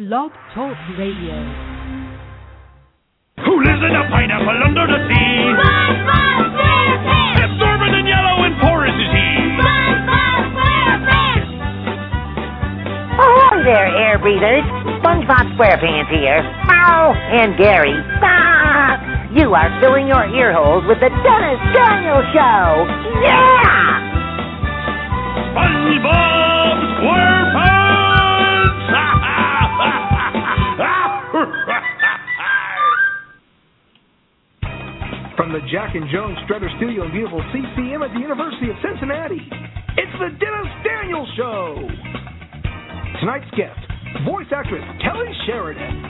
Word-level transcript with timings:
Blog 0.00 0.32
Talk 0.56 0.72
Radio. 0.96 1.36
Who 3.44 3.52
lives 3.60 3.84
in 3.84 3.92
a 3.92 4.08
pineapple 4.08 4.56
under 4.64 4.88
the 4.88 4.96
sea? 5.12 5.52
SpongeBob 5.60 6.40
SquarePants! 6.56 7.44
Absorbent 7.44 7.92
and 8.00 8.08
yellow 8.08 8.48
and 8.48 8.56
porous 8.64 8.96
is 8.96 9.12
he. 9.12 9.28
SpongeBob 9.60 10.56
SquarePants! 10.56 11.52
Ahoy 13.12 13.60
there, 13.60 13.92
air 13.92 14.16
breathers. 14.16 14.64
SpongeBob 15.04 15.52
SquarePants 15.60 16.08
here. 16.08 16.48
Ow! 16.48 17.12
And 17.12 17.60
Gary. 17.60 17.92
Ah! 18.24 18.96
You 19.36 19.52
are 19.52 19.68
filling 19.84 20.08
your 20.08 20.24
ear 20.32 20.56
holes 20.56 20.88
with 20.88 20.96
the 21.04 21.12
Dennis 21.12 21.60
Daniel 21.76 22.24
Show. 22.32 22.88
Yeah! 23.20 24.00
SpongeBob 25.52 26.88
SquarePants! 27.04 27.39
From 35.50 35.60
the 35.60 35.68
Jack 35.72 35.96
and 35.96 36.06
Jones 36.14 36.38
Strutter 36.44 36.70
Studio 36.76 37.02
in 37.06 37.10
beautiful 37.10 37.42
CCM 37.50 38.02
at 38.06 38.14
the 38.14 38.20
University 38.20 38.70
of 38.70 38.76
Cincinnati, 38.86 39.42
it's 39.98 40.14
the 40.22 40.30
Dennis 40.38 40.70
Daniel 40.86 41.26
Show. 41.36 41.74
Tonight's 43.18 43.50
guest, 43.58 43.80
voice 44.24 44.46
actress 44.54 44.84
Kelly 45.02 45.26
Sheridan. 45.46 46.06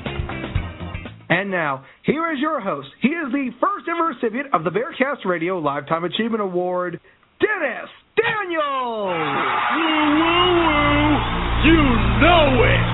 And 1.30 1.50
now, 1.50 1.86
here 2.04 2.30
is 2.34 2.38
your 2.38 2.60
host. 2.60 2.88
He 3.00 3.08
is 3.08 3.32
the 3.32 3.48
first 3.62 3.88
ever 3.88 4.12
recipient 4.12 4.52
of 4.52 4.62
the 4.62 4.70
Bearcast 4.70 5.24
Radio 5.24 5.56
Lifetime 5.56 6.04
Achievement 6.04 6.42
Award, 6.42 7.00
Dennis 7.40 7.88
Daniels. 8.20 9.16
Woo, 9.72 10.04
woo, 10.20 10.52
woo. 10.60 11.16
You 11.64 11.80
know 12.20 12.64
it. 12.68 12.90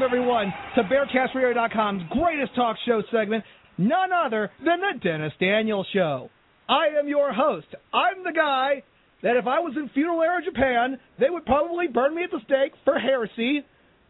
Welcome, 0.00 0.18
everyone, 0.18 0.54
to 0.76 0.82
BearcastRadio.com's 0.84 2.04
greatest 2.10 2.54
talk 2.54 2.76
show 2.86 3.02
segment, 3.12 3.44
none 3.76 4.10
other 4.12 4.50
than 4.64 4.80
The 4.80 4.98
Dennis 4.98 5.32
Daniel 5.38 5.84
Show. 5.92 6.30
I 6.66 6.98
am 6.98 7.06
your 7.06 7.34
host. 7.34 7.66
I'm 7.92 8.24
the 8.24 8.32
guy 8.32 8.82
that 9.22 9.36
if 9.36 9.46
I 9.46 9.58
was 9.58 9.74
in 9.76 9.90
feudal 9.92 10.22
era 10.22 10.40
Japan, 10.42 10.98
they 11.18 11.28
would 11.28 11.44
probably 11.44 11.86
burn 11.86 12.14
me 12.14 12.22
at 12.22 12.30
the 12.30 12.40
stake 12.46 12.72
for 12.82 12.98
heresy 12.98 13.62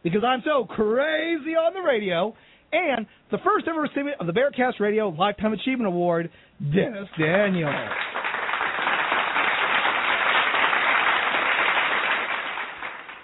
because 0.04 0.22
I'm 0.24 0.42
so 0.44 0.64
crazy 0.64 1.56
on 1.56 1.74
the 1.74 1.80
radio. 1.80 2.36
And 2.70 3.06
the 3.32 3.38
first 3.38 3.66
ever 3.66 3.80
recipient 3.80 4.20
of 4.20 4.28
the 4.28 4.32
Bearcast 4.32 4.78
Radio 4.78 5.08
Lifetime 5.08 5.54
Achievement 5.54 5.88
Award, 5.88 6.30
Dennis 6.60 7.08
Daniel. 7.18 7.72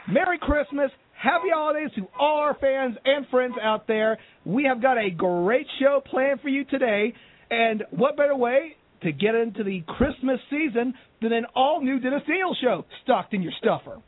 Merry 0.08 0.38
Christmas. 0.40 0.90
Happy 1.26 1.48
holidays 1.52 1.90
to 1.96 2.06
all 2.16 2.38
our 2.38 2.54
fans 2.60 2.96
and 3.04 3.26
friends 3.32 3.54
out 3.60 3.88
there. 3.88 4.16
We 4.44 4.62
have 4.66 4.80
got 4.80 4.96
a 4.96 5.10
great 5.10 5.66
show 5.80 6.00
planned 6.08 6.40
for 6.40 6.48
you 6.48 6.64
today. 6.64 7.14
And 7.50 7.82
what 7.90 8.16
better 8.16 8.36
way 8.36 8.76
to 9.02 9.10
get 9.10 9.34
into 9.34 9.64
the 9.64 9.82
Christmas 9.88 10.38
season 10.48 10.94
than 11.20 11.32
an 11.32 11.46
all 11.56 11.82
new 11.82 11.98
Dennis 11.98 12.22
Daniel 12.28 12.56
show 12.62 12.84
stocked 13.02 13.34
in 13.34 13.42
your 13.42 13.50
stuffer? 13.58 14.00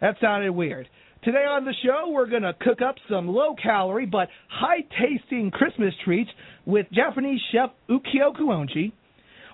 That 0.00 0.14
sounded 0.18 0.52
weird. 0.52 0.88
Today 1.24 1.44
on 1.44 1.66
the 1.66 1.74
show, 1.84 2.08
we're 2.08 2.30
going 2.30 2.40
to 2.40 2.54
cook 2.54 2.80
up 2.80 2.94
some 3.10 3.28
low 3.28 3.54
calorie 3.62 4.06
but 4.06 4.28
high 4.48 4.86
tasting 4.98 5.50
Christmas 5.50 5.92
treats 6.06 6.30
with 6.64 6.86
Japanese 6.90 7.40
chef 7.52 7.68
Ukyo 7.90 8.34
Kuonji. 8.34 8.92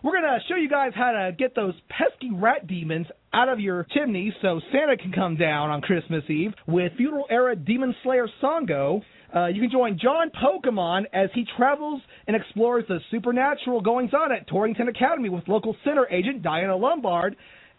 We're 0.05 0.21
going 0.21 0.25
to 0.25 0.39
show 0.51 0.57
you 0.57 0.69
guys 0.69 0.93
how 0.95 1.13
to 1.13 1.33
get 1.33 1.55
those 1.55 1.73
pesky 1.89 2.31
rat 2.31 2.67
demons 2.67 3.07
out 3.33 3.49
of 3.49 3.59
your 3.59 3.87
chimney 3.91 4.37
so 4.43 4.61
Santa 4.71 4.99
can 4.99 5.13
come 5.13 5.37
down 5.37 5.71
on 5.71 5.81
Christmas 5.81 6.23
Eve 6.29 6.53
with 6.67 6.93
feudal 6.99 7.25
era 7.31 7.57
demon 7.57 7.95
slayer 8.03 8.29
Sango. 8.43 9.01
Uh, 9.35 9.47
you 9.47 9.63
can 9.63 9.71
join 9.71 9.99
John 9.99 10.31
Pokemon 10.31 11.05
as 11.15 11.31
he 11.35 11.47
travels 11.57 12.03
and 12.27 12.37
explores 12.37 12.85
the 12.87 12.99
supernatural 13.11 13.81
goings 13.81 14.11
on 14.13 14.31
at 14.31 14.47
Torrington 14.47 14.89
Academy 14.89 15.31
with 15.31 15.49
local 15.49 15.75
center 15.85 16.07
agent 16.11 16.43
Diana 16.43 16.77
Lombard. 16.77 17.35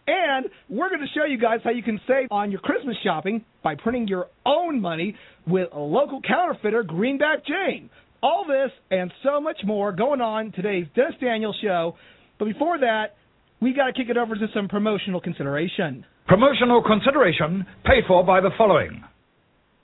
And 0.08 0.46
we're 0.68 0.88
going 0.88 1.02
to 1.02 1.14
show 1.14 1.26
you 1.26 1.38
guys 1.38 1.60
how 1.62 1.70
you 1.70 1.84
can 1.84 2.00
save 2.08 2.26
on 2.32 2.50
your 2.50 2.58
Christmas 2.58 2.96
shopping 3.04 3.44
by 3.62 3.76
printing 3.76 4.08
your 4.08 4.30
own 4.44 4.80
money 4.80 5.14
with 5.46 5.68
a 5.72 5.78
local 5.78 6.20
counterfeiter, 6.22 6.82
Greenback 6.82 7.46
Jane. 7.46 7.88
All 8.20 8.44
this 8.48 8.72
and 8.90 9.12
so 9.22 9.40
much 9.40 9.58
more 9.64 9.92
going 9.92 10.20
on 10.20 10.50
today's 10.50 10.86
Dennis 10.96 11.14
Daniel 11.20 11.54
Show. 11.62 11.94
But 12.38 12.46
before 12.46 12.78
that, 12.78 13.16
we 13.60 13.72
got 13.72 13.86
to 13.86 13.92
kick 13.92 14.08
it 14.10 14.16
over 14.16 14.34
to 14.34 14.46
some 14.54 14.68
promotional 14.68 15.20
consideration. 15.20 16.04
Promotional 16.26 16.82
consideration 16.82 17.64
paid 17.84 18.04
for 18.06 18.24
by 18.24 18.40
the 18.40 18.50
following. 18.58 19.02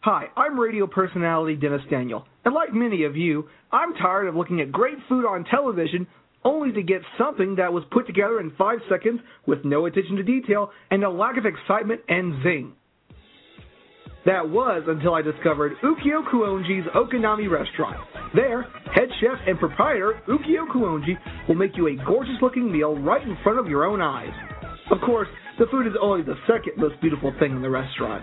Hi, 0.00 0.24
I'm 0.36 0.58
radio 0.58 0.86
personality 0.86 1.54
Dennis 1.54 1.82
Daniel, 1.88 2.26
and 2.44 2.52
like 2.52 2.74
many 2.74 3.04
of 3.04 3.16
you, 3.16 3.48
I'm 3.70 3.94
tired 3.94 4.26
of 4.26 4.34
looking 4.34 4.60
at 4.60 4.72
great 4.72 4.98
food 5.08 5.24
on 5.24 5.44
television 5.44 6.08
only 6.44 6.72
to 6.72 6.82
get 6.82 7.02
something 7.16 7.54
that 7.56 7.72
was 7.72 7.84
put 7.92 8.06
together 8.06 8.40
in 8.40 8.50
five 8.58 8.80
seconds 8.90 9.20
with 9.46 9.64
no 9.64 9.86
attention 9.86 10.16
to 10.16 10.24
detail 10.24 10.70
and 10.90 11.04
a 11.04 11.08
lack 11.08 11.36
of 11.36 11.46
excitement 11.46 12.00
and 12.08 12.42
zing. 12.42 12.72
That 14.24 14.48
was 14.48 14.84
until 14.86 15.14
I 15.14 15.22
discovered 15.22 15.72
Ukyo 15.82 16.22
Kuonji's 16.32 16.86
Okanami 16.94 17.50
restaurant. 17.50 17.96
There, 18.34 18.62
head 18.94 19.08
chef 19.20 19.38
and 19.48 19.58
proprietor 19.58 20.20
Ukyo 20.28 20.68
Kuonji 20.72 21.18
will 21.48 21.56
make 21.56 21.76
you 21.76 21.88
a 21.88 21.96
gorgeous 22.06 22.36
looking 22.40 22.70
meal 22.70 22.96
right 22.96 23.22
in 23.22 23.36
front 23.42 23.58
of 23.58 23.66
your 23.66 23.84
own 23.84 24.00
eyes. 24.00 24.32
Of 24.92 24.98
course, 25.00 25.26
the 25.58 25.66
food 25.72 25.88
is 25.88 25.94
only 26.00 26.22
the 26.22 26.36
second 26.46 26.74
most 26.76 27.00
beautiful 27.00 27.32
thing 27.40 27.50
in 27.50 27.62
the 27.62 27.70
restaurant. 27.70 28.22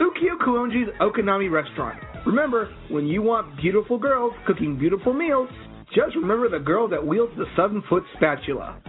Ukyo 0.00 0.38
Kuonji's 0.40 0.90
Okanami 1.00 1.50
restaurant. 1.50 1.98
Remember, 2.26 2.72
when 2.90 3.08
you 3.08 3.22
want 3.22 3.56
beautiful 3.56 3.98
girls 3.98 4.34
cooking 4.46 4.78
beautiful 4.78 5.14
meals, 5.14 5.48
just 5.92 6.14
remember 6.14 6.48
the 6.48 6.60
girl 6.60 6.86
that 6.88 7.04
wields 7.04 7.32
the 7.36 7.46
seven 7.56 7.82
foot 7.88 8.04
spatula. 8.16 8.80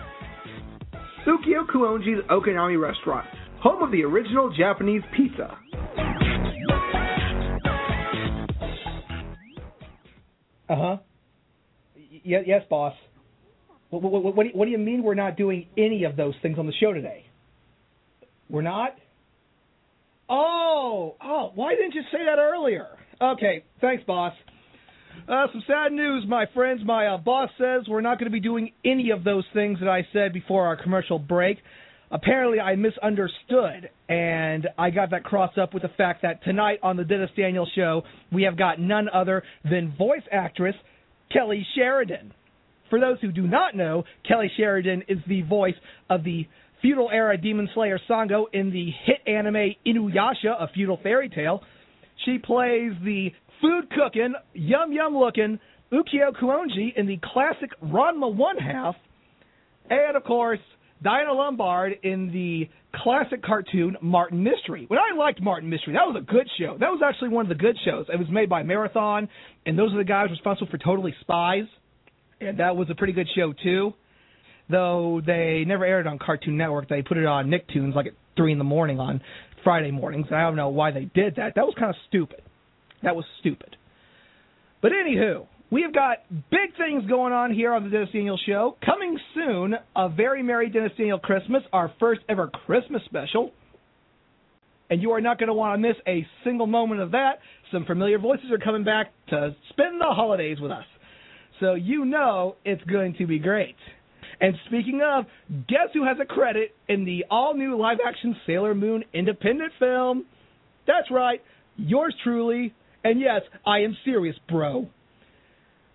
Ukyo 1.25 1.65
Kuonji's 1.73 2.23
Okanami 2.29 2.79
restaurant 2.79 3.27
home 3.67 3.83
of 3.83 3.91
the 3.91 4.03
original 4.03 4.53
Japanese 4.55 5.01
pizza. 5.15 5.57
Uh 10.69 10.75
huh. 10.75 10.97
Y- 11.95 12.43
yes, 12.45 12.61
boss. 12.69 12.93
What, 13.89 14.01
what, 14.03 14.23
what, 14.23 14.35
what, 14.35 14.65
do 14.65 14.71
you, 14.71 14.77
mean 14.77 15.03
we're 15.03 15.15
not 15.15 15.37
doing 15.37 15.67
any 15.77 16.03
of 16.03 16.15
those 16.17 16.33
things 16.41 16.57
on 16.59 16.65
the 16.65 16.73
show 16.79 16.93
today? 16.93 17.25
We're 18.49 18.61
not? 18.61 18.95
Oh, 20.29 21.15
oh, 21.21 21.51
why 21.55 21.75
didn't 21.75 21.95
you 21.95 22.01
say 22.11 22.19
that 22.25 22.37
earlier? 22.37 22.87
Okay, 23.21 23.63
thanks, 23.79 24.03
boss. 24.05 24.33
Uh, 25.27 25.47
some 25.51 25.63
sad 25.65 25.93
news, 25.93 26.25
my 26.27 26.45
friends. 26.53 26.81
My 26.85 27.07
uh, 27.07 27.17
boss 27.17 27.49
says 27.57 27.83
we're 27.87 28.01
not 28.01 28.19
going 28.19 28.29
to 28.29 28.33
be 28.33 28.41
doing 28.41 28.71
any 28.85 29.11
of 29.11 29.23
those 29.23 29.45
things 29.53 29.79
that 29.79 29.89
I 29.89 30.05
said 30.13 30.33
before 30.33 30.67
our 30.67 30.81
commercial 30.81 31.17
break. 31.17 31.57
Apparently, 32.09 32.59
I 32.59 32.75
misunderstood, 32.75 33.89
and 34.07 34.67
I 34.77 34.91
got 34.91 35.11
that 35.11 35.25
crossed 35.25 35.57
up 35.57 35.73
with 35.73 35.83
the 35.83 35.89
fact 35.89 36.21
that 36.21 36.41
tonight 36.43 36.79
on 36.81 36.95
the 36.95 37.03
Dennis 37.03 37.29
Daniel 37.35 37.67
Show, 37.75 38.03
we 38.31 38.43
have 38.43 38.57
got 38.57 38.79
none 38.79 39.09
other 39.13 39.43
than 39.69 39.93
voice 39.97 40.21
actress 40.31 40.75
Kelly 41.33 41.67
Sheridan. 41.75 42.33
For 42.89 43.01
those 43.01 43.17
who 43.19 43.33
do 43.33 43.45
not 43.45 43.75
know, 43.75 44.05
Kelly 44.25 44.49
Sheridan 44.55 45.03
is 45.09 45.17
the 45.27 45.41
voice 45.41 45.75
of 46.09 46.23
the 46.23 46.47
feudal 46.81 47.09
era 47.11 47.37
demon 47.37 47.67
slayer 47.73 47.99
Sango 48.09 48.45
in 48.53 48.71
the 48.71 48.91
hit 49.03 49.17
anime 49.27 49.75
Inuyasha, 49.85 50.61
a 50.61 50.69
feudal 50.73 50.99
fairy 51.03 51.27
tale. 51.27 51.61
She 52.23 52.37
plays 52.37 52.93
the 53.03 53.31
food 53.59 53.89
cooking, 53.89 54.33
yum 54.53 54.93
yum 54.93 55.17
looking 55.17 55.59
Ukyo 55.91 56.31
Kuonji 56.41 56.95
in 56.95 57.05
the 57.07 57.19
classic 57.33 57.71
Ranma 57.83 58.33
One 58.33 58.57
Half. 58.57 58.95
And 59.89 60.15
of 60.15 60.23
course, 60.23 60.59
Diana 61.03 61.33
Lombard 61.33 61.93
in 62.03 62.31
the 62.31 62.69
classic 63.03 63.43
cartoon 63.43 63.97
Martin 64.01 64.43
Mystery. 64.43 64.85
When 64.87 64.99
I 64.99 65.15
liked 65.17 65.41
Martin 65.41 65.69
Mystery, 65.69 65.93
that 65.93 66.07
was 66.07 66.15
a 66.17 66.25
good 66.25 66.47
show. 66.59 66.77
That 66.79 66.89
was 66.89 67.01
actually 67.05 67.29
one 67.29 67.45
of 67.45 67.49
the 67.49 67.55
good 67.55 67.77
shows. 67.85 68.07
It 68.11 68.17
was 68.17 68.29
made 68.29 68.49
by 68.49 68.63
Marathon, 68.63 69.29
and 69.65 69.77
those 69.77 69.93
are 69.93 69.97
the 69.97 70.03
guys 70.03 70.29
responsible 70.31 70.69
for 70.71 70.77
Totally 70.77 71.13
Spies, 71.21 71.65
and 72.41 72.59
that 72.59 72.75
was 72.75 72.89
a 72.89 72.95
pretty 72.95 73.13
good 73.13 73.27
show 73.35 73.53
too. 73.63 73.93
Though 74.69 75.21
they 75.25 75.63
never 75.65 75.85
aired 75.85 76.07
on 76.07 76.19
Cartoon 76.19 76.57
Network, 76.57 76.89
they 76.89 77.01
put 77.01 77.17
it 77.17 77.25
on 77.25 77.49
Nicktoons 77.49 77.95
like 77.95 78.07
at 78.07 78.13
three 78.35 78.51
in 78.51 78.57
the 78.57 78.63
morning 78.63 78.99
on 78.99 79.21
Friday 79.63 79.91
mornings. 79.91 80.27
I 80.31 80.41
don't 80.41 80.55
know 80.55 80.69
why 80.69 80.91
they 80.91 81.05
did 81.05 81.35
that. 81.35 81.53
That 81.55 81.65
was 81.65 81.75
kind 81.77 81.89
of 81.89 81.95
stupid. 82.07 82.41
That 83.03 83.15
was 83.15 83.25
stupid. 83.39 83.77
But 84.81 84.91
anywho, 84.91 85.47
we 85.69 85.81
have 85.81 85.93
got 85.93 86.19
big 86.49 86.75
things 86.77 87.05
going 87.09 87.33
on 87.33 87.53
here 87.53 87.73
on 87.73 87.83
the 87.83 87.89
Dennis 87.89 88.09
Daniel 88.13 88.39
Show. 88.45 88.77
Coming 88.85 89.19
soon, 89.33 89.75
a 89.95 90.07
very 90.07 90.41
merry 90.41 90.69
Dennis 90.69 90.93
Daniel 90.97 91.19
Christmas, 91.19 91.61
our 91.73 91.91
first 91.99 92.21
ever 92.29 92.47
Christmas 92.65 93.01
special. 93.05 93.51
And 94.89 95.01
you 95.01 95.11
are 95.11 95.19
not 95.19 95.39
going 95.39 95.47
to 95.47 95.53
want 95.53 95.81
to 95.81 95.85
miss 95.85 95.97
a 96.07 96.25
single 96.45 96.67
moment 96.67 97.01
of 97.01 97.11
that. 97.11 97.39
Some 97.73 97.83
familiar 97.85 98.17
voices 98.17 98.49
are 98.51 98.57
coming 98.57 98.85
back 98.85 99.11
to 99.29 99.55
spend 99.69 99.99
the 99.99 100.05
holidays 100.05 100.59
with 100.61 100.71
us. 100.71 100.85
So 101.59 101.73
you 101.73 102.05
know 102.05 102.55
it's 102.63 102.83
going 102.83 103.15
to 103.15 103.27
be 103.27 103.39
great. 103.39 103.75
And 104.39 104.55
speaking 104.67 105.01
of, 105.03 105.25
guess 105.67 105.89
who 105.93 106.05
has 106.05 106.17
a 106.21 106.25
credit 106.25 106.75
in 106.87 107.03
the 107.03 107.25
all 107.29 107.55
new 107.55 107.77
live 107.77 107.97
action 108.05 108.37
Sailor 108.45 108.73
Moon 108.73 109.03
independent 109.13 109.73
film? 109.79 110.25
That's 110.85 111.11
right, 111.11 111.41
yours 111.75 112.15
truly. 112.23 112.73
And 113.03 113.19
yes, 113.19 113.41
I 113.65 113.79
am 113.79 113.97
serious, 114.05 114.35
bro. 114.47 114.87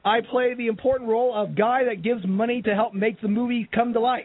I 0.05 0.21
play 0.21 0.55
the 0.55 0.67
important 0.67 1.09
role 1.09 1.35
of 1.35 1.57
guy 1.57 1.85
that 1.85 2.03
gives 2.03 2.27
money 2.27 2.63
to 2.63 2.75
help 2.75 2.95
make 2.95 3.21
the 3.21 3.29
movie 3.29 3.69
come 3.73 3.93
to 3.93 4.01
life. 4.01 4.25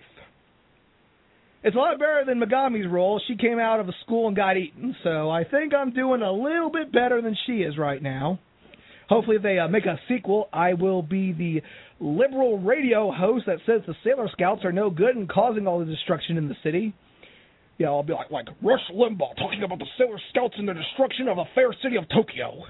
It's 1.63 1.75
a 1.75 1.79
lot 1.79 1.99
better 1.99 2.23
than 2.25 2.39
Megami's 2.39 2.89
role. 2.89 3.21
She 3.27 3.35
came 3.35 3.59
out 3.59 3.79
of 3.79 3.89
a 3.89 3.93
school 4.03 4.27
and 4.27 4.35
got 4.35 4.57
eaten, 4.57 4.95
so 5.03 5.29
I 5.29 5.43
think 5.43 5.73
I'm 5.73 5.91
doing 5.91 6.21
a 6.21 6.31
little 6.31 6.71
bit 6.71 6.91
better 6.91 7.21
than 7.21 7.35
she 7.45 7.57
is 7.57 7.77
right 7.77 8.01
now. 8.01 8.39
Hopefully, 9.09 9.37
if 9.37 9.43
they 9.43 9.57
uh, 9.57 9.67
make 9.67 9.85
a 9.85 9.99
sequel, 10.07 10.49
I 10.51 10.73
will 10.73 11.01
be 11.01 11.31
the 11.33 11.61
liberal 11.99 12.59
radio 12.59 13.11
host 13.11 13.45
that 13.47 13.59
says 13.65 13.81
the 13.87 13.95
Sailor 14.03 14.29
Scouts 14.31 14.65
are 14.65 14.71
no 14.71 14.89
good 14.89 15.15
and 15.15 15.29
causing 15.29 15.65
all 15.65 15.79
the 15.79 15.85
destruction 15.85 16.37
in 16.37 16.47
the 16.47 16.55
city. 16.63 16.93
Yeah, 17.77 17.87
I'll 17.87 18.03
be 18.03 18.13
like 18.13 18.31
like 18.31 18.47
Rush 18.61 18.81
Limbaugh 18.93 19.35
talking 19.37 19.63
about 19.63 19.79
the 19.79 19.85
Sailor 19.97 20.19
Scouts 20.31 20.55
and 20.57 20.67
the 20.67 20.73
destruction 20.73 21.27
of 21.27 21.37
a 21.37 21.45
fair 21.55 21.73
city 21.83 21.95
of 21.95 22.05
Tokyo. 22.09 22.63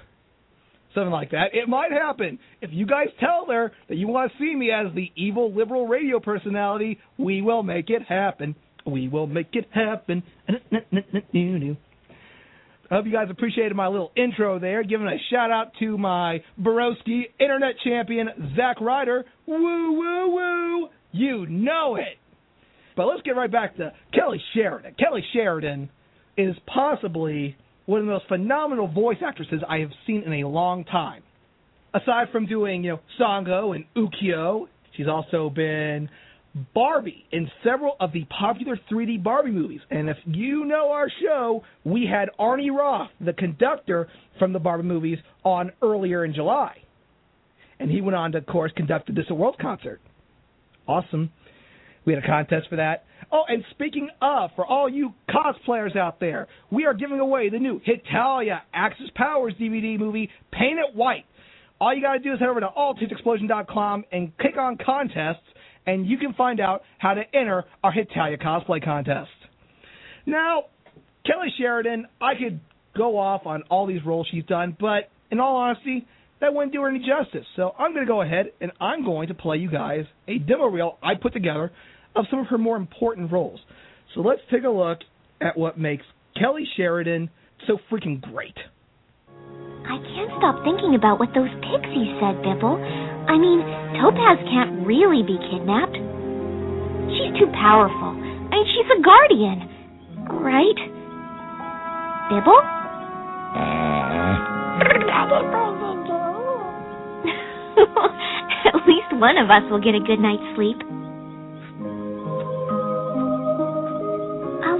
Something 0.94 1.12
like 1.12 1.30
that. 1.32 1.50
It 1.52 1.68
might 1.68 1.92
happen. 1.92 2.38
If 2.62 2.70
you 2.72 2.86
guys 2.86 3.08
tell 3.20 3.46
her 3.50 3.72
that 3.88 3.96
you 3.96 4.08
want 4.08 4.32
to 4.32 4.38
see 4.38 4.54
me 4.54 4.70
as 4.70 4.92
the 4.94 5.10
evil 5.16 5.52
liberal 5.54 5.86
radio 5.86 6.18
personality, 6.18 6.98
we 7.18 7.42
will 7.42 7.62
make 7.62 7.90
it 7.90 8.02
happen. 8.02 8.54
We 8.86 9.08
will 9.08 9.26
make 9.26 9.48
it 9.52 9.66
happen. 9.70 10.22
I 12.90 12.94
hope 12.94 13.04
you 13.04 13.12
guys 13.12 13.28
appreciated 13.30 13.76
my 13.76 13.88
little 13.88 14.12
intro 14.16 14.58
there, 14.58 14.82
giving 14.82 15.06
a 15.06 15.18
shout 15.30 15.50
out 15.50 15.72
to 15.78 15.98
my 15.98 16.42
Borowski 16.56 17.26
internet 17.38 17.74
champion, 17.84 18.54
Zack 18.56 18.80
Ryder. 18.80 19.26
Woo, 19.46 19.92
woo, 19.92 20.34
woo. 20.34 20.88
You 21.12 21.46
know 21.46 21.96
it. 21.96 22.16
But 22.96 23.06
let's 23.06 23.22
get 23.22 23.36
right 23.36 23.52
back 23.52 23.76
to 23.76 23.92
Kelly 24.14 24.42
Sheridan. 24.54 24.94
Kelly 24.98 25.22
Sheridan 25.34 25.90
is 26.38 26.56
possibly 26.66 27.56
one 27.88 28.00
of 28.00 28.06
the 28.06 28.12
most 28.12 28.28
phenomenal 28.28 28.86
voice 28.86 29.16
actresses 29.26 29.62
I 29.66 29.78
have 29.78 29.88
seen 30.06 30.22
in 30.22 30.44
a 30.44 30.46
long 30.46 30.84
time. 30.84 31.22
Aside 31.94 32.26
from 32.30 32.44
doing, 32.44 32.84
you 32.84 32.90
know, 32.90 33.00
Sango 33.18 33.74
and 33.74 33.86
Ukyo, 33.96 34.66
she's 34.94 35.08
also 35.08 35.48
been 35.48 36.10
Barbie 36.74 37.24
in 37.32 37.50
several 37.64 37.96
of 37.98 38.12
the 38.12 38.26
popular 38.26 38.78
3D 38.92 39.22
Barbie 39.22 39.52
movies. 39.52 39.80
And 39.90 40.10
if 40.10 40.18
you 40.26 40.66
know 40.66 40.90
our 40.90 41.08
show, 41.22 41.64
we 41.82 42.04
had 42.06 42.28
Arnie 42.38 42.70
Roth, 42.70 43.08
the 43.22 43.32
conductor 43.32 44.06
from 44.38 44.52
the 44.52 44.58
Barbie 44.58 44.82
movies, 44.82 45.16
on 45.42 45.72
earlier 45.80 46.26
in 46.26 46.34
July. 46.34 46.76
And 47.80 47.90
he 47.90 48.02
went 48.02 48.16
on 48.16 48.32
to, 48.32 48.38
of 48.38 48.46
course, 48.46 48.70
conduct 48.76 49.10
the 49.14 49.34
World 49.34 49.56
concert. 49.58 50.02
Awesome. 50.86 51.32
We 52.04 52.12
had 52.12 52.22
a 52.22 52.26
contest 52.26 52.68
for 52.68 52.76
that. 52.76 53.04
Oh, 53.30 53.42
and 53.46 53.62
speaking 53.70 54.08
of, 54.22 54.50
for 54.56 54.66
all 54.66 54.88
you 54.88 55.12
cosplayers 55.28 55.96
out 55.96 56.18
there, 56.18 56.48
we 56.70 56.86
are 56.86 56.94
giving 56.94 57.20
away 57.20 57.50
the 57.50 57.58
new 57.58 57.80
Hetalia 57.80 58.62
Axis 58.72 59.10
Powers 59.14 59.54
DVD 59.60 59.98
movie, 59.98 60.30
Paint 60.50 60.78
It 60.78 60.94
White. 60.94 61.26
All 61.80 61.94
you 61.94 62.00
got 62.00 62.14
to 62.14 62.18
do 62.20 62.32
is 62.32 62.40
head 62.40 62.48
over 62.48 62.60
to 62.60 62.68
alltitsexplosion.com 62.68 64.04
and 64.10 64.36
click 64.38 64.56
on 64.56 64.78
contests 64.84 65.44
and 65.86 66.06
you 66.06 66.18
can 66.18 66.34
find 66.34 66.60
out 66.60 66.82
how 66.98 67.14
to 67.14 67.22
enter 67.34 67.64
our 67.82 67.92
Hitalia 67.92 68.36
cosplay 68.36 68.84
contest. 68.84 69.30
Now, 70.26 70.64
Kelly 71.24 71.48
Sheridan, 71.56 72.06
I 72.20 72.34
could 72.34 72.60
go 72.96 73.18
off 73.18 73.46
on 73.46 73.62
all 73.70 73.86
these 73.86 74.04
roles 74.04 74.26
she's 74.30 74.44
done, 74.44 74.76
but 74.78 75.10
in 75.30 75.40
all 75.40 75.56
honesty, 75.56 76.06
that 76.40 76.52
wouldn't 76.52 76.72
do 76.72 76.82
her 76.82 76.88
any 76.88 76.98
justice. 76.98 77.46
So 77.56 77.74
I'm 77.78 77.94
going 77.94 78.06
to 78.06 78.10
go 78.10 78.20
ahead 78.22 78.52
and 78.60 78.70
I'm 78.80 79.04
going 79.04 79.28
to 79.28 79.34
play 79.34 79.56
you 79.56 79.70
guys 79.70 80.04
a 80.26 80.38
demo 80.38 80.66
reel 80.66 80.98
I 81.02 81.14
put 81.14 81.32
together 81.32 81.72
of 82.18 82.26
some 82.30 82.40
of 82.40 82.46
her 82.48 82.58
more 82.58 82.76
important 82.76 83.30
roles. 83.30 83.60
So 84.14 84.20
let's 84.20 84.42
take 84.50 84.64
a 84.64 84.68
look 84.68 84.98
at 85.40 85.56
what 85.56 85.78
makes 85.78 86.04
Kelly 86.38 86.66
Sheridan 86.76 87.30
so 87.66 87.78
freaking 87.90 88.20
great. 88.20 88.58
I 89.86 89.96
can't 90.02 90.32
stop 90.36 90.60
thinking 90.66 90.98
about 90.98 91.22
what 91.22 91.30
those 91.32 91.48
pixies 91.62 92.10
said, 92.18 92.42
Bibble. 92.42 92.74
I 92.74 93.38
mean, 93.38 93.62
Topaz 94.02 94.42
can't 94.50 94.84
really 94.84 95.22
be 95.22 95.38
kidnapped. 95.48 95.96
She's 97.14 97.32
too 97.38 97.48
powerful. 97.54 98.12
I 98.18 98.52
mean, 98.52 98.66
she's 98.74 98.90
a 98.90 99.00
guardian. 99.00 99.64
Right? 100.42 100.80
Bibble? 102.28 102.60
Uh-huh. 103.56 104.36
At 108.68 108.82
least 108.86 109.08
one 109.14 109.38
of 109.38 109.48
us 109.48 109.62
will 109.70 109.80
get 109.80 109.94
a 109.94 110.02
good 110.04 110.18
night's 110.18 110.44
sleep. 110.58 110.76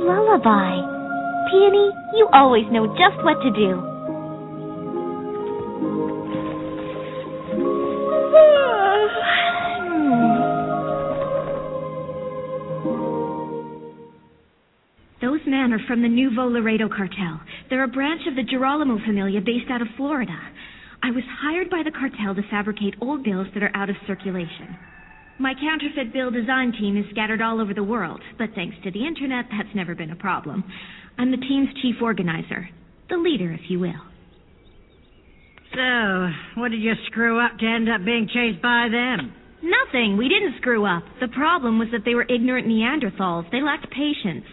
Lullaby. 0.08 0.80
Peony, 1.50 1.90
you 2.16 2.28
always 2.32 2.64
know 2.72 2.86
just 2.96 3.22
what 3.22 3.36
to 3.44 3.50
do. 3.52 3.76
Those 15.20 15.40
men 15.46 15.72
are 15.72 15.80
from 15.86 16.00
the 16.00 16.08
Nuevo 16.08 16.48
Laredo 16.48 16.88
cartel. 16.88 17.40
They're 17.68 17.84
a 17.84 17.88
branch 17.88 18.22
of 18.26 18.34
the 18.34 18.44
Girolamo 18.44 18.98
familia 19.04 19.40
based 19.40 19.70
out 19.70 19.82
of 19.82 19.88
Florida. 19.96 20.38
I 21.02 21.10
was 21.10 21.24
hired 21.40 21.70
by 21.70 21.82
the 21.84 21.92
cartel 21.92 22.34
to 22.34 22.42
fabricate 22.50 22.94
old 23.00 23.24
bills 23.24 23.46
that 23.54 23.62
are 23.62 23.70
out 23.74 23.90
of 23.90 23.96
circulation. 24.06 24.76
My 25.40 25.54
counterfeit 25.54 26.12
bill 26.12 26.32
design 26.32 26.72
team 26.72 26.96
is 26.96 27.04
scattered 27.10 27.40
all 27.40 27.60
over 27.60 27.72
the 27.72 27.82
world, 27.82 28.20
but 28.38 28.50
thanks 28.56 28.76
to 28.82 28.90
the 28.90 29.06
internet, 29.06 29.44
that's 29.50 29.74
never 29.74 29.94
been 29.94 30.10
a 30.10 30.16
problem. 30.16 30.64
I'm 31.16 31.30
the 31.30 31.36
team's 31.36 31.68
chief 31.80 31.96
organizer, 32.02 32.68
the 33.08 33.16
leader, 33.16 33.52
if 33.52 33.60
you 33.68 33.78
will. 33.78 34.02
So, 35.74 36.60
what 36.60 36.70
did 36.70 36.80
you 36.80 36.92
screw 37.06 37.38
up 37.38 37.56
to 37.58 37.66
end 37.66 37.88
up 37.88 38.04
being 38.04 38.28
chased 38.32 38.60
by 38.60 38.88
them? 38.90 39.32
Nothing. 39.62 40.16
We 40.16 40.28
didn't 40.28 40.56
screw 40.60 40.84
up. 40.84 41.04
The 41.20 41.28
problem 41.28 41.78
was 41.78 41.88
that 41.92 42.04
they 42.04 42.14
were 42.14 42.26
ignorant 42.28 42.66
Neanderthals. 42.66 43.50
They 43.52 43.62
lacked 43.62 43.86
patience. 43.90 44.44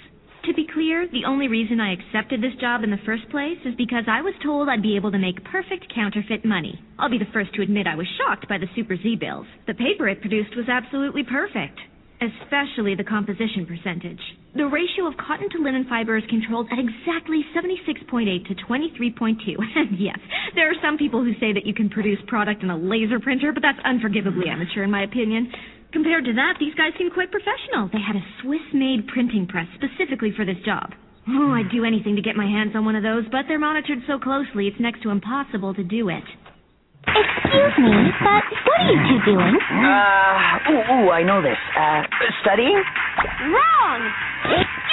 To 0.46 0.54
be 0.54 0.68
clear, 0.72 1.08
the 1.08 1.26
only 1.26 1.48
reason 1.48 1.80
I 1.82 1.94
accepted 1.94 2.40
this 2.40 2.54
job 2.62 2.84
in 2.84 2.92
the 2.92 3.02
first 3.04 3.28
place 3.32 3.58
is 3.66 3.74
because 3.74 4.04
I 4.08 4.22
was 4.22 4.36
told 4.44 4.70
I'd 4.70 4.84
be 4.84 4.96
able 4.96 5.12
to 5.12 5.18
make 5.18 5.44
perfect 5.44 5.92
counterfeit 5.94 6.46
money. 6.46 6.80
I'll 7.00 7.10
be 7.10 7.18
the 7.18 7.34
first 7.34 7.52
to 7.56 7.64
admit 7.64 7.88
I 7.88 7.96
was 7.96 8.06
shocked 8.20 8.48
by 8.48 8.60
the 8.60 8.70
Super 8.76 8.96
Z 8.96 9.16
bills. 9.16 9.48
The 9.66 9.74
paper 9.74 10.08
it 10.08 10.22
produced 10.22 10.56
was 10.56 10.70
absolutely 10.70 11.24
perfect, 11.24 11.80
especially 12.22 12.94
the 12.94 13.04
composition 13.04 13.66
percentage. 13.66 14.22
The 14.54 14.70
ratio 14.70 15.08
of 15.10 15.18
cotton 15.18 15.50
to 15.50 15.58
linen 15.58 15.88
fiber 15.90 16.16
is 16.16 16.24
controlled 16.30 16.70
at 16.72 16.78
exactly 16.78 17.42
76.8 17.58 18.46
to 18.46 18.54
23.2. 18.54 19.58
And 19.76 19.98
yes, 19.98 20.20
there 20.54 20.70
are 20.70 20.78
some 20.80 21.00
people 21.00 21.24
who 21.24 21.34
say 21.42 21.54
that 21.54 21.66
you 21.66 21.74
can 21.74 21.90
produce 21.90 22.20
product 22.28 22.62
in 22.62 22.70
a 22.70 22.78
laser 22.78 23.20
printer, 23.20 23.52
but 23.52 23.64
that's 23.64 23.82
unforgivably 23.84 24.48
amateur 24.48 24.84
in 24.84 24.92
my 24.92 25.04
opinion. 25.04 25.52
Compared 25.96 26.26
to 26.26 26.34
that, 26.34 26.60
these 26.60 26.76
guys 26.76 26.92
seem 27.00 27.08
quite 27.10 27.32
professional. 27.32 27.88
They 27.88 28.04
had 28.04 28.20
a 28.20 28.26
Swiss-made 28.44 29.08
printing 29.08 29.48
press 29.48 29.64
specifically 29.80 30.36
for 30.36 30.44
this 30.44 30.60
job. 30.66 30.92
Oh, 31.24 31.56
I'd 31.56 31.72
do 31.72 31.86
anything 31.88 32.18
to 32.18 32.22
get 32.22 32.36
my 32.36 32.44
hands 32.44 32.76
on 32.76 32.84
one 32.84 33.00
of 33.00 33.02
those, 33.02 33.24
but 33.32 33.48
they're 33.48 33.64
monitored 33.64 34.04
so 34.06 34.20
closely 34.20 34.68
it's 34.68 34.76
next 34.78 35.04
to 35.04 35.10
impossible 35.10 35.74
to 35.74 35.86
do 35.88 36.10
it. 36.10 36.28
Excuse 37.08 37.76
me, 37.80 38.12
but 38.20 38.44
what 38.68 38.76
are 38.76 38.92
you 38.92 39.00
two 39.08 39.24
doing? 39.24 39.56
Uh, 39.72 40.68
ooh, 40.68 40.84
ooh, 40.84 41.10
I 41.16 41.24
know 41.24 41.42
this. 41.42 41.56
Uh, 41.80 42.04
studying? 42.44 42.76
Wrong! 43.56 44.12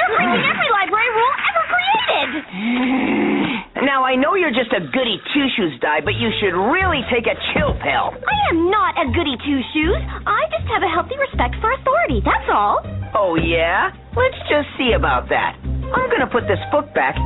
You're 0.02 0.18
breaking 0.18 0.42
every 0.42 0.70
library 0.74 1.10
rule 1.14 1.34
ever 1.46 1.62
created. 1.70 2.42
Now, 3.82 4.04
I 4.04 4.14
know 4.14 4.36
you're 4.36 4.54
just 4.54 4.70
a 4.70 4.78
goody 4.78 5.18
two 5.34 5.46
shoes 5.56 5.74
die, 5.80 5.98
but 6.04 6.14
you 6.14 6.30
should 6.38 6.54
really 6.54 7.02
take 7.10 7.26
a 7.26 7.34
chill 7.50 7.74
pill. 7.82 8.14
I 8.14 8.54
am 8.54 8.70
not 8.70 8.94
a 8.94 9.10
goody 9.10 9.34
two 9.42 9.58
shoes. 9.74 9.98
I 10.22 10.46
just 10.54 10.70
have 10.70 10.86
a 10.86 10.90
healthy 10.94 11.18
respect 11.18 11.56
for 11.60 11.72
authority. 11.72 12.22
That's 12.24 12.46
all. 12.46 12.78
Oh, 13.14 13.34
yeah? 13.34 13.90
Let's 14.14 14.38
just 14.46 14.70
see 14.78 14.92
about 14.94 15.28
that. 15.30 15.58
I'm 15.66 16.08
gonna 16.10 16.30
put 16.30 16.46
this 16.46 16.62
book 16.70 16.94
back, 16.94 17.16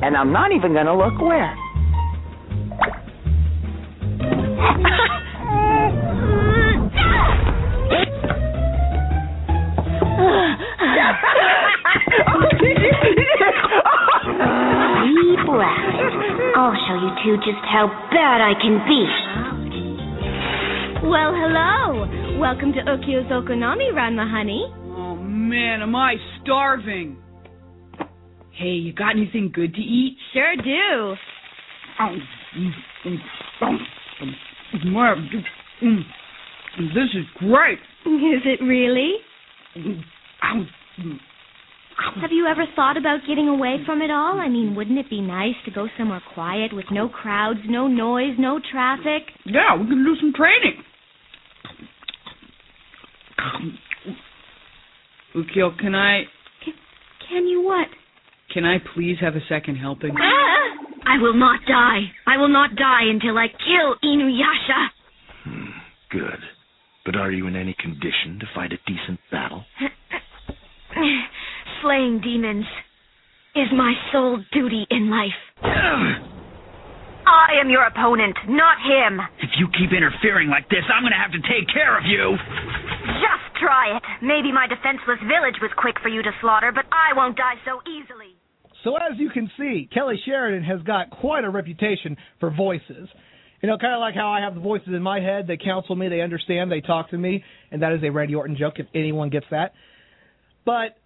and 0.00 0.16
I'm 0.16 0.32
not 0.32 0.52
even 0.52 0.72
gonna 0.72 0.96
look 0.96 1.20
where. 1.20 1.52
Deep 15.06 15.40
breath. 15.46 15.86
I'll 16.56 16.74
show 16.86 16.96
you 16.98 17.10
two 17.24 17.36
just 17.38 17.62
how 17.70 17.86
bad 18.10 18.40
I 18.40 18.54
can 18.60 18.82
be. 18.88 19.06
Well, 21.08 21.32
hello. 21.34 22.38
Welcome 22.38 22.72
to 22.72 22.80
Okio's 22.80 23.30
Okonami, 23.30 23.92
Ranma 23.92 24.28
honey. 24.30 24.66
Oh 24.96 25.14
man, 25.16 25.82
am 25.82 25.94
I 25.94 26.16
starving. 26.42 27.18
Hey, 28.52 28.74
you 28.74 28.92
got 28.92 29.10
anything 29.10 29.50
good 29.54 29.74
to 29.74 29.80
eat? 29.80 30.16
Sure 30.32 30.56
do. 30.56 31.14
Mm, 32.00 32.18
mm, 32.56 33.18
mm, 33.62 33.78
mm, 34.74 35.42
mm, 35.82 36.02
This 36.94 37.10
is 37.14 37.26
great. 37.38 37.78
Is 38.06 38.42
it 38.44 38.60
really? 38.64 39.12
Ow, 41.98 42.12
ow. 42.16 42.20
Have 42.20 42.30
you 42.32 42.46
ever 42.46 42.64
thought 42.74 42.96
about 42.96 43.20
getting 43.26 43.48
away 43.48 43.76
from 43.86 44.02
it 44.02 44.10
all? 44.10 44.38
I 44.38 44.48
mean, 44.48 44.74
wouldn't 44.74 44.98
it 44.98 45.08
be 45.10 45.20
nice 45.20 45.54
to 45.64 45.70
go 45.70 45.88
somewhere 45.98 46.22
quiet 46.34 46.72
with 46.72 46.86
no 46.90 47.08
crowds, 47.08 47.60
no 47.66 47.86
noise, 47.88 48.34
no 48.38 48.60
traffic? 48.70 49.22
Yeah, 49.44 49.76
we 49.76 49.86
can 49.86 50.04
do 50.04 50.14
some 50.20 50.32
training. 50.34 50.82
Ukyo, 55.34 55.78
can 55.78 55.94
I 55.94 56.22
Can 57.28 57.46
you 57.46 57.62
what? 57.62 57.88
can 58.52 58.64
I 58.64 58.78
please 58.94 59.16
have 59.20 59.34
a 59.36 59.40
second 59.48 59.76
helping? 59.76 60.14
I 60.16 61.18
will 61.20 61.34
not 61.34 61.60
die. 61.68 62.10
I 62.26 62.36
will 62.38 62.48
not 62.48 62.74
die 62.74 63.02
until 63.10 63.36
I 63.36 63.48
kill 63.48 63.96
Inuyasha. 64.02 64.88
Hmm, 65.44 65.70
good. 66.10 66.38
But 67.04 67.16
are 67.16 67.30
you 67.30 67.46
in 67.46 67.54
any 67.54 67.74
condition 67.78 68.38
to 68.40 68.46
fight 68.54 68.72
a 68.72 68.78
decent 68.86 69.20
battle? 69.30 69.64
Slaying 71.86 72.18
demons 72.18 72.66
is 73.54 73.70
my 73.70 73.94
sole 74.10 74.42
duty 74.50 74.88
in 74.90 75.08
life. 75.08 75.38
I 75.62 77.62
am 77.62 77.70
your 77.70 77.86
opponent, 77.86 78.36
not 78.48 78.78
him. 78.82 79.20
If 79.38 79.50
you 79.56 79.68
keep 79.70 79.94
interfering 79.94 80.48
like 80.48 80.68
this, 80.68 80.82
I'm 80.92 81.04
gonna 81.04 81.14
have 81.14 81.30
to 81.30 81.38
take 81.46 81.68
care 81.72 81.96
of 81.96 82.04
you. 82.04 82.34
Just 83.22 83.62
try 83.62 83.96
it. 83.96 84.02
Maybe 84.20 84.50
my 84.50 84.66
defenseless 84.66 85.22
village 85.30 85.54
was 85.62 85.70
quick 85.78 85.94
for 86.02 86.08
you 86.08 86.24
to 86.24 86.30
slaughter, 86.40 86.72
but 86.74 86.86
I 86.90 87.14
won't 87.14 87.36
die 87.36 87.54
so 87.64 87.78
easily. 87.86 88.34
So 88.82 88.96
as 88.96 89.16
you 89.18 89.30
can 89.30 89.48
see, 89.56 89.88
Kelly 89.94 90.18
Sheridan 90.26 90.64
has 90.64 90.82
got 90.82 91.10
quite 91.10 91.44
a 91.44 91.50
reputation 91.50 92.16
for 92.40 92.50
voices. 92.50 93.08
You 93.62 93.68
know, 93.68 93.78
kind 93.78 93.94
of 93.94 94.00
like 94.00 94.16
how 94.16 94.28
I 94.28 94.40
have 94.40 94.56
the 94.56 94.60
voices 94.60 94.88
in 94.88 95.02
my 95.02 95.20
head. 95.20 95.46
They 95.46 95.56
counsel 95.56 95.94
me, 95.94 96.08
they 96.08 96.20
understand, 96.20 96.72
they 96.72 96.80
talk 96.80 97.10
to 97.10 97.18
me, 97.18 97.44
and 97.70 97.80
that 97.82 97.92
is 97.92 98.02
a 98.02 98.10
Randy 98.10 98.34
Orton 98.34 98.56
joke 98.58 98.74
if 98.78 98.86
anyone 98.92 99.30
gets 99.30 99.46
that. 99.52 99.72
But 100.64 100.96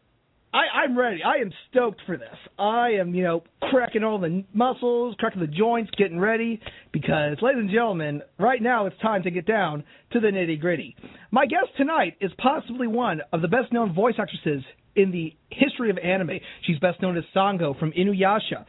I, 0.52 0.83
I'm 0.83 0.99
ready. 0.99 1.21
I 1.23 1.37
am 1.40 1.52
stoked 1.71 2.00
for 2.07 2.16
this. 2.16 2.35
I 2.59 2.90
am, 3.00 3.14
you 3.14 3.23
know, 3.23 3.45
cracking 3.71 4.02
all 4.02 4.19
the 4.19 4.45
muscles, 4.52 5.14
cracking 5.19 5.40
the 5.40 5.47
joints, 5.47 5.90
getting 5.97 6.19
ready 6.19 6.61
because, 6.92 7.37
ladies 7.40 7.61
and 7.61 7.71
gentlemen, 7.71 8.23
right 8.38 8.61
now 8.61 8.87
it's 8.87 8.99
time 9.00 9.23
to 9.23 9.30
get 9.30 9.47
down 9.47 9.85
to 10.12 10.19
the 10.19 10.26
nitty 10.26 10.61
gritty. 10.61 10.97
My 11.30 11.47
guest 11.47 11.69
tonight 11.76 12.16
is 12.21 12.33
possibly 12.38 12.88
one 12.88 13.21
of 13.33 13.42
the 13.42 13.49
best 13.49 13.73
known 13.73 13.95
voice 13.95 14.16
actresses 14.19 14.64
in 14.97 15.12
the 15.12 15.33
history 15.50 15.88
of 15.88 15.99
anime. 15.99 16.40
She's 16.66 16.80
best 16.80 17.00
known 17.00 17.16
as 17.16 17.25
Sango 17.35 17.78
from 17.78 17.92
Inuyasha. 17.92 18.64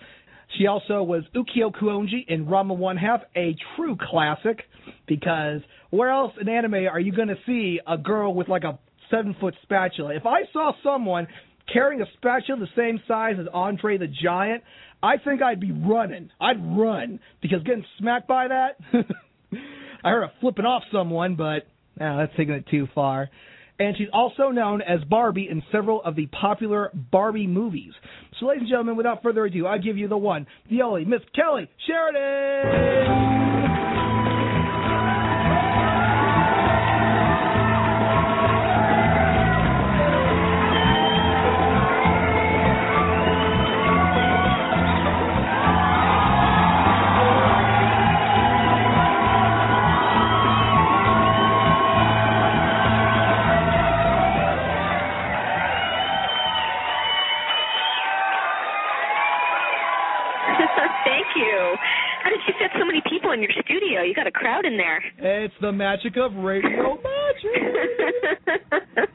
She 0.60 0.68
also 0.68 1.02
was 1.02 1.24
Ukyo 1.36 1.72
Kuonji 1.74 2.28
in 2.28 2.46
Ranma 2.46 2.78
One 2.78 2.98
Half, 2.98 3.22
a 3.36 3.56
true 3.76 3.98
classic, 4.00 4.60
because 5.08 5.62
where 5.90 6.12
else 6.12 6.34
in 6.40 6.48
anime 6.48 6.88
are 6.92 7.00
you 7.00 7.12
going 7.12 7.30
to 7.30 7.38
see 7.48 7.80
a 7.88 7.98
girl 7.98 8.36
with 8.36 8.50
like 8.50 8.66
a 8.66 8.78
seven 9.10 9.36
foot 9.40 9.56
spatula? 9.64 10.14
If 10.14 10.26
I 10.26 10.42
saw 10.54 10.74
someone 10.84 11.28
carrying 11.74 12.02
a 12.02 12.06
spatula 12.18 12.60
the 12.60 12.68
same 12.76 13.00
size 13.08 13.36
as 13.40 13.48
Andre 13.54 13.98
the 13.98 14.08
Giant, 14.08 14.64
I 15.04 15.18
think 15.18 15.42
I'd 15.42 15.60
be 15.60 15.72
running. 15.72 16.30
I'd 16.40 16.78
run 16.78 17.20
because 17.42 17.64
getting 17.64 17.86
smacked 17.98 18.28
by 18.28 18.48
that. 18.48 18.78
I 20.04 20.10
heard 20.10 20.24
of 20.24 20.30
flipping 20.40 20.66
off 20.66 20.84
someone, 20.92 21.36
but 21.36 21.68
nah, 22.00 22.18
that's 22.18 22.36
taking 22.38 22.54
it 22.54 22.68
too 22.70 22.88
far. 22.94 23.30
And 23.80 23.98
she's 23.98 24.10
also 24.14 24.50
known 24.50 24.82
as 24.82 25.00
Barbie 25.10 25.48
in 25.50 25.64
several 25.72 26.04
of 26.04 26.16
the 26.16 26.28
popular 26.28 26.92
Barbie 26.94 27.48
movies. 27.48 27.94
So, 28.40 28.46
ladies 28.46 28.62
and 28.62 28.70
gentlemen, 28.70 28.96
without 28.96 29.24
further 29.24 29.46
ado, 29.46 29.66
I 29.66 29.80
give 29.80 29.98
you 29.98 30.08
the 30.08 30.18
one, 30.18 30.46
the 30.70 30.84
only, 30.84 31.06
Miss 31.06 31.22
Kelly 31.36 31.68
Sheridan. 31.88 34.01
It's 65.18 65.54
the 65.62 65.72
magic 65.72 66.18
of 66.18 66.34
radio 66.36 66.96
magic. 67.04 69.10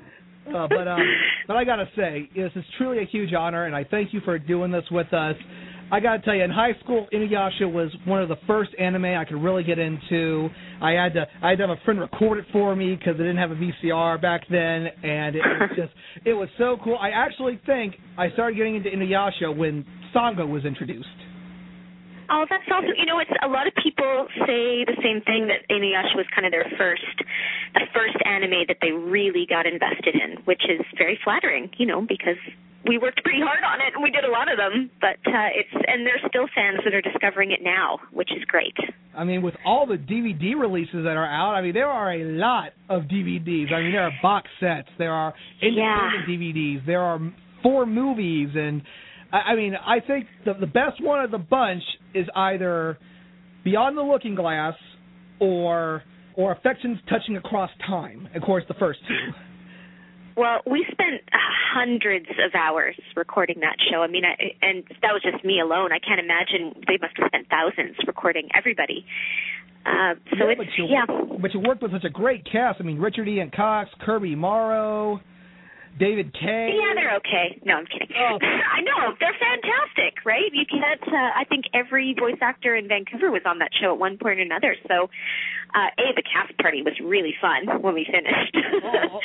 Uh, 0.54 0.66
but 0.68 0.88
um, 0.88 1.00
but 1.46 1.56
I 1.56 1.64
gotta 1.64 1.88
say, 1.96 2.30
this 2.34 2.52
is 2.54 2.64
truly 2.78 3.02
a 3.02 3.06
huge 3.06 3.34
honor, 3.34 3.66
and 3.66 3.74
I 3.74 3.84
thank 3.84 4.14
you 4.14 4.20
for 4.24 4.38
doing 4.38 4.70
this 4.70 4.84
with 4.90 5.12
us. 5.12 5.34
I 5.90 6.00
gotta 6.00 6.20
tell 6.20 6.34
you, 6.34 6.42
in 6.42 6.50
high 6.50 6.72
school, 6.82 7.06
Inuyasha 7.12 7.70
was 7.70 7.94
one 8.06 8.22
of 8.22 8.28
the 8.28 8.36
first 8.46 8.70
anime 8.78 9.04
I 9.04 9.24
could 9.24 9.42
really 9.42 9.62
get 9.62 9.78
into. 9.78 10.48
I 10.80 10.92
had 10.92 11.14
to 11.14 11.26
I 11.42 11.50
had 11.50 11.58
to 11.58 11.68
have 11.68 11.78
a 11.78 11.84
friend 11.84 12.00
record 12.00 12.38
it 12.38 12.46
for 12.52 12.74
me 12.74 12.96
because 12.96 13.14
I 13.14 13.18
didn't 13.18 13.36
have 13.36 13.50
a 13.50 13.56
VCR 13.56 14.20
back 14.20 14.42
then, 14.50 14.86
and 15.02 15.36
it 15.36 15.42
was 15.42 15.70
just 15.76 15.92
it 16.24 16.32
was 16.32 16.48
so 16.58 16.78
cool. 16.82 16.96
I 17.00 17.10
actually 17.10 17.60
think 17.66 17.96
I 18.16 18.30
started 18.30 18.56
getting 18.56 18.76
into 18.76 18.90
Inuyasha 18.90 19.56
when 19.56 19.84
Sango 20.14 20.48
was 20.48 20.64
introduced. 20.64 21.08
Oh, 22.30 22.44
that's 22.48 22.66
awesome. 22.70 22.94
You 22.96 23.06
know, 23.06 23.18
it's 23.18 23.30
a 23.42 23.48
lot 23.48 23.66
of 23.66 23.74
people 23.82 24.26
say 24.46 24.84
the 24.84 24.98
same 25.02 25.22
thing 25.22 25.48
that 25.48 25.62
Inuyasha 25.70 26.16
was 26.16 26.26
kind 26.34 26.46
of 26.46 26.52
their 26.52 26.66
first, 26.78 27.16
the 27.74 27.86
first 27.94 28.16
anime 28.24 28.66
that 28.68 28.78
they 28.82 28.92
really 28.92 29.46
got 29.48 29.66
invested 29.66 30.14
in, 30.14 30.42
which 30.44 30.62
is 30.68 30.80
very 30.98 31.18
flattering. 31.22 31.70
You 31.78 31.86
know, 31.86 32.02
because 32.02 32.38
we 32.86 32.98
worked 32.98 33.22
pretty 33.22 33.40
hard 33.40 33.62
on 33.64 33.80
it 33.80 33.94
and 33.94 34.02
we 34.02 34.10
did 34.10 34.24
a 34.24 34.30
lot 34.30 34.50
of 34.50 34.56
them. 34.56 34.90
But 35.00 35.18
uh, 35.26 35.50
it's 35.54 35.74
and 35.86 36.06
there's 36.06 36.22
still 36.28 36.46
fans 36.54 36.80
that 36.84 36.94
are 36.94 37.02
discovering 37.02 37.50
it 37.50 37.60
now, 37.62 37.98
which 38.12 38.30
is 38.32 38.44
great. 38.44 38.76
I 39.16 39.24
mean, 39.24 39.42
with 39.42 39.54
all 39.64 39.86
the 39.86 39.96
DVD 39.96 40.58
releases 40.58 41.04
that 41.04 41.16
are 41.16 41.26
out, 41.26 41.54
I 41.54 41.62
mean, 41.62 41.74
there 41.74 41.88
are 41.88 42.12
a 42.12 42.24
lot 42.24 42.70
of 42.88 43.02
DVDs. 43.04 43.72
I 43.72 43.82
mean, 43.82 43.92
there 43.92 44.04
are 44.04 44.12
box 44.22 44.48
sets, 44.60 44.88
there 44.98 45.12
are 45.12 45.34
independent 45.62 46.28
DVDs, 46.28 46.84
there 46.86 47.00
are 47.00 47.18
four 47.62 47.86
movies, 47.86 48.50
and 48.54 48.82
I, 49.32 49.52
I 49.52 49.56
mean, 49.56 49.74
I 49.74 50.00
think 50.00 50.26
the 50.44 50.54
the 50.54 50.66
best 50.66 51.02
one 51.02 51.24
of 51.24 51.30
the 51.30 51.38
bunch 51.38 51.82
is 52.16 52.26
either 52.34 52.98
Beyond 53.64 53.96
the 53.96 54.02
Looking 54.02 54.34
Glass 54.34 54.74
or 55.40 56.02
or 56.36 56.52
Affections 56.52 56.98
Touching 57.08 57.36
Across 57.36 57.70
Time. 57.86 58.28
Of 58.34 58.42
course, 58.42 58.64
the 58.68 58.74
first 58.74 59.00
two. 59.08 59.14
Well, 60.36 60.60
we 60.70 60.84
spent 60.92 61.22
hundreds 61.32 62.26
of 62.28 62.54
hours 62.54 62.94
recording 63.16 63.60
that 63.60 63.76
show. 63.90 64.02
I 64.02 64.06
mean, 64.06 64.24
I, 64.26 64.52
and 64.60 64.84
that 65.00 65.12
was 65.12 65.22
just 65.22 65.42
me 65.46 65.60
alone. 65.60 65.92
I 65.92 65.98
can't 65.98 66.20
imagine 66.20 66.84
they 66.86 66.98
must 67.00 67.16
have 67.16 67.28
spent 67.28 67.48
thousands 67.48 67.96
recording 68.06 68.50
everybody. 68.54 69.06
Uh, 69.86 70.12
so 70.36 70.44
yeah, 70.44 70.50
it's 70.50 70.58
but 70.58 70.66
you, 70.76 70.86
yeah. 70.90 71.06
But 71.40 71.54
you 71.54 71.60
worked 71.60 71.80
with 71.80 71.92
such 71.92 72.04
a 72.04 72.10
great 72.10 72.44
cast. 72.44 72.80
I 72.80 72.82
mean, 72.82 72.98
Richard 72.98 73.28
Ian 73.28 73.50
Cox, 73.50 73.88
Kirby 74.04 74.34
Morrow, 74.34 75.20
David 75.98 76.32
Kaye. 76.34 76.76
Yeah, 76.76 76.92
they're 76.94 77.16
okay. 77.16 77.60
No, 77.64 77.74
I'm 77.74 77.86
kidding. 77.86 78.14
Oh. 78.16 78.38
I 78.76 78.80
know 78.82 79.16
they're 79.18 79.36
fantastic, 79.40 80.24
right? 80.24 80.50
You 80.52 80.64
can't. 80.68 81.02
Uh, 81.08 81.32
I 81.34 81.44
think 81.48 81.64
every 81.72 82.14
voice 82.18 82.38
actor 82.40 82.76
in 82.76 82.88
Vancouver 82.88 83.30
was 83.30 83.42
on 83.46 83.58
that 83.60 83.70
show 83.80 83.92
at 83.92 83.98
one 83.98 84.18
point 84.18 84.38
or 84.38 84.42
another. 84.42 84.76
So, 84.88 85.08
Uh, 85.74 85.88
a, 85.98 86.14
the 86.14 86.22
cast 86.22 86.56
party 86.58 86.82
was 86.82 86.94
really 87.04 87.34
fun 87.40 87.82
when 87.82 87.94
we 87.94 88.06
finished. 88.06 88.56
oh, 88.84 89.18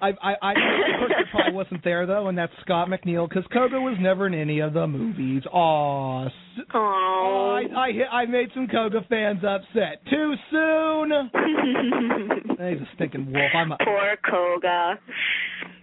I, 0.00 0.08
I, 0.22 0.34
I, 0.42 0.54
the 0.54 1.24
person 1.32 1.54
wasn't 1.54 1.84
there 1.84 2.06
though, 2.06 2.28
and 2.28 2.36
that's 2.36 2.52
Scott 2.62 2.88
McNeil 2.88 3.28
because 3.28 3.44
Koga 3.52 3.80
was 3.80 3.96
never 4.00 4.26
in 4.26 4.34
any 4.34 4.60
of 4.60 4.74
the 4.74 4.86
movies. 4.86 5.42
Aw, 5.50 6.28
oh, 6.74 7.58
I, 7.74 7.78
I, 7.78 8.18
I 8.20 8.26
made 8.26 8.48
some 8.54 8.68
Koga 8.68 9.00
fans 9.08 9.42
upset. 9.44 10.04
Too 10.10 10.34
soon. 10.50 11.10
He's 12.50 12.80
a 12.80 12.88
stinking 12.94 13.32
wolf. 13.32 13.50
I'm 13.54 13.72
a 13.72 13.78
poor 13.78 14.16
Koga. 14.28 14.98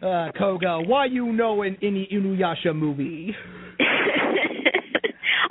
Uh, 0.02 0.32
Koga, 0.38 0.82
why 0.82 1.06
you 1.06 1.32
know 1.32 1.64
in 1.64 1.78
any 1.82 2.08
Inuyasha 2.12 2.76
movie? 2.76 3.36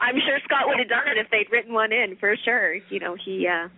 I'm 0.01 0.17
sure 0.27 0.39
Scott 0.45 0.67
would 0.67 0.79
have 0.79 0.89
done 0.89 1.07
it 1.07 1.19
if 1.19 1.31
they'd 1.31 1.51
written 1.53 1.73
one 1.73 1.93
in 1.93 2.17
for 2.19 2.35
sure. 2.45 2.75
You 2.91 3.01
know, 3.01 3.17
he 3.25 3.47
uh 3.47 3.69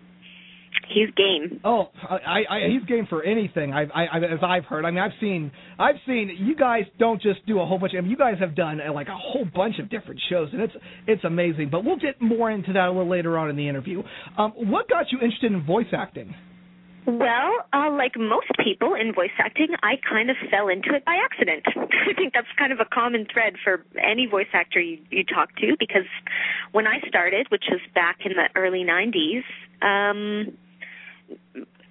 he's 0.89 1.11
game. 1.15 1.61
Oh, 1.65 1.89
I, 2.09 2.43
I 2.49 2.69
he's 2.69 2.87
game 2.89 3.07
for 3.09 3.23
anything. 3.23 3.73
I've, 3.73 3.91
I, 3.95 4.19
as 4.19 4.41
I've 4.43 4.65
heard. 4.65 4.85
I 4.85 4.91
mean, 4.91 5.01
I've 5.01 5.19
seen, 5.21 5.51
I've 5.79 5.97
seen. 6.07 6.37
You 6.39 6.57
guys 6.57 6.85
don't 6.99 7.21
just 7.21 7.45
do 7.47 7.61
a 7.61 7.67
whole 7.67 7.79
bunch. 7.79 7.93
Of, 7.95 7.99
I 7.99 8.01
mean, 8.03 8.11
you 8.11 8.17
guys 8.17 8.35
have 8.41 8.55
done 8.55 8.81
uh, 8.81 8.93
like 8.93 9.09
a 9.09 9.17
whole 9.17 9.47
bunch 9.55 9.79
of 9.79 9.91
different 9.91 10.21
shows, 10.31 10.49
and 10.53 10.63
it's 10.63 10.75
it's 11.07 11.25
amazing. 11.25 11.71
But 11.71 11.85
we'll 11.85 11.99
get 11.99 12.21
more 12.21 12.51
into 12.51 12.73
that 12.73 12.87
a 12.87 12.91
little 12.91 13.09
later 13.09 13.39
on 13.39 13.51
in 13.51 13.57
the 13.57 13.69
interview. 13.69 14.03
Um, 14.39 14.53
what 14.57 14.89
got 14.89 15.07
you 15.11 15.19
interested 15.19 15.53
in 15.53 15.65
voice 15.65 15.93
acting? 15.93 16.35
Well, 17.05 17.67
uh, 17.73 17.91
like 17.91 18.13
most 18.17 18.47
people 18.63 18.95
in 18.95 19.13
voice 19.13 19.35
acting, 19.39 19.75
I 19.83 19.95
kind 20.09 20.31
of 20.31 20.37
fell 20.51 20.69
into 20.69 20.95
it 20.95 21.05
by 21.05 21.19
accident. 21.19 21.65
I 21.77 22.15
think 22.15 22.33
that's 22.33 22.47
kind 22.57 22.73
of 22.73 22.79
a 22.79 22.85
common 22.85 23.27
thread 23.33 23.55
for 23.65 23.85
any 23.99 24.27
voice 24.27 24.47
actor 24.53 24.81
you, 24.81 24.99
you 25.11 25.25
talk 25.25 25.55
to 25.57 25.75
because 25.81 26.07
when 26.71 26.87
I 26.87 27.01
started, 27.09 27.49
which 27.51 27.65
was 27.69 27.81
back 27.95 28.19
in 28.25 28.33
the 28.35 28.49
early 28.55 28.85
90s, 28.85 29.43
um, 29.83 30.57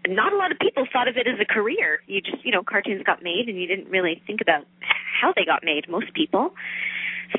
not 0.08 0.34
a 0.34 0.38
lot 0.38 0.52
of 0.52 0.60
people 0.60 0.86
thought 0.92 1.08
of 1.08 1.18
it 1.18 1.28
as 1.28 1.40
a 1.40 1.46
career. 1.46 2.02
You 2.08 2.22
just, 2.22 2.44
you 2.44 2.52
know, 2.52 2.64
cartoons 2.64 3.04
got 3.04 3.24
made 3.24 3.46
and 3.48 3.60
you 3.60 3.68
didn't 3.68 3.90
really 3.90 4.22
think 4.26 4.42
about 4.42 4.66
how 4.82 5.34
they 5.36 5.46
got 5.46 5.64
made, 5.64 5.88
most 5.90 6.14
people 6.14 6.54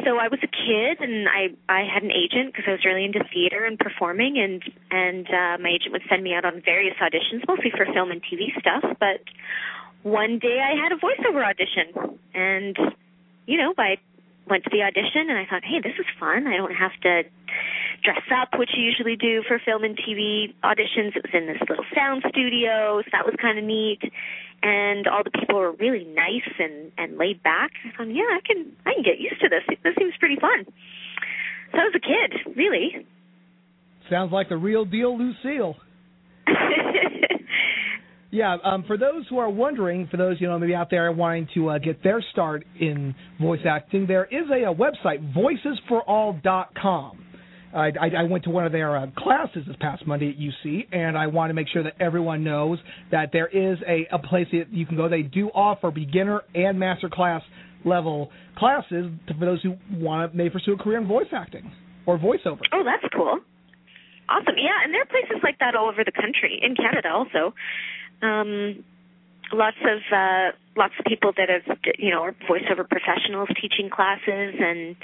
so 0.05 0.17
I 0.17 0.29
was 0.29 0.41
a 0.43 0.49
kid 0.49 1.01
and 1.01 1.29
I 1.29 1.53
I 1.69 1.85
had 1.85 2.03
an 2.03 2.11
agent 2.11 2.53
because 2.53 2.65
I 2.67 2.73
was 2.73 2.85
really 2.85 3.05
into 3.05 3.21
theater 3.33 3.65
and 3.65 3.79
performing 3.79 4.39
and 4.39 4.63
and 4.91 5.27
uh 5.29 5.59
my 5.61 5.71
agent 5.71 5.93
would 5.93 6.03
send 6.09 6.23
me 6.23 6.35
out 6.35 6.45
on 6.45 6.63
various 6.65 6.97
auditions 6.97 7.47
mostly 7.47 7.71
for 7.71 7.85
film 7.93 8.11
and 8.11 8.23
TV 8.23 8.59
stuff 8.59 8.85
but 8.99 9.21
one 10.03 10.39
day 10.39 10.61
I 10.61 10.75
had 10.83 10.93
a 10.93 10.97
voiceover 10.97 11.45
audition 11.45 12.19
and 12.35 12.77
you 13.47 13.59
know 13.59 13.75
I 13.77 13.99
went 14.49 14.65
to 14.65 14.71
the 14.71 14.83
audition 14.83 15.31
and 15.31 15.39
I 15.39 15.47
thought 15.49 15.65
hey 15.65 15.81
this 15.83 15.95
is 15.99 16.07
fun 16.19 16.47
I 16.47 16.57
don't 16.57 16.75
have 16.75 16.93
to 17.03 17.23
dress 18.03 18.27
up 18.35 18.59
which 18.59 18.71
you 18.75 18.83
usually 18.83 19.17
do 19.17 19.43
for 19.47 19.61
film 19.65 19.85
and 19.85 19.97
TV 19.97 20.55
auditions 20.65 21.15
it 21.15 21.23
was 21.23 21.35
in 21.35 21.47
this 21.47 21.63
little 21.69 21.87
sound 21.95 22.25
studio 22.29 23.01
so 23.05 23.09
that 23.13 23.25
was 23.25 23.35
kind 23.41 23.59
of 23.59 23.65
neat 23.65 24.03
and 24.63 25.09
all 25.09 25.23
the 25.25 25.31
people 25.31 25.59
were 25.59 25.73
really 25.73 26.05
nice 26.05 26.49
and 26.59 26.93
and 26.97 27.19
laid 27.19 27.43
back. 27.43 27.73
I 27.85 27.97
thought, 27.97 28.09
yeah, 28.09 28.23
I 28.23 28.41
can 28.47 28.73
I 28.87 28.95
can 28.95 29.03
get 29.03 29.19
used 29.19 29.41
to 29.41 29.49
this. 29.49 29.63
This 29.83 29.95
seems 29.99 30.15
pretty 30.19 30.37
fun. 30.37 30.65
So 31.73 31.79
I 31.79 31.85
was 31.85 31.95
a 31.97 32.01
kid, 32.01 32.57
really. 32.57 33.07
Sounds 34.11 34.33
like 34.33 34.49
the 34.49 34.57
real 34.57 34.85
deal, 34.85 35.17
Lucille. 35.17 35.77
yeah, 38.33 38.57
um, 38.65 38.83
for 38.87 38.97
those 38.97 39.27
who 39.29 39.37
are 39.37 39.51
wondering, 39.51 40.09
for 40.11 40.17
those 40.17 40.41
you 40.41 40.49
know 40.49 40.59
maybe 40.59 40.75
out 40.75 40.89
there 40.89 41.13
wanting 41.13 41.49
to 41.55 41.69
uh, 41.69 41.79
get 41.79 42.03
their 42.03 42.25
start 42.33 42.65
in 42.81 43.15
voice 43.39 43.61
acting, 43.69 44.07
there 44.07 44.25
is 44.25 44.49
a, 44.51 44.71
a 44.71 44.75
website, 44.75 45.35
voicesforall.com. 45.35 47.25
I, 47.75 47.87
I, 48.01 48.11
I 48.19 48.23
went 48.25 48.45
to 48.45 48.51
one 48.51 48.65
of 48.65 48.73
their 48.73 48.97
uh, 48.97 49.07
classes 49.17 49.65
this 49.67 49.77
past 49.81 50.07
Monday 50.07 50.31
at 50.31 50.37
UC, 50.39 50.89
and 50.93 51.17
I 51.17 51.27
want 51.27 51.51
to 51.51 51.55
make 51.55 51.69
sure 51.69 51.83
that 51.83 51.95
everyone 52.01 52.43
knows 52.43 52.79
that 53.11 53.31
there 53.33 53.49
is 53.49 53.79
a, 53.87 54.09
a 54.11 54.19
place 54.19 54.47
that 54.53 54.73
you 54.73 54.87
can 54.87 54.97
go. 54.97 55.11
They 55.11 55.23
do 55.23 55.49
offer 55.49 55.91
beginner 55.91 56.41
and 56.55 56.79
master 56.79 57.11
class 57.11 57.43
level 57.85 58.31
classes 58.57 59.11
for 59.27 59.45
those 59.45 59.63
who 59.63 59.77
want 59.91 60.33
to 60.33 60.37
may 60.37 60.49
pursue 60.49 60.73
a 60.73 60.77
career 60.79 60.99
in 60.99 61.07
voice 61.07 61.27
acting 61.33 61.71
or 62.07 62.19
voiceover. 62.19 62.61
Oh, 62.73 62.83
that's 62.83 63.05
cool. 63.15 63.41
Awesome. 64.29 64.55
Yeah, 64.57 64.81
and 64.85 64.95
there 64.95 65.03
are 65.03 65.07
places 65.07 65.43
like 65.43 65.59
that 65.59 65.75
all 65.75 65.89
over 65.89 66.05
the 66.05 66.13
country, 66.13 66.61
in 66.63 66.75
Canada 66.77 67.09
also. 67.13 67.55
Um, 68.23 68.85
lots 69.53 69.77
of 69.83 69.99
uh, 70.13 70.57
lots 70.77 70.95
of 70.99 71.05
people 71.05 71.33
that 71.37 71.49
have 71.49 71.79
you 71.99 72.11
know 72.11 72.23
are 72.23 72.33
voiceover 72.49 72.89
professionals 72.89 73.49
teaching 73.61 73.91
classes 73.91 74.55
and 74.59 74.97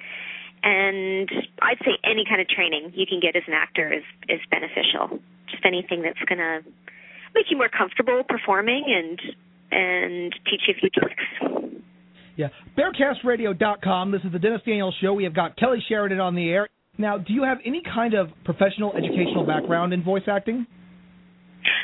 and 0.63 1.31
I'd 1.63 1.79
say 1.85 1.99
any 2.05 2.25
kind 2.29 2.41
of 2.41 2.49
training 2.49 2.93
you 2.95 3.07
can 3.07 3.21
get 3.21 3.37
as 3.37 3.43
an 3.47 3.55
actor 3.55 3.93
is 3.93 4.05
is 4.29 4.41
beneficial. 4.51 5.21
Just 5.51 5.65
anything 5.65 6.03
that's 6.03 6.19
going 6.29 6.39
to 6.39 6.61
make 7.35 7.47
you 7.51 7.57
more 7.57 7.69
comfortable 7.69 8.23
performing 8.29 8.85
and 8.89 9.21
and 9.71 10.33
teach 10.51 10.63
you 10.67 10.75
a 10.77 10.81
few 10.81 10.91
tricks. 10.91 11.25
Yeah, 12.37 12.49
BearcastRadio.com. 12.77 14.13
This 14.13 14.23
is 14.25 14.33
the 14.33 14.39
Dennis 14.39 14.63
Daniels 14.65 14.95
Show. 15.03 15.13
We 15.13 15.25
have 15.25 15.35
got 15.35 15.57
Kelly 15.57 15.83
Sheridan 15.89 16.21
on 16.21 16.37
the 16.37 16.49
air. 16.49 16.69
Now, 16.97 17.19
do 17.19 17.33
you 17.33 17.43
have 17.43 17.59
any 17.65 17.83
kind 17.83 18.15
of 18.15 18.29
professional 18.45 18.93
educational 18.97 19.45
background 19.45 19.93
in 19.93 20.03
voice 20.03 20.23
acting? 20.29 20.67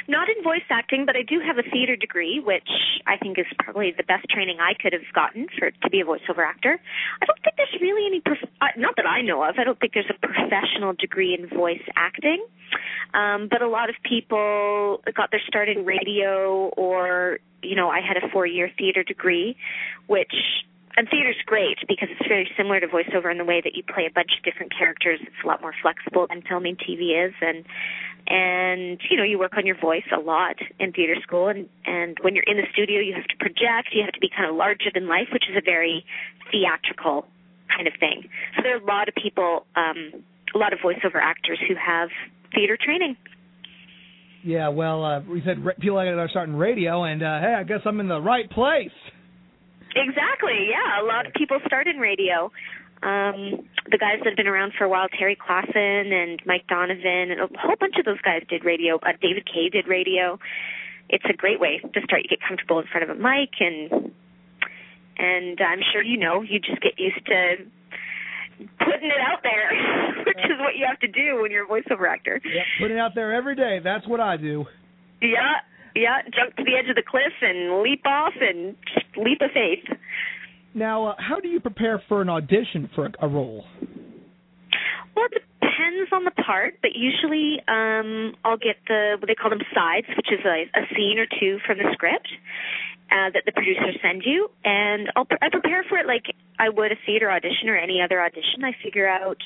Not 0.09 0.29
in 0.29 0.43
voice 0.43 0.65
acting, 0.71 1.07
but 1.07 1.17
I 1.17 1.23
do 1.23 1.41
have 1.41 1.59
a 1.59 1.63
theater 1.71 1.97
degree, 1.97 2.41
which 2.41 2.69
I 3.07 3.17
think 3.17 3.39
is 3.39 3.47
probably 3.59 3.93
the 3.97 4.03
best 4.03 4.29
training 4.29 4.59
I 4.61 4.75
could 4.75 4.93
have 4.93 5.03
gotten 5.15 5.47
for 5.59 5.71
to 5.71 5.91
be 5.91 6.01
a 6.01 6.05
voiceover 6.05 6.47
actor. 6.47 6.79
I 7.23 7.25
don't 7.27 7.39
think 7.43 7.57
there's 7.57 7.81
really 7.81 8.07
any, 8.07 8.21
prof- 8.21 8.51
uh, 8.61 8.67
not 8.77 8.97
that 8.97 9.07
I 9.07 9.23
know 9.23 9.43
of. 9.43 9.57
I 9.59 9.65
don't 9.65 9.79
think 9.81 9.95
there's 9.95 10.11
a 10.11 10.27
professional 10.27 10.93
degree 10.93 11.37
in 11.39 11.49
voice 11.49 11.83
acting, 11.97 12.45
um, 13.15 13.49
but 13.51 13.63
a 13.63 13.69
lot 13.69 13.89
of 13.89 13.97
people 14.05 15.03
got 15.15 15.31
their 15.31 15.43
start 15.47 15.69
in 15.69 15.85
radio, 15.85 16.69
or 16.77 17.39
you 17.63 17.77
know, 17.77 17.89
I 17.89 18.01
had 18.01 18.23
a 18.23 18.29
four-year 18.29 18.71
theater 18.77 19.03
degree, 19.03 19.57
which 20.07 20.35
and 20.97 21.09
theater's 21.11 21.37
great 21.47 21.79
because 21.89 22.09
it's 22.11 22.29
very 22.29 22.49
similar 22.57 22.79
to 22.81 22.87
voiceover 22.87 23.31
in 23.31 23.39
the 23.39 23.45
way 23.45 23.61
that 23.61 23.75
you 23.75 23.83
play 23.83 24.07
a 24.07 24.13
bunch 24.13 24.31
of 24.39 24.45
different 24.45 24.73
characters. 24.77 25.19
It's 25.23 25.43
a 25.43 25.47
lot 25.47 25.61
more 25.61 25.75
flexible 25.83 26.27
than 26.29 26.43
filming 26.43 26.77
TV 26.77 27.27
is, 27.27 27.35
and 27.41 27.65
and 28.27 29.01
you 29.11 29.17
know 29.17 29.25
you 29.25 29.39
work 29.39 29.53
on 29.57 29.67
your 29.67 29.79
voice 29.79 30.05
a 30.15 30.21
lot 30.21 30.57
in 30.79 30.93
theater 30.93 31.17
school. 31.23 31.49
And 31.49 31.69
and 31.85 32.17
when 32.23 32.35
you're 32.35 32.45
in 32.47 32.57
the 32.57 32.67
studio, 32.73 33.01
you 33.01 33.15
have 33.15 33.27
to 33.27 33.37
project. 33.37 33.93
You 33.93 34.03
have 34.03 34.13
to 34.13 34.21
be 34.21 34.31
kind 34.35 34.49
of 34.49 34.57
larger 34.57 34.91
than 34.93 35.09
life, 35.09 35.29
which 35.33 35.45
is 35.51 35.57
a 35.57 35.65
very 35.65 36.05
theatrical 36.51 37.27
kind 37.75 37.87
of 37.87 37.95
thing. 37.99 38.29
So 38.57 38.63
there 38.63 38.77
are 38.77 38.81
a 38.81 38.85
lot 38.85 39.09
of 39.09 39.15
people, 39.15 39.67
um, 39.77 40.23
a 40.55 40.59
lot 40.59 40.73
of 40.73 40.79
voiceover 40.79 41.21
actors 41.21 41.59
who 41.67 41.75
have 41.75 42.09
theater 42.55 42.79
training. 42.81 43.17
Yeah, 44.45 44.69
well, 44.69 45.05
uh, 45.05 45.21
we 45.21 45.43
said 45.45 45.57
people 45.81 45.97
like 45.97 46.09
are 46.09 46.29
starting 46.29 46.55
radio, 46.55 47.05
and 47.05 47.23
uh, 47.23 47.41
hey, 47.41 47.55
I 47.59 47.65
guess 47.65 47.81
I'm 47.87 47.99
in 48.01 48.09
the 48.09 48.21
right 48.21 48.49
place. 48.51 48.93
Exactly. 49.97 50.69
Yeah, 50.69 51.03
a 51.03 51.07
lot 51.07 51.27
of 51.27 51.33
people 51.35 51.59
start 51.67 51.87
in 51.87 51.97
radio. 51.97 52.51
Um, 53.05 53.69
the 53.91 53.99
guys 53.99 54.25
that 54.25 54.33
have 54.33 54.37
been 54.37 54.49
around 54.49 54.73
for 54.79 54.85
a 54.85 54.89
while, 54.89 55.09
Terry 55.09 55.37
Klassen 55.37 56.11
and 56.11 56.41
Mike 56.47 56.67
Donovan, 56.69 57.31
and 57.31 57.41
a 57.41 57.49
whole 57.61 57.77
bunch 57.79 57.97
of 57.99 58.07
those 58.07 58.21
guys 58.23 58.43
did 58.49 58.65
radio. 58.65 58.97
Uh, 58.97 59.13
David 59.21 59.45
Kaye 59.45 59.69
did 59.69 59.87
radio. 59.87 60.39
It's 61.11 61.25
a 61.29 61.37
great 61.37 61.61
way 61.61 61.81
to 61.81 62.01
start. 62.01 62.23
You 62.25 62.31
get 62.31 62.41
comfortable 62.41 62.81
in 62.81 62.87
front 62.87 63.09
of 63.09 63.15
a 63.15 63.21
mic, 63.21 63.53
and 63.61 64.11
and 65.19 65.61
I'm 65.61 65.81
sure 65.93 66.03
you 66.03 66.17
know 66.17 66.41
you 66.41 66.59
just 66.59 66.81
get 66.81 66.99
used 66.99 67.21
to 67.27 67.57
putting 68.79 69.11
it 69.13 69.21
out 69.21 69.43
there, 69.43 69.69
which 70.27 70.45
is 70.49 70.59
what 70.61 70.77
you 70.77 70.87
have 70.89 70.99
to 71.01 71.09
do 71.09 71.43
when 71.43 71.51
you're 71.51 71.65
a 71.65 71.69
voiceover 71.69 72.09
actor. 72.09 72.41
Yeah, 72.43 72.63
putting 72.81 72.97
it 72.97 73.01
out 73.01 73.15
there 73.15 73.35
every 73.35 73.55
day. 73.55 73.81
That's 73.85 74.09
what 74.09 74.21
I 74.21 74.39
do. 74.39 74.65
Yeah, 75.21 75.61
yeah, 75.95 76.23
jump 76.33 76.57
to 76.57 76.65
the 76.65 76.73
edge 76.73 76.89
of 76.89 76.97
the 76.97 77.05
cliff 77.07 77.33
and 77.43 77.83
leap 77.83 78.07
off 78.07 78.33
and 78.41 78.77
leap 79.17 79.41
of 79.43 79.51
faith. 79.53 79.85
Now, 80.75 81.07
uh, 81.07 81.15
how 81.19 81.39
do 81.39 81.49
you 81.49 81.61
prepare 81.61 82.03
for 82.09 82.21
an 82.21 82.29
audition 82.29 82.91
for 82.95 83.07
a, 83.07 83.13
a 83.23 83.29
role? 83.29 83.65
Well, 85.15 85.27
it 85.31 85.43
depends 85.61 86.11
on 86.13 86.25
the 86.25 86.33
part, 86.43 86.75
but 86.83 86.91
usually 86.95 87.63
um, 87.69 88.35
I'll 88.45 88.59
get 88.59 88.77
the 88.89 89.17
what 89.21 89.29
they 89.29 89.35
call 89.35 89.51
them 89.51 89.63
sides, 89.73 90.09
which 90.17 90.27
is 90.33 90.45
a, 90.45 90.67
a 90.75 90.83
scene 90.95 91.19
or 91.19 91.27
two 91.39 91.59
from 91.65 91.79
the 91.79 91.89
script 91.93 92.27
uh, 93.11 93.31
that 93.31 93.45
the 93.47 93.53
producers 93.53 93.97
send 94.03 94.23
you, 94.27 94.51
and 94.65 95.13
I'll 95.15 95.27
I 95.41 95.49
prepare 95.51 95.85
for 95.89 95.99
it 95.99 96.07
like 96.07 96.27
I 96.59 96.69
would 96.69 96.91
a 96.91 96.97
theater 97.07 97.31
audition 97.31 97.69
or 97.69 97.77
any 97.77 98.03
other 98.03 98.21
audition. 98.21 98.65
I 98.65 98.73
figure 98.83 99.09
out. 99.09 99.39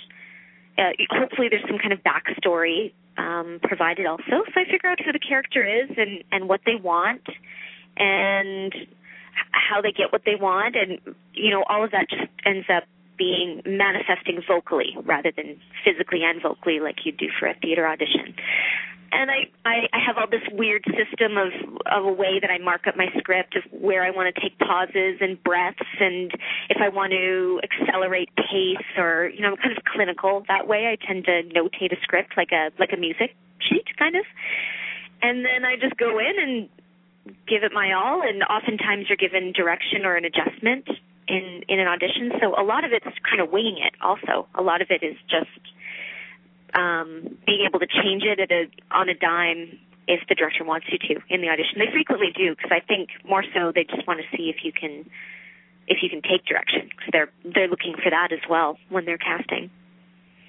Uh, 0.79 0.95
hopefully, 1.11 1.49
there's 1.51 1.67
some 1.67 1.79
kind 1.79 1.93
of 1.93 1.99
backstory 2.07 2.93
um, 3.19 3.59
provided 3.65 4.07
also. 4.07 4.47
So 4.47 4.55
I 4.55 4.65
figure 4.71 4.89
out 4.89 4.99
who 5.05 5.13
the 5.13 5.19
character 5.19 5.67
is 5.67 5.91
and 5.97 6.25
and 6.33 6.49
what 6.49 6.61
they 6.65 6.77
want, 6.81 7.27
and 7.99 8.73
how 9.53 9.81
they 9.81 9.93
get 9.93 10.13
what 10.13 10.23
they 10.25 10.35
want, 10.35 10.77
and 10.77 10.99
you 11.35 11.51
know 11.51 11.65
all 11.69 11.85
of 11.85 11.91
that 11.93 12.09
just 12.09 12.31
ends 12.45 12.67
up 12.75 12.85
being 13.19 13.61
manifesting 13.67 14.41
vocally 14.47 14.97
rather 15.05 15.33
than 15.37 15.61
physically 15.85 16.23
and 16.23 16.41
vocally 16.41 16.81
like 16.81 17.05
you 17.05 17.13
do 17.13 17.27
for 17.39 17.49
a 17.49 17.55
theater 17.55 17.87
audition. 17.87 18.35
And 19.11 19.31
I, 19.31 19.49
I 19.65 19.89
I 19.93 19.99
have 20.07 20.19
all 20.19 20.29
this 20.31 20.47
weird 20.53 20.85
system 20.85 21.37
of 21.37 21.49
of 21.87 22.05
a 22.05 22.13
way 22.13 22.39
that 22.41 22.51
I 22.51 22.59
mark 22.59 22.87
up 22.87 22.97
my 22.97 23.07
script 23.19 23.57
of 23.57 23.65
where 23.73 24.05
I 24.05 24.11
want 24.11 24.35
to 24.35 24.41
take 24.41 24.59
pauses 24.59 25.19
and 25.21 25.43
breaths 25.43 25.79
and 25.99 26.31
if 26.69 26.77
I 26.81 26.91
want 26.91 27.13
to 27.13 27.61
accelerate 27.65 28.29
pace 28.37 28.87
or 28.97 29.31
you 29.35 29.41
know 29.41 29.53
I'm 29.53 29.57
kind 29.57 29.77
of 29.77 29.83
clinical 29.85 30.45
that 30.49 30.69
way. 30.69 30.87
I 30.87 30.97
tend 31.05 31.25
to 31.25 31.43
notate 31.43 31.93
a 31.93 32.01
script 32.03 32.37
like 32.37 32.53
a 32.53 32.71
like 32.79 32.93
a 32.93 32.99
music 32.99 33.35
sheet 33.61 33.87
kind 33.99 34.15
of. 34.15 34.25
And 35.21 35.45
then 35.45 35.65
I 35.65 35.77
just 35.77 35.97
go 35.97 36.19
in 36.19 36.39
and 36.39 36.69
give 37.47 37.63
it 37.63 37.73
my 37.73 37.93
all. 37.93 38.23
And 38.23 38.43
oftentimes 38.43 39.07
you're 39.09 39.17
given 39.17 39.53
direction 39.53 40.05
or 40.05 40.17
an 40.17 40.25
adjustment 40.25 40.89
in 41.29 41.63
in 41.69 41.81
an 41.81 41.87
audition. 41.87 42.33
So 42.41 42.55
a 42.59 42.65
lot 42.65 42.85
of 42.85 42.93
it's 42.93 43.07
kind 43.29 43.41
of 43.41 43.51
winging 43.51 43.79
it. 43.85 43.95
Also, 44.01 44.49
a 44.55 44.63
lot 44.63 44.83
of 44.83 44.89
it 44.91 45.05
is 45.05 45.17
just 45.29 45.61
um, 46.75 47.39
being 47.47 47.67
able 47.67 47.81
to 47.81 47.87
change 47.87 48.25
it 48.25 48.41
at 48.41 48.51
a 48.51 48.67
on 48.91 49.09
a 49.09 49.15
dime 49.15 49.79
if 50.09 50.21
the 50.29 50.35
director 50.35 50.65
wants 50.65 50.87
you 50.91 50.99
to 50.99 51.21
in 51.29 51.41
the 51.41 51.49
audition. 51.49 51.77
They 51.79 51.93
frequently 51.93 52.33
do 52.35 52.57
because 52.57 52.73
I 52.73 52.81
think 52.81 53.11
more 53.29 53.45
so 53.55 53.73
they 53.75 53.85
just 53.85 54.07
want 54.09 54.21
to 54.21 54.37
see 54.37 54.49
if 54.49 54.65
you 54.65 54.73
can 54.73 55.05
if 55.87 55.99
you 56.03 56.09
can 56.09 56.23
take 56.23 56.45
direction 56.45 56.89
because 56.89 57.09
they're 57.13 57.31
they're 57.45 57.69
looking 57.69 57.95
for 57.95 58.11
that 58.11 58.33
as 58.33 58.41
well 58.49 58.79
when 58.89 59.05
they're 59.05 59.21
casting. 59.21 59.71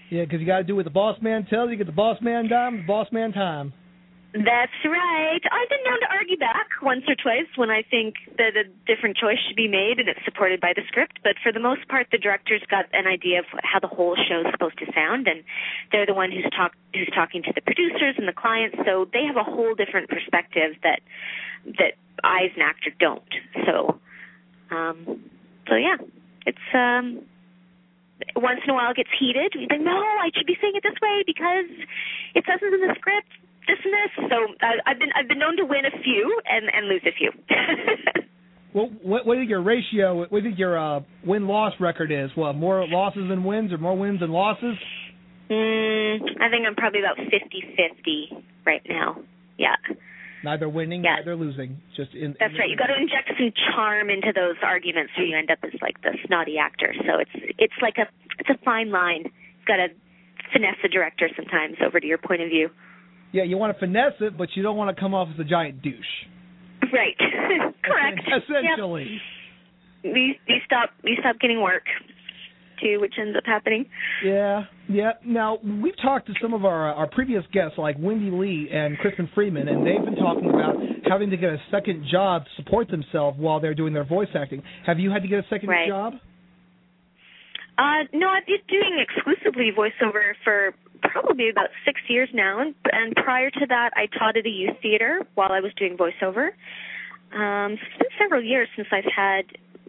Yeah, 0.09 0.23
because 0.23 0.39
you 0.39 0.47
got 0.47 0.57
to 0.57 0.63
do 0.63 0.75
what 0.75 0.85
the 0.85 0.91
boss 0.91 1.21
man 1.21 1.45
tells 1.45 1.69
you. 1.69 1.75
Get 1.75 1.85
the 1.85 1.93
boss 1.93 2.17
man 2.21 2.47
dime, 2.49 2.77
the 2.77 2.87
boss 2.87 3.07
man 3.11 3.31
time. 3.31 3.73
That's 4.31 4.77
right. 4.85 5.41
I've 5.41 5.69
been 5.69 5.81
known 5.89 5.99
to 6.05 6.09
argue 6.13 6.37
back 6.37 6.69
once 6.83 7.01
or 7.09 7.15
twice 7.15 7.49
when 7.55 7.71
I 7.71 7.81
think 7.81 8.13
that 8.37 8.53
a 8.53 8.69
different 8.85 9.17
choice 9.17 9.41
should 9.47 9.55
be 9.55 9.67
made 9.67 9.97
and 9.97 10.07
it's 10.07 10.21
supported 10.23 10.61
by 10.61 10.73
the 10.75 10.83
script. 10.85 11.17
But 11.23 11.33
for 11.41 11.51
the 11.51 11.59
most 11.59 11.87
part, 11.89 12.07
the 12.11 12.19
director's 12.19 12.61
got 12.69 12.85
an 12.93 13.07
idea 13.07 13.39
of 13.39 13.45
how 13.63 13.79
the 13.79 13.89
whole 13.89 14.15
show 14.15 14.45
is 14.45 14.53
supposed 14.53 14.77
to 14.79 14.87
sound, 14.93 15.27
and 15.27 15.41
they're 15.91 16.05
the 16.05 16.13
one 16.13 16.29
who's 16.29 16.45
talk 16.53 16.77
who's 16.93 17.09
talking 17.09 17.41
to 17.41 17.53
the 17.55 17.61
producers 17.61 18.21
and 18.21 18.27
the 18.27 18.37
clients. 18.37 18.77
So 18.85 19.09
they 19.09 19.25
have 19.25 19.35
a 19.35 19.43
whole 19.43 19.73
different 19.73 20.13
perspective 20.13 20.77
that 20.85 21.01
that 21.81 21.97
I 22.21 22.45
as 22.45 22.53
an 22.53 22.61
actor 22.61 22.93
don't. 22.99 23.33
So, 23.65 23.97
um, 24.69 25.25
so 25.65 25.73
yeah, 25.73 25.97
it's 26.45 26.69
um, 26.77 27.25
once 28.37 28.61
in 28.61 28.69
a 28.69 28.75
while 28.77 28.91
it 28.93 28.97
gets 28.97 29.09
heated. 29.17 29.57
We 29.57 29.65
think, 29.65 29.81
no, 29.81 29.97
I 29.97 30.29
should 30.37 30.45
be 30.45 30.57
saying 30.61 30.77
it 30.77 30.85
this 30.85 31.01
way 31.01 31.25
because 31.25 31.65
it 32.37 32.45
says 32.45 32.61
it 32.61 32.77
in 32.77 32.85
the 32.85 32.93
script 32.93 33.33
this. 33.67 34.29
So 34.29 34.37
uh, 34.61 34.67
I've 34.85 34.99
been 34.99 35.09
I've 35.15 35.27
been 35.27 35.39
known 35.39 35.57
to 35.57 35.65
win 35.65 35.85
a 35.85 36.03
few 36.03 36.39
and 36.47 36.65
and 36.73 36.87
lose 36.87 37.01
a 37.05 37.13
few. 37.15 37.31
well, 38.73 38.89
what 39.01 39.25
what 39.25 39.37
you 39.37 39.43
your 39.43 39.61
ratio? 39.61 40.25
What 40.29 40.43
think 40.43 40.57
your 40.57 40.77
uh, 40.77 41.01
win 41.25 41.47
loss 41.47 41.73
record 41.79 42.11
is? 42.11 42.29
What 42.35 42.53
more 42.53 42.87
losses 42.87 43.27
than 43.29 43.43
wins, 43.43 43.71
or 43.71 43.77
more 43.77 43.97
wins 43.97 44.21
than 44.21 44.31
losses? 44.31 44.75
Mm, 45.49 46.21
I 46.41 46.49
think 46.49 46.65
I'm 46.67 46.75
probably 46.75 46.99
about 46.99 47.17
fifty 47.17 47.63
fifty 47.75 48.29
right 48.65 48.81
now. 48.87 49.17
Yeah. 49.57 49.75
Neither 50.41 50.69
winning, 50.69 51.03
yeah. 51.03 51.15
neither 51.19 51.35
losing. 51.35 51.81
Just 51.97 52.13
in. 52.13 52.35
That's 52.39 52.53
in 52.53 52.59
right. 52.59 52.69
You 52.69 52.77
got 52.77 52.87
to 52.87 52.95
inject 52.95 53.27
some 53.35 53.51
charm 53.75 54.09
into 54.09 54.31
those 54.33 54.55
arguments, 54.63 55.11
or 55.17 55.25
you 55.25 55.37
end 55.37 55.51
up 55.51 55.59
as 55.63 55.75
like 55.81 55.99
the 56.01 56.15
snotty 56.27 56.57
actor. 56.57 56.93
So 57.05 57.19
it's 57.19 57.53
it's 57.57 57.79
like 57.81 57.97
a 57.97 58.07
it's 58.39 58.49
a 58.49 58.57
fine 58.63 58.89
line. 58.89 59.23
You've 59.25 59.67
got 59.67 59.83
to 59.83 59.87
finesse 60.53 60.79
the 60.81 60.87
director 60.87 61.29
sometimes 61.35 61.75
over 61.85 61.99
to 61.99 62.07
your 62.07 62.17
point 62.17 62.41
of 62.41 62.49
view. 62.49 62.69
Yeah, 63.31 63.43
you 63.43 63.57
want 63.57 63.75
to 63.75 63.79
finesse 63.79 64.13
it, 64.21 64.37
but 64.37 64.49
you 64.55 64.63
don't 64.63 64.77
want 64.77 64.95
to 64.95 64.99
come 64.99 65.13
off 65.13 65.27
as 65.33 65.39
a 65.39 65.43
giant 65.43 65.81
douche. 65.81 65.95
Right. 66.93 67.15
Correct. 67.83 68.21
Essentially. 68.27 69.19
Yep. 70.03 70.13
We 70.13 70.39
we 70.47 70.61
stop 70.65 70.91
we 71.03 71.17
stop 71.19 71.39
getting 71.39 71.61
work 71.61 71.83
too, 72.81 72.99
which 72.99 73.13
ends 73.19 73.35
up 73.37 73.43
happening. 73.45 73.85
Yeah, 74.23 74.63
yeah. 74.87 75.11
Now 75.25 75.59
we've 75.61 75.99
talked 76.01 76.27
to 76.27 76.33
some 76.41 76.53
of 76.53 76.65
our 76.65 76.93
our 76.93 77.07
previous 77.07 77.43
guests 77.51 77.77
like 77.77 77.97
Wendee 77.97 78.31
Lee 78.31 78.69
and 78.71 78.97
Kristen 78.99 79.29
Freeman, 79.35 79.67
and 79.67 79.85
they've 79.85 80.03
been 80.03 80.15
talking 80.15 80.49
about 80.49 80.75
having 81.09 81.29
to 81.31 81.37
get 81.37 81.49
a 81.49 81.57
second 81.71 82.05
job 82.09 82.45
to 82.45 82.63
support 82.63 82.89
themselves 82.89 83.37
while 83.37 83.59
they're 83.59 83.75
doing 83.75 83.93
their 83.93 84.05
voice 84.05 84.29
acting. 84.35 84.63
Have 84.85 84.99
you 84.99 85.11
had 85.11 85.21
to 85.23 85.27
get 85.27 85.39
a 85.39 85.47
second 85.49 85.69
right. 85.69 85.87
job? 85.87 86.13
Uh, 87.77 88.03
no, 88.13 88.27
I've 88.27 88.45
been 88.45 88.59
doing 88.67 88.99
exclusively 88.99 89.71
voiceover 89.77 90.33
for 90.43 90.73
probably 91.11 91.49
about 91.49 91.69
six 91.85 91.99
years 92.07 92.29
now, 92.33 92.59
and, 92.59 92.75
and 92.91 93.15
prior 93.15 93.49
to 93.49 93.65
that, 93.67 93.91
I 93.95 94.07
taught 94.17 94.37
at 94.37 94.45
a 94.45 94.49
youth 94.49 94.77
theater 94.81 95.21
while 95.35 95.51
I 95.51 95.59
was 95.59 95.71
doing 95.77 95.97
voiceover. 95.97 96.49
Um, 97.33 97.77
so 97.77 97.85
it's 97.85 97.97
been 97.99 98.15
several 98.19 98.43
years 98.43 98.67
since 98.75 98.87
I've 98.91 99.09
had 99.09 99.45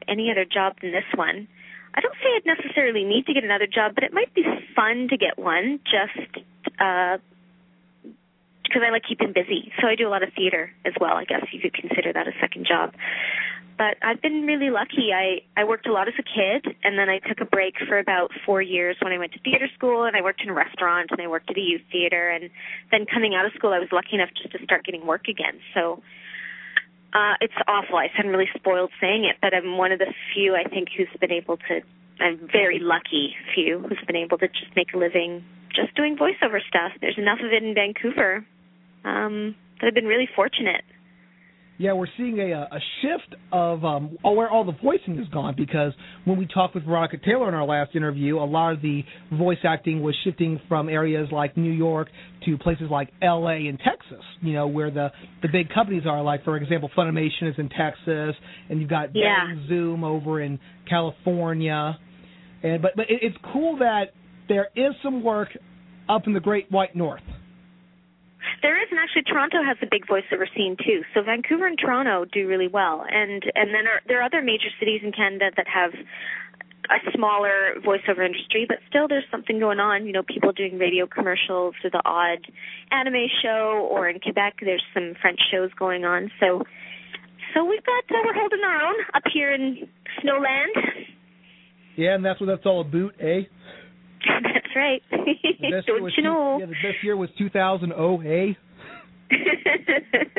any 0.08 0.30
other 0.30 0.44
job 0.44 0.76
than 0.82 0.92
this 0.92 1.08
one. 1.14 1.48
I 1.94 2.00
don't 2.00 2.14
say 2.22 2.28
I'd 2.36 2.46
necessarily 2.46 3.04
need 3.04 3.26
to 3.26 3.34
get 3.34 3.44
another 3.44 3.66
job, 3.66 3.94
but 3.94 4.04
it 4.04 4.12
might 4.12 4.32
be 4.34 4.44
fun 4.76 5.08
to 5.10 5.16
get 5.16 5.38
one 5.38 5.80
just 5.84 6.44
uh, 6.78 7.18
because 8.62 8.82
I 8.86 8.90
like 8.90 9.02
keeping 9.08 9.32
busy. 9.32 9.72
So 9.80 9.88
I 9.88 9.96
do 9.96 10.06
a 10.06 10.12
lot 10.12 10.22
of 10.22 10.30
theater 10.36 10.70
as 10.84 10.92
well. 11.00 11.14
I 11.14 11.24
guess 11.24 11.42
you 11.52 11.60
could 11.60 11.74
consider 11.74 12.12
that 12.12 12.28
a 12.28 12.32
second 12.40 12.66
job 12.66 12.94
but 13.80 13.96
I've 14.02 14.20
been 14.20 14.44
really 14.44 14.68
lucky. 14.68 15.08
I 15.08 15.40
I 15.56 15.64
worked 15.64 15.86
a 15.88 15.92
lot 15.92 16.06
as 16.06 16.12
a 16.18 16.22
kid, 16.22 16.76
and 16.84 16.98
then 16.98 17.08
I 17.08 17.18
took 17.26 17.40
a 17.40 17.46
break 17.46 17.76
for 17.88 17.98
about 17.98 18.28
four 18.44 18.60
years 18.60 18.96
when 19.00 19.10
I 19.10 19.16
went 19.16 19.32
to 19.32 19.38
theater 19.40 19.68
school, 19.74 20.04
and 20.04 20.14
I 20.14 20.20
worked 20.20 20.42
in 20.42 20.50
a 20.50 20.52
restaurant, 20.52 21.08
and 21.10 21.18
I 21.18 21.28
worked 21.28 21.48
at 21.48 21.56
a 21.56 21.60
youth 21.60 21.80
theater, 21.90 22.28
and 22.28 22.50
then 22.90 23.06
coming 23.06 23.34
out 23.34 23.46
of 23.46 23.52
school, 23.54 23.72
I 23.72 23.78
was 23.78 23.88
lucky 23.90 24.16
enough 24.16 24.28
just 24.36 24.52
to 24.52 24.62
start 24.64 24.84
getting 24.84 25.06
work 25.06 25.28
again. 25.28 25.64
So 25.72 26.02
uh, 27.14 27.40
it's 27.40 27.56
awful. 27.66 27.96
I 27.96 28.08
sound 28.14 28.28
really 28.28 28.50
spoiled 28.54 28.90
saying 29.00 29.24
it, 29.24 29.36
but 29.40 29.54
I'm 29.54 29.78
one 29.78 29.92
of 29.92 29.98
the 29.98 30.12
few 30.34 30.54
I 30.54 30.68
think 30.68 30.88
who's 30.94 31.08
been 31.18 31.32
able 31.32 31.56
to. 31.56 31.80
I'm 32.20 32.36
very 32.52 32.80
lucky 32.80 33.34
few 33.54 33.80
who's 33.88 34.04
been 34.06 34.20
able 34.20 34.36
to 34.44 34.48
just 34.48 34.76
make 34.76 34.92
a 34.92 34.98
living 34.98 35.42
just 35.74 35.94
doing 35.96 36.18
voiceover 36.18 36.60
stuff. 36.68 36.92
There's 37.00 37.16
enough 37.16 37.38
of 37.40 37.50
it 37.50 37.62
in 37.62 37.72
Vancouver 37.72 38.44
um, 39.06 39.56
that 39.80 39.86
I've 39.86 39.94
been 39.94 40.04
really 40.04 40.28
fortunate 40.36 40.84
yeah, 41.80 41.94
we're 41.94 42.08
seeing 42.18 42.38
a 42.38 42.52
a 42.52 42.78
shift 43.00 43.34
of 43.52 43.86
um, 43.86 44.18
where 44.22 44.50
all 44.50 44.64
the 44.64 44.76
voicing 44.82 45.18
is 45.18 45.26
gone 45.28 45.54
because 45.56 45.94
when 46.26 46.36
we 46.36 46.46
talked 46.46 46.74
with 46.74 46.84
Veronica 46.84 47.16
Taylor 47.24 47.48
in 47.48 47.54
our 47.54 47.64
last 47.64 47.96
interview, 47.96 48.36
a 48.36 48.44
lot 48.44 48.74
of 48.74 48.82
the 48.82 49.02
voice 49.32 49.56
acting 49.64 50.02
was 50.02 50.14
shifting 50.22 50.60
from 50.68 50.90
areas 50.90 51.28
like 51.32 51.56
New 51.56 51.72
York 51.72 52.08
to 52.44 52.58
places 52.58 52.88
like 52.90 53.08
L.A. 53.22 53.66
and 53.66 53.78
Texas. 53.78 54.22
You 54.42 54.52
know, 54.52 54.66
where 54.66 54.90
the 54.90 55.08
the 55.40 55.48
big 55.48 55.70
companies 55.72 56.02
are. 56.06 56.22
Like 56.22 56.44
for 56.44 56.58
example, 56.58 56.90
Funimation 56.94 57.48
is 57.48 57.54
in 57.56 57.70
Texas, 57.70 58.34
and 58.68 58.78
you've 58.78 58.90
got 58.90 59.16
yeah. 59.16 59.54
Zoom 59.66 60.04
over 60.04 60.42
in 60.42 60.58
California. 60.86 61.98
And 62.62 62.82
but 62.82 62.90
but 62.94 63.08
it, 63.08 63.20
it's 63.22 63.36
cool 63.54 63.78
that 63.78 64.12
there 64.48 64.68
is 64.76 64.92
some 65.02 65.24
work 65.24 65.48
up 66.10 66.26
in 66.26 66.34
the 66.34 66.40
Great 66.40 66.70
White 66.70 66.94
North. 66.94 67.22
There 68.62 68.76
is, 68.76 68.88
and 68.90 69.00
actually 69.00 69.22
Toronto 69.22 69.64
has 69.64 69.78
a 69.80 69.88
big 69.90 70.06
voiceover 70.06 70.44
scene 70.54 70.76
too. 70.76 71.02
So 71.14 71.22
Vancouver 71.22 71.66
and 71.66 71.78
Toronto 71.78 72.26
do 72.30 72.46
really 72.46 72.68
well, 72.68 73.04
and 73.08 73.42
and 73.54 73.72
then 73.72 73.86
are, 73.88 74.00
there 74.06 74.20
are 74.20 74.22
other 74.22 74.42
major 74.42 74.68
cities 74.78 75.00
in 75.02 75.12
Canada 75.12 75.50
that 75.56 75.66
have 75.66 75.92
a 76.90 76.98
smaller 77.14 77.74
voiceover 77.86 78.26
industry, 78.26 78.66
but 78.68 78.78
still 78.88 79.08
there's 79.08 79.24
something 79.30 79.58
going 79.60 79.78
on. 79.80 80.06
You 80.06 80.12
know, 80.12 80.22
people 80.22 80.52
doing 80.52 80.78
radio 80.78 81.06
commercials 81.06 81.74
or 81.84 81.90
the 81.90 82.02
odd 82.04 82.44
anime 82.90 83.28
show, 83.42 83.88
or 83.90 84.08
in 84.08 84.20
Quebec 84.20 84.56
there's 84.60 84.84
some 84.92 85.14
French 85.20 85.40
shows 85.50 85.70
going 85.78 86.04
on. 86.04 86.30
So, 86.40 86.62
so 87.54 87.64
we've 87.64 87.84
got 87.84 88.04
uh, 88.10 88.20
we're 88.26 88.34
holding 88.34 88.60
our 88.64 88.82
own 88.82 88.96
up 89.14 89.22
here 89.32 89.54
in 89.54 89.88
Snowland. 90.22 91.06
Yeah, 91.96 92.14
and 92.14 92.24
that's 92.24 92.40
what 92.40 92.46
that's 92.46 92.66
all 92.66 92.82
about, 92.82 93.14
eh? 93.20 93.42
That's 94.42 94.76
right. 94.76 95.02
Don't 95.10 96.12
you 96.16 96.22
know? 96.22 96.58
Yeah, 96.60 96.66
the 96.66 96.72
best 96.72 97.02
year 97.02 97.16
was 97.16 97.30
2000. 97.38 97.92
Oh, 97.96 98.18
hey. 98.18 98.56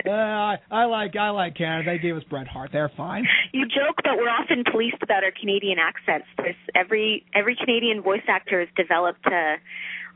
uh, 0.05 0.09
I, 0.09 0.57
I 0.69 0.83
like 0.85 1.15
I 1.15 1.29
like 1.29 1.55
Canada. 1.55 1.91
They 1.91 1.97
gave 1.97 2.17
us 2.17 2.23
Bret 2.29 2.47
Hart. 2.47 2.71
They're 2.73 2.91
fine. 2.97 3.25
You 3.53 3.65
joke, 3.65 3.97
but 4.03 4.17
we're 4.17 4.29
often 4.29 4.65
policed 4.69 5.01
about 5.01 5.23
our 5.23 5.31
Canadian 5.31 5.77
accents. 5.79 6.27
There's 6.37 6.55
every 6.75 7.25
every 7.33 7.55
Canadian 7.55 8.01
voice 8.01 8.23
actor 8.27 8.59
has 8.59 8.67
developed 8.75 9.25
uh, 9.25 9.55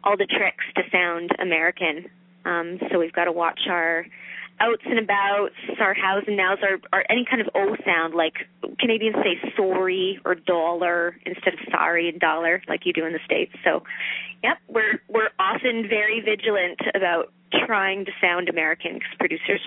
all 0.04 0.18
the 0.18 0.28
tricks 0.28 0.66
to 0.76 0.82
sound 0.92 1.30
American. 1.42 2.06
Um, 2.44 2.80
so 2.92 3.00
we've 3.00 3.14
got 3.14 3.26
to 3.26 3.32
watch 3.32 3.62
our 3.70 4.06
outs 4.60 4.84
and 4.86 5.00
abouts, 5.00 5.56
our 5.80 5.94
hows 5.94 6.24
and 6.28 6.38
nows, 6.38 6.60
our, 6.62 6.80
our 6.94 7.06
any 7.10 7.26
kind 7.30 7.42
of 7.42 7.50
O 7.56 7.76
sound, 7.86 8.14
like 8.14 8.48
Canadians 8.80 9.16
say 9.24 9.40
sorry 9.56 10.20
or 10.26 10.36
dollar 10.36 11.18
instead 11.26 11.54
of 11.54 11.60
sorry 11.72 12.10
and 12.10 12.20
dollar, 12.20 12.62
like 12.68 12.86
you 12.86 12.94
do 12.94 13.06
in 13.06 13.14
the 13.14 13.20
States. 13.26 13.54
So, 13.64 13.84
yep, 14.44 14.58
we're 14.68 15.02
we're 15.10 15.30
often 15.40 15.88
very 15.88 16.22
vigilant 16.22 16.80
about 16.94 17.32
trying 17.66 18.06
to 18.06 18.12
sound 18.22 18.50
American 18.50 18.94
because 18.94 19.14
producers 19.20 19.62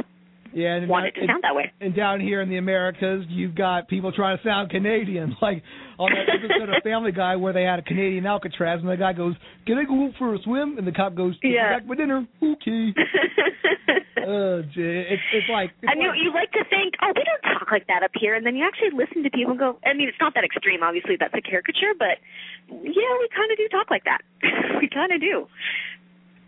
yeah, 0.52 0.76
and 0.76 0.88
want 0.88 1.06
it 1.06 1.14
to 1.20 1.26
sound 1.26 1.42
that 1.42 1.54
way. 1.54 1.72
And 1.80 1.94
down 1.94 2.20
here 2.20 2.40
in 2.40 2.48
the 2.48 2.56
Americas, 2.56 3.24
you've 3.28 3.54
got 3.54 3.88
people 3.88 4.12
trying 4.12 4.38
to 4.38 4.44
sound 4.44 4.70
Canadian, 4.70 5.36
like 5.42 5.62
on 5.98 6.10
that 6.12 6.28
episode 6.32 6.68
of 6.68 6.82
Family 6.82 7.12
Guy 7.12 7.36
where 7.36 7.52
they 7.52 7.64
had 7.64 7.78
a 7.78 7.82
Canadian 7.82 8.26
Alcatraz, 8.26 8.80
and 8.80 8.88
the 8.88 8.96
guy 8.96 9.12
goes, 9.12 9.34
"Can 9.66 9.78
I 9.78 9.84
go 9.84 10.10
for 10.18 10.34
a 10.34 10.38
swim?" 10.42 10.78
And 10.78 10.86
the 10.86 10.92
cop 10.92 11.14
goes, 11.14 11.34
"Yeah, 11.42 11.78
back 11.78 11.86
for 11.86 11.94
dinner." 11.94 12.26
Okay. 12.42 12.94
uh, 14.28 14.64
it's 14.74 15.22
it's 15.32 15.48
like. 15.50 15.70
It's 15.82 15.90
I 15.90 15.94
mean, 15.94 16.08
like, 16.08 16.18
you 16.22 16.32
like 16.32 16.52
to 16.52 16.64
think, 16.70 16.94
oh, 17.02 17.12
we 17.14 17.24
don't 17.24 17.58
talk 17.58 17.68
like 17.70 17.86
that 17.88 18.02
up 18.02 18.12
here, 18.14 18.34
and 18.34 18.44
then 18.44 18.56
you 18.56 18.64
actually 18.64 18.96
listen 18.96 19.22
to 19.24 19.30
people 19.30 19.52
and 19.52 19.60
go. 19.60 19.78
I 19.84 19.94
mean, 19.94 20.08
it's 20.08 20.20
not 20.20 20.34
that 20.34 20.44
extreme. 20.44 20.82
Obviously, 20.82 21.16
that's 21.18 21.34
a 21.34 21.42
caricature, 21.42 21.92
but 21.98 22.20
yeah, 22.70 23.12
we 23.20 23.28
kind 23.34 23.50
of 23.52 23.56
do 23.58 23.68
talk 23.68 23.90
like 23.90 24.04
that. 24.04 24.20
we 24.80 24.88
kind 24.88 25.12
of 25.12 25.20
do. 25.20 25.46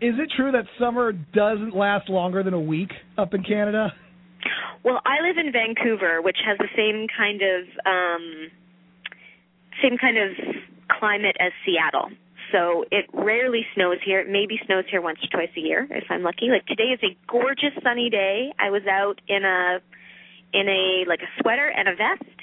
Is 0.01 0.15
it 0.17 0.31
true 0.35 0.51
that 0.51 0.65
summer 0.79 1.11
doesn't 1.11 1.75
last 1.75 2.09
longer 2.09 2.41
than 2.41 2.55
a 2.55 2.59
week 2.59 2.89
up 3.19 3.35
in 3.35 3.43
Canada? 3.43 3.93
Well, 4.83 4.99
I 5.05 5.21
live 5.21 5.37
in 5.37 5.51
Vancouver, 5.53 6.23
which 6.23 6.37
has 6.43 6.57
the 6.57 6.69
same 6.75 7.05
kind 7.15 7.41
of 7.41 7.61
um 7.85 8.49
same 9.83 9.97
kind 10.01 10.17
of 10.17 10.31
climate 10.89 11.37
as 11.39 11.51
Seattle. 11.63 12.09
So 12.51 12.83
it 12.91 13.05
rarely 13.13 13.61
snows 13.75 13.97
here. 14.03 14.21
It 14.21 14.27
maybe 14.27 14.59
snows 14.65 14.85
here 14.89 15.01
once 15.01 15.19
or 15.23 15.29
twice 15.29 15.53
a 15.55 15.61
year 15.61 15.87
if 15.91 16.05
I'm 16.09 16.23
lucky. 16.23 16.49
Like 16.49 16.65
today 16.65 16.97
is 16.97 16.99
a 17.03 17.15
gorgeous 17.29 17.77
sunny 17.83 18.09
day. 18.09 18.51
I 18.57 18.71
was 18.71 18.81
out 18.89 19.21
in 19.27 19.45
a 19.45 19.79
in 20.51 20.67
a 20.67 21.05
like 21.07 21.21
a 21.21 21.29
sweater 21.41 21.69
and 21.69 21.87
a 21.87 21.95
vest, 21.95 22.37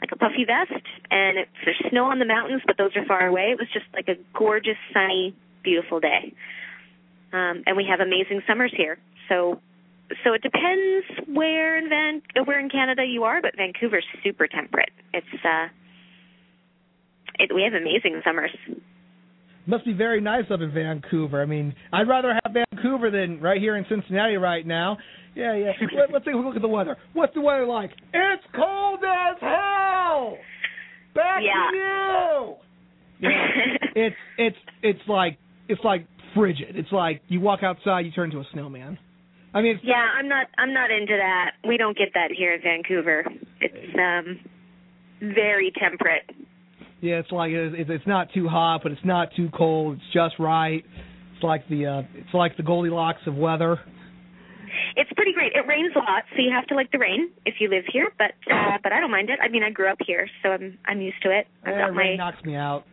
like 0.00 0.10
a 0.10 0.16
puffy 0.16 0.44
vest, 0.44 0.84
and 1.12 1.46
there's 1.64 1.80
snow 1.88 2.06
on 2.10 2.18
the 2.18 2.26
mountains, 2.26 2.62
but 2.66 2.76
those 2.76 2.90
are 2.96 3.06
far 3.06 3.28
away. 3.28 3.54
It 3.54 3.58
was 3.58 3.68
just 3.72 3.86
like 3.94 4.08
a 4.08 4.18
gorgeous 4.36 4.78
sunny, 4.92 5.36
beautiful 5.62 6.00
day. 6.00 6.34
Um 7.36 7.62
and 7.66 7.76
we 7.76 7.84
have 7.90 8.00
amazing 8.00 8.40
summers 8.48 8.72
here. 8.76 8.98
So 9.28 9.60
so 10.24 10.32
it 10.34 10.42
depends 10.42 11.06
where 11.38 11.76
in 11.78 11.88
Van 11.88 12.22
where 12.46 12.60
in 12.60 12.68
Canada 12.68 13.04
you 13.04 13.24
are, 13.24 13.42
but 13.42 13.52
Vancouver's 13.56 14.06
super 14.24 14.46
temperate. 14.46 14.90
It's 15.12 15.26
uh 15.44 15.68
it, 17.38 17.54
we 17.54 17.62
have 17.62 17.74
amazing 17.74 18.22
summers. 18.24 18.50
Must 19.66 19.84
be 19.84 19.92
very 19.92 20.20
nice 20.20 20.44
up 20.50 20.60
in 20.60 20.70
Vancouver. 20.72 21.42
I 21.42 21.44
mean, 21.46 21.74
I'd 21.92 22.08
rather 22.08 22.32
have 22.44 22.54
Vancouver 22.54 23.10
than 23.10 23.40
right 23.40 23.60
here 23.60 23.76
in 23.76 23.84
Cincinnati 23.88 24.36
right 24.36 24.64
now. 24.64 24.96
Yeah, 25.34 25.54
yeah. 25.56 25.72
Let, 25.98 26.12
let's 26.12 26.24
take 26.24 26.34
a 26.34 26.38
look 26.38 26.54
at 26.56 26.62
the 26.62 26.68
weather. 26.68 26.96
What's 27.14 27.34
the 27.34 27.40
weather 27.40 27.66
like? 27.66 27.90
It's 28.14 28.44
cold 28.54 29.00
as 29.02 29.36
hell. 29.40 30.38
Back 31.14 31.42
Yeah. 31.42 31.70
to 31.70 31.76
you. 31.76 32.54
Yeah, 33.18 33.30
it's 33.94 34.16
it's 34.36 34.56
it's 34.82 35.08
like 35.08 35.38
it's 35.68 35.82
like 35.82 36.06
frigid. 36.36 36.76
It's 36.76 36.92
like 36.92 37.22
you 37.28 37.40
walk 37.40 37.64
outside, 37.64 38.00
you 38.06 38.12
turn 38.12 38.30
into 38.30 38.38
a 38.38 38.46
snowman. 38.52 38.98
I 39.54 39.62
mean, 39.62 39.76
it's, 39.76 39.84
Yeah, 39.84 39.94
I'm 40.18 40.28
not 40.28 40.46
I'm 40.58 40.72
not 40.74 40.90
into 40.90 41.16
that. 41.16 41.52
We 41.66 41.76
don't 41.78 41.96
get 41.96 42.08
that 42.14 42.28
here 42.36 42.54
in 42.54 42.60
Vancouver. 42.62 43.24
It's 43.60 43.96
um 43.98 44.38
very 45.34 45.72
temperate. 45.80 46.28
yeah, 47.00 47.16
it's 47.16 47.32
like 47.32 47.50
it's, 47.52 47.88
it's 47.90 48.06
not 48.06 48.28
too 48.34 48.48
hot, 48.48 48.80
but 48.82 48.92
it's 48.92 49.04
not 49.04 49.30
too 49.34 49.48
cold. 49.56 49.96
It's 49.96 50.12
just 50.12 50.34
right. 50.38 50.84
It's 51.34 51.42
like 51.42 51.66
the 51.68 51.86
uh 51.86 52.02
it's 52.14 52.34
like 52.34 52.56
the 52.56 52.62
Goldilocks 52.62 53.20
of 53.26 53.34
weather. 53.34 53.80
It's 54.96 55.10
pretty 55.16 55.32
great. 55.32 55.52
It 55.54 55.66
rains 55.66 55.92
a 55.96 56.00
lot, 56.00 56.24
so 56.34 56.42
you 56.42 56.50
have 56.54 56.66
to 56.66 56.74
like 56.74 56.90
the 56.92 56.98
rain 56.98 57.30
if 57.46 57.54
you 57.60 57.70
live 57.70 57.84
here, 57.90 58.08
but 58.18 58.32
uh 58.52 58.76
but 58.82 58.92
I 58.92 59.00
don't 59.00 59.10
mind 59.10 59.30
it. 59.30 59.38
I 59.42 59.48
mean, 59.48 59.62
I 59.62 59.70
grew 59.70 59.88
up 59.90 59.98
here, 60.06 60.28
so 60.42 60.50
I'm 60.50 60.78
I'm 60.86 61.00
used 61.00 61.22
to 61.22 61.30
it. 61.30 61.46
I've 61.64 61.78
got 61.78 61.94
my 61.94 62.02
rain 62.02 62.16
knocks 62.18 62.44
me 62.44 62.56
out. 62.56 62.84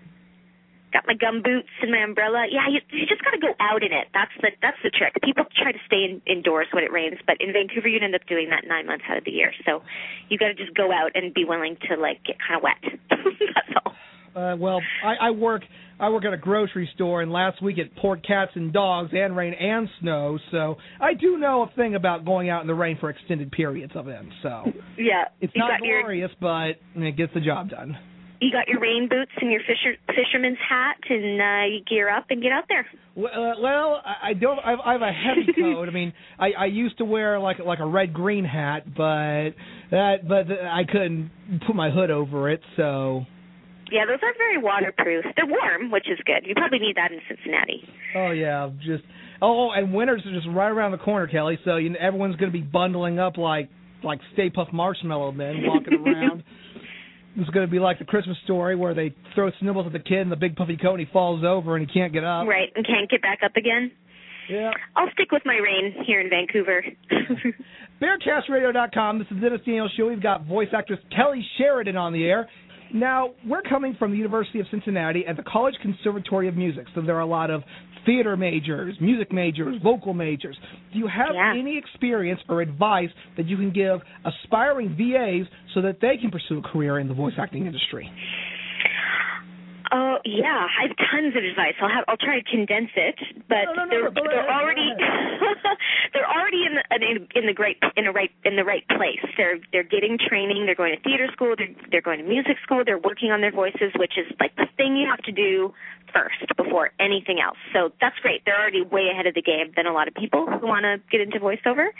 Got 0.94 1.04
my 1.10 1.18
gum 1.18 1.42
boots 1.42 1.74
and 1.82 1.92
my 1.92 2.06
umbrella. 2.06 2.46
Yeah, 2.48 2.70
you, 2.70 2.80
you 2.94 3.06
just 3.10 3.26
got 3.26 3.34
to 3.34 3.42
go 3.42 3.52
out 3.60 3.82
in 3.82 3.92
it. 3.92 4.08
That's 4.14 4.32
the 4.40 4.54
that's 4.62 4.78
the 4.86 4.94
trick. 4.94 5.18
People 5.26 5.44
try 5.58 5.74
to 5.74 5.82
stay 5.90 6.06
in, 6.06 6.22
indoors 6.30 6.68
when 6.72 6.84
it 6.86 6.94
rains, 6.94 7.18
but 7.26 7.42
in 7.42 7.52
Vancouver 7.52 7.90
you'd 7.90 8.04
end 8.04 8.16
up 8.16 8.26
doing 8.30 8.50
that 8.54 8.64
nine 8.70 8.86
months 8.86 9.04
out 9.10 9.18
of 9.18 9.26
the 9.26 9.34
year. 9.34 9.52
So 9.66 9.82
you 10.30 10.38
got 10.38 10.54
to 10.54 10.56
just 10.56 10.78
go 10.78 10.94
out 10.94 11.12
and 11.16 11.34
be 11.34 11.44
willing 11.44 11.76
to 11.90 11.98
like 11.98 12.24
get 12.24 12.38
kind 12.38 12.56
of 12.56 12.64
wet. 12.64 12.82
that's 13.10 13.74
all. 13.84 13.94
Uh, 14.36 14.56
well, 14.58 14.82
I, 15.04 15.28
I 15.28 15.32
work 15.32 15.62
I 16.00 16.10
work 16.10 16.26
at 16.26 16.34
a 16.34 16.38
grocery 16.38 16.90
store, 16.96 17.22
and 17.22 17.32
last 17.32 17.62
week 17.62 17.78
it 17.78 17.96
poured 17.96 18.26
cats 18.26 18.52
and 18.56 18.74
dogs, 18.74 19.12
and 19.14 19.36
rain 19.36 19.54
and 19.54 19.88
snow. 20.02 20.40
So 20.52 20.78
I 21.00 21.14
do 21.14 21.38
know 21.38 21.64
a 21.64 21.76
thing 21.76 21.96
about 21.96 22.26
going 22.26 22.50
out 22.50 22.62
in 22.62 22.68
the 22.68 22.74
rain 22.74 22.98
for 23.00 23.10
extended 23.10 23.52
periods 23.52 23.94
of 23.96 24.08
it. 24.08 24.22
So 24.42 24.64
Yeah, 24.98 25.26
it's 25.40 25.54
not 25.56 25.80
got 25.80 25.86
your 25.86 26.02
glorious, 26.02 26.32
but 26.40 26.74
it 26.96 27.18
gets 27.18 27.34
the 27.34 27.42
job 27.42 27.70
done. 27.70 27.98
You 28.44 28.52
got 28.52 28.68
your 28.68 28.82
rain 28.82 29.08
boots 29.10 29.32
and 29.40 29.50
your 29.50 29.62
fisher 29.62 29.96
fisherman's 30.08 30.58
hat, 30.68 30.98
and 31.10 31.42
uh, 31.42 31.74
you 31.74 31.82
gear 31.90 32.10
up 32.10 32.26
and 32.30 32.42
get 32.42 32.52
out 32.52 32.66
there. 32.68 32.86
Well, 33.16 33.32
uh, 33.34 33.62
well 33.62 34.02
I 34.04 34.34
don't. 34.34 34.60
I've, 34.60 34.80
I 34.84 34.92
have 34.92 35.02
a 35.02 35.12
heavy 35.14 35.54
coat. 35.62 35.88
I 35.88 35.92
mean, 35.92 36.12
I, 36.38 36.52
I 36.60 36.66
used 36.66 36.98
to 36.98 37.06
wear 37.06 37.40
like 37.40 37.60
like 37.60 37.80
a 37.80 37.86
red 37.86 38.14
green 38.14 38.44
hat, 38.44 38.84
but 38.86 39.52
that 39.92 40.28
but 40.28 40.52
I 40.52 40.84
couldn't 40.84 41.32
put 41.66 41.74
my 41.74 41.90
hood 41.90 42.12
over 42.12 42.50
it. 42.50 42.60
So 42.76 43.26
Yeah, 43.90 44.06
those 44.08 44.20
aren't 44.22 44.38
very 44.38 44.58
waterproof. 44.58 45.24
They're 45.38 45.46
warm, 45.46 45.90
which 45.90 46.10
is 46.12 46.20
good. 46.26 46.46
You 46.46 46.54
probably 46.54 46.80
need 46.80 46.98
that 46.98 47.14
in 47.14 47.20
Cincinnati. 47.30 47.88
oh 48.18 48.32
yeah, 48.32 48.70
just 48.80 49.04
oh 49.42 49.72
and 49.72 49.94
winters 49.94 50.22
are 50.26 50.34
just 50.34 50.48
right 50.50 50.70
around 50.70 50.92
the 50.92 50.98
corner, 50.98 51.28
Kelly. 51.28 51.60
So 51.64 51.78
you 51.78 51.92
know, 51.92 52.00
everyone's 52.02 52.36
going 52.36 52.52
to 52.52 52.58
be 52.58 52.66
bundling 52.66 53.20
up 53.20 53.38
like 53.38 53.70
like 54.04 54.20
Stay 54.34 54.50
Puft 54.50 54.74
Marshmallow 54.74 55.32
men 55.32 55.64
walking 55.64 55.94
around. 56.06 56.44
It's 57.36 57.50
going 57.50 57.65
to 57.65 57.72
be 57.72 57.80
like 57.80 58.00
the 58.00 58.06
Christmas 58.06 58.38
story 58.43 58.76
where 58.76 58.93
they 58.93 59.15
throw 59.34 59.50
snowballs 59.60 59.88
at 59.88 59.93
the 59.93 60.00
kid 60.00 60.22
in 60.22 60.30
the 60.30 60.36
big 60.36 60.56
puffy 60.56 60.78
coat 60.78 60.91
and 60.91 61.00
he 61.00 61.12
falls 61.12 61.43
over 61.43 61.76
and 61.76 61.88
he 61.88 61.91
can't 61.91 62.13
get 62.13 62.24
up. 62.24 62.48
Right, 62.48 62.69
and 62.76 62.86
can't 62.86 63.10
get 63.10 63.22
back 63.22 63.39
up 63.43 63.56
again. 63.56 63.91
Yeah. 64.50 64.72
I'll 64.96 65.10
stick 65.13 65.32
with 65.32 65.43
my 65.46 65.56
rain 65.56 65.96
here 66.06 66.19
in 66.19 66.30
Vancouver. 66.30 66.84
BearcastRadio.com. 68.02 69.19
This 69.19 69.28
is 69.32 69.41
Dennis 69.41 69.62
Daniel 69.65 69.89
Show. 69.96 70.08
We've 70.08 70.22
got 70.22 70.46
voice 70.46 70.67
actress 70.76 71.00
Kelly 71.15 71.46
Sheridan 71.58 71.98
on 71.98 72.13
the 72.13 72.26
air. 72.26 72.50
Now, 72.93 73.32
we're 73.48 73.63
coming 73.63 73.96
from 73.98 74.12
the 74.12 74.17
University 74.17 74.60
of 74.60 74.67
Cincinnati 74.69 75.24
and 75.28 75.36
the 75.38 75.43
College 75.43 75.74
Conservatory 75.82 76.48
of 76.48 76.56
Music, 76.56 76.86
so 76.93 77.02
there 77.02 77.15
are 77.15 77.22
a 77.22 77.26
lot 77.26 77.50
of 77.50 77.63
theater 78.06 78.38
majors, 78.38 78.96
music 79.00 79.32
majors, 79.32 79.80
vocal 79.82 80.13
majors. 80.13 80.58
Do 80.92 81.00
you 81.00 81.08
have 81.08 81.36
any 81.56 81.78
experience 81.78 82.39
or 82.50 82.62
advice 82.62 83.10
that 83.38 83.48
you 83.48 83.58
can 83.58 83.72
give 83.72 84.02
aspiring 84.26 84.96
VAs 84.98 85.48
so 85.74 85.82
that 85.82 86.00
they 86.02 86.18
can 86.20 86.32
pursue 86.32 86.60
a 86.60 86.62
career 86.62 87.00
in 87.00 87.08
the 87.08 87.13
voice 87.13 87.34
acting 87.38 87.66
industry? 87.66 88.10
Oh 89.94 90.18
yeah, 90.26 90.66
I 90.66 90.90
have 90.90 90.98
tons 90.98 91.38
of 91.38 91.44
advice. 91.46 91.78
I'll 91.78 91.88
have 91.88 92.04
I'll 92.08 92.18
try 92.18 92.42
to 92.42 92.50
condense 92.50 92.90
it, 92.98 93.14
but 93.48 93.70
No, 93.78 93.86
no, 93.86 93.86
no, 93.86 94.10
they're 94.10 94.10
they're 94.10 94.50
already 94.50 94.90
they're 96.14 96.26
already 96.26 96.66
in 96.66 96.74
the 96.74 96.84
in, 96.98 97.28
in 97.36 97.46
the 97.46 97.54
great 97.54 97.78
in 97.96 98.06
the 98.06 98.12
right 98.12 98.32
in 98.44 98.56
the 98.56 98.66
right 98.66 98.82
place. 98.90 99.22
They're 99.38 99.62
they're 99.72 99.86
getting 99.86 100.18
training. 100.18 100.66
They're 100.66 100.74
going 100.74 100.98
to 100.98 101.02
theater 101.06 101.30
school. 101.32 101.54
They're 101.56 101.70
they're 101.92 102.02
going 102.02 102.18
to 102.18 102.26
music 102.26 102.58
school. 102.64 102.82
They're 102.84 102.98
working 102.98 103.30
on 103.30 103.42
their 103.42 103.52
voices, 103.52 103.94
which 103.94 104.18
is 104.18 104.26
like 104.40 104.56
the 104.56 104.66
thing 104.78 104.98
you 104.98 105.06
have 105.06 105.22
to 105.30 105.32
do 105.32 105.76
first 106.12 106.42
before 106.58 106.90
anything 107.00 107.38
else. 107.38 107.58
So 107.72 107.94
that's 108.02 108.18
great. 108.26 108.42
They're 108.46 108.60
already 108.60 108.82
way 108.82 109.14
ahead 109.14 109.28
of 109.28 109.36
the 109.36 109.44
game 109.44 109.74
than 109.78 109.86
a 109.86 109.94
lot 109.94 110.08
of 110.08 110.16
people 110.16 110.50
who 110.50 110.66
want 110.66 110.90
to 110.90 110.98
get 111.12 111.22
into 111.22 111.38
voiceover. 111.38 111.94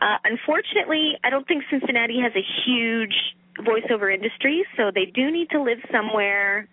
Uh, 0.00 0.16
unfortunately, 0.24 1.20
I 1.22 1.28
don't 1.28 1.46
think 1.46 1.64
Cincinnati 1.68 2.20
has 2.24 2.32
a 2.32 2.44
huge 2.64 3.36
voiceover 3.60 4.08
industry, 4.12 4.64
so 4.78 4.90
they 4.94 5.04
do 5.04 5.30
need 5.30 5.50
to 5.50 5.60
live 5.60 5.78
somewhere 5.92 6.68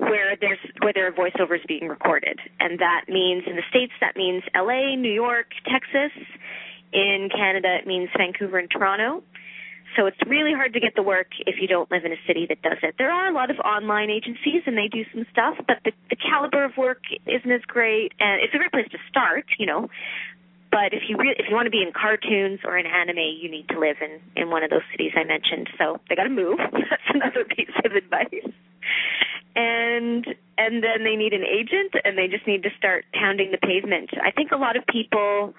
where 0.00 0.36
there's 0.40 0.58
where 0.80 0.92
there 0.92 1.06
are 1.06 1.12
voiceovers 1.12 1.66
being 1.66 1.88
recorded, 1.88 2.38
and 2.58 2.78
that 2.78 3.04
means 3.08 3.44
in 3.46 3.56
the 3.56 3.62
states 3.68 3.92
that 4.00 4.16
means 4.16 4.42
L.A., 4.54 4.96
New 4.96 5.12
York, 5.12 5.46
Texas. 5.70 6.12
In 6.92 7.28
Canada, 7.30 7.76
it 7.78 7.86
means 7.86 8.08
Vancouver 8.18 8.58
and 8.58 8.68
Toronto. 8.68 9.22
So 9.96 10.06
it's 10.06 10.18
really 10.26 10.52
hard 10.54 10.72
to 10.74 10.80
get 10.80 10.94
the 10.94 11.02
work 11.02 11.28
if 11.46 11.56
you 11.60 11.66
don't 11.66 11.90
live 11.90 12.04
in 12.04 12.12
a 12.12 12.20
city 12.26 12.46
that 12.48 12.62
does 12.62 12.78
it. 12.82 12.94
There 12.98 13.10
are 13.10 13.28
a 13.28 13.32
lot 13.32 13.50
of 13.50 13.58
online 13.58 14.10
agencies 14.10 14.62
and 14.66 14.76
they 14.76 14.88
do 14.88 15.04
some 15.12 15.26
stuff, 15.32 15.54
but 15.66 15.78
the, 15.84 15.92
the 16.10 16.16
caliber 16.16 16.64
of 16.64 16.76
work 16.76 17.02
isn't 17.26 17.50
as 17.50 17.62
great, 17.62 18.12
and 18.20 18.40
it's 18.42 18.54
a 18.54 18.58
great 18.58 18.70
place 18.70 18.88
to 18.92 18.98
start, 19.08 19.46
you 19.58 19.66
know. 19.66 19.88
But 20.70 20.94
if 20.94 21.02
you 21.08 21.16
re- 21.16 21.34
if 21.36 21.46
you 21.48 21.54
want 21.54 21.66
to 21.66 21.74
be 21.74 21.82
in 21.82 21.92
cartoons 21.92 22.60
or 22.64 22.78
in 22.78 22.86
anime, 22.86 23.18
you 23.18 23.50
need 23.50 23.68
to 23.70 23.78
live 23.80 23.96
in 24.00 24.20
in 24.40 24.50
one 24.50 24.62
of 24.62 24.70
those 24.70 24.86
cities 24.92 25.10
I 25.16 25.24
mentioned. 25.24 25.68
So 25.76 25.98
they 26.08 26.14
got 26.14 26.24
to 26.24 26.30
move. 26.30 26.58
That's 26.72 27.10
another 27.10 27.44
piece 27.44 27.74
of 27.84 27.92
advice. 27.92 28.46
And 29.60 30.24
and 30.56 30.82
then 30.82 31.04
they 31.04 31.16
need 31.16 31.32
an 31.32 31.44
agent, 31.44 31.92
and 32.04 32.16
they 32.16 32.28
just 32.28 32.46
need 32.46 32.62
to 32.62 32.70
start 32.78 33.04
pounding 33.12 33.50
the 33.50 33.58
pavement. 33.58 34.10
I 34.22 34.30
think 34.30 34.52
a 34.52 34.56
lot 34.56 34.76
of 34.76 34.86
people 34.86 35.54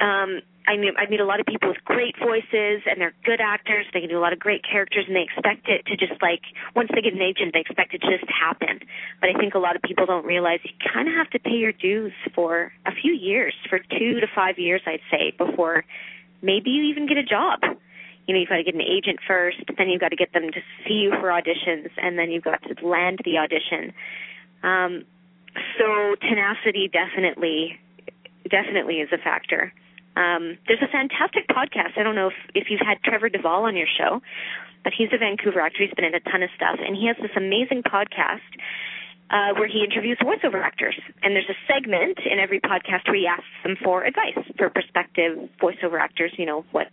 um 0.00 0.40
I 0.66 0.76
mean 0.76 0.92
I 0.96 1.08
meet 1.10 1.20
a 1.20 1.24
lot 1.24 1.40
of 1.40 1.46
people 1.46 1.68
with 1.68 1.82
great 1.84 2.14
voices 2.18 2.82
and 2.88 3.00
they're 3.00 3.14
good 3.24 3.40
actors, 3.40 3.86
they 3.92 4.00
can 4.00 4.08
do 4.08 4.18
a 4.18 4.24
lot 4.26 4.32
of 4.32 4.38
great 4.38 4.62
characters 4.64 5.04
and 5.06 5.14
they 5.16 5.26
expect 5.30 5.68
it 5.68 5.84
to 5.86 5.96
just 5.96 6.20
like 6.22 6.42
once 6.74 6.88
they 6.94 7.02
get 7.02 7.12
an 7.12 7.20
agent 7.22 7.52
they 7.52 7.60
expect 7.60 7.94
it 7.94 8.00
to 8.00 8.10
just 8.18 8.30
happen. 8.30 8.80
But 9.20 9.30
I 9.30 9.34
think 9.38 9.54
a 9.54 9.58
lot 9.58 9.76
of 9.76 9.82
people 9.82 10.06
don't 10.06 10.24
realize 10.24 10.60
you 10.62 10.70
kinda 10.94 11.12
have 11.12 11.30
to 11.30 11.38
pay 11.38 11.58
your 11.64 11.72
dues 11.72 12.12
for 12.34 12.72
a 12.86 12.92
few 13.02 13.12
years, 13.12 13.54
for 13.68 13.78
two 13.78 14.20
to 14.20 14.26
five 14.34 14.58
years 14.58 14.82
I'd 14.86 15.04
say, 15.10 15.32
before 15.36 15.84
maybe 16.42 16.70
you 16.70 16.84
even 16.84 17.06
get 17.06 17.18
a 17.18 17.22
job. 17.36 17.60
You 18.26 18.34
know, 18.34 18.40
you've 18.40 18.48
got 18.48 18.56
to 18.56 18.64
get 18.64 18.74
an 18.74 18.82
agent 18.82 19.18
first, 19.26 19.58
then 19.76 19.88
you've 19.88 20.00
got 20.00 20.10
to 20.10 20.16
get 20.16 20.32
them 20.32 20.50
to 20.52 20.60
see 20.86 20.94
you 20.94 21.10
for 21.10 21.28
auditions, 21.28 21.90
and 21.96 22.18
then 22.18 22.30
you've 22.30 22.44
got 22.44 22.62
to 22.62 22.86
land 22.86 23.20
the 23.24 23.38
audition. 23.38 23.92
Um, 24.62 25.04
so 25.78 26.14
tenacity 26.20 26.88
definitely, 26.92 27.78
definitely 28.48 29.00
is 29.00 29.08
a 29.12 29.18
factor. 29.18 29.72
Um, 30.16 30.58
there's 30.66 30.82
a 30.82 30.90
fantastic 30.90 31.48
podcast. 31.48 31.96
I 31.96 32.02
don't 32.02 32.14
know 32.14 32.28
if, 32.28 32.38
if 32.54 32.70
you've 32.70 32.84
had 32.84 33.02
Trevor 33.02 33.30
Devall 33.30 33.62
on 33.62 33.76
your 33.76 33.88
show, 33.98 34.20
but 34.84 34.92
he's 34.96 35.08
a 35.12 35.18
Vancouver 35.18 35.60
actor. 35.60 35.84
He's 35.84 35.94
been 35.94 36.04
in 36.04 36.14
a 36.14 36.20
ton 36.20 36.42
of 36.42 36.50
stuff, 36.56 36.78
and 36.84 36.96
he 36.96 37.06
has 37.06 37.16
this 37.20 37.34
amazing 37.36 37.82
podcast 37.82 38.46
uh, 39.30 39.54
where 39.54 39.68
he 39.68 39.84
interviews 39.84 40.18
voiceover 40.22 40.62
actors. 40.62 40.98
And 41.22 41.34
there's 41.34 41.48
a 41.48 41.58
segment 41.66 42.18
in 42.26 42.38
every 42.38 42.60
podcast 42.60 43.06
where 43.06 43.16
he 43.16 43.26
asks 43.26 43.46
them 43.62 43.76
for 43.82 44.04
advice 44.04 44.38
for 44.58 44.68
prospective 44.70 45.48
voiceover 45.62 46.00
actors. 46.00 46.32
You 46.36 46.46
know 46.46 46.64
what, 46.72 46.88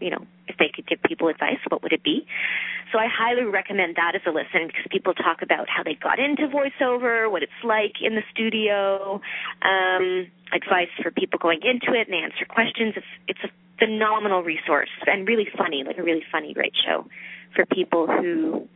you 0.00 0.10
know, 0.10 0.24
if 0.46 0.56
they 0.58 0.70
could 0.74 0.86
give 0.86 1.02
people 1.02 1.28
advice, 1.28 1.58
what 1.68 1.82
would 1.82 1.92
it 1.92 2.02
be? 2.02 2.26
So 2.92 2.98
I 2.98 3.06
highly 3.10 3.44
recommend 3.44 3.96
that 3.96 4.14
as 4.14 4.22
a 4.26 4.30
listen 4.30 4.66
because 4.66 4.86
people 4.90 5.12
talk 5.14 5.42
about 5.42 5.68
how 5.68 5.82
they 5.82 5.94
got 5.94 6.18
into 6.18 6.48
voiceover, 6.48 7.30
what 7.30 7.42
it's 7.42 7.60
like 7.64 8.00
in 8.00 8.14
the 8.14 8.22
studio, 8.32 9.20
um, 9.62 10.26
advice 10.52 10.92
for 11.02 11.10
people 11.10 11.38
going 11.38 11.60
into 11.62 11.98
it, 11.98 12.08
and 12.08 12.12
they 12.12 12.24
answer 12.24 12.46
questions. 12.48 12.94
It's 12.96 13.12
it's 13.28 13.44
a 13.44 13.50
phenomenal 13.78 14.42
resource 14.42 14.90
and 15.06 15.26
really 15.26 15.48
funny, 15.56 15.84
like 15.86 15.98
a 15.98 16.02
really 16.02 16.24
funny, 16.32 16.54
great 16.54 16.74
show 16.86 17.06
for 17.54 17.66
people 17.66 18.06
who 18.06 18.68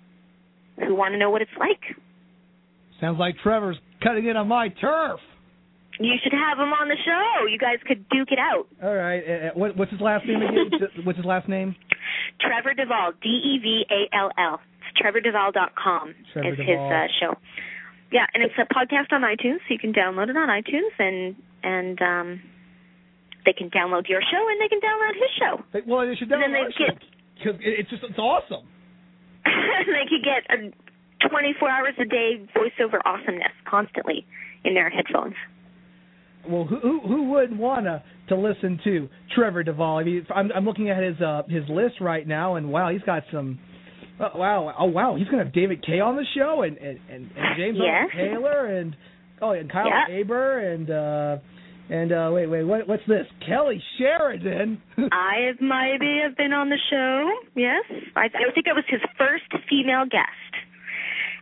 who 0.85 0.95
want 0.95 1.13
to 1.13 1.19
know 1.19 1.31
what 1.31 1.43
it's 1.43 1.57
like. 1.59 1.97
Sounds 3.01 3.19
like 3.19 3.37
Trevor's 3.43 3.79
cutting 4.03 4.27
in 4.27 4.37
on 4.37 4.49
my 4.49 4.69
turf. 4.69 5.21
You 6.01 6.15
should 6.23 6.33
have 6.33 6.59
him 6.59 6.73
on 6.73 6.89
the 6.89 6.97
show. 7.05 7.47
You 7.47 7.59
guys 7.59 7.79
could 7.87 8.09
duke 8.09 8.33
it 8.33 8.39
out. 8.39 8.67
All 8.83 8.95
right. 8.95 9.23
Uh, 9.23 9.51
what, 9.55 9.77
what's 9.77 9.91
his 9.93 10.01
last 10.01 10.27
name 10.27 10.43
again? 10.43 10.71
what's 11.05 11.19
his 11.19 11.27
last 11.27 11.49
name? 11.49 11.77
Trevor 12.41 12.75
Devall, 12.75 13.13
D 13.23 13.29
E 13.29 13.59
V 13.63 13.85
A 13.91 14.17
L 14.17 14.31
L. 14.39 14.61
It's 14.81 14.99
TrevorDevall.com 15.01 16.15
Trevor 16.33 16.49
is 16.49 16.59
his 16.59 16.79
uh, 16.79 17.07
show. 17.21 17.35
Yeah, 18.11 18.27
and 18.35 18.43
it's 18.43 18.55
a 18.59 18.67
podcast 18.73 19.13
on 19.13 19.23
iTunes, 19.23 19.61
so 19.65 19.73
you 19.73 19.79
can 19.79 19.93
download 19.93 20.29
it 20.29 20.37
on 20.37 20.49
iTunes, 20.49 20.93
and 20.99 21.37
and 21.63 22.01
um, 22.03 22.41
they 23.45 23.53
can 23.53 23.71
download 23.71 24.09
your 24.09 24.21
show 24.21 24.43
and 24.51 24.61
they 24.61 24.69
can 24.69 24.81
download 24.81 25.15
his 25.15 25.31
show. 25.39 25.65
They- 25.73 25.83
Well, 25.87 26.07
they 26.07 26.15
should 26.17 26.31
And 26.33 26.43
then 26.43 26.53
they 26.53 26.67
get- 26.73 26.99
show, 27.45 27.53
it's 27.61 27.91
just 27.91 28.03
it's 28.03 28.19
awesome. 28.19 28.67
they 29.45 30.07
could 30.09 30.25
get 30.25 30.45
a 30.51 30.73
24 31.29 31.71
hours 31.71 31.95
a 32.01 32.05
day 32.05 32.41
voiceover 32.57 32.99
awesomeness 33.05 33.53
constantly 33.69 34.27
in 34.65 34.75
their 34.75 34.91
headphones. 34.91 35.35
Well, 36.49 36.65
who 36.65 36.77
who, 36.81 37.01
who 37.01 37.31
wouldn't 37.31 37.59
want 37.59 37.85
to 37.87 38.03
to 38.29 38.37
listen 38.37 38.81
to 38.85 39.09
Trevor 39.35 39.63
Devall? 39.65 40.01
I 40.01 40.05
mean, 40.05 40.27
I'm 40.35 40.51
I'm 40.53 40.65
looking 40.65 40.91
at 40.91 41.03
his 41.03 41.21
uh 41.21 41.43
his 41.49 41.65
list 41.69 41.97
right 42.01 42.27
now, 42.27 42.57
and 42.57 42.71
wow, 42.73 42.91
he's 42.91 43.03
got 43.03 43.23
some. 43.33 43.59
Oh, 44.21 44.39
wow! 44.39 44.75
Oh 44.79 44.85
wow! 44.87 45.17
He's 45.17 45.27
gonna 45.29 45.45
have 45.45 45.53
David 45.55 45.85
Kaye 45.85 46.01
on 46.01 46.17
the 46.17 46.25
show, 46.37 46.63
and 46.63 46.77
and 46.77 46.99
and, 47.11 47.31
and 47.37 47.57
James 47.57 47.79
Yes. 47.81 48.09
Taylor, 48.15 48.67
and 48.67 48.95
oh, 49.41 49.51
and 49.51 49.71
Kyle 49.71 49.87
Yeah. 49.87 50.07
Hebert, 50.17 50.65
and 50.65 50.91
uh 50.91 51.37
and 51.91 52.13
uh 52.13 52.31
wait 52.33 52.47
wait 52.47 52.63
what 52.65 52.87
what's 52.87 53.03
this? 53.09 53.27
Kelly 53.47 53.83
Sheridan. 53.99 54.81
I 55.13 55.47
have 55.49 55.61
maybe 55.61 56.21
have 56.23 56.37
been 56.37 56.53
on 56.53 56.69
the 56.69 56.79
show. 56.91 57.31
Yes, 57.57 57.85
I, 58.15 58.27
I 58.27 58.53
think 58.55 58.67
I 58.69 58.75
was 58.75 58.85
his 58.89 59.01
first 59.19 59.45
female 59.69 60.05
guest, 60.05 60.53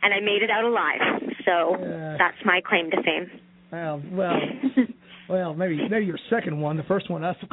and 0.03 0.15
I 0.15 0.21
made 0.21 0.43
it 0.43 0.51
out 0.51 0.65
alive. 0.65 1.35
So 1.45 1.77
Yeah. 1.81 2.17
that's 2.19 2.39
my 2.47 2.61
claim 2.65 2.91
to 2.93 3.03
fame. 3.03 3.31
Well, 3.73 4.03
well, 4.13 4.41
well, 5.29 5.55
maybe 5.55 5.89
maybe 5.89 6.07
your 6.07 6.19
second 6.29 6.61
one. 6.61 6.77
The 6.77 6.83
first 6.85 7.11
one, 7.11 7.23
that's. 7.23 7.39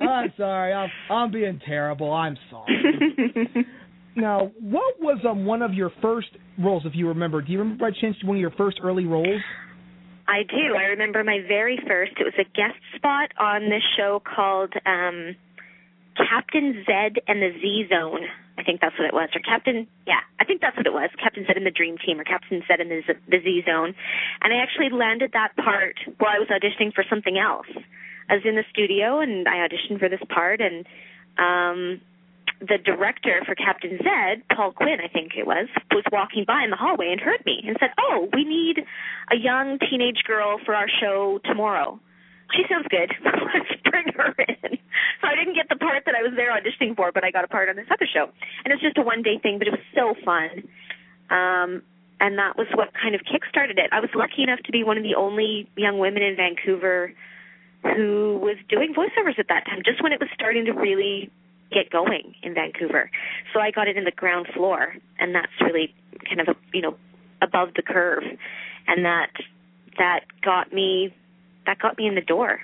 I'm 0.00 0.32
sorry. 0.36 0.72
I'm 0.72 0.90
I'm 1.10 1.30
being 1.32 1.60
terrible. 1.64 2.12
I'm 2.12 2.36
sorry. 2.50 3.66
Now, 4.14 4.50
what 4.60 5.00
was 5.00 5.18
um 5.28 5.46
one 5.46 5.62
of 5.62 5.72
your 5.72 5.90
first 6.02 6.28
roles, 6.58 6.84
if 6.84 6.92
you 6.94 7.08
remember? 7.08 7.40
Do 7.40 7.50
you 7.52 7.58
remember 7.58 7.90
by 7.90 7.98
chance 7.98 8.16
one 8.24 8.36
of 8.36 8.40
your 8.40 8.50
first 8.52 8.78
early 8.82 9.06
roles? 9.06 9.40
I 10.28 10.42
do. 10.42 10.76
I 10.76 10.84
remember 10.84 11.24
my 11.24 11.38
very 11.48 11.78
first. 11.88 12.12
It 12.20 12.24
was 12.24 12.34
a 12.38 12.44
guest 12.44 12.78
spot 12.96 13.30
on 13.38 13.70
this 13.70 13.82
show 13.96 14.20
called 14.22 14.72
um 14.84 15.34
Captain 16.16 16.84
Zed 16.86 17.22
and 17.26 17.40
the 17.40 17.52
Z 17.60 17.84
Zone. 17.88 18.26
I 18.62 18.64
think 18.64 18.80
that's 18.80 18.96
what 18.96 19.06
it 19.06 19.12
was. 19.12 19.28
Or 19.34 19.40
Captain, 19.40 19.88
yeah, 20.06 20.22
I 20.38 20.44
think 20.44 20.60
that's 20.60 20.76
what 20.76 20.86
it 20.86 20.92
was. 20.92 21.10
Captain 21.18 21.42
Z 21.42 21.52
and 21.56 21.66
the 21.66 21.74
Dream 21.74 21.98
Team, 21.98 22.20
or 22.20 22.24
Captain 22.24 22.62
Z 22.62 22.66
and 22.78 22.90
the 22.90 23.02
Z, 23.02 23.18
the 23.26 23.42
Z 23.42 23.64
Zone. 23.66 23.94
And 24.40 24.54
I 24.54 24.62
actually 24.62 24.90
landed 24.90 25.32
that 25.32 25.56
part 25.56 25.98
while 26.18 26.30
I 26.30 26.38
was 26.38 26.46
auditioning 26.46 26.94
for 26.94 27.02
something 27.10 27.38
else. 27.38 27.66
I 28.30 28.34
was 28.34 28.46
in 28.46 28.54
the 28.54 28.62
studio 28.70 29.18
and 29.18 29.48
I 29.48 29.66
auditioned 29.66 29.98
for 29.98 30.08
this 30.08 30.22
part, 30.30 30.60
and 30.62 30.86
um 31.42 32.00
the 32.60 32.78
director 32.78 33.42
for 33.44 33.56
Captain 33.56 33.98
Z, 33.98 34.44
Paul 34.54 34.70
Quinn, 34.70 34.98
I 35.02 35.08
think 35.08 35.32
it 35.36 35.44
was, 35.44 35.66
was 35.90 36.04
walking 36.12 36.44
by 36.46 36.62
in 36.62 36.70
the 36.70 36.76
hallway 36.76 37.10
and 37.10 37.20
heard 37.20 37.44
me 37.44 37.64
and 37.66 37.76
said, 37.80 37.90
"Oh, 37.98 38.28
we 38.32 38.44
need 38.44 38.78
a 39.32 39.36
young 39.36 39.80
teenage 39.90 40.22
girl 40.24 40.60
for 40.64 40.72
our 40.72 40.86
show 41.00 41.40
tomorrow. 41.44 41.98
She 42.52 42.64
sounds 42.68 42.86
good. 42.88 43.12
Let's 43.24 43.72
bring 43.84 44.06
her 44.16 44.34
in." 44.38 44.78
So 45.20 45.28
I 45.28 45.36
didn't 45.36 45.54
get 45.54 45.68
the 45.68 45.76
part 45.76 46.04
that 46.06 46.14
I 46.14 46.22
was 46.22 46.32
there 46.36 46.50
auditioning 46.50 46.96
for, 46.96 47.12
but 47.12 47.24
I 47.24 47.30
got 47.30 47.44
a 47.44 47.48
part 47.48 47.68
on 47.68 47.76
this 47.76 47.86
other 47.90 48.06
show, 48.12 48.28
and 48.64 48.72
it 48.72 48.74
was 48.74 48.82
just 48.82 48.98
a 48.98 49.02
one-day 49.02 49.38
thing, 49.38 49.58
but 49.58 49.68
it 49.68 49.72
was 49.72 49.86
so 49.94 50.14
fun. 50.24 50.66
Um, 51.30 51.82
and 52.20 52.38
that 52.38 52.56
was 52.56 52.68
what 52.74 52.90
kind 52.94 53.14
of 53.14 53.22
kick-started 53.24 53.78
it. 53.78 53.90
I 53.90 54.00
was 54.00 54.10
lucky 54.14 54.42
enough 54.44 54.60
to 54.66 54.72
be 54.72 54.84
one 54.84 54.96
of 54.96 55.02
the 55.02 55.16
only 55.16 55.68
young 55.76 55.98
women 55.98 56.22
in 56.22 56.36
Vancouver 56.36 57.12
who 57.82 58.38
was 58.40 58.56
doing 58.68 58.94
voiceovers 58.94 59.38
at 59.38 59.48
that 59.48 59.66
time, 59.66 59.82
just 59.84 60.02
when 60.02 60.12
it 60.12 60.20
was 60.20 60.28
starting 60.34 60.64
to 60.66 60.72
really 60.72 61.30
get 61.72 61.90
going 61.90 62.34
in 62.42 62.54
Vancouver. 62.54 63.10
So 63.52 63.60
I 63.60 63.70
got 63.70 63.88
it 63.88 63.96
in 63.96 64.04
the 64.04 64.12
ground 64.12 64.46
floor, 64.54 64.94
and 65.18 65.34
that's 65.34 65.52
really 65.60 65.94
kind 66.28 66.40
of 66.40 66.48
a, 66.48 66.54
you 66.72 66.82
know 66.82 66.96
above 67.40 67.70
the 67.74 67.82
curve, 67.82 68.22
and 68.86 69.04
that 69.04 69.30
that 69.98 70.20
got 70.44 70.72
me 70.72 71.14
that 71.66 71.78
got 71.78 71.96
me 71.98 72.06
in 72.06 72.14
the 72.14 72.20
door. 72.22 72.60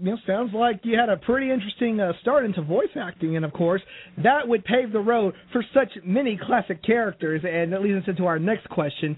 You 0.00 0.12
know, 0.12 0.16
sounds 0.26 0.52
like 0.54 0.80
you 0.82 0.98
had 0.98 1.10
a 1.10 1.18
pretty 1.18 1.50
interesting 1.50 2.00
uh, 2.00 2.12
start 2.22 2.46
into 2.46 2.62
voice 2.62 2.88
acting, 2.96 3.36
and 3.36 3.44
of 3.44 3.52
course, 3.52 3.82
that 4.22 4.48
would 4.48 4.64
pave 4.64 4.92
the 4.92 5.00
road 5.00 5.34
for 5.52 5.62
such 5.74 5.90
many 6.04 6.40
classic 6.42 6.82
characters. 6.82 7.42
And 7.44 7.72
that 7.72 7.82
leads 7.82 8.02
us 8.02 8.08
into 8.08 8.24
our 8.24 8.38
next 8.38 8.68
question. 8.70 9.16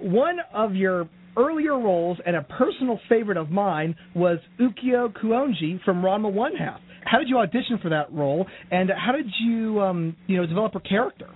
One 0.00 0.38
of 0.54 0.74
your 0.74 1.08
earlier 1.36 1.78
roles 1.78 2.18
and 2.24 2.36
a 2.36 2.42
personal 2.42 2.98
favorite 3.08 3.36
of 3.36 3.50
mine 3.50 3.94
was 4.14 4.38
Ukyo 4.58 5.12
Kuonji 5.12 5.82
from 5.84 6.02
Ranma 6.02 6.32
One 6.32 6.54
Half. 6.56 6.80
How 7.04 7.18
did 7.18 7.28
you 7.28 7.38
audition 7.38 7.78
for 7.82 7.90
that 7.90 8.12
role, 8.12 8.46
and 8.70 8.90
how 8.90 9.12
did 9.12 9.26
you, 9.40 9.80
um, 9.80 10.16
you 10.26 10.36
know, 10.36 10.46
develop 10.46 10.74
her 10.74 10.80
character? 10.80 11.28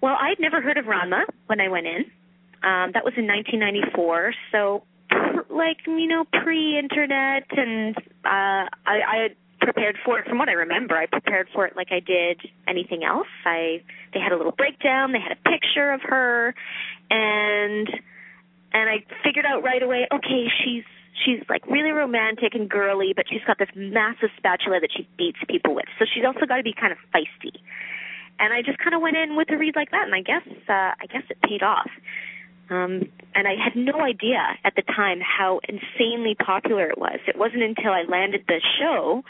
Well, 0.00 0.14
I'd 0.18 0.38
never 0.38 0.62
heard 0.62 0.78
of 0.78 0.84
Ranma 0.84 1.24
when 1.46 1.60
I 1.60 1.68
went 1.68 1.86
in. 1.86 2.04
Um, 2.62 2.90
that 2.94 3.04
was 3.04 3.14
in 3.16 3.26
1994, 3.26 4.34
so 4.52 4.82
like 5.50 5.78
you 5.86 6.06
know 6.06 6.24
pre-internet, 6.24 7.44
and 7.56 7.96
uh, 8.24 8.68
I, 8.86 8.96
I 9.06 9.28
prepared 9.60 9.96
for 10.04 10.18
it. 10.18 10.26
From 10.26 10.38
what 10.38 10.48
I 10.48 10.52
remember, 10.52 10.96
I 10.96 11.06
prepared 11.06 11.48
for 11.52 11.66
it 11.66 11.76
like 11.76 11.88
I 11.90 12.00
did 12.00 12.40
anything 12.66 13.04
else. 13.04 13.28
I 13.44 13.82
they 14.14 14.20
had 14.20 14.32
a 14.32 14.36
little 14.36 14.52
breakdown, 14.52 15.12
they 15.12 15.20
had 15.20 15.32
a 15.32 15.50
picture 15.50 15.92
of 15.92 16.00
her, 16.02 16.54
and 17.10 17.88
and 18.72 18.90
I 18.90 19.04
figured 19.24 19.46
out 19.46 19.62
right 19.62 19.82
away. 19.82 20.06
Okay, 20.12 20.46
she's 20.64 20.84
she's 21.24 21.42
like 21.48 21.66
really 21.66 21.90
romantic 21.90 22.54
and 22.54 22.68
girly, 22.68 23.12
but 23.14 23.26
she's 23.28 23.42
got 23.46 23.58
this 23.58 23.68
massive 23.74 24.30
spatula 24.36 24.80
that 24.80 24.90
she 24.94 25.08
beats 25.16 25.38
people 25.48 25.74
with. 25.74 25.86
So 25.98 26.04
she's 26.12 26.24
also 26.24 26.46
got 26.46 26.56
to 26.56 26.62
be 26.62 26.74
kind 26.78 26.92
of 26.92 26.98
feisty. 27.14 27.58
And 28.40 28.52
I 28.52 28.62
just 28.62 28.78
kind 28.78 28.94
of 28.94 29.02
went 29.02 29.16
in 29.16 29.34
with 29.34 29.50
a 29.50 29.58
read 29.58 29.74
like 29.74 29.90
that, 29.90 30.04
and 30.04 30.14
I 30.14 30.22
guess 30.22 30.46
uh, 30.68 30.94
I 31.00 31.06
guess 31.10 31.24
it 31.28 31.38
paid 31.42 31.62
off. 31.62 31.90
Um, 32.70 33.08
and 33.34 33.48
I 33.48 33.54
had 33.56 33.76
no 33.76 34.00
idea 34.00 34.40
at 34.64 34.74
the 34.76 34.82
time 34.82 35.20
how 35.20 35.60
insanely 35.68 36.34
popular 36.34 36.90
it 36.90 36.98
was. 36.98 37.18
It 37.26 37.36
wasn't 37.38 37.62
until 37.62 37.92
I 37.92 38.02
landed 38.02 38.44
the 38.46 38.60
show 38.78 39.22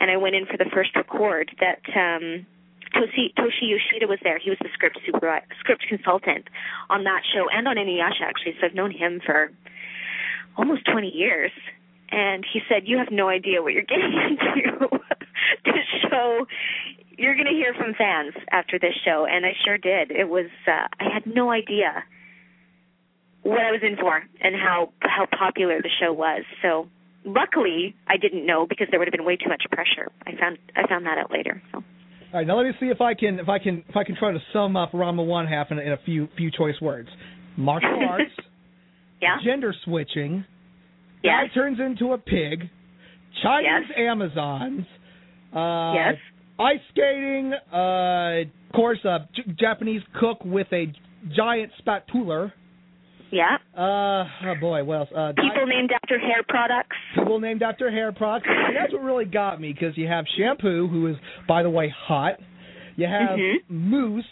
and 0.00 0.10
I 0.10 0.16
went 0.16 0.34
in 0.34 0.46
for 0.46 0.56
the 0.56 0.68
first 0.72 0.94
record 0.94 1.50
that 1.60 1.80
um, 1.96 2.46
Toshi, 2.94 3.32
Toshi 3.38 3.70
Yoshida 3.70 4.06
was 4.06 4.18
there. 4.22 4.38
He 4.38 4.50
was 4.50 4.58
the 4.60 4.68
script 4.74 4.98
super, 5.06 5.40
script 5.60 5.84
consultant 5.88 6.48
on 6.90 7.04
that 7.04 7.22
show 7.32 7.48
and 7.48 7.66
on 7.66 7.76
Inuyasha 7.76 8.22
actually. 8.22 8.54
So 8.60 8.66
I've 8.66 8.74
known 8.74 8.90
him 8.90 9.20
for 9.24 9.50
almost 10.56 10.82
20 10.90 11.08
years. 11.08 11.50
And 12.10 12.44
he 12.44 12.60
said, 12.68 12.82
"You 12.86 12.98
have 12.98 13.10
no 13.10 13.28
idea 13.28 13.62
what 13.62 13.72
you're 13.72 13.88
getting 13.88 14.12
into. 14.28 15.00
this 15.64 15.86
show, 16.02 16.46
you're 17.16 17.34
going 17.34 17.46
to 17.46 17.54
hear 17.54 17.72
from 17.72 17.94
fans 17.94 18.34
after 18.50 18.78
this 18.78 18.94
show." 19.02 19.24
And 19.24 19.46
I 19.46 19.54
sure 19.64 19.78
did. 19.78 20.10
It 20.10 20.28
was 20.28 20.50
uh, 20.66 20.88
I 21.00 21.08
had 21.10 21.24
no 21.26 21.50
idea 21.50 22.04
what 23.42 23.60
I 23.60 23.70
was 23.70 23.80
in 23.82 23.96
for 23.96 24.16
and 24.40 24.54
how 24.54 24.92
how 25.00 25.26
popular 25.26 25.80
the 25.82 25.90
show 26.00 26.12
was. 26.12 26.42
So 26.62 26.88
luckily, 27.24 27.94
I 28.06 28.16
didn't 28.16 28.46
know 28.46 28.66
because 28.68 28.88
there 28.90 28.98
would 28.98 29.08
have 29.08 29.12
been 29.12 29.24
way 29.24 29.36
too 29.36 29.48
much 29.48 29.62
pressure. 29.70 30.10
I 30.26 30.32
found 30.38 30.58
I 30.76 30.86
found 30.88 31.06
that 31.06 31.18
out 31.18 31.30
later. 31.30 31.60
So 31.72 31.78
All 31.78 31.84
right, 32.34 32.46
now 32.46 32.56
let 32.56 32.66
me 32.66 32.72
see 32.80 32.86
if 32.86 33.00
I 33.00 33.14
can 33.14 33.38
if 33.40 33.48
I 33.48 33.58
can 33.58 33.84
if 33.88 33.96
I 33.96 34.04
can 34.04 34.16
try 34.16 34.32
to 34.32 34.38
sum 34.52 34.76
up 34.76 34.92
Ranma 34.92 35.24
One 35.26 35.46
Half 35.46 35.70
in, 35.70 35.78
in 35.78 35.92
a 35.92 35.98
few 36.04 36.28
few 36.36 36.50
choice 36.50 36.80
words: 36.80 37.08
martial 37.56 37.90
arts, 38.08 38.30
yeah, 39.20 39.36
gender 39.44 39.74
switching, 39.84 40.44
Yes. 41.22 41.48
guy 41.48 41.54
turns 41.54 41.78
into 41.80 42.12
a 42.12 42.18
pig, 42.18 42.68
Chinese 43.42 43.90
Amazons, 43.96 44.86
uh, 45.54 45.92
Yes. 45.94 46.14
ice 46.58 46.80
skating, 46.90 47.52
uh, 47.72 48.42
of 48.68 48.74
course, 48.74 48.98
a 49.04 49.28
J- 49.34 49.52
Japanese 49.58 50.02
cook 50.18 50.38
with 50.44 50.66
a 50.72 50.92
giant 51.36 51.72
spatula. 51.78 52.52
Yeah. 53.32 53.56
Uh, 53.76 54.24
oh 54.46 54.54
boy, 54.60 54.84
what 54.84 54.94
else? 54.98 55.08
Uh, 55.16 55.32
People 55.32 55.66
named 55.66 55.90
after 55.92 56.18
hair 56.18 56.42
products. 56.48 56.96
people 57.16 57.40
named 57.40 57.62
after 57.62 57.90
hair 57.90 58.12
products. 58.12 58.46
And 58.48 58.76
that's 58.76 58.92
what 58.92 59.02
really 59.02 59.24
got 59.24 59.60
me 59.60 59.72
because 59.72 59.96
you 59.96 60.06
have 60.06 60.24
shampoo, 60.36 60.86
who 60.88 61.06
is, 61.08 61.16
by 61.48 61.62
the 61.62 61.70
way, 61.70 61.88
hot. 62.06 62.34
You 62.96 63.06
have 63.06 63.30
Mhm. 63.38 63.54
mousse, 63.68 64.24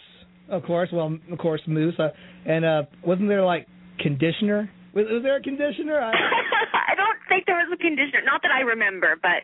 of 0.49 0.63
course. 0.63 0.89
Well, 0.91 1.17
of 1.31 1.37
course, 1.39 1.61
mousse. 1.67 1.99
Uh, 1.99 2.09
and 2.45 2.63
uh, 2.63 2.83
wasn't 3.03 3.27
there 3.29 3.43
like 3.43 3.67
conditioner? 3.99 4.69
Was, 4.93 5.05
was 5.09 5.23
there 5.23 5.37
a 5.37 5.41
conditioner? 5.41 5.99
I, 6.01 6.11
I 6.91 6.95
don't 6.95 7.17
think 7.29 7.45
there 7.45 7.55
was 7.55 7.71
a 7.71 7.77
conditioner. 7.77 8.21
Not 8.25 8.41
that 8.43 8.51
I 8.51 8.61
remember, 8.61 9.15
but 9.21 9.43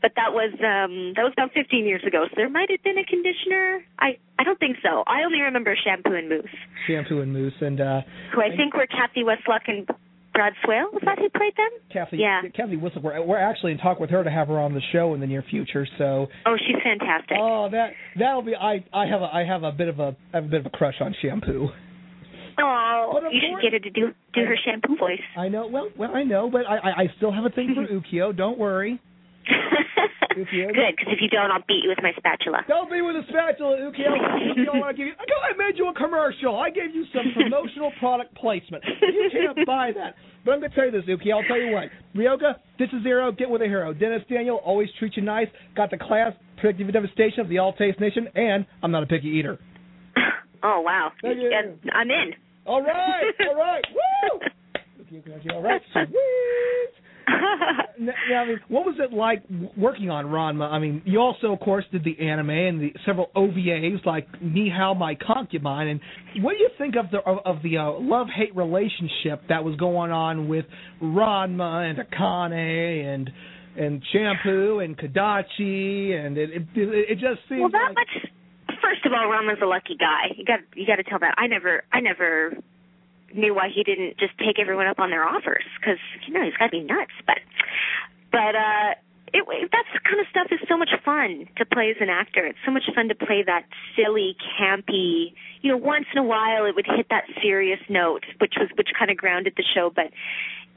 but 0.00 0.12
that 0.16 0.32
was 0.32 0.52
um 0.64 1.12
that 1.16 1.22
was 1.24 1.32
about 1.36 1.52
15 1.52 1.84
years 1.84 2.02
ago. 2.06 2.24
So 2.30 2.34
there 2.36 2.48
might 2.48 2.70
have 2.70 2.82
been 2.82 2.96
a 2.98 3.04
conditioner. 3.04 3.84
I 3.98 4.16
I 4.38 4.44
don't 4.44 4.58
think 4.58 4.78
so. 4.82 5.04
I 5.06 5.24
only 5.24 5.40
remember 5.40 5.76
shampoo 5.76 6.14
and 6.14 6.28
mousse, 6.28 6.56
shampoo 6.86 7.20
and 7.20 7.32
mousse, 7.32 7.60
and 7.60 7.80
uh, 7.80 8.00
who 8.34 8.40
I 8.40 8.54
think 8.56 8.74
were 8.74 8.86
Kathy 8.86 9.24
Weseluck 9.24 9.68
and 9.68 9.86
Brad 10.32 10.52
Swaile 10.64 10.92
was 10.92 11.02
that 11.04 11.18
who 11.18 11.28
played 11.30 11.52
them? 11.56 11.70
Kathy, 11.92 12.18
Yeah. 12.18 12.42
Kathy 12.54 12.76
Whistle. 12.76 13.02
We're, 13.02 13.20
we're 13.26 13.38
actually 13.38 13.72
in 13.72 13.78
talk 13.78 13.98
with 13.98 14.10
her 14.10 14.22
to 14.22 14.30
have 14.30 14.46
her 14.46 14.60
on 14.60 14.72
the 14.72 14.80
show 14.92 15.12
in 15.14 15.20
the 15.20 15.26
near 15.26 15.42
future. 15.42 15.84
So. 15.98 16.28
Oh, 16.46 16.56
she's 16.56 16.76
fantastic. 16.82 17.36
Oh, 17.40 17.68
that 17.72 17.90
that'll 18.16 18.42
be. 18.42 18.54
I 18.54 18.84
I 18.92 19.06
have 19.06 19.20
a 19.20 19.28
I 19.34 19.44
have 19.44 19.64
a 19.64 19.72
bit 19.72 19.88
of 19.88 19.98
a 19.98 20.16
I 20.32 20.36
have 20.36 20.44
a 20.44 20.48
bit 20.48 20.60
of 20.60 20.66
a 20.66 20.70
crush 20.70 20.94
on 21.00 21.14
Shampoo. 21.20 21.68
Oh, 22.60 23.20
you 23.30 23.40
should 23.40 23.62
get 23.62 23.72
her 23.72 23.78
to 23.78 23.90
do 23.90 24.12
do 24.34 24.40
her 24.44 24.56
shampoo 24.64 24.96
voice. 24.96 25.22
I 25.36 25.48
know. 25.48 25.66
Well, 25.66 25.90
well, 25.96 26.14
I 26.14 26.24
know, 26.24 26.50
but 26.50 26.66
I 26.66 27.04
I, 27.04 27.12
still 27.16 27.32
have 27.32 27.44
a 27.44 27.50
thing 27.50 27.74
for 27.74 27.86
Ukyo. 28.00 28.36
Don't 28.36 28.58
worry. 28.58 29.00
Ukyo, 30.36 30.66
Good, 30.68 30.94
because 30.94 31.10
if 31.10 31.20
you 31.20 31.28
don't, 31.28 31.50
I'll 31.50 31.64
beat 31.66 31.82
you 31.82 31.88
with 31.90 32.02
my 32.02 32.12
spatula. 32.16 32.62
Don't 32.68 32.90
be 32.90 33.00
with 33.00 33.16
a 33.16 33.22
spatula, 33.28 33.76
Ukyo. 33.78 34.10
Ukyo, 34.10 34.82
I 34.82 34.92
give 34.92 35.06
you. 35.06 35.12
I 35.18 35.56
made 35.56 35.78
you 35.78 35.88
a 35.88 35.94
commercial. 35.94 36.58
I 36.58 36.70
gave 36.70 36.94
you 36.94 37.04
some 37.12 37.32
promotional 37.34 37.92
product 37.98 38.34
placement. 38.36 38.84
You 39.02 39.30
can't 39.32 39.66
buy 39.66 39.92
that. 39.94 40.14
But 40.44 40.52
I'm 40.52 40.60
going 40.60 40.70
to 40.70 40.76
tell 40.76 40.86
you 40.86 40.92
this, 40.92 41.04
Uki. 41.04 41.32
I'll 41.32 41.46
tell 41.48 41.60
you 41.60 41.72
what. 41.72 41.90
Ryoga, 42.14 42.56
this 42.78 42.88
is 42.92 43.02
Zero. 43.02 43.32
Get 43.32 43.50
with 43.50 43.62
a 43.62 43.66
hero. 43.66 43.92
Dennis 43.92 44.22
Daniel 44.28 44.56
always 44.64 44.88
treats 44.98 45.16
you 45.16 45.22
nice. 45.22 45.48
Got 45.76 45.90
the 45.90 45.98
class, 45.98 46.32
predictive 46.58 46.92
devastation 46.92 47.40
of 47.40 47.48
the 47.48 47.58
All 47.58 47.72
Taste 47.72 48.00
Nation, 48.00 48.28
and 48.34 48.64
I'm 48.82 48.90
not 48.90 49.02
a 49.02 49.06
picky 49.06 49.28
eater. 49.28 49.58
Oh 50.60 50.80
wow, 50.80 51.12
I'm 51.22 52.10
in. 52.10 52.32
All 52.68 52.82
right, 52.82 53.32
all 53.48 53.56
right, 53.56 53.84
woo! 54.32 54.40
All 55.52 55.62
right, 55.62 55.80
sweet. 55.92 56.08
Now, 58.00 58.12
I 58.42 58.46
mean, 58.46 58.60
what 58.68 58.86
was 58.86 58.94
it 58.98 59.12
like 59.12 59.42
working 59.76 60.08
on 60.08 60.26
Ranma? 60.26 60.70
I 60.70 60.78
mean, 60.78 61.02
you 61.04 61.18
also, 61.18 61.52
of 61.52 61.60
course, 61.60 61.84
did 61.90 62.04
the 62.04 62.16
anime 62.24 62.50
and 62.50 62.80
the 62.80 62.92
several 63.04 63.28
OVAs 63.34 64.06
like 64.06 64.28
Nihao 64.40 64.96
My 64.96 65.16
Concubine. 65.16 65.88
And 65.88 66.00
what 66.44 66.52
do 66.52 66.58
you 66.58 66.70
think 66.78 66.94
of 66.96 67.10
the 67.10 67.18
of, 67.18 67.38
of 67.44 67.62
the 67.62 67.78
uh, 67.78 67.90
love 67.98 68.28
hate 68.34 68.54
relationship 68.54 69.42
that 69.48 69.64
was 69.64 69.74
going 69.76 70.12
on 70.12 70.48
with 70.48 70.64
Ranma 71.02 71.90
and 71.90 71.98
Akane 71.98 73.14
and 73.14 73.30
and 73.76 74.02
Shampoo 74.12 74.78
and 74.78 74.96
Kodachi? 74.96 76.12
And 76.14 76.38
it 76.38 76.50
it, 76.52 76.66
it 76.76 77.14
just 77.14 77.40
seems 77.48 77.62
Well, 77.62 77.70
that 77.72 77.94
like 77.96 77.96
much. 77.96 78.30
First 78.82 79.04
of 79.06 79.12
all, 79.12 79.28
Ranma's 79.28 79.58
a 79.62 79.66
lucky 79.66 79.96
guy. 79.96 80.34
You 80.36 80.44
got 80.44 80.60
you 80.74 80.86
got 80.86 80.96
to 80.96 81.04
tell 81.04 81.18
that. 81.18 81.34
I 81.38 81.46
never 81.46 81.84
I 81.92 82.00
never 82.00 82.56
knew 83.34 83.54
why 83.54 83.68
he 83.74 83.82
didn't 83.82 84.18
just 84.18 84.32
take 84.38 84.58
everyone 84.58 84.86
up 84.86 84.98
on 84.98 85.10
their 85.10 85.24
offers 85.24 85.64
because 85.78 85.98
you 86.26 86.32
know 86.32 86.44
he's 86.44 86.54
got 86.54 86.66
to 86.66 86.70
be 86.70 86.80
nuts. 86.80 87.12
But 87.26 87.38
but 88.30 88.54
uh, 88.54 88.94
it 89.32 89.44
that 89.72 89.84
kind 90.04 90.20
of 90.20 90.26
stuff 90.30 90.48
is 90.50 90.60
so 90.68 90.76
much 90.76 90.90
fun 91.04 91.48
to 91.56 91.64
play 91.66 91.90
as 91.90 91.96
an 92.00 92.08
actor. 92.08 92.46
It's 92.46 92.58
so 92.64 92.72
much 92.72 92.84
fun 92.94 93.08
to 93.08 93.14
play 93.14 93.42
that 93.44 93.64
silly, 93.96 94.36
campy. 94.58 95.34
You 95.60 95.72
know, 95.72 95.76
once 95.76 96.06
in 96.12 96.18
a 96.18 96.24
while 96.24 96.64
it 96.64 96.74
would 96.74 96.86
hit 96.86 97.06
that 97.10 97.24
serious 97.42 97.80
note, 97.88 98.24
which 98.40 98.54
was 98.58 98.68
which 98.76 98.88
kind 98.98 99.10
of 99.10 99.16
grounded 99.16 99.54
the 99.56 99.64
show, 99.74 99.90
but 99.94 100.10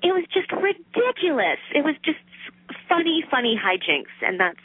it 0.04 0.12
was 0.12 0.26
just 0.34 0.52
ridiculous. 0.52 1.62
It 1.74 1.84
was 1.84 1.95
just 2.04 2.20
funny, 2.89 3.24
funny 3.30 3.60
hijinks, 3.60 4.16
and 4.22 4.39
that's 4.39 4.60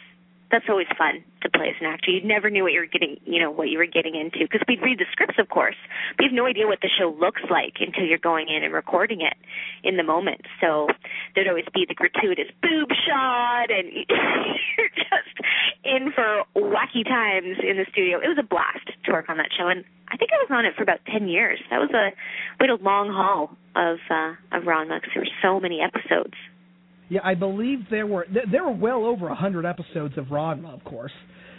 that's 0.51 0.67
always 0.69 0.87
fun 0.97 1.25
to 1.43 1.51
play 1.51 1.69
as 1.69 1.77
an 1.81 1.87
actor. 1.87 2.11
You 2.11 2.23
never 2.23 2.51
knew 2.51 2.63
what 2.63 2.73
you 2.73 2.81
were 2.81 2.91
getting, 2.91 3.19
you 3.25 3.41
know, 3.41 3.51
what 3.51 3.69
you 3.69 3.79
were 3.79 3.87
getting 3.87 4.15
into 4.15 4.47
because 4.47 4.63
we'd 4.69 4.83
read 4.83 4.99
the 4.99 5.07
scripts, 5.11 5.39
of 5.39 5.49
course. 5.49 5.77
But 6.17 6.25
you 6.25 6.31
have 6.31 6.37
no 6.37 6.47
idea 6.47 6.67
what 6.67 6.81
the 6.83 6.91
show 6.91 7.15
looks 7.19 7.43
like 7.51 7.75
until 7.81 8.05
you're 8.05 8.23
going 8.23 8.49
in 8.49 8.63
and 8.63 8.73
recording 8.73 9.21
it 9.23 9.35
in 9.83 9.97
the 9.97 10.03
moment. 10.03 10.43
So 10.61 10.89
there'd 11.35 11.49
always 11.49 11.67
be 11.75 11.85
the 11.89 11.95
gratuitous 11.95 12.47
boob 12.63 12.91
shot, 13.07 13.71
and 13.71 13.91
you're 14.79 14.95
just 14.95 15.35
in 15.85 16.13
for 16.13 16.45
wacky 16.55 17.05
times 17.05 17.59
in 17.63 17.77
the 17.77 17.87
studio. 17.91 18.19
It 18.19 18.29
was 18.29 18.39
a 18.39 18.47
blast 18.47 18.87
to 19.05 19.13
work 19.13 19.29
on 19.29 19.39
that 19.39 19.51
show, 19.57 19.67
and 19.69 19.85
I 20.09 20.17
think 20.17 20.31
I 20.33 20.39
was 20.39 20.51
on 20.51 20.65
it 20.65 20.75
for 20.77 20.83
about 20.83 21.01
ten 21.11 21.29
years. 21.29 21.59
That 21.71 21.79
was 21.79 21.91
a 21.91 22.15
we 22.61 22.69
had 22.69 22.79
a 22.79 22.83
long 22.83 23.11
haul 23.11 23.51
of 23.75 23.99
uh, 24.11 24.35
of 24.55 24.63
because 24.63 25.11
there 25.15 25.23
were 25.23 25.39
so 25.43 25.61
many 25.61 25.81
episodes. 25.83 26.35
Yeah, 27.09 27.21
I 27.25 27.35
believe 27.35 27.81
there 27.91 28.07
were 28.07 28.25
th- 28.25 28.47
there 28.51 28.65
were 28.65 28.73
well 28.73 29.05
over 29.05 29.29
a 29.29 29.35
hundred 29.35 29.65
episodes 29.65 30.19
of 30.19 30.27
Ranma, 30.27 30.75
of 30.75 30.83
course. 30.85 31.13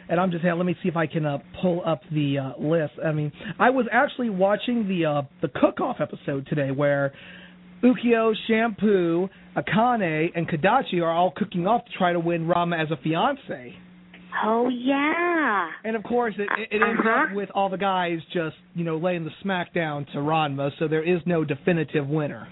And 0.09 0.19
I'm 0.21 0.31
just 0.31 0.41
saying, 0.43 0.55
let 0.57 0.65
me 0.65 0.75
see 0.81 0.87
if 0.89 0.95
I 0.95 1.05
can 1.05 1.25
uh, 1.25 1.39
pull 1.61 1.81
up 1.85 1.99
the 2.13 2.37
uh, 2.39 2.61
list. 2.61 2.93
I 3.05 3.11
mean, 3.11 3.31
I 3.59 3.69
was 3.71 3.85
actually 3.91 4.29
watching 4.29 4.87
the 4.87 5.05
uh, 5.05 5.21
the 5.41 5.49
cook-off 5.49 5.97
episode 5.99 6.47
today, 6.47 6.71
where 6.71 7.13
Ukyo, 7.83 8.33
Shampoo, 8.47 9.29
Akane, 9.55 10.29
and 10.35 10.47
Kodachi 10.49 11.01
are 11.01 11.11
all 11.11 11.31
cooking 11.35 11.67
off 11.67 11.85
to 11.85 11.91
try 11.97 12.13
to 12.13 12.19
win 12.19 12.47
Ranma 12.47 12.81
as 12.81 12.89
a 12.91 12.97
fiance. 13.03 13.73
Oh 14.43 14.69
yeah. 14.69 15.69
And 15.83 15.95
of 15.95 16.03
course, 16.03 16.33
it, 16.37 16.47
it, 16.57 16.75
it 16.75 16.81
ends 16.81 16.99
Uh-huh. 16.99 17.25
up 17.29 17.35
with 17.35 17.49
all 17.55 17.69
the 17.69 17.77
guys 17.77 18.19
just 18.33 18.55
you 18.75 18.83
know 18.83 18.97
laying 18.97 19.23
the 19.25 19.31
smack 19.41 19.73
down 19.73 20.05
to 20.13 20.17
Ranma, 20.19 20.71
so 20.79 20.87
there 20.87 21.03
is 21.03 21.21
no 21.25 21.43
definitive 21.43 22.07
winner. 22.07 22.47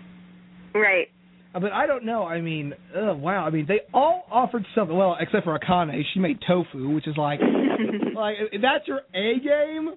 Right. 0.73 1.07
Uh, 1.55 1.59
But 1.59 1.71
I 1.71 1.87
don't 1.87 2.03
know. 2.05 2.23
I 2.25 2.41
mean, 2.41 2.73
oh 2.95 3.15
wow. 3.15 3.45
I 3.45 3.49
mean, 3.49 3.65
they 3.67 3.81
all 3.93 4.25
offered 4.31 4.65
something. 4.75 4.95
Well, 4.95 5.17
except 5.19 5.45
for 5.45 5.57
Akane, 5.57 6.01
she 6.13 6.19
made 6.19 6.39
tofu, 6.47 6.89
which 6.93 7.07
is 7.07 7.15
like, 7.17 7.39
like 8.15 8.35
that's 8.61 8.87
your 8.87 9.01
A 9.13 9.39
game. 9.39 9.93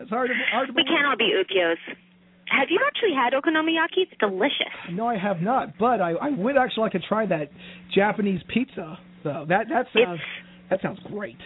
It's 0.00 0.10
hard 0.10 0.28
to 0.30 0.34
hard 0.52 0.68
to 0.68 0.72
We 0.74 0.84
can't 0.84 1.06
all 1.06 1.16
be 1.16 1.32
Ukyos. 1.34 1.76
Have 2.50 2.68
you 2.68 2.80
actually 2.84 3.14
had 3.14 3.32
okonomiyaki? 3.32 4.08
It's 4.10 4.12
delicious. 4.18 4.74
No, 4.92 5.06
I 5.06 5.16
have 5.16 5.40
not, 5.40 5.78
but 5.78 6.00
I, 6.00 6.12
I 6.12 6.30
would 6.30 6.56
actually 6.56 6.82
like 6.82 6.92
to 6.92 7.00
try 7.00 7.24
that 7.26 7.48
Japanese 7.94 8.40
pizza. 8.52 8.98
So 9.22 9.46
that 9.48 9.68
that 9.68 9.86
sounds 9.94 10.20
that 10.68 10.82
sounds 10.82 10.98
great. 11.06 11.36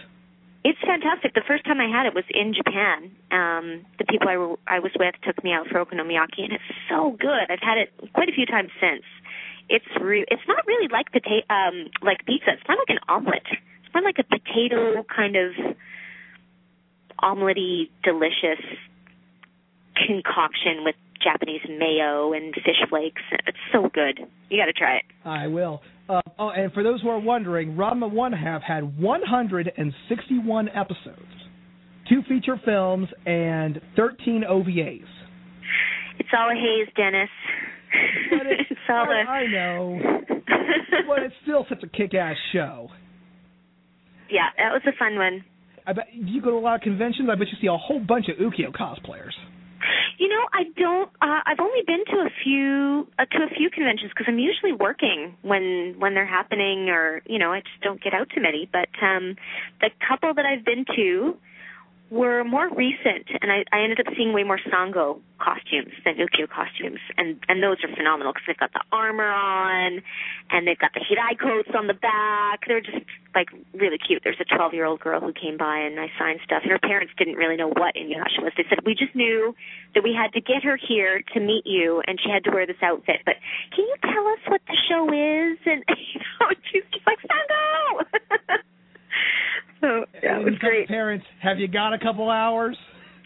It's 0.65 0.81
fantastic. 0.81 1.35
The 1.35 1.45
first 1.47 1.63
time 1.63 1.79
I 1.79 1.85
had 1.85 2.07
it 2.07 2.15
was 2.15 2.25
in 2.33 2.51
Japan. 2.57 3.13
Um, 3.29 3.85
the 3.99 4.05
people 4.09 4.25
I, 4.27 4.77
I 4.77 4.79
was 4.79 4.89
with 4.97 5.13
took 5.21 5.43
me 5.43 5.53
out 5.53 5.67
for 5.69 5.77
okonomiyaki, 5.77 6.41
and 6.41 6.53
it's 6.53 6.73
so 6.89 7.15
good. 7.19 7.53
I've 7.53 7.61
had 7.61 7.77
it 7.77 7.93
quite 8.13 8.29
a 8.29 8.31
few 8.33 8.47
times 8.47 8.71
since. 8.81 9.05
It's 9.69 9.85
re- 10.01 10.25
it's 10.27 10.41
not 10.47 10.65
really 10.65 10.89
like 10.91 11.11
potato 11.11 11.45
um, 11.53 11.93
like 12.01 12.25
pizza. 12.25 12.57
It's 12.57 12.67
more 12.67 12.77
like 12.81 12.89
an 12.89 12.97
omelet. 13.07 13.45
It's 13.45 13.93
more 13.93 14.01
like 14.01 14.17
a 14.17 14.23
potato 14.25 15.05
kind 15.05 15.35
of 15.35 15.53
omelety, 17.21 17.89
delicious 18.03 18.65
concoction 19.93 20.81
with 20.83 20.95
Japanese 21.21 21.61
mayo 21.69 22.33
and 22.33 22.55
fish 22.55 22.81
flakes. 22.89 23.21
It's 23.45 23.57
so 23.71 23.87
good. 23.93 24.19
You 24.49 24.57
got 24.57 24.65
to 24.65 24.73
try 24.73 24.97
it. 24.97 25.05
I 25.23 25.45
will. 25.45 25.83
Uh, 26.07 26.21
oh, 26.37 26.49
and 26.49 26.71
for 26.73 26.83
those 26.83 27.01
who 27.01 27.09
are 27.09 27.19
wondering, 27.19 27.75
Ranma 27.75 28.11
One 28.11 28.31
Half 28.31 28.61
had 28.61 28.99
161 28.99 30.69
episodes, 30.69 31.19
two 32.07 32.21
feature 32.29 32.59
films, 32.63 33.07
and 33.25 33.81
13 33.95 34.43
OVAs. 34.47 35.01
It's 36.19 36.29
all 36.37 36.49
a 36.49 36.53
haze, 36.53 36.87
Dennis. 36.95 37.29
it's 38.31 38.79
all 38.87 39.07
I, 39.09 39.21
a. 39.21 39.27
I 39.27 39.47
know, 39.47 39.99
but 41.07 41.23
it's 41.23 41.35
still 41.43 41.65
such 41.69 41.81
a 41.83 41.87
kick-ass 41.87 42.35
show. 42.53 42.89
Yeah, 44.29 44.49
that 44.57 44.71
was 44.71 44.81
a 44.87 44.97
fun 44.97 45.17
one. 45.17 45.43
I 45.87 45.93
bet 45.93 46.07
you 46.13 46.41
go 46.41 46.51
to 46.51 46.57
a 46.57 46.59
lot 46.59 46.75
of 46.75 46.81
conventions. 46.81 47.29
I 47.31 47.35
bet 47.35 47.47
you 47.47 47.57
see 47.61 47.67
a 47.67 47.77
whole 47.77 47.99
bunch 47.99 48.25
of 48.29 48.37
Ukyo 48.37 48.71
cosplayers. 48.75 49.33
You 50.17 50.29
know, 50.29 50.45
I 50.53 50.63
don't. 50.77 51.09
Uh, 51.21 51.41
I've 51.45 51.59
only 51.59 51.81
been 51.85 52.05
to 52.05 52.17
a 52.21 52.29
few 52.43 53.07
uh, 53.19 53.25
to 53.25 53.43
a 53.43 53.49
few 53.55 53.69
conventions 53.69 54.11
because 54.11 54.25
I'm 54.27 54.39
usually 54.39 54.73
working 54.73 55.35
when 55.41 55.95
when 55.99 56.13
they're 56.13 56.25
happening, 56.25 56.89
or 56.89 57.21
you 57.25 57.39
know, 57.39 57.51
I 57.51 57.59
just 57.61 57.81
don't 57.81 58.01
get 58.01 58.13
out 58.13 58.29
to 58.31 58.41
many. 58.41 58.69
But 58.71 58.89
um, 59.01 59.35
the 59.81 59.89
couple 60.07 60.33
that 60.33 60.45
I've 60.45 60.65
been 60.65 60.85
to 60.95 61.37
were 62.11 62.43
more 62.43 62.69
recent, 62.69 63.25
and 63.41 63.51
I, 63.51 63.65
I 63.71 63.81
ended 63.81 63.99
up 63.99 64.13
seeing 64.15 64.31
way 64.31 64.43
more 64.43 64.59
Sango 64.71 65.19
costumes 65.39 65.93
than 66.05 66.15
Ukyo 66.15 66.47
costumes, 66.47 66.99
and 67.17 67.39
and 67.49 67.63
those 67.63 67.77
are 67.83 67.93
phenomenal 67.95 68.31
because 68.31 68.45
they've 68.47 68.57
got 68.57 68.73
the 68.73 68.83
armor 68.91 69.27
on, 69.27 70.01
and 70.51 70.67
they've 70.67 70.77
got 70.77 70.93
the 70.93 71.01
Hiraikotsu 71.01 71.75
on 71.75 71.87
the 71.87 71.95
back. 71.95 72.61
They're 72.67 72.81
just 72.81 73.03
like 73.33 73.49
really 73.73 73.97
cute. 73.97 74.21
There's 74.23 74.39
a 74.39 74.45
12 74.45 74.73
year 74.73 74.85
old 74.85 74.99
girl 74.99 75.19
who 75.19 75.33
came 75.33 75.57
by 75.57 75.79
and 75.79 75.99
I 75.99 76.07
signed 76.17 76.39
stuff. 76.45 76.63
Her 76.63 76.79
parents 76.79 77.13
didn't 77.17 77.35
really 77.35 77.57
know 77.57 77.67
what 77.67 77.95
Inuyasha 77.95 78.41
was. 78.41 78.53
They 78.55 78.63
said 78.69 78.79
we 78.85 78.95
just 78.95 79.13
knew 79.15 79.53
that 79.93 80.03
we 80.03 80.13
had 80.13 80.31
to 80.33 80.41
get 80.41 80.63
her 80.63 80.77
here 80.77 81.21
to 81.33 81.39
meet 81.39 81.65
you, 81.65 82.01
and 82.05 82.19
she 82.21 82.29
had 82.29 82.43
to 82.45 82.51
wear 82.51 82.67
this 82.67 82.81
outfit. 82.83 83.21
But 83.25 83.35
can 83.75 83.83
you 83.85 83.95
tell 84.01 84.27
us 84.27 84.39
what 84.47 84.61
the 84.67 84.77
show 84.87 85.09
is? 85.09 85.57
And 85.65 85.83
you 86.13 86.21
know, 86.39 86.53
she's 86.71 86.83
just 86.93 87.05
like 87.07 87.19
Sango. 87.25 88.61
so 89.81 90.05
was 90.43 90.57
great. 90.59 90.87
Parents, 90.87 91.25
have 91.41 91.59
you 91.59 91.67
got 91.67 91.93
a 91.93 91.99
couple 91.99 92.29
hours? 92.29 92.77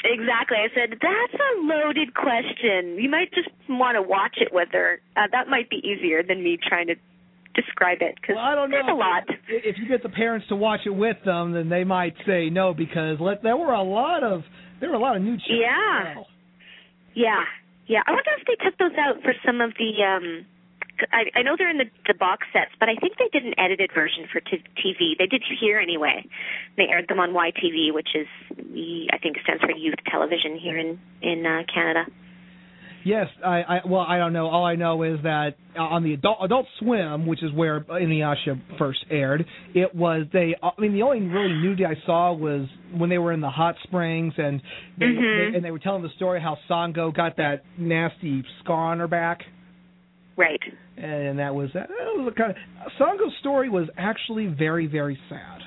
Exactly. 0.03 0.57
I 0.57 0.67
said, 0.73 0.91
that's 0.91 1.33
a 1.33 1.61
loaded 1.61 2.13
question. 2.13 2.95
You 2.99 3.09
might 3.09 3.33
just 3.33 3.49
want 3.67 3.95
to 3.95 4.01
watch 4.01 4.37
it 4.37 4.49
with 4.53 4.69
her. 4.71 5.01
Uh, 5.17 5.27
that 5.31 5.47
might 5.49 5.69
be 5.69 5.77
easier 5.77 6.23
than 6.23 6.41
me 6.43 6.57
trying 6.67 6.87
to 6.87 6.95
describe 7.53 7.97
it 8.01 8.15
because 8.15 8.35
Well, 8.37 8.45
I 8.45 8.55
don't 8.55 8.71
there's 8.71 8.85
know. 8.87 8.95
a 8.95 8.97
lot. 8.97 9.23
If 9.49 9.77
you 9.77 9.87
get 9.89 10.01
the 10.03 10.09
parents 10.09 10.47
to 10.49 10.55
watch 10.55 10.81
it 10.85 10.95
with 10.95 11.17
them, 11.25 11.51
then 11.51 11.67
they 11.67 11.83
might 11.83 12.13
say 12.25 12.49
no 12.49 12.73
because 12.73 13.17
let, 13.19 13.43
there 13.43 13.57
were 13.57 13.73
a 13.73 13.83
lot 13.83 14.23
of 14.23 14.43
there 14.79 14.87
were 14.89 14.95
a 14.95 14.99
lot 14.99 15.17
of 15.17 15.21
new 15.21 15.35
chicks. 15.35 15.49
Yeah. 15.49 16.23
Yeah. 17.13 17.43
Yeah. 17.87 17.99
I 18.07 18.11
wonder 18.11 18.31
if 18.39 18.47
they 18.47 18.63
took 18.63 18.77
those 18.77 18.97
out 18.97 19.21
for 19.23 19.33
some 19.45 19.59
of 19.59 19.71
the 19.77 19.91
um 20.03 20.45
I, 21.11 21.39
I 21.39 21.41
know 21.43 21.55
they're 21.57 21.69
in 21.69 21.77
the, 21.77 21.89
the 22.07 22.13
box 22.13 22.45
sets, 22.53 22.71
but 22.79 22.89
I 22.89 22.95
think 22.95 23.17
they 23.17 23.29
did 23.31 23.45
an 23.45 23.53
edited 23.57 23.91
version 23.93 24.25
for 24.31 24.39
t- 24.41 24.63
TV. 24.77 25.17
They 25.17 25.27
did 25.27 25.43
here 25.59 25.79
anyway. 25.79 26.25
They 26.77 26.83
aired 26.89 27.07
them 27.07 27.19
on 27.19 27.31
YTV, 27.31 27.93
which 27.93 28.09
is 28.15 28.27
I 29.11 29.17
think 29.17 29.37
stands 29.43 29.61
for 29.63 29.71
Youth 29.71 29.99
Television 30.09 30.57
here 30.57 30.77
in 30.77 30.99
in 31.21 31.45
uh, 31.45 31.63
Canada. 31.73 32.05
Yes, 33.05 33.27
I, 33.45 33.61
I 33.61 33.79
well, 33.87 34.01
I 34.01 34.17
don't 34.17 34.33
know. 34.33 34.47
All 34.47 34.65
I 34.65 34.75
know 34.75 35.03
is 35.03 35.19
that 35.23 35.51
on 35.77 36.03
the 36.03 36.13
Adult 36.13 36.37
Adult 36.43 36.65
Swim, 36.79 37.25
which 37.27 37.41
is 37.41 37.51
where 37.53 37.79
Inuyasha 37.81 38.77
first 38.77 38.99
aired, 39.09 39.45
it 39.73 39.95
was 39.95 40.25
they. 40.33 40.55
I 40.61 40.71
mean, 40.77 40.93
the 40.93 41.03
only 41.03 41.21
really 41.21 41.53
nudity 41.53 41.85
I 41.85 41.95
saw 42.05 42.33
was 42.33 42.67
when 42.93 43.09
they 43.09 43.17
were 43.17 43.31
in 43.31 43.39
the 43.39 43.49
hot 43.49 43.75
springs 43.83 44.33
and 44.37 44.61
they, 44.97 45.05
Mhm. 45.05 45.51
they, 45.51 45.55
and 45.57 45.65
they 45.65 45.71
were 45.71 45.79
telling 45.79 46.03
the 46.03 46.09
story 46.17 46.41
how 46.41 46.57
Sango 46.69 47.15
got 47.15 47.37
that 47.37 47.63
nasty 47.77 48.43
scar 48.63 48.91
on 48.91 48.99
her 48.99 49.07
back, 49.07 49.43
Right. 50.39 50.61
and 50.95 51.37
that 51.37 51.53
was 51.53 51.69
that 51.73 51.89
was 51.89 52.33
kind 52.37 52.51
of 52.51 52.91
Sango's 52.97 53.35
story 53.41 53.69
was 53.69 53.89
actually 53.97 54.47
very 54.47 54.87
very 54.87 55.19
sad. 55.27 55.59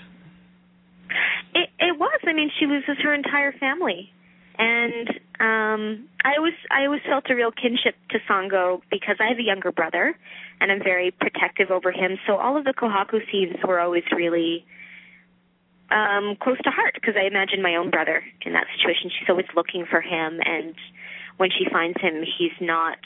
It 1.54 1.68
it 1.78 1.98
was. 1.98 2.18
I 2.24 2.32
mean, 2.32 2.50
she 2.58 2.64
loses 2.64 2.96
her 3.02 3.12
entire 3.12 3.52
family, 3.52 4.08
and 4.56 5.08
um, 5.40 6.08
I 6.24 6.38
always 6.38 6.54
I 6.70 6.86
always 6.86 7.02
felt 7.06 7.24
a 7.28 7.34
real 7.34 7.52
kinship 7.52 7.96
to 8.12 8.18
Sango 8.24 8.80
because 8.90 9.16
I 9.20 9.28
have 9.28 9.38
a 9.38 9.42
younger 9.42 9.72
brother, 9.72 10.16
and 10.58 10.72
I'm 10.72 10.82
very 10.82 11.10
protective 11.10 11.70
over 11.70 11.92
him. 11.92 12.16
So 12.26 12.36
all 12.36 12.56
of 12.56 12.64
the 12.64 12.72
Kohaku 12.72 13.20
scenes 13.30 13.56
were 13.68 13.78
always 13.78 14.04
really 14.16 14.64
um 15.90 16.34
close 16.40 16.56
to 16.64 16.70
heart 16.70 16.94
because 16.94 17.14
I 17.20 17.26
imagine 17.26 17.60
my 17.60 17.76
own 17.76 17.90
brother 17.90 18.24
in 18.40 18.54
that 18.54 18.64
situation. 18.78 19.10
She's 19.20 19.28
always 19.28 19.52
looking 19.54 19.84
for 19.84 20.00
him, 20.00 20.40
and 20.42 20.74
when 21.36 21.50
she 21.50 21.68
finds 21.70 22.00
him, 22.00 22.24
he's 22.38 22.56
not 22.58 22.96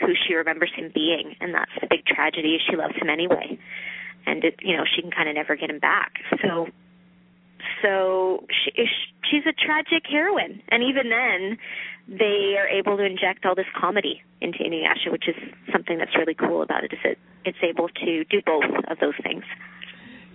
who 0.00 0.14
she 0.26 0.34
remembers 0.34 0.70
him 0.74 0.90
being, 0.94 1.36
and 1.40 1.54
that's 1.54 1.72
the 1.80 1.86
big 1.88 2.04
tragedy. 2.06 2.58
She 2.68 2.76
loves 2.76 2.94
him 2.96 3.08
anyway, 3.08 3.58
and 4.26 4.44
it, 4.44 4.56
you 4.60 4.76
know 4.76 4.84
she 4.84 5.02
can 5.02 5.10
kind 5.10 5.28
of 5.28 5.34
never 5.34 5.56
get 5.56 5.70
him 5.70 5.78
back. 5.78 6.12
So 6.42 6.66
so 7.82 8.46
she, 8.48 8.72
she's 9.30 9.44
a 9.46 9.52
tragic 9.52 10.04
heroine, 10.10 10.62
and 10.68 10.82
even 10.82 11.10
then, 11.10 11.58
they 12.08 12.56
are 12.58 12.68
able 12.68 12.96
to 12.96 13.04
inject 13.04 13.44
all 13.44 13.54
this 13.54 13.70
comedy 13.78 14.22
into 14.40 14.58
Inuyasha, 14.58 15.12
which 15.12 15.28
is 15.28 15.36
something 15.72 15.98
that's 15.98 16.16
really 16.16 16.34
cool 16.34 16.62
about 16.62 16.84
it. 16.84 16.92
Is 16.92 16.98
it 17.04 17.18
it's 17.44 17.58
able 17.62 17.88
to 17.88 18.24
do 18.24 18.42
both 18.44 18.64
of 18.88 18.98
those 19.00 19.14
things. 19.22 19.44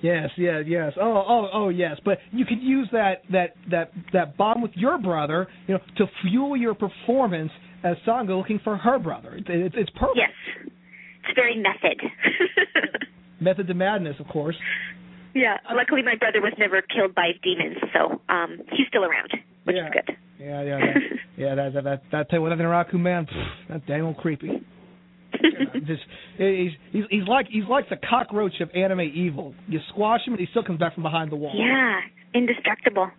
Yes, 0.02 0.30
yeah, 0.38 0.62
yes. 0.66 0.94
Oh, 1.02 1.24
oh, 1.28 1.50
oh, 1.54 1.70
yes. 1.70 1.98
But 2.04 2.20
you 2.32 2.46
could 2.46 2.62
use 2.62 2.88
that 2.92 3.24
that 3.32 3.56
that 3.72 3.92
that 4.14 4.38
bond 4.38 4.62
with 4.62 4.72
your 4.76 4.98
brother, 4.98 5.48
you 5.68 5.76
know, 5.76 5.80
to 5.98 6.06
fuel 6.22 6.56
your 6.56 6.76
performance 6.76 7.52
as 7.84 7.98
Sango 8.08 8.38
looking 8.38 8.60
for 8.64 8.78
her 8.78 8.98
brother. 9.00 9.36
It, 9.36 9.48
it, 9.50 9.74
it's 9.76 9.90
perfect. 9.92 10.18
Yes, 10.18 10.32
it's 11.24 11.36
very 11.36 11.56
method. 11.58 12.02
Method 13.42 13.68
to 13.68 13.74
madness, 13.74 14.16
of 14.20 14.28
course. 14.30 14.56
yeah. 15.34 15.58
Luckily, 15.76 16.02
my 16.02 16.16
brother 16.16 16.40
was 16.42 16.54
never 16.58 16.82
killed 16.82 17.14
by 17.14 17.32
demons, 17.44 17.78
so 17.94 18.22
um 18.30 18.60
he's 18.72 18.88
still 18.88 19.04
around, 19.04 19.30
which 19.66 19.76
Yeah. 19.76 19.88
is 19.88 19.92
good. 19.94 20.18
Yeah, 20.40 20.62
yeah, 20.64 20.78
that, 20.80 20.96
yeah. 21.38 21.56
That 21.56 21.74
that 21.74 21.84
that, 21.84 22.02
that 22.12 22.30
tell 22.30 22.40
you 22.40 22.44
what, 22.44 22.50
that 22.50 22.58
Naraku 22.60 22.94
man, 22.96 23.26
pff, 23.26 23.48
that 23.70 23.86
dang 23.88 24.02
old 24.04 24.18
creepy. 24.18 24.64
Just 25.86 26.02
he's 26.38 26.72
he's 26.94 27.04
he's 27.10 27.28
like 27.28 27.48
he's 27.50 27.66
like 27.70 27.90
the 27.90 27.98
cockroach 28.10 28.54
of 28.62 28.70
anime 28.74 29.02
evil. 29.02 29.54
You 29.68 29.80
squash 29.90 30.22
him 30.26 30.34
and 30.34 30.40
he 30.40 30.48
still 30.52 30.64
comes 30.64 30.80
back 30.80 30.94
from 30.94 31.04
behind 31.04 31.30
the 31.32 31.36
wall. 31.36 31.54
Yeah, 31.56 32.00
indestructible. 32.34 33.10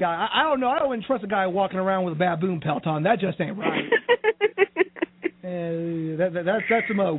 Guy, 0.00 0.06
I, 0.06 0.40
I 0.40 0.42
don't 0.44 0.60
know. 0.60 0.68
I 0.68 0.78
don't 0.78 1.04
trust 1.04 1.24
a 1.24 1.26
guy 1.26 1.46
walking 1.46 1.78
around 1.78 2.04
with 2.04 2.14
a 2.14 2.16
baboon 2.16 2.60
pelt 2.60 2.86
on. 2.86 3.02
That 3.02 3.20
just 3.20 3.38
ain't 3.40 3.58
right. 3.58 3.84
Uh, 5.42 6.20
that, 6.20 6.30
that, 6.34 6.44
that's 6.44 6.62
that's 6.68 6.86
some 6.86 7.00
uh, 7.00 7.14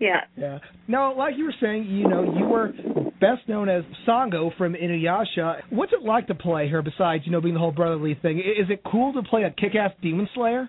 yeah. 0.00 0.20
Yeah. 0.34 0.58
Now, 0.88 1.16
like 1.16 1.34
you 1.36 1.44
were 1.44 1.54
saying, 1.60 1.84
you 1.84 2.08
know, 2.08 2.34
you 2.36 2.46
were 2.46 2.72
best 3.20 3.46
known 3.46 3.68
as 3.68 3.84
Sango 4.08 4.56
from 4.56 4.74
Inuyasha. 4.74 5.60
What's 5.68 5.92
it 5.92 6.02
like 6.02 6.26
to 6.28 6.34
play 6.34 6.68
her 6.70 6.82
besides, 6.82 7.24
you 7.26 7.30
know, 7.30 7.40
being 7.40 7.54
the 7.54 7.60
whole 7.60 7.72
brotherly 7.72 8.18
thing? 8.20 8.38
Is 8.38 8.70
it 8.70 8.82
cool 8.90 9.12
to 9.12 9.22
play 9.22 9.42
a 9.42 9.50
kick-ass 9.50 9.92
demon 10.02 10.28
slayer? 10.34 10.68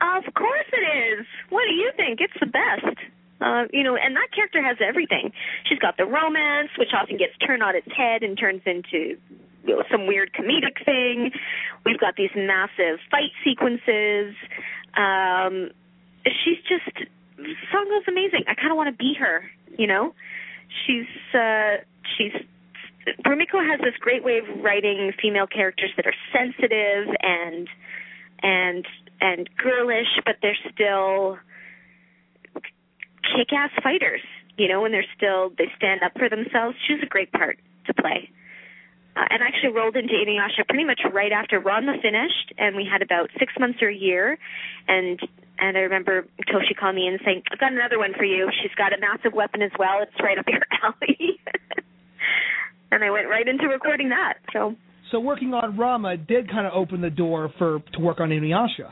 Of 0.00 0.34
course 0.34 0.66
it 0.72 1.20
is. 1.20 1.26
What 1.48 1.64
do 1.68 1.74
you 1.74 1.90
think? 1.96 2.20
It's 2.20 2.32
the 2.38 2.46
best. 2.46 2.96
Uh, 3.40 3.64
you 3.72 3.84
know, 3.84 3.96
and 3.96 4.16
that 4.16 4.28
character 4.34 4.62
has 4.62 4.76
everything. 4.80 5.32
She's 5.68 5.78
got 5.78 5.96
the 5.96 6.04
romance, 6.04 6.70
which 6.76 6.90
often 6.92 7.16
gets 7.18 7.36
turned 7.38 7.62
on 7.62 7.76
its 7.76 7.86
head 7.96 8.22
and 8.22 8.36
turns 8.36 8.62
into 8.66 9.16
you 9.64 9.76
know, 9.76 9.82
some 9.90 10.06
weird 10.06 10.32
comedic 10.32 10.84
thing. 10.84 11.30
We've 11.84 12.00
got 12.00 12.16
these 12.16 12.30
massive 12.34 12.98
fight 13.10 13.30
sequences. 13.44 14.34
Um, 14.96 15.70
she's 16.24 16.58
just 16.66 17.08
Sango's 17.38 18.08
amazing. 18.08 18.44
I 18.48 18.54
kind 18.54 18.70
of 18.70 18.76
want 18.76 18.90
to 18.90 18.96
be 18.96 19.14
her. 19.18 19.44
You 19.76 19.86
know, 19.86 20.14
she's 20.86 21.06
uh, 21.34 21.84
she's 22.16 22.32
Rumiko 23.24 23.64
has 23.64 23.80
this 23.80 23.94
great 24.00 24.24
way 24.24 24.38
of 24.38 24.62
writing 24.62 25.12
female 25.20 25.46
characters 25.46 25.90
that 25.96 26.06
are 26.06 26.14
sensitive 26.32 27.14
and 27.22 27.68
and 28.42 28.86
and 29.20 29.48
girlish, 29.56 30.08
but 30.24 30.36
they're 30.42 30.58
still 30.72 31.38
kick-ass 33.22 33.70
fighters. 33.82 34.22
You 34.56 34.66
know, 34.66 34.84
and 34.84 34.92
they're 34.92 35.06
still 35.16 35.50
they 35.56 35.70
stand 35.76 36.02
up 36.02 36.12
for 36.18 36.28
themselves. 36.28 36.76
She's 36.86 36.98
a 37.02 37.06
great 37.06 37.30
part 37.30 37.58
to 37.86 37.94
play. 37.94 38.30
Uh, 39.18 39.24
and 39.30 39.42
I 39.42 39.46
actually 39.46 39.74
rolled 39.74 39.96
into 39.96 40.14
Inuyasha 40.14 40.66
pretty 40.68 40.84
much 40.84 41.00
right 41.12 41.32
after 41.32 41.60
Ranma 41.60 42.00
finished, 42.02 42.54
and 42.58 42.76
we 42.76 42.86
had 42.90 43.02
about 43.02 43.30
six 43.38 43.52
months 43.58 43.78
or 43.82 43.88
a 43.88 43.94
year. 43.94 44.38
And 44.86 45.18
and 45.58 45.76
I 45.76 45.80
remember 45.80 46.26
Toshi 46.46 46.76
calling 46.78 46.96
me 46.96 47.08
and 47.08 47.18
saying, 47.24 47.42
"I've 47.50 47.58
got 47.58 47.72
another 47.72 47.98
one 47.98 48.14
for 48.14 48.24
you. 48.24 48.48
She's 48.62 48.74
got 48.76 48.92
a 48.92 48.98
massive 49.00 49.32
weapon 49.32 49.62
as 49.62 49.72
well. 49.78 50.02
It's 50.02 50.20
right 50.22 50.38
up 50.38 50.46
your 50.48 50.62
alley." 50.82 51.40
and 52.90 53.02
I 53.02 53.10
went 53.10 53.28
right 53.28 53.46
into 53.46 53.66
recording 53.66 54.10
that. 54.10 54.34
So 54.52 54.76
So 55.10 55.20
working 55.20 55.54
on 55.54 55.76
Ranma 55.76 56.24
did 56.26 56.48
kind 56.50 56.66
of 56.66 56.72
open 56.74 57.00
the 57.00 57.10
door 57.10 57.52
for 57.58 57.80
to 57.94 58.00
work 58.00 58.20
on 58.20 58.30
Inuyasha. 58.30 58.90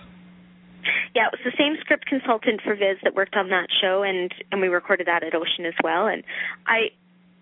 Yeah, 1.17 1.29
it 1.29 1.33
was 1.33 1.41
the 1.51 1.57
same 1.57 1.81
script 1.81 2.05
consultant 2.05 2.61
for 2.63 2.75
Viz 2.75 2.99
that 3.03 3.15
worked 3.15 3.37
on 3.37 3.49
that 3.49 3.69
show, 3.81 4.03
and 4.03 4.31
and 4.53 4.61
we 4.61 4.69
recorded 4.69 5.07
that 5.07 5.23
at 5.23 5.35
Ocean 5.35 5.65
as 5.65 5.73
well. 5.83 6.07
And 6.07 6.23
I, 6.67 6.91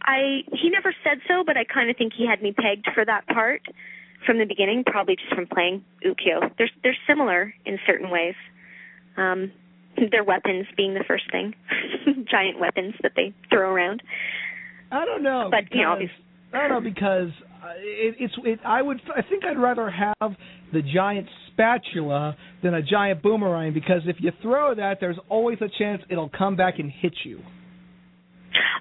I 0.00 0.44
he 0.52 0.70
never 0.70 0.94
said 1.02 1.18
so, 1.26 1.42
but 1.44 1.56
I 1.56 1.64
kind 1.64 1.90
of 1.90 1.96
think 1.96 2.12
he 2.16 2.24
had 2.24 2.40
me 2.40 2.52
pegged 2.52 2.86
for 2.94 3.04
that 3.04 3.26
part 3.26 3.62
from 4.24 4.38
the 4.38 4.44
beginning, 4.44 4.84
probably 4.86 5.16
just 5.16 5.34
from 5.34 5.48
playing 5.48 5.84
Ukyo. 6.06 6.56
They're 6.56 6.70
they're 6.84 6.96
similar 7.08 7.52
in 7.66 7.80
certain 7.84 8.10
ways. 8.10 8.36
Um, 9.16 9.50
their 10.12 10.22
weapons 10.22 10.66
being 10.76 10.94
the 10.94 11.04
first 11.04 11.24
thing, 11.32 11.54
giant 12.30 12.60
weapons 12.60 12.94
that 13.02 13.12
they 13.16 13.34
throw 13.50 13.72
around. 13.72 14.04
I 14.92 15.04
don't 15.04 15.24
know. 15.24 15.48
But 15.50 15.74
you 15.74 15.82
know, 15.82 15.96
because- 15.98 16.14
I 16.54 16.68
don't 16.68 16.70
know 16.70 16.80
because 16.80 17.30
uh, 17.62 17.68
it, 17.78 18.16
it's 18.18 18.34
it, 18.44 18.60
I 18.64 18.82
would 18.82 19.00
I 19.14 19.22
think 19.22 19.44
I'd 19.44 19.58
rather 19.58 19.90
have 19.90 20.32
the 20.72 20.82
giant 20.82 21.28
spatula 21.52 22.36
than 22.62 22.74
a 22.74 22.82
giant 22.82 23.22
boomerang 23.22 23.72
because 23.72 24.02
if 24.06 24.16
you 24.20 24.32
throw 24.42 24.74
that, 24.74 24.98
there's 25.00 25.18
always 25.28 25.58
a 25.60 25.68
chance 25.78 26.02
it'll 26.10 26.30
come 26.30 26.56
back 26.56 26.78
and 26.78 26.90
hit 26.90 27.14
you. 27.24 27.40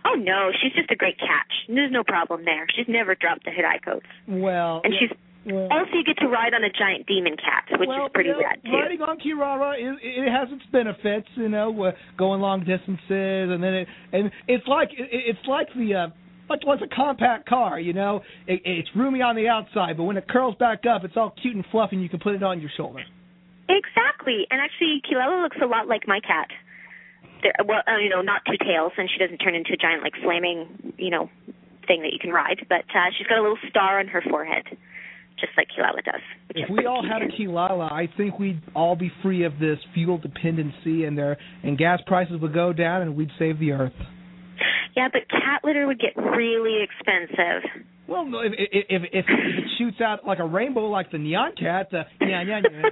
Oh 0.05 0.15
no, 0.15 0.51
she's 0.61 0.73
just 0.73 0.91
a 0.91 0.95
great 0.95 1.17
catch. 1.17 1.53
There's 1.67 1.91
no 1.91 2.03
problem 2.03 2.45
there. 2.45 2.67
She's 2.75 2.87
never 2.87 3.15
dropped 3.15 3.45
the 3.45 3.51
Hiraikotsu. 3.51 4.41
Well, 4.41 4.81
And 4.83 4.93
she's 4.99 5.09
well, 5.45 5.67
also 5.71 5.91
you 5.93 6.03
get 6.05 6.17
to 6.19 6.27
ride 6.27 6.53
on 6.53 6.63
a 6.63 6.69
giant 6.69 7.05
demon 7.07 7.35
cat, 7.35 7.79
which 7.79 7.87
well, 7.87 8.05
is 8.05 8.11
pretty 8.13 8.29
you 8.29 8.35
know, 8.35 8.41
rad 8.41 8.59
too. 8.63 8.71
Well, 8.71 8.81
riding 8.81 9.01
on 9.01 9.17
Kirara, 9.19 9.73
it, 9.75 9.99
it 10.01 10.31
has 10.31 10.47
its 10.51 10.63
benefits, 10.71 11.27
you 11.35 11.49
know, 11.49 11.91
going 12.17 12.41
long 12.41 12.59
distances, 12.59 13.49
and 13.51 13.63
then 13.63 13.73
it 13.73 13.87
and 14.11 14.31
it's 14.47 14.67
like 14.67 14.89
it, 14.91 15.09
it's 15.11 15.47
like 15.47 15.67
the 15.75 15.95
uh, 15.95 16.07
like 16.49 16.63
like 16.65 16.81
a 16.81 16.93
compact 16.93 17.47
car, 17.47 17.79
you 17.79 17.93
know. 17.93 18.21
It, 18.47 18.61
it's 18.65 18.89
roomy 18.95 19.21
on 19.21 19.35
the 19.35 19.47
outside, 19.47 19.97
but 19.97 20.03
when 20.03 20.17
it 20.17 20.27
curls 20.27 20.55
back 20.59 20.83
up, 20.85 21.03
it's 21.03 21.15
all 21.15 21.33
cute 21.41 21.55
and 21.55 21.65
fluffy, 21.71 21.95
and 21.95 22.03
you 22.03 22.09
can 22.09 22.19
put 22.19 22.35
it 22.35 22.43
on 22.43 22.61
your 22.61 22.71
shoulder. 22.75 23.03
Exactly. 23.69 24.45
And 24.51 24.59
actually, 24.61 25.01
Kilala 25.09 25.41
looks 25.41 25.57
a 25.61 25.65
lot 25.65 25.87
like 25.87 26.07
my 26.07 26.19
cat. 26.19 26.47
There, 27.41 27.53
well, 27.65 27.81
uh, 27.87 27.97
you 27.97 28.09
know, 28.09 28.21
not 28.21 28.41
two 28.45 28.57
tails, 28.57 28.91
and 28.97 29.09
she 29.09 29.19
doesn't 29.19 29.37
turn 29.37 29.55
into 29.55 29.73
a 29.73 29.77
giant 29.77 30.03
like 30.03 30.13
flaming, 30.23 30.93
you 30.97 31.09
know, 31.09 31.29
thing 31.87 32.01
that 32.01 32.11
you 32.13 32.19
can 32.19 32.31
ride. 32.31 32.65
But 32.67 32.85
uh, 32.93 33.11
she's 33.17 33.27
got 33.27 33.37
a 33.37 33.41
little 33.41 33.57
star 33.69 33.99
on 33.99 34.07
her 34.07 34.21
forehead, 34.29 34.63
just 35.39 35.53
like 35.57 35.67
Kilala 35.67 36.03
does. 36.03 36.21
If 36.49 36.69
we 36.69 36.85
all 36.85 37.05
had 37.07 37.21
a 37.21 37.27
Kilala, 37.27 37.91
I 37.91 38.07
think 38.15 38.39
we'd 38.39 38.61
all 38.75 38.95
be 38.95 39.11
free 39.21 39.43
of 39.43 39.59
this 39.59 39.79
fuel 39.93 40.17
dependency, 40.17 41.05
and 41.05 41.17
there 41.17 41.37
and 41.63 41.77
gas 41.77 41.99
prices 42.05 42.39
would 42.41 42.53
go 42.53 42.73
down, 42.73 43.01
and 43.01 43.15
we'd 43.15 43.31
save 43.39 43.59
the 43.59 43.71
earth. 43.71 43.93
Yeah, 44.95 45.07
but 45.11 45.21
cat 45.29 45.61
litter 45.63 45.87
would 45.87 45.99
get 45.99 46.15
really 46.15 46.83
expensive. 46.83 47.69
Well, 48.07 48.25
no, 48.25 48.39
if 48.39 48.53
if 48.57 48.85
if, 48.89 49.01
if 49.11 49.25
it 49.27 49.65
shoots 49.77 50.01
out 50.01 50.25
like 50.25 50.39
a 50.39 50.45
rainbow, 50.45 50.87
like 50.89 51.11
the 51.11 51.17
neon 51.17 51.53
cat, 51.57 51.87
uh, 51.93 52.03
neon, 52.21 52.47
neon, 52.47 52.63
neon, 52.63 52.83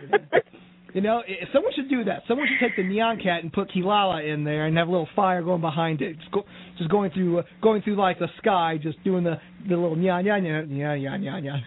you 0.94 1.02
know, 1.02 1.22
someone 1.54 1.72
should 1.76 1.90
do 1.90 2.04
that. 2.06 2.24
Someone 2.28 2.48
should 2.48 2.66
take 2.66 2.76
the 2.76 2.84
neon 2.84 3.18
cat 3.18 3.44
and 3.44 3.52
put 3.52 3.70
Kilala 3.72 4.28
in 4.34 4.44
there 4.44 4.66
and 4.68 4.78
have 4.78 4.88
a 4.88 4.92
little 4.92 5.10
fire 5.16 5.42
going 5.42 5.62
behind 5.62 6.02
it, 6.02 6.18
just, 6.20 6.32
go, 6.32 6.44
just 6.78 6.90
going 6.90 7.12
through 7.12 7.40
uh, 7.40 7.44
going 7.62 7.82
through 7.82 7.98
like 7.98 8.20
the 8.20 8.28
sky, 8.38 8.78
just 8.82 9.02
doing 9.04 9.24
the 9.24 9.36
the 9.68 9.76
little 9.76 9.96
neon, 9.96 10.24
neon, 10.24 10.44
neon, 10.44 10.70
neon, 10.70 11.02
neon, 11.02 11.44
neon. 11.44 11.64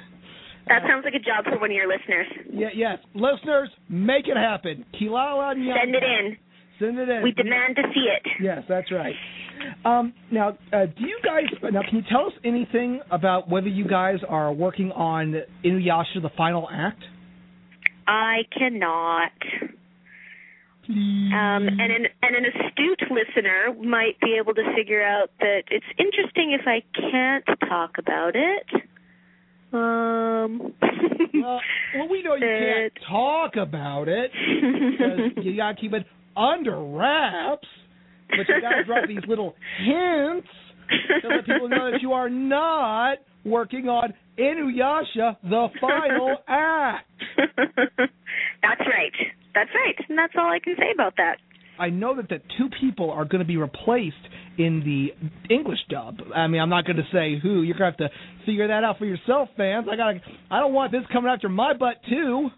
That 0.69 0.83
sounds 0.89 1.05
like 1.05 1.15
a 1.15 1.19
job 1.19 1.45
for 1.45 1.59
one 1.61 1.71
of 1.71 1.77
your 1.77 1.87
listeners. 1.87 2.27
Yeah, 2.51 2.69
yes, 2.75 2.99
listeners, 3.15 3.69
make 3.89 4.27
it 4.27 4.37
happen. 4.37 4.85
Kilala, 4.99 5.57
neon. 5.57 5.77
Send 5.83 5.95
it 5.95 6.03
in. 6.03 6.37
Send 6.79 6.99
it 6.99 7.09
in. 7.09 7.23
We 7.23 7.33
demand 7.33 7.77
to 7.77 7.83
see 7.95 8.01
it. 8.01 8.23
Yes, 8.43 8.65
that's 8.69 8.91
right. 8.91 9.15
Um, 9.85 10.13
now, 10.31 10.51
uh, 10.73 10.87
do 10.87 11.07
you 11.07 11.19
guys 11.25 11.45
now? 11.63 11.83
Can 11.89 11.99
you 11.99 12.05
tell 12.11 12.27
us 12.27 12.33
anything 12.45 13.01
about 13.11 13.49
whether 13.49 13.69
you 13.69 13.87
guys 13.87 14.19
are 14.29 14.53
working 14.53 14.91
on 14.93 15.35
Inuyasha: 15.65 16.21
The 16.21 16.31
Final 16.37 16.69
Act? 16.71 17.03
I 18.07 18.43
cannot. 18.57 19.33
Um, 20.89 21.33
and 21.33 21.81
an 21.81 22.07
and 22.23 22.37
an 22.37 22.45
astute 22.45 23.03
listener 23.11 23.75
might 23.83 24.21
be 24.21 24.37
able 24.39 24.53
to 24.55 24.63
figure 24.77 25.03
out 25.03 25.31
that 25.41 25.63
it's 25.71 25.87
interesting 25.99 26.59
if 26.59 26.67
I 26.67 26.83
can't 26.99 27.45
talk 27.69 27.93
about 27.99 28.33
it. 28.35 28.67
Um. 29.73 30.75
well, 31.35 31.61
well, 31.97 32.09
we 32.11 32.23
know 32.23 32.35
you 32.35 32.41
can't 32.41 32.93
talk 33.09 33.57
about 33.57 34.09
it 34.09 34.31
because 35.33 35.45
you 35.45 35.57
gotta 35.57 35.77
keep 35.77 35.95
it 35.95 36.05
under 36.37 36.81
wraps. 36.81 37.69
But 38.31 38.49
you 38.49 38.61
gotta 38.61 38.85
drop 38.85 39.07
these 39.07 39.25
little 39.29 39.55
hints 39.85 40.49
to 41.23 41.29
let 41.29 41.47
people 41.47 41.69
know 41.69 41.93
that 41.93 42.03
you 42.03 42.13
are 42.13 42.29
not 42.31 43.19
working 43.45 43.89
on 43.89 44.15
Inuyasha: 44.39 45.37
The 45.43 45.69
Final 45.81 46.37
Act. 46.49 47.07
That's 47.37 48.81
right. 48.81 49.13
That's 49.55 49.71
right. 49.75 49.95
And 50.09 50.19
that's 50.19 50.33
all 50.37 50.51
I 50.51 50.59
can 50.59 50.75
say 50.77 50.91
about 50.93 51.15
that. 51.17 51.37
I 51.79 51.91
know 51.91 52.17
that 52.17 52.29
the 52.29 52.41
two 52.57 52.69
people 52.81 53.11
are 53.11 53.25
going 53.25 53.41
to 53.41 53.47
be 53.47 53.57
replaced 53.57 54.17
in 54.59 54.81
the 54.85 55.53
English 55.53 55.81
dub. 55.91 56.19
I 56.35 56.47
mean, 56.47 56.61
I'm 56.61 56.69
not 56.69 56.85
going 56.85 56.97
to 56.97 57.07
say 57.13 57.39
who. 57.41 57.63
You're 57.63 57.77
going 57.77 57.93
to 57.93 58.03
have 58.05 58.11
to 58.11 58.17
figure 58.47 58.69
that 58.69 58.85
out 58.85 58.99
for 58.99 59.07
yourself, 59.07 59.49
fans. 59.57 59.87
I 59.91 59.97
got. 59.97 60.15
I 60.51 60.61
don't 60.61 60.73
want 60.73 60.93
this 60.93 61.03
coming 61.13 61.31
after 61.31 61.49
my 61.49 61.75
butt 61.75 61.97
too. 62.09 62.49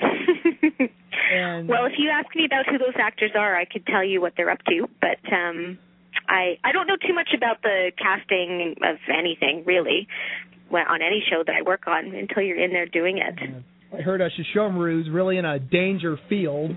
and 1.32 1.68
well, 1.68 1.86
if 1.86 1.92
you 1.98 2.10
ask 2.10 2.34
me 2.34 2.44
about 2.44 2.66
who 2.66 2.78
those 2.78 2.96
actors 2.98 3.32
are, 3.34 3.56
I 3.56 3.64
could 3.64 3.86
tell 3.86 4.04
you 4.04 4.20
what 4.20 4.34
they're 4.36 4.50
up 4.50 4.64
to. 4.66 4.88
But 5.00 5.32
um 5.32 5.78
I 6.28 6.58
I 6.64 6.72
don't 6.72 6.86
know 6.86 6.96
too 6.96 7.14
much 7.14 7.30
about 7.36 7.62
the 7.62 7.92
casting 7.98 8.74
of 8.82 8.96
anything 9.08 9.64
really, 9.66 10.08
well, 10.70 10.84
on 10.88 11.02
any 11.02 11.22
show 11.30 11.42
that 11.46 11.54
I 11.54 11.62
work 11.62 11.86
on 11.86 12.14
until 12.14 12.42
you're 12.42 12.62
in 12.62 12.72
there 12.72 12.86
doing 12.86 13.18
it. 13.18 13.64
I 13.96 14.02
heard 14.02 14.20
uh, 14.20 14.28
Sesshomaru's 14.28 15.08
really 15.10 15.38
in 15.38 15.44
a 15.44 15.58
danger 15.58 16.18
field. 16.28 16.72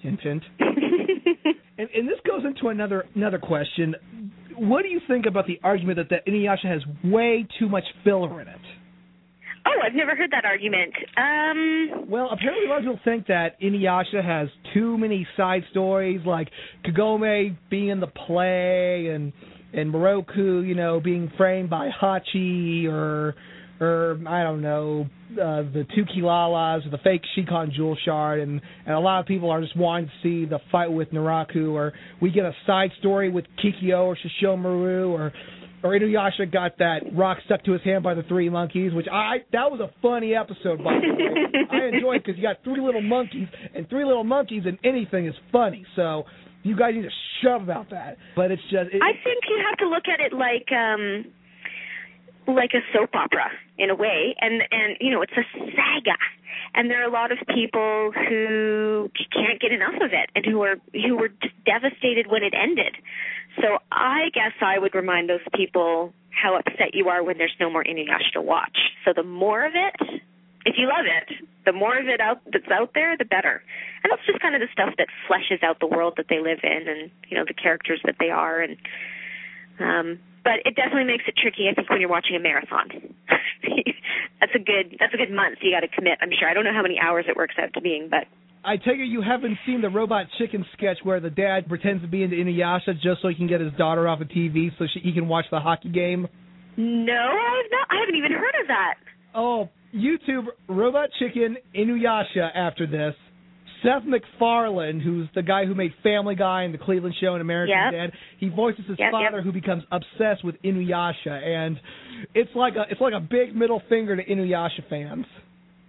Hint, 0.00 0.20
hint. 0.20 0.42
and, 0.58 1.88
and 1.94 2.08
this 2.08 2.18
goes 2.26 2.44
into 2.44 2.68
another 2.68 3.06
another 3.14 3.38
question. 3.38 3.94
What 4.56 4.82
do 4.82 4.88
you 4.88 5.00
think 5.08 5.26
about 5.26 5.46
the 5.46 5.58
argument 5.64 5.98
that, 5.98 6.10
that 6.10 6.26
Inuyasha 6.30 6.66
has 6.66 6.82
way 7.04 7.46
too 7.58 7.68
much 7.68 7.84
filler 8.04 8.40
in 8.40 8.48
it? 8.48 8.60
Oh, 9.64 9.80
I've 9.84 9.94
never 9.94 10.16
heard 10.16 10.30
that 10.32 10.44
argument. 10.44 10.92
Um. 11.16 12.10
Well, 12.10 12.28
apparently 12.32 12.66
a 12.66 12.68
lot 12.68 12.78
of 12.78 12.84
people 12.84 13.00
think 13.04 13.26
that 13.28 13.60
Inuyasha 13.60 14.24
has 14.24 14.48
too 14.74 14.98
many 14.98 15.26
side 15.36 15.62
stories, 15.70 16.20
like 16.26 16.48
Kagome 16.84 17.56
being 17.70 17.88
in 17.88 18.00
the 18.00 18.06
play 18.08 19.08
and 19.14 19.32
and 19.72 19.92
Miroku, 19.92 20.66
you 20.66 20.74
know, 20.74 21.00
being 21.00 21.32
framed 21.36 21.70
by 21.70 21.88
Hachi 21.88 22.86
or 22.86 23.34
or 23.80 24.20
I 24.28 24.42
don't 24.42 24.62
know 24.62 25.06
uh, 25.32 25.62
the 25.62 25.86
two 25.94 26.04
Kilalas 26.04 26.86
or 26.86 26.90
the 26.90 26.98
fake 26.98 27.22
Shikon 27.34 27.72
jewel 27.74 27.96
shard, 28.04 28.40
and 28.40 28.60
and 28.86 28.94
a 28.94 29.00
lot 29.00 29.20
of 29.20 29.26
people 29.26 29.50
are 29.50 29.60
just 29.60 29.76
wanting 29.76 30.06
to 30.06 30.12
see 30.22 30.48
the 30.48 30.60
fight 30.70 30.92
with 30.92 31.10
Naraku, 31.10 31.72
or 31.72 31.92
we 32.20 32.30
get 32.30 32.44
a 32.44 32.54
side 32.66 32.90
story 32.98 33.30
with 33.30 33.44
Kikyo 33.62 34.04
or 34.04 34.16
Sesshomaru, 34.16 35.10
or 35.10 35.32
or 35.82 35.90
Inuyasha 35.90 36.52
got 36.52 36.78
that 36.78 37.00
rock 37.12 37.38
stuck 37.44 37.64
to 37.64 37.72
his 37.72 37.82
hand 37.82 38.04
by 38.04 38.14
the 38.14 38.22
three 38.24 38.48
monkeys, 38.48 38.92
which 38.92 39.06
I 39.10 39.38
that 39.52 39.70
was 39.70 39.80
a 39.80 39.90
funny 40.00 40.34
episode. 40.34 40.82
By 40.82 40.98
the 41.00 41.12
way, 41.14 41.68
I 41.70 41.86
enjoyed 41.94 42.22
because 42.22 42.36
you 42.36 42.42
got 42.42 42.62
three 42.64 42.80
little 42.80 43.02
monkeys, 43.02 43.48
and 43.74 43.88
three 43.88 44.04
little 44.04 44.24
monkeys 44.24 44.62
and 44.66 44.78
anything 44.84 45.26
is 45.26 45.34
funny. 45.50 45.84
So 45.96 46.24
you 46.62 46.76
guys 46.76 46.94
need 46.94 47.02
to 47.02 47.10
shove 47.42 47.62
about 47.62 47.90
that. 47.90 48.16
But 48.36 48.50
it's 48.50 48.62
just. 48.62 48.92
It, 48.92 49.02
I 49.02 49.12
think 49.24 49.42
you 49.48 49.62
have 49.68 49.78
to 49.78 49.88
look 49.88 50.04
at 50.06 50.20
it 50.20 50.32
like 50.32 50.70
um 50.72 51.24
like 52.54 52.70
a 52.74 52.82
soap 52.92 53.10
opera 53.14 53.50
in 53.82 53.90
a 53.90 53.94
way, 53.94 54.34
and 54.40 54.62
and 54.70 54.96
you 55.00 55.10
know 55.10 55.22
it's 55.22 55.32
a 55.32 55.42
saga, 55.58 56.16
and 56.74 56.88
there 56.88 57.02
are 57.02 57.08
a 57.08 57.12
lot 57.12 57.32
of 57.32 57.38
people 57.48 58.12
who 58.14 59.10
can't 59.34 59.60
get 59.60 59.72
enough 59.72 59.96
of 60.00 60.12
it, 60.12 60.30
and 60.36 60.46
who 60.46 60.62
are 60.62 60.76
who 60.92 61.16
were 61.16 61.28
just 61.28 61.54
devastated 61.66 62.28
when 62.28 62.42
it 62.44 62.54
ended. 62.54 62.94
So 63.60 63.78
I 63.90 64.30
guess 64.32 64.52
I 64.62 64.78
would 64.78 64.94
remind 64.94 65.28
those 65.28 65.44
people 65.54 66.14
how 66.30 66.56
upset 66.56 66.94
you 66.94 67.08
are 67.08 67.22
when 67.22 67.38
there's 67.38 67.54
no 67.60 67.68
more 67.70 67.84
Inuyasha 67.84 68.32
to 68.34 68.40
watch. 68.40 68.78
So 69.04 69.12
the 69.14 69.22
more 69.22 69.66
of 69.66 69.72
it, 69.74 70.22
if 70.64 70.76
you 70.78 70.86
love 70.86 71.04
it, 71.04 71.46
the 71.66 71.72
more 71.72 71.98
of 71.98 72.06
it 72.06 72.20
out 72.20 72.40
that's 72.52 72.70
out 72.70 72.92
there, 72.94 73.16
the 73.18 73.24
better. 73.24 73.62
And 74.02 74.10
that's 74.10 74.24
just 74.26 74.40
kind 74.40 74.54
of 74.54 74.60
the 74.60 74.68
stuff 74.72 74.94
that 74.98 75.08
fleshes 75.28 75.62
out 75.62 75.80
the 75.80 75.86
world 75.86 76.14
that 76.16 76.26
they 76.30 76.38
live 76.38 76.60
in, 76.62 76.88
and 76.88 77.10
you 77.28 77.36
know 77.36 77.44
the 77.46 77.54
characters 77.54 78.00
that 78.04 78.16
they 78.20 78.30
are, 78.30 78.60
and 78.60 78.76
um, 79.80 80.18
but 80.44 80.62
it 80.64 80.74
definitely 80.74 81.04
makes 81.04 81.24
it 81.26 81.34
tricky. 81.36 81.68
I 81.70 81.74
think 81.74 81.88
when 81.90 82.00
you're 82.00 82.10
watching 82.10 82.36
a 82.36 82.40
marathon, 82.40 82.88
that's 84.40 84.54
a 84.54 84.58
good 84.58 84.96
that's 84.98 85.14
a 85.14 85.16
good 85.16 85.30
month. 85.30 85.58
You 85.62 85.72
got 85.72 85.80
to 85.80 85.88
commit. 85.88 86.18
I'm 86.20 86.30
sure. 86.38 86.48
I 86.48 86.54
don't 86.54 86.64
know 86.64 86.74
how 86.74 86.82
many 86.82 86.98
hours 86.98 87.26
it 87.28 87.36
works 87.36 87.54
out 87.60 87.72
to 87.74 87.80
being, 87.80 88.08
but 88.10 88.26
I 88.64 88.76
take 88.76 88.98
it 88.98 89.10
you 89.10 89.22
haven't 89.22 89.58
seen 89.66 89.80
the 89.80 89.90
Robot 89.90 90.26
Chicken 90.38 90.64
sketch 90.72 90.98
where 91.02 91.20
the 91.20 91.30
dad 91.30 91.68
pretends 91.68 92.02
to 92.02 92.08
be 92.08 92.22
into 92.22 92.36
Inuyasha 92.36 92.94
just 93.02 93.22
so 93.22 93.28
he 93.28 93.34
can 93.34 93.48
get 93.48 93.60
his 93.60 93.72
daughter 93.74 94.06
off 94.06 94.20
of 94.20 94.28
TV 94.28 94.70
so 94.78 94.86
she, 94.92 95.00
he 95.00 95.12
can 95.12 95.28
watch 95.28 95.46
the 95.50 95.60
hockey 95.60 95.90
game. 95.90 96.28
No, 96.76 97.12
I've 97.12 97.70
not. 97.70 97.88
I 97.90 98.00
haven't 98.00 98.16
even 98.16 98.32
heard 98.32 98.54
of 98.60 98.68
that. 98.68 98.94
Oh, 99.34 99.68
YouTube 99.94 100.46
Robot 100.68 101.10
Chicken 101.18 101.56
Inuyasha. 101.74 102.54
After 102.54 102.86
this, 102.86 103.14
Seth 103.82 104.04
MacFarlane, 104.06 105.00
who's 105.00 105.28
the 105.34 105.42
guy 105.42 105.66
who 105.66 105.74
made 105.74 105.92
Family 106.02 106.34
Guy 106.34 106.62
and 106.62 106.72
The 106.74 106.78
Cleveland 106.78 107.14
Show 107.20 107.32
and 107.32 107.40
American 107.40 107.74
Yep. 107.76 107.92
Dad, 107.92 108.12
he 108.38 108.48
voices 108.48 108.84
his 108.88 108.96
Yep, 108.98 109.10
father, 109.12 109.36
yep. 109.38 109.44
who 109.44 109.52
becomes 109.52 109.82
obsessed 109.90 110.44
with 110.44 110.54
Inuyasha, 110.62 111.26
and 111.30 111.80
it's 112.34 112.50
like 112.54 112.74
a 112.76 112.84
it's 112.90 113.00
like 113.00 113.14
a 113.14 113.20
big 113.20 113.54
middle 113.56 113.82
finger 113.88 114.14
to 114.16 114.24
Inuyasha 114.24 114.88
fans. 114.88 115.26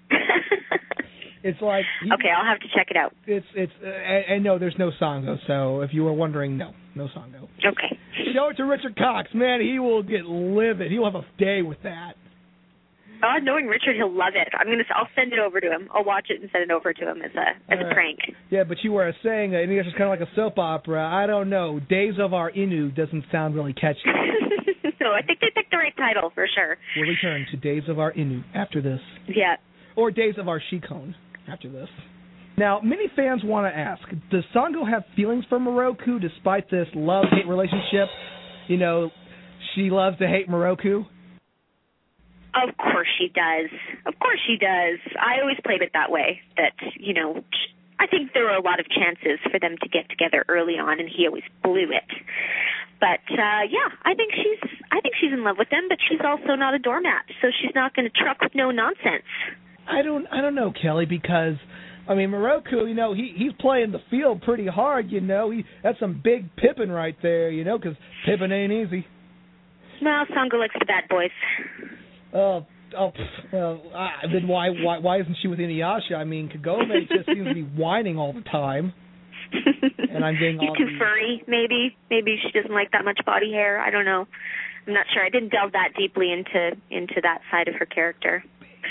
it's 1.43 1.61
like 1.61 1.85
he- 2.03 2.11
Okay, 2.13 2.29
I'll 2.29 2.45
have 2.45 2.59
to 2.61 2.67
check 2.75 2.87
it 2.89 2.97
out. 2.97 3.13
it's 3.27 3.45
it's 3.55 3.71
uh, 3.83 3.87
and, 3.87 4.25
and 4.35 4.43
no, 4.43 4.57
there's 4.59 4.75
no 4.79 4.91
song 4.99 5.25
though. 5.25 5.37
So 5.47 5.81
if 5.81 5.93
you 5.93 6.03
were 6.03 6.13
wondering, 6.13 6.57
no, 6.57 6.71
no 6.95 7.07
song 7.13 7.31
though. 7.31 7.49
Okay. 7.69 7.97
Show 8.33 8.49
it 8.49 8.57
to 8.57 8.63
Richard 8.63 8.95
Cox, 8.97 9.29
man. 9.33 9.61
He 9.61 9.79
will 9.79 10.03
get 10.03 10.25
livid. 10.25 10.91
He'll 10.91 11.05
have 11.05 11.15
a 11.15 11.25
day 11.37 11.61
with 11.61 11.77
that. 11.83 12.13
Oh, 13.21 13.37
knowing 13.41 13.67
Richard, 13.67 13.95
he'll 13.95 14.11
love 14.11 14.33
it. 14.35 14.47
I'm 14.57 14.67
gonna. 14.67 14.83
I'll 14.95 15.07
send 15.15 15.31
it 15.33 15.39
over 15.39 15.59
to 15.61 15.67
him. 15.67 15.87
I'll 15.93 16.03
watch 16.03 16.27
it 16.29 16.41
and 16.41 16.49
send 16.51 16.63
it 16.63 16.71
over 16.71 16.93
to 16.93 17.09
him 17.09 17.21
as 17.21 17.31
a 17.35 17.71
as 17.73 17.79
All 17.81 17.91
a 17.91 17.93
prank. 17.93 18.19
Yeah, 18.49 18.63
but 18.63 18.77
you 18.83 18.91
were 18.91 19.13
saying 19.23 19.51
that 19.51 19.63
Inuyasha's 19.63 19.93
kind 19.97 20.11
of 20.11 20.19
like 20.19 20.27
a 20.27 20.31
soap 20.35 20.57
opera. 20.59 21.05
I 21.07 21.25
don't 21.27 21.49
know. 21.49 21.79
Days 21.89 22.15
of 22.19 22.33
Our 22.33 22.51
Inu 22.51 22.95
doesn't 22.95 23.25
sound 23.31 23.55
really 23.55 23.73
catchy. 23.73 23.99
so 24.99 25.05
I 25.13 25.21
think 25.21 25.39
they 25.39 25.47
picked 25.55 25.71
the 25.71 25.77
right 25.77 25.95
title 25.97 26.31
for 26.35 26.47
sure. 26.53 26.77
We'll 26.97 27.07
return 27.09 27.45
to 27.51 27.57
Days 27.57 27.83
of 27.87 27.99
Our 27.99 28.11
Inu 28.13 28.43
after 28.55 28.81
this, 28.81 28.99
Yeah. 29.27 29.55
or 29.95 30.11
Days 30.11 30.35
of 30.37 30.47
Our 30.49 30.61
Shikon 30.69 31.15
after 31.47 31.69
this. 31.71 31.89
Now, 32.57 32.81
many 32.81 33.05
fans 33.15 33.41
want 33.43 33.73
to 33.73 33.77
ask: 33.77 34.01
Does 34.31 34.43
Sango 34.53 34.87
have 34.89 35.03
feelings 35.15 35.45
for 35.49 35.59
Miroku 35.59 36.19
despite 36.21 36.69
this 36.69 36.87
love-hate 36.93 37.47
relationship? 37.47 38.09
You 38.67 38.77
know, 38.77 39.09
she 39.75 39.89
loves 39.89 40.17
to 40.19 40.27
hate 40.27 40.49
Miroku. 40.49 41.05
Of 42.63 42.77
course 42.77 43.07
she 43.19 43.27
does. 43.27 43.69
Of 44.05 44.17
course 44.19 44.39
she 44.47 44.55
does. 44.57 44.99
I 45.19 45.41
always 45.41 45.57
played 45.65 45.81
it 45.81 45.91
that 45.93 46.11
way. 46.11 46.39
That 46.55 46.73
you 46.95 47.13
know, 47.13 47.43
I 47.99 48.07
think 48.07 48.31
there 48.33 48.43
were 48.43 48.55
a 48.55 48.61
lot 48.61 48.79
of 48.79 48.87
chances 48.89 49.39
for 49.51 49.59
them 49.59 49.75
to 49.81 49.89
get 49.89 50.09
together 50.09 50.45
early 50.47 50.79
on, 50.79 50.99
and 50.99 51.09
he 51.09 51.27
always 51.27 51.43
blew 51.63 51.91
it. 51.91 52.07
But 52.99 53.23
uh 53.35 53.67
yeah, 53.67 53.91
I 54.05 54.13
think 54.13 54.31
she's 54.31 54.69
I 54.91 55.01
think 55.01 55.15
she's 55.19 55.33
in 55.33 55.43
love 55.43 55.57
with 55.59 55.67
him, 55.71 55.85
but 55.89 55.97
she's 56.07 56.21
also 56.23 56.55
not 56.55 56.73
a 56.73 56.79
doormat, 56.79 57.25
so 57.41 57.49
she's 57.61 57.75
not 57.75 57.93
going 57.93 58.07
to 58.09 58.23
truck 58.23 58.39
with 58.41 58.55
no 58.55 58.71
nonsense. 58.71 59.27
I 59.87 60.01
don't 60.01 60.25
I 60.31 60.39
don't 60.39 60.55
know 60.55 60.71
Kelly 60.71 61.05
because 61.05 61.55
I 62.07 62.15
mean 62.15 62.29
Miroku, 62.29 62.87
you 62.87 62.93
know, 62.95 63.13
he 63.13 63.33
he's 63.35 63.51
playing 63.59 63.91
the 63.91 63.99
field 64.09 64.41
pretty 64.43 64.67
hard, 64.67 65.11
you 65.11 65.19
know. 65.19 65.51
He 65.51 65.65
that's 65.83 65.99
some 65.99 66.21
big 66.23 66.55
Pippin 66.55 66.89
right 66.89 67.17
there, 67.21 67.49
you 67.49 67.65
know, 67.65 67.77
because 67.77 67.97
Pippin 68.25 68.53
ain't 68.53 68.71
easy. 68.71 69.05
Well, 70.01 70.25
Sango 70.35 70.59
likes 70.59 70.75
the 70.79 70.85
bad 70.85 71.07
boys. 71.09 71.31
Oh, 72.33 72.65
oh, 72.97 73.11
well, 73.51 73.81
ah, 73.93 74.09
then 74.31 74.47
why 74.47 74.69
why 74.69 74.99
why 74.99 75.19
isn't 75.21 75.37
she 75.41 75.47
with 75.47 75.59
Inuyasha? 75.59 76.15
I 76.15 76.23
mean, 76.23 76.49
Kagome 76.49 77.07
just 77.09 77.25
seems 77.27 77.47
to 77.47 77.53
be 77.53 77.61
whining 77.63 78.17
all 78.17 78.33
the 78.33 78.41
time. 78.41 78.93
And 80.13 80.23
I'm 80.23 80.35
getting 80.35 80.59
all 80.59 80.75
too 80.75 80.85
the- 80.85 80.99
furry, 80.99 81.43
maybe. 81.47 81.95
Maybe 82.11 82.37
she 82.41 82.51
doesn't 82.51 82.73
like 82.73 82.91
that 82.91 83.03
much 83.03 83.19
body 83.25 83.51
hair. 83.51 83.81
I 83.81 83.89
don't 83.89 84.05
know. 84.05 84.27
I'm 84.85 84.93
not 84.93 85.07
sure. 85.11 85.25
I 85.25 85.29
didn't 85.29 85.49
delve 85.49 85.71
that 85.71 85.89
deeply 85.97 86.31
into 86.31 86.77
into 86.91 87.19
that 87.23 87.39
side 87.49 87.67
of 87.67 87.73
her 87.75 87.85
character. 87.87 88.43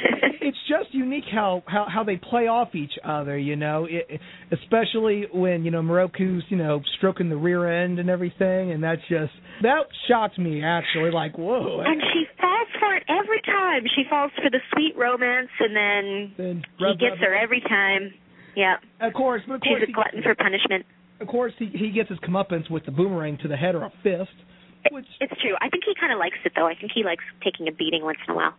it's 0.41 0.57
just 0.69 0.93
unique 0.95 1.25
how 1.31 1.63
how 1.67 1.87
how 1.93 2.05
they 2.05 2.17
play 2.17 2.47
off 2.47 2.75
each 2.75 2.93
other, 3.05 3.37
you 3.39 3.57
know. 3.57 3.87
It, 3.89 4.21
especially 4.51 5.27
when 5.33 5.65
you 5.65 5.71
know 5.71 5.83
Miroku's 5.83 6.45
you 6.49 6.57
know 6.57 6.81
stroking 6.99 7.29
the 7.29 7.37
rear 7.37 7.83
end 7.83 7.99
and 7.99 8.11
everything, 8.11 8.73
and 8.73 8.83
that's 8.83 9.03
just 9.09 9.33
that 9.63 9.83
shocked 10.09 10.39
me 10.39 10.63
actually. 10.65 11.11
Like 11.11 11.37
whoa. 11.39 11.81
And 11.85 12.01
she 12.13 12.25
falls 12.41 12.69
for 12.79 12.95
it 12.95 13.05
every 13.09 13.41
time. 13.43 13.83
She 13.95 14.05
falls 14.09 14.31
for 14.43 14.51
the 14.51 14.61
sweet 14.73 14.95
romance, 14.97 15.51
and 15.61 15.75
then 15.77 16.33
Then 16.37 16.63
he 16.79 16.95
gets 16.97 17.21
rub, 17.21 17.29
her 17.29 17.35
every 17.35 17.61
time. 17.61 18.13
Yeah. 18.57 18.77
Of 19.01 19.15
course, 19.15 19.43
but 19.47 19.55
of 19.55 19.61
course 19.63 19.81
She's 19.81 19.85
a 19.85 19.87
he, 19.87 19.93
glutton 19.93 20.23
for 20.23 20.35
punishment. 20.35 20.85
of 21.21 21.29
course 21.29 21.53
he 21.59 21.67
he 21.73 21.91
gets 21.91 22.09
his 22.11 22.19
comeuppance 22.19 22.71
with 22.71 22.85
the 22.85 22.93
boomerang 22.93 23.39
to 23.43 23.49
the 23.49 23.57
head 23.57 23.75
or 23.75 23.85
a 23.85 23.93
fist. 24.03 24.35
Which 24.91 25.07
It's 25.21 25.33
true. 25.41 25.55
I 25.61 25.69
think 25.69 25.85
he 25.87 25.95
kind 25.99 26.13
of 26.13 26.19
likes 26.19 26.37
it 26.45 26.53
though. 26.57 26.67
I 26.67 26.75
think 26.75 26.91
he 26.95 27.05
likes 27.05 27.23
taking 27.45 27.69
a 27.69 27.73
beating 27.73 28.03
once 28.03 28.19
in 28.27 28.35
a 28.35 28.37
while. 28.37 28.55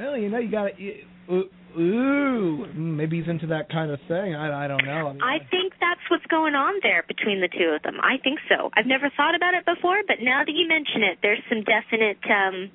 Well, 0.00 0.16
you 0.16 0.30
know, 0.30 0.38
you 0.38 0.50
got 0.50 0.70
to. 0.76 1.44
Ooh, 1.78 2.66
maybe 2.74 3.20
he's 3.20 3.28
into 3.28 3.46
that 3.48 3.68
kind 3.70 3.92
of 3.92 4.00
thing. 4.08 4.34
I 4.34 4.64
I 4.64 4.66
don't 4.66 4.84
know. 4.84 5.06
I 5.06 5.12
mean, 5.12 5.22
I 5.22 5.38
think 5.50 5.74
that's 5.78 6.00
what's 6.10 6.26
going 6.26 6.54
on 6.54 6.80
there 6.82 7.04
between 7.06 7.40
the 7.40 7.46
two 7.46 7.76
of 7.76 7.82
them. 7.82 8.00
I 8.02 8.16
think 8.18 8.40
so. 8.48 8.70
I've 8.74 8.86
never 8.86 9.08
thought 9.16 9.36
about 9.36 9.54
it 9.54 9.64
before, 9.64 10.02
but 10.08 10.16
now 10.20 10.42
that 10.44 10.50
you 10.50 10.66
mention 10.66 11.04
it, 11.04 11.18
there's 11.22 11.38
some 11.48 11.62
definite 11.62 12.18
um 12.26 12.70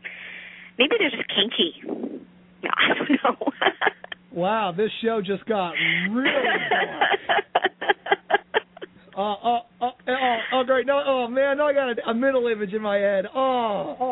maybe 0.80 0.95
they're 0.97 1.11
just 1.11 1.28
kinky. 1.28 1.84
No, 2.63 2.69
I 2.78 2.93
don't 2.95 3.11
know. 3.19 3.51
wow, 4.32 4.71
this 4.71 4.91
show 5.03 5.21
just 5.21 5.45
got 5.45 5.73
really. 6.11 6.30
Uh, 9.17 9.32
uh, 9.32 9.59
uh, 9.80 9.91
oh, 10.09 10.38
oh, 10.51 10.63
great! 10.65 10.86
No, 10.86 11.01
oh 11.07 11.28
man, 11.30 11.57
now 11.57 11.67
I 11.67 11.73
got 11.73 11.88
a, 11.88 12.09
a 12.09 12.13
mental 12.13 12.47
image 12.47 12.73
in 12.73 12.82
my 12.82 12.97
head. 12.97 13.23
Oh, 13.34 13.95
oh. 13.97 14.11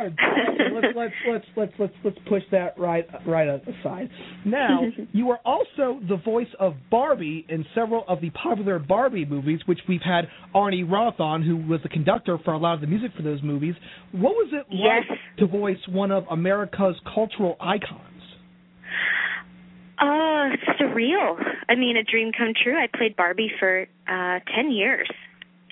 Let's 0.00 0.86
let's 0.96 1.14
let's 1.26 1.44
let's 1.56 1.72
let's 1.78 1.92
let's 2.04 2.18
push 2.28 2.42
that 2.52 2.78
right 2.78 3.06
right 3.26 3.48
aside. 3.48 4.08
Now, 4.44 4.80
you 5.12 5.30
are 5.30 5.38
also 5.44 6.00
the 6.08 6.16
voice 6.24 6.48
of 6.58 6.74
Barbie 6.90 7.46
in 7.48 7.64
several 7.74 8.04
of 8.08 8.20
the 8.20 8.30
popular 8.30 8.78
Barbie 8.78 9.24
movies, 9.24 9.60
which 9.66 9.80
we've 9.88 10.02
had 10.04 10.24
Arnie 10.54 10.90
Roth 10.90 11.20
on, 11.20 11.42
who 11.42 11.56
was 11.56 11.80
the 11.82 11.88
conductor 11.88 12.38
for 12.44 12.52
a 12.52 12.58
lot 12.58 12.74
of 12.74 12.80
the 12.80 12.86
music 12.86 13.12
for 13.16 13.22
those 13.22 13.42
movies. 13.42 13.74
What 14.12 14.32
was 14.34 14.50
it 14.52 14.66
Yes. 14.70 15.04
like 15.08 15.18
to 15.38 15.46
voice 15.46 15.78
one 15.88 16.10
of 16.10 16.24
America's 16.30 16.96
cultural 17.14 17.56
icons? 17.60 18.00
Oh, 20.00 20.50
surreal. 20.80 21.36
I 21.68 21.74
mean, 21.76 21.96
a 21.96 22.02
dream 22.02 22.32
come 22.36 22.52
true. 22.62 22.76
I 22.76 22.88
played 22.96 23.16
Barbie 23.16 23.50
for 23.58 23.86
uh 24.08 24.40
10 24.54 24.70
years 24.72 25.08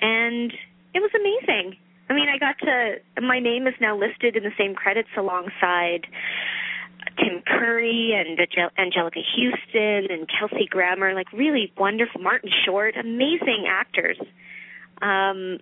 and 0.01 0.51
it 0.93 0.99
was 0.99 1.11
amazing. 1.15 1.77
I 2.09 2.13
mean, 2.13 2.27
I 2.29 2.37
got 2.37 2.57
to 2.59 3.21
my 3.21 3.39
name 3.39 3.67
is 3.67 3.73
now 3.79 3.97
listed 3.97 4.35
in 4.35 4.43
the 4.43 4.51
same 4.57 4.75
credits 4.75 5.09
alongside 5.17 6.07
Tim 7.17 7.41
Curry 7.45 8.13
and 8.13 8.37
Anjelica 8.37 9.21
Huston 9.23 10.11
and 10.11 10.27
Kelsey 10.27 10.67
Grammer, 10.69 11.13
like 11.13 11.31
really 11.31 11.71
wonderful 11.77 12.21
Martin 12.21 12.49
Short, 12.65 12.95
amazing 12.97 13.65
actors. 13.67 14.17
Um 15.01 15.59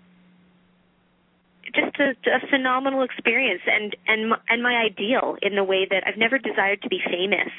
just 1.74 1.96
a, 2.00 2.12
a 2.30 2.48
phenomenal 2.50 3.04
experience 3.04 3.62
and 3.66 3.96
and 4.08 4.30
my, 4.30 4.38
and 4.50 4.64
my 4.64 4.76
ideal 4.76 5.38
in 5.42 5.56
the 5.56 5.64
way 5.64 5.88
that 5.89 6.04
I've 6.06 6.18
never 6.18 6.38
desired 6.38 6.82
to 6.82 6.89
be 6.89 7.00
famous. 7.06 7.50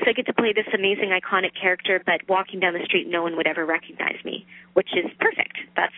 So 0.00 0.10
I 0.10 0.12
get 0.12 0.26
to 0.26 0.32
play 0.34 0.52
this 0.52 0.66
amazing 0.74 1.10
iconic 1.10 1.52
character, 1.60 2.02
but 2.04 2.22
walking 2.28 2.60
down 2.60 2.74
the 2.74 2.84
street, 2.84 3.08
no 3.08 3.22
one 3.22 3.36
would 3.36 3.46
ever 3.46 3.64
recognize 3.64 4.18
me, 4.24 4.46
which 4.72 4.88
is 4.96 5.10
perfect. 5.20 5.58
That's 5.76 5.94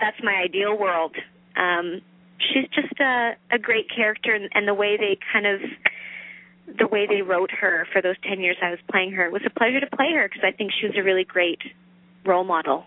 that's 0.00 0.16
my 0.22 0.34
ideal 0.34 0.78
world. 0.78 1.16
Um, 1.56 2.00
she's 2.38 2.68
just 2.74 2.98
a 3.00 3.32
a 3.50 3.58
great 3.58 3.86
character, 3.94 4.34
and, 4.34 4.48
and 4.54 4.66
the 4.66 4.74
way 4.74 4.96
they 4.96 5.18
kind 5.32 5.46
of 5.46 5.60
the 6.78 6.86
way 6.86 7.06
they 7.06 7.22
wrote 7.22 7.50
her 7.50 7.86
for 7.92 8.00
those 8.00 8.16
ten 8.22 8.40
years 8.40 8.56
I 8.62 8.70
was 8.70 8.78
playing 8.90 9.12
her 9.12 9.26
it 9.26 9.32
was 9.32 9.42
a 9.44 9.50
pleasure 9.50 9.80
to 9.80 9.96
play 9.96 10.12
her 10.14 10.28
because 10.28 10.44
I 10.46 10.52
think 10.52 10.70
she 10.78 10.86
was 10.86 10.96
a 10.96 11.02
really 11.02 11.24
great 11.24 11.60
role 12.24 12.44
model. 12.44 12.84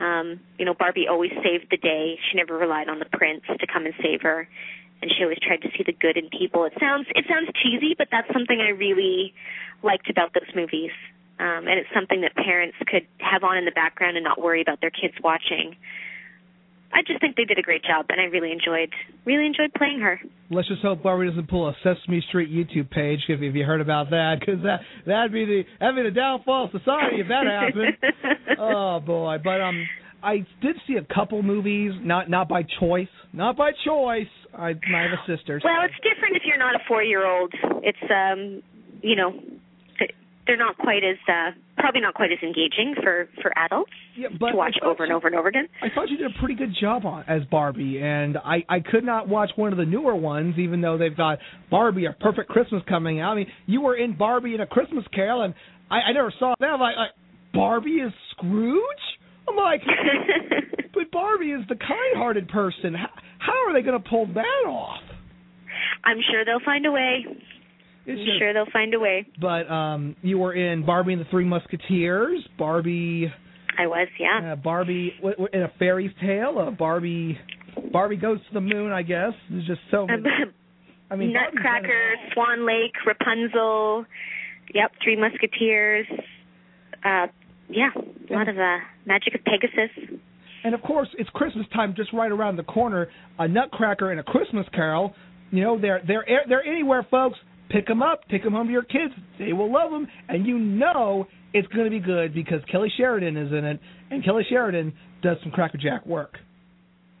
Um, 0.00 0.40
you 0.58 0.64
know, 0.64 0.74
Barbie 0.74 1.06
always 1.08 1.32
saved 1.42 1.66
the 1.70 1.76
day. 1.76 2.18
She 2.30 2.36
never 2.36 2.56
relied 2.56 2.88
on 2.88 2.98
the 2.98 3.10
prince 3.12 3.42
to 3.46 3.66
come 3.66 3.84
and 3.84 3.94
save 4.02 4.22
her, 4.22 4.48
and 5.02 5.10
she 5.10 5.22
always 5.22 5.38
tried 5.38 5.62
to 5.62 5.68
see 5.76 5.84
the 5.84 5.92
good 5.92 6.16
in 6.16 6.28
people. 6.30 6.64
It 6.64 6.72
sounds 6.80 7.06
it 7.14 7.26
sounds 7.28 7.48
cheesy, 7.62 7.94
but 7.96 8.08
that's 8.10 8.32
something 8.32 8.60
I 8.60 8.70
really 8.70 9.34
liked 9.82 10.08
about 10.08 10.32
those 10.32 10.48
movies. 10.54 10.92
Um, 11.38 11.68
and 11.68 11.80
it's 11.80 11.88
something 11.94 12.20
that 12.20 12.34
parents 12.36 12.76
could 12.86 13.06
have 13.18 13.44
on 13.44 13.56
in 13.56 13.64
the 13.64 13.70
background 13.70 14.16
and 14.18 14.24
not 14.24 14.38
worry 14.40 14.60
about 14.60 14.80
their 14.82 14.90
kids 14.90 15.14
watching. 15.24 15.74
I 16.92 17.02
just 17.06 17.20
think 17.20 17.36
they 17.36 17.44
did 17.44 17.58
a 17.58 17.62
great 17.62 17.82
job, 17.84 18.06
and 18.08 18.20
I 18.20 18.24
really 18.24 18.50
enjoyed 18.52 18.90
really 19.24 19.46
enjoyed 19.46 19.72
playing 19.76 20.00
her. 20.00 20.20
Let's 20.50 20.68
just 20.68 20.82
hope 20.82 21.02
Barbie 21.02 21.28
doesn't 21.28 21.48
pull 21.48 21.68
a 21.68 21.74
Sesame 21.84 22.20
Street 22.28 22.50
YouTube 22.50 22.90
page 22.90 23.20
if, 23.28 23.40
if 23.40 23.54
you 23.54 23.64
heard 23.64 23.80
about 23.80 24.10
that, 24.10 24.36
because 24.40 24.62
that 24.64 24.80
that'd 25.06 25.32
be 25.32 25.44
the 25.44 25.62
that'd 25.78 25.94
be 25.96 26.02
the 26.02 26.10
downfall 26.14 26.64
of 26.66 26.70
society 26.72 27.20
if 27.20 27.28
that 27.28 27.46
happened. 27.46 27.96
oh 28.58 29.00
boy! 29.00 29.36
But 29.42 29.60
um, 29.60 29.86
I 30.22 30.44
did 30.60 30.76
see 30.86 30.96
a 30.96 31.14
couple 31.14 31.42
movies, 31.42 31.92
not 32.00 32.28
not 32.28 32.48
by 32.48 32.62
choice, 32.80 33.08
not 33.32 33.56
by 33.56 33.70
choice. 33.86 34.26
I, 34.52 34.70
I 34.70 35.02
have 35.02 35.12
a 35.12 35.36
sister. 35.36 35.60
so- 35.62 35.68
Well, 35.68 35.84
it's 35.84 35.94
different 36.02 36.34
if 36.36 36.42
you're 36.44 36.58
not 36.58 36.74
a 36.74 36.80
four 36.88 37.02
year 37.04 37.24
old. 37.24 37.52
It's 37.84 37.98
um, 38.10 38.62
you 39.02 39.14
know, 39.16 39.32
they're 40.46 40.56
not 40.56 40.76
quite 40.78 41.04
as 41.04 41.16
uh, 41.28 41.50
probably 41.78 42.00
not 42.00 42.14
quite 42.14 42.32
as 42.32 42.38
engaging 42.42 42.94
for 43.02 43.28
for 43.42 43.52
adults 43.56 43.90
but 44.38 44.50
to 44.50 44.56
watch 44.56 44.76
over 44.82 45.04
and 45.04 45.10
you- 45.10 45.16
over 45.16 45.26
and 45.28 45.36
over 45.36 45.48
again. 45.48 45.68
I 45.82 45.88
thought 45.94 46.08
you 46.08 46.16
did 46.16 46.26
a 46.34 46.38
pretty 46.38 46.54
good 46.54 46.74
job 46.80 47.06
on 47.06 47.24
as 47.28 47.42
Barbie, 47.50 48.00
and 48.02 48.36
I 48.38 48.64
I 48.68 48.80
could 48.80 49.04
not 49.04 49.28
watch 49.28 49.50
one 49.56 49.72
of 49.72 49.78
the 49.78 49.84
newer 49.84 50.14
ones, 50.16 50.56
even 50.58 50.80
though 50.80 50.98
they've 50.98 51.16
got 51.16 51.38
Barbie: 51.70 52.06
A 52.06 52.12
Perfect 52.12 52.48
Christmas 52.48 52.82
coming 52.88 53.20
out. 53.20 53.32
I 53.32 53.34
mean, 53.36 53.46
you 53.66 53.80
were 53.80 53.96
in 53.96 54.16
Barbie 54.16 54.54
and 54.54 54.62
a 54.62 54.66
Christmas 54.66 55.04
Carol, 55.14 55.42
and 55.42 55.54
I, 55.90 55.96
I 56.10 56.12
never 56.12 56.32
saw 56.38 56.54
that. 56.58 56.66
I'm 56.66 56.80
like, 56.80 56.96
like 56.96 57.10
Barbie 57.54 58.00
is 58.00 58.12
Scrooge. 58.32 58.82
I'm 59.48 59.56
like, 59.56 59.80
but 60.94 61.10
Barbie 61.10 61.50
is 61.52 61.62
the 61.68 61.74
kind-hearted 61.74 62.48
person. 62.48 62.94
How, 62.94 63.08
how 63.38 63.66
are 63.68 63.72
they 63.72 63.82
going 63.82 64.00
to 64.00 64.08
pull 64.08 64.26
that 64.34 64.68
off? 64.68 65.00
I'm 66.04 66.18
sure 66.30 66.44
they'll 66.44 66.64
find 66.64 66.86
a 66.86 66.92
way. 66.92 67.24
I'm 68.10 68.16
It's 68.18 68.26
just- 68.26 68.38
sure 68.38 68.52
they'll 68.52 68.70
find 68.72 68.94
a 68.94 69.00
way. 69.00 69.26
But 69.40 69.70
um, 69.70 70.16
you 70.22 70.38
were 70.38 70.52
in 70.54 70.84
Barbie 70.84 71.12
and 71.12 71.20
the 71.20 71.26
Three 71.30 71.44
Musketeers, 71.44 72.40
Barbie. 72.58 73.32
I 73.78 73.86
was, 73.86 74.08
yeah. 74.18 74.52
Uh, 74.52 74.56
Barbie 74.56 75.14
w- 75.18 75.36
w- 75.36 75.48
in 75.52 75.62
a 75.62 75.72
fairy's 75.78 76.10
tale. 76.20 76.58
Uh, 76.58 76.70
Barbie. 76.70 77.38
Barbie 77.92 78.16
goes 78.16 78.38
to 78.48 78.54
the 78.54 78.60
moon. 78.60 78.92
I 78.92 79.02
guess 79.02 79.32
there's 79.48 79.66
just 79.66 79.80
so 79.90 80.06
many. 80.06 80.22
I 81.10 81.16
mean, 81.16 81.32
Nutcracker, 81.32 82.14
Swan 82.34 82.66
Lake, 82.66 82.92
Rapunzel. 83.06 84.04
Yep, 84.74 84.92
Three 85.02 85.16
Musketeers. 85.16 86.06
Uh, 87.04 87.26
yeah, 87.68 87.90
a 87.96 88.32
lot 88.32 88.48
of 88.48 88.58
uh, 88.58 88.78
Magic 89.06 89.34
of 89.34 89.40
Pegasus. 89.44 90.18
And 90.62 90.74
of 90.74 90.82
course, 90.82 91.08
it's 91.18 91.30
Christmas 91.30 91.66
time 91.72 91.94
just 91.96 92.12
right 92.12 92.30
around 92.30 92.56
the 92.56 92.62
corner. 92.64 93.08
A 93.38 93.48
Nutcracker 93.48 94.10
and 94.10 94.20
a 94.20 94.22
Christmas 94.22 94.66
Carol. 94.74 95.14
You 95.50 95.64
know, 95.64 95.80
they're 95.80 96.02
they're 96.06 96.24
they're 96.48 96.64
anywhere, 96.64 97.06
folks. 97.10 97.38
Pick 97.70 97.86
them 97.86 98.02
up, 98.02 98.20
take 98.30 98.42
them 98.42 98.52
home 98.52 98.66
to 98.66 98.72
your 98.72 98.82
kids. 98.82 99.14
They 99.38 99.52
will 99.52 99.72
love 99.72 99.90
them, 99.90 100.06
and 100.28 100.44
you 100.46 100.58
know 100.58 101.26
it's 101.52 101.68
going 101.68 101.84
to 101.84 101.90
be 101.90 102.00
good 102.00 102.34
because 102.34 102.60
Kelly 102.70 102.92
Sheridan 102.96 103.36
is 103.36 103.52
in 103.52 103.64
it, 103.64 103.80
and 104.10 104.24
Kelly 104.24 104.44
Sheridan 104.48 104.92
does 105.22 105.36
some 105.42 105.52
crackerjack 105.52 106.04
work. 106.06 106.34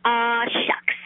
Uh, 0.04 0.42
shucks. 0.46 0.96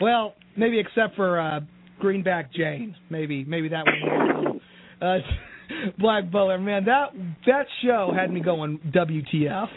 Well, 0.00 0.34
maybe 0.56 0.78
except 0.80 1.16
for 1.16 1.40
uh 1.40 1.60
Greenback 2.00 2.52
Jane. 2.52 2.94
Maybe 3.10 3.44
maybe 3.44 3.68
that 3.68 3.84
one. 3.86 4.60
uh, 5.00 5.18
Black 5.98 6.30
Butler, 6.30 6.58
man, 6.58 6.84
that 6.84 7.08
that 7.46 7.66
show 7.82 8.12
had 8.14 8.30
me 8.30 8.40
going 8.40 8.78
WTF. 8.94 9.68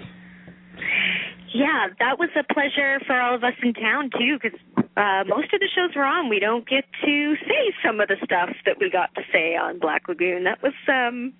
Yeah, 1.53 1.87
that 1.99 2.19
was 2.19 2.29
a 2.37 2.53
pleasure 2.53 2.99
for 3.07 3.19
all 3.19 3.35
of 3.35 3.43
us 3.43 3.53
in 3.63 3.73
town 3.73 4.09
too, 4.11 4.37
because 4.41 4.59
uh, 4.97 5.23
most 5.27 5.53
of 5.53 5.59
the 5.59 5.69
shows 5.75 5.91
we're 5.95 6.03
on, 6.03 6.27
we 6.27 6.39
don't 6.39 6.67
get 6.67 6.83
to 7.05 7.35
say 7.45 7.71
some 7.85 7.99
of 7.99 8.07
the 8.07 8.17
stuff 8.25 8.49
that 8.65 8.77
we 8.79 8.89
got 8.89 9.13
to 9.13 9.21
say 9.31 9.55
on 9.55 9.77
Black 9.77 10.07
Lagoon. 10.07 10.45
That 10.45 10.57
was 10.63 10.73
um, 10.89 11.33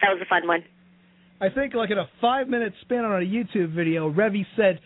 that 0.00 0.08
was 0.08 0.22
a 0.22 0.28
fun 0.28 0.48
one. 0.48 0.64
I 1.38 1.50
think 1.50 1.74
like 1.74 1.90
in 1.90 1.98
a 1.98 2.08
five 2.22 2.48
minute 2.48 2.72
span 2.80 3.04
on 3.04 3.20
a 3.22 3.26
YouTube 3.26 3.74
video, 3.74 4.10
Revy 4.10 4.46
said 4.56 4.80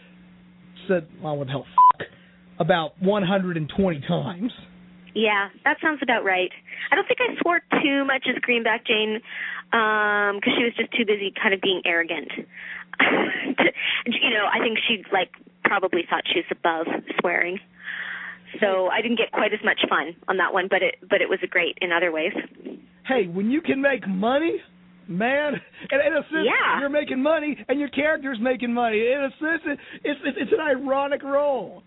said 0.89 1.07
well 1.22 1.37
what 1.37 1.47
the 1.47 1.53
hell 1.53 1.66
fuck 1.93 2.09
about 2.59 3.01
one 3.01 3.22
hundred 3.22 3.57
and 3.57 3.70
twenty 3.77 4.01
times. 4.01 4.51
Yeah, 5.14 5.49
that 5.64 5.77
sounds 5.81 6.01
about 6.03 6.24
right. 6.24 6.51
I 6.91 6.97
don't 6.97 7.07
think 7.07 7.20
I 7.22 7.41
swore 7.41 7.61
too 7.81 8.05
much 8.05 8.27
as 8.29 8.43
Greenback 8.43 8.85
Jane, 8.85 9.22
um, 9.72 10.37
because 10.37 10.53
she 10.59 10.64
was 10.64 10.74
just 10.77 10.91
too 10.93 11.07
busy 11.07 11.33
kind 11.33 11.55
of 11.55 11.61
being 11.61 11.81
arrogant. 11.87 12.33
you 14.07 14.31
know, 14.31 14.45
I 14.53 14.59
think 14.59 14.79
she 14.89 15.05
like 15.12 15.31
probably 15.64 16.03
thought 16.11 16.24
she 16.27 16.41
was 16.41 16.51
above 16.51 16.87
swearing. 17.20 17.61
So 18.61 18.88
I 18.88 19.02
didn't 19.02 19.18
get 19.18 19.32
quite 19.32 19.52
as 19.52 19.61
much 19.64 19.80
fun 19.88 20.14
on 20.28 20.36
that 20.38 20.52
one, 20.52 20.68
but 20.68 20.82
it 20.82 20.96
but 21.09 21.20
it 21.20 21.28
was 21.28 21.38
great 21.50 21.78
in 21.80 21.92
other 21.92 22.12
ways. 22.12 22.32
Hey, 23.07 23.26
when 23.26 23.50
you 23.50 23.61
can 23.61 23.80
make 23.80 24.07
money, 24.09 24.61
man, 25.09 25.54
and 25.90 26.00
in 26.07 26.12
a 26.12 26.22
sense 26.22 26.46
Yeah. 26.46 26.80
you're 26.80 26.88
making 26.88 27.22
money 27.22 27.57
and 27.68 27.78
your 27.78 27.88
character's 27.88 28.38
making 28.40 28.72
money. 28.72 28.98
In 29.12 29.20
a 29.24 29.30
sense, 29.38 29.62
it, 29.66 29.78
it's 30.04 30.20
it's 30.24 30.38
it's 30.40 30.52
an 30.52 30.61
ironic 30.61 31.22
role. 31.22 31.82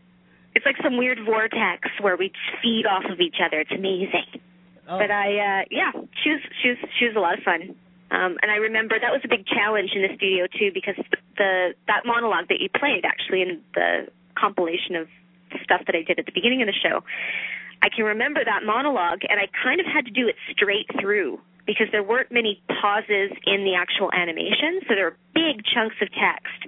It's 0.55 0.65
like 0.65 0.77
some 0.83 0.97
weird 0.97 1.19
vortex 1.25 1.87
where 2.01 2.17
we 2.17 2.31
feed 2.61 2.85
off 2.89 3.03
of 3.11 3.19
each 3.19 3.37
other. 3.45 3.59
It's 3.59 3.71
amazing. 3.71 4.41
Oh. 4.89 4.97
But 4.97 5.11
I, 5.11 5.61
uh 5.61 5.65
yeah, 5.69 5.91
she 6.23 6.29
was 6.31 6.41
she 6.61 6.69
was 6.69 6.77
she 6.97 7.05
was 7.05 7.15
a 7.15 7.19
lot 7.19 7.37
of 7.37 7.43
fun. 7.43 7.75
Um, 8.11 8.37
and 8.41 8.49
I 8.49 8.55
remember 8.55 8.97
that 8.99 9.11
was 9.11 9.21
a 9.23 9.27
big 9.27 9.45
challenge 9.45 9.91
in 9.93 10.01
the 10.01 10.15
studio 10.17 10.47
too 10.47 10.71
because 10.73 10.95
the 11.37 11.75
that 11.85 12.01
monologue 12.05 12.47
that 12.49 12.59
you 12.59 12.69
played 12.73 13.05
actually 13.05 13.43
in 13.43 13.61
the 13.75 14.07
compilation 14.35 14.95
of 14.95 15.07
stuff 15.63 15.81
that 15.87 15.95
I 15.95 16.03
did 16.03 16.19
at 16.19 16.25
the 16.25 16.31
beginning 16.31 16.61
of 16.61 16.67
the 16.67 16.77
show, 16.77 17.01
I 17.81 17.89
can 17.89 18.05
remember 18.05 18.43
that 18.43 18.61
monologue 18.65 19.21
and 19.27 19.39
I 19.39 19.47
kind 19.51 19.79
of 19.79 19.85
had 19.85 20.05
to 20.05 20.11
do 20.11 20.27
it 20.27 20.35
straight 20.51 20.87
through 20.99 21.39
because 21.65 21.87
there 21.91 22.01
weren't 22.01 22.31
many 22.31 22.61
pauses 22.81 23.29
in 23.45 23.61
the 23.61 23.77
actual 23.77 24.09
animation, 24.11 24.81
so 24.89 24.97
there 24.97 25.13
were 25.13 25.17
big 25.37 25.61
chunks 25.61 25.95
of 26.01 26.09
text 26.09 26.65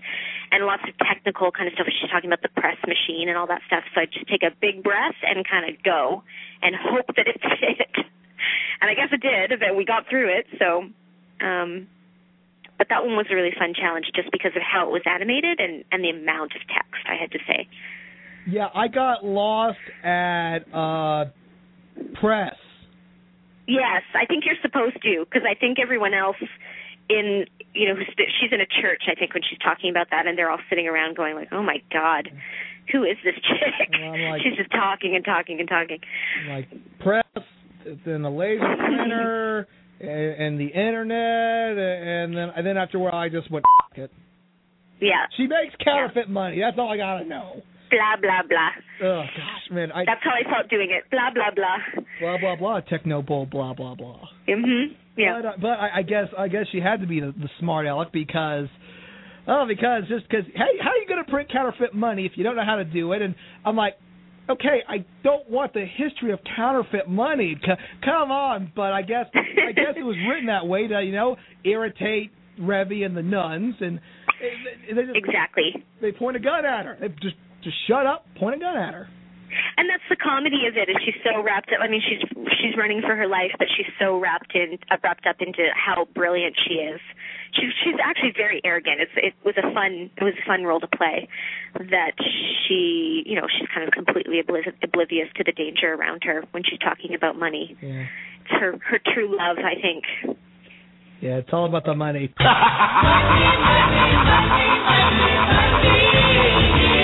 and 0.52 0.66
lots 0.66 0.84
of 0.86 0.94
technical 1.02 1.50
kind 1.50 1.68
of 1.68 1.74
stuff. 1.74 1.88
She's 1.90 2.12
talking 2.12 2.30
about 2.30 2.44
the 2.46 2.54
press 2.54 2.78
machine 2.86 3.26
and 3.26 3.34
all 3.34 3.48
that 3.48 3.66
stuff. 3.66 3.84
So 3.96 4.02
I 4.02 4.06
just 4.06 4.28
take 4.28 4.44
a 4.44 4.54
big 4.62 4.84
breath 4.84 5.18
and 5.24 5.42
kind 5.48 5.66
of 5.66 5.82
go 5.82 6.22
and 6.62 6.76
hope 6.78 7.08
that 7.18 7.26
it 7.26 7.42
fit. 7.42 8.06
And 8.78 8.90
I 8.90 8.94
guess 8.94 9.10
it 9.10 9.26
did. 9.26 9.58
That 9.60 9.76
we 9.76 9.86
got 9.86 10.06
through 10.10 10.30
it. 10.38 10.46
So, 10.60 10.86
um, 11.42 11.88
but 12.78 12.90
that 12.90 13.06
one 13.06 13.16
was 13.16 13.26
a 13.32 13.36
really 13.36 13.54
fun 13.58 13.74
challenge 13.74 14.06
just 14.14 14.30
because 14.32 14.54
of 14.56 14.62
how 14.62 14.86
it 14.86 14.92
was 14.92 15.02
animated 15.06 15.60
and 15.60 15.84
and 15.92 16.04
the 16.04 16.10
amount 16.10 16.54
of 16.54 16.62
text. 16.68 17.02
I 17.10 17.16
had 17.16 17.32
to 17.32 17.40
say. 17.48 17.66
Yeah, 18.48 18.68
I 18.74 18.88
got 18.88 19.24
lost 19.24 19.78
at 20.04 20.60
uh 20.74 21.26
press. 22.20 22.56
Yes, 23.68 24.04
I 24.16 24.26
think 24.26 24.44
you're 24.46 24.60
supposed 24.62 25.02
to 25.02 25.26
because 25.26 25.48
I 25.48 25.58
think 25.60 25.78
everyone 25.80 26.14
else 26.14 26.38
in 27.10 27.46
you 27.74 27.88
know 27.88 27.96
she's 28.40 28.52
in 28.52 28.62
a 28.62 28.66
church 28.82 29.04
I 29.10 29.16
think 29.16 29.34
when 29.34 29.44
she's 29.48 29.60
talking 29.60 29.90
about 29.90 30.08
that 30.12 30.28
and 30.28 30.38
they're 30.38 30.50
all 30.50 30.62
sitting 30.70 30.88
around 30.88 31.16
going 31.16 31.36
like 31.36 31.50
oh 31.52 31.64
my 31.64 31.78
god 31.92 32.30
who 32.92 33.04
is 33.04 33.18
this 33.24 33.36
chick? 33.36 33.90
Like, 33.92 34.42
she's 34.44 34.58
just 34.58 34.72
talking 34.72 35.16
and 35.16 35.24
talking 35.24 35.60
and 35.60 35.70
talking. 35.70 36.00
Like 36.50 36.68
press 37.00 37.24
then 38.06 38.22
the 38.22 38.30
laser 38.30 38.76
printer 38.78 39.68
and, 40.00 40.10
and 40.10 40.60
the 40.60 40.68
internet 40.68 41.78
and 41.78 42.36
then 42.36 42.50
and 42.56 42.66
then 42.66 42.78
after 42.78 42.98
a 42.98 43.02
while 43.02 43.16
I 43.16 43.30
just 43.30 43.50
went 43.52 43.66
it. 43.96 44.12
Yeah. 45.00 45.26
She 45.38 45.44
makes 45.44 45.76
counterfeit 45.84 46.28
yeah. 46.28 46.34
money. 46.34 46.60
That's 46.60 46.78
all 46.78 46.92
I 46.92 46.98
gotta 46.98 47.26
know 47.26 47.62
blah 47.92 48.16
blah 48.22 48.42
blah. 48.48 48.70
Oh 49.04 49.24
gosh, 49.36 49.66
man! 49.72 49.92
I, 49.92 50.06
That's 50.06 50.24
how 50.24 50.32
I 50.32 50.44
felt 50.50 50.70
doing 50.70 50.90
it. 50.92 51.10
Blah 51.12 51.30
blah 51.34 51.52
blah. 51.54 52.04
Blah 52.20 52.38
blah 52.40 52.56
blah. 52.56 52.80
Techno 52.82 53.22
bull. 53.22 53.46
Blah 53.46 53.74
blah 53.74 53.96
blah. 53.96 54.22
Mhm. 54.48 54.96
Yeah. 55.18 55.42
But, 55.42 55.46
uh, 55.46 55.52
but 55.62 55.68
I, 55.80 55.90
I 56.00 56.02
guess 56.04 56.28
I 56.38 56.48
guess 56.48 56.66
she 56.72 56.80
had 56.80 57.02
to 57.02 57.08
be 57.08 57.20
the, 57.20 57.34
the 57.38 57.50
smart 57.60 57.86
aleck 57.86 58.12
because. 58.12 58.68
Oh, 59.48 59.66
because 59.68 60.04
just 60.08 60.30
because, 60.30 60.46
hey, 60.54 60.78
how 60.84 60.92
are 60.92 60.98
you 60.98 61.08
going 61.10 61.26
to 61.26 61.30
print 61.30 61.52
counterfeit 61.52 61.96
money 61.96 62.28
if 62.28 62.34
you 62.36 62.44
don't 62.44 62.56
know 62.56 62.64
how 62.64 62.76
to 62.76 62.86
do 62.86 63.12
it? 63.14 63.24
And 63.24 63.34
I'm 63.66 63.76
like, 63.76 63.96
okay, 64.48 64.84
I 64.88 65.04
don't 65.24 65.50
want 65.50 65.74
the 65.74 65.84
history 65.84 66.32
of 66.32 66.40
counterfeit 66.56 67.10
money. 67.10 67.58
C- 67.60 67.72
come 68.06 68.30
on, 68.30 68.72
but 68.76 68.94
I 68.94 69.02
guess 69.02 69.26
I 69.34 69.72
guess 69.76 69.96
it 69.98 70.04
was 70.04 70.16
written 70.30 70.46
that 70.46 70.68
way 70.68 70.88
to 70.88 71.02
you 71.02 71.12
know 71.12 71.38
irritate 71.66 72.30
Revy 72.62 73.04
and 73.04 73.18
the 73.18 73.24
nuns, 73.24 73.74
and 73.80 74.00
they, 74.40 74.94
they 74.94 75.02
just, 75.02 75.16
exactly 75.18 75.84
they 76.02 76.12
point 76.12 76.38
a 76.38 76.40
gun 76.40 76.64
at 76.64 76.86
her. 76.86 76.98
They 77.02 77.08
just 77.10 77.36
just 77.64 77.76
shut 77.88 78.06
up, 78.06 78.26
point 78.38 78.56
a 78.56 78.60
gun 78.60 78.78
at 78.78 78.94
her. 78.94 79.08
And 79.78 79.90
that's 79.90 80.04
the 80.10 80.16
comedy 80.16 80.66
of 80.68 80.78
it. 80.78 80.90
Is 80.90 80.96
she's 81.04 81.20
so 81.24 81.44
wrapped 81.44 81.72
up? 81.76 81.80
I 81.82 81.88
mean, 81.88 82.02
she's 82.02 82.22
she's 82.60 82.76
running 82.78 83.02
for 83.02 83.16
her 83.16 83.28
life, 83.28 83.52
but 83.60 83.68
she's 83.76 83.92
so 84.00 84.18
wrapped 84.18 84.56
in 84.56 84.80
uh, 84.90 84.98
wrapped 85.04 85.28
up 85.28 85.38
into 85.40 85.68
how 85.76 86.06
brilliant 86.16 86.56
she 86.56 86.76
is. 86.76 87.00
She's 87.54 87.72
she's 87.84 87.96
actually 88.04 88.34
very 88.36 88.62
arrogant. 88.64 89.02
It's 89.02 89.12
it 89.16 89.34
was 89.44 89.56
a 89.58 89.74
fun 89.74 90.10
it 90.16 90.24
was 90.24 90.34
a 90.42 90.46
fun 90.48 90.64
role 90.64 90.80
to 90.80 90.88
play. 90.88 91.28
That 91.76 92.14
she 92.68 93.24
you 93.26 93.36
know 93.36 93.48
she's 93.48 93.68
kind 93.74 93.88
of 93.88 93.94
completely 93.94 94.40
oblivious, 94.40 94.74
oblivious 94.84 95.28
to 95.36 95.44
the 95.44 95.52
danger 95.52 95.94
around 95.94 96.24
her 96.24 96.44
when 96.52 96.64
she's 96.64 96.80
talking 96.80 97.14
about 97.14 97.38
money. 97.38 97.76
Yeah. 97.82 98.06
It's 98.42 98.52
her 98.52 98.80
her 98.88 99.00
true 99.14 99.36
love, 99.36 99.58
I 99.60 99.76
think. 99.82 100.38
Yeah, 101.20 101.38
it's 101.38 101.50
all 101.52 101.66
about 101.66 101.86
the 101.86 101.94
money. 101.94 102.34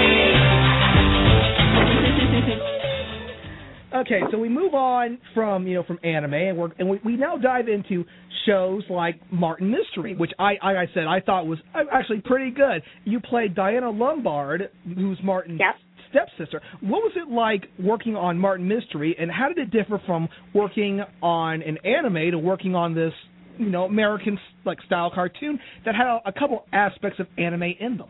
okay, 4.01 4.19
so 4.31 4.37
we 4.37 4.49
move 4.49 4.73
on 4.73 5.17
from 5.33 5.67
you 5.67 5.75
know 5.75 5.83
from 5.83 5.99
anime, 6.03 6.33
and 6.33 6.57
we're 6.57 6.69
and 6.79 6.89
we, 6.89 6.99
we 7.03 7.15
now 7.15 7.37
dive 7.37 7.67
into 7.67 8.05
shows 8.45 8.83
like 8.89 9.19
Martin 9.31 9.71
Mystery, 9.71 10.15
which 10.15 10.31
I 10.39 10.51
like 10.63 10.77
I 10.77 10.85
said 10.93 11.05
I 11.07 11.19
thought 11.21 11.45
was 11.45 11.59
actually 11.91 12.21
pretty 12.21 12.51
good. 12.51 12.81
You 13.05 13.19
played 13.19 13.55
Diana 13.55 13.89
Lombard, 13.89 14.69
who's 14.95 15.19
Martin's 15.23 15.59
yep. 15.59 15.75
stepsister. 16.09 16.61
What 16.81 17.01
was 17.03 17.13
it 17.15 17.31
like 17.31 17.65
working 17.79 18.15
on 18.15 18.37
Martin 18.37 18.67
Mystery, 18.67 19.15
and 19.19 19.31
how 19.31 19.47
did 19.47 19.57
it 19.57 19.71
differ 19.71 20.01
from 20.05 20.27
working 20.53 21.01
on 21.21 21.61
an 21.61 21.77
anime 21.83 22.31
to 22.31 22.37
working 22.37 22.75
on 22.75 22.93
this 22.93 23.13
you 23.57 23.69
know 23.69 23.85
American 23.85 24.39
like 24.65 24.79
style 24.85 25.11
cartoon 25.13 25.59
that 25.85 25.95
had 25.95 26.19
a 26.25 26.31
couple 26.31 26.65
aspects 26.71 27.19
of 27.19 27.27
anime 27.37 27.63
in 27.79 27.97
them? 27.97 28.09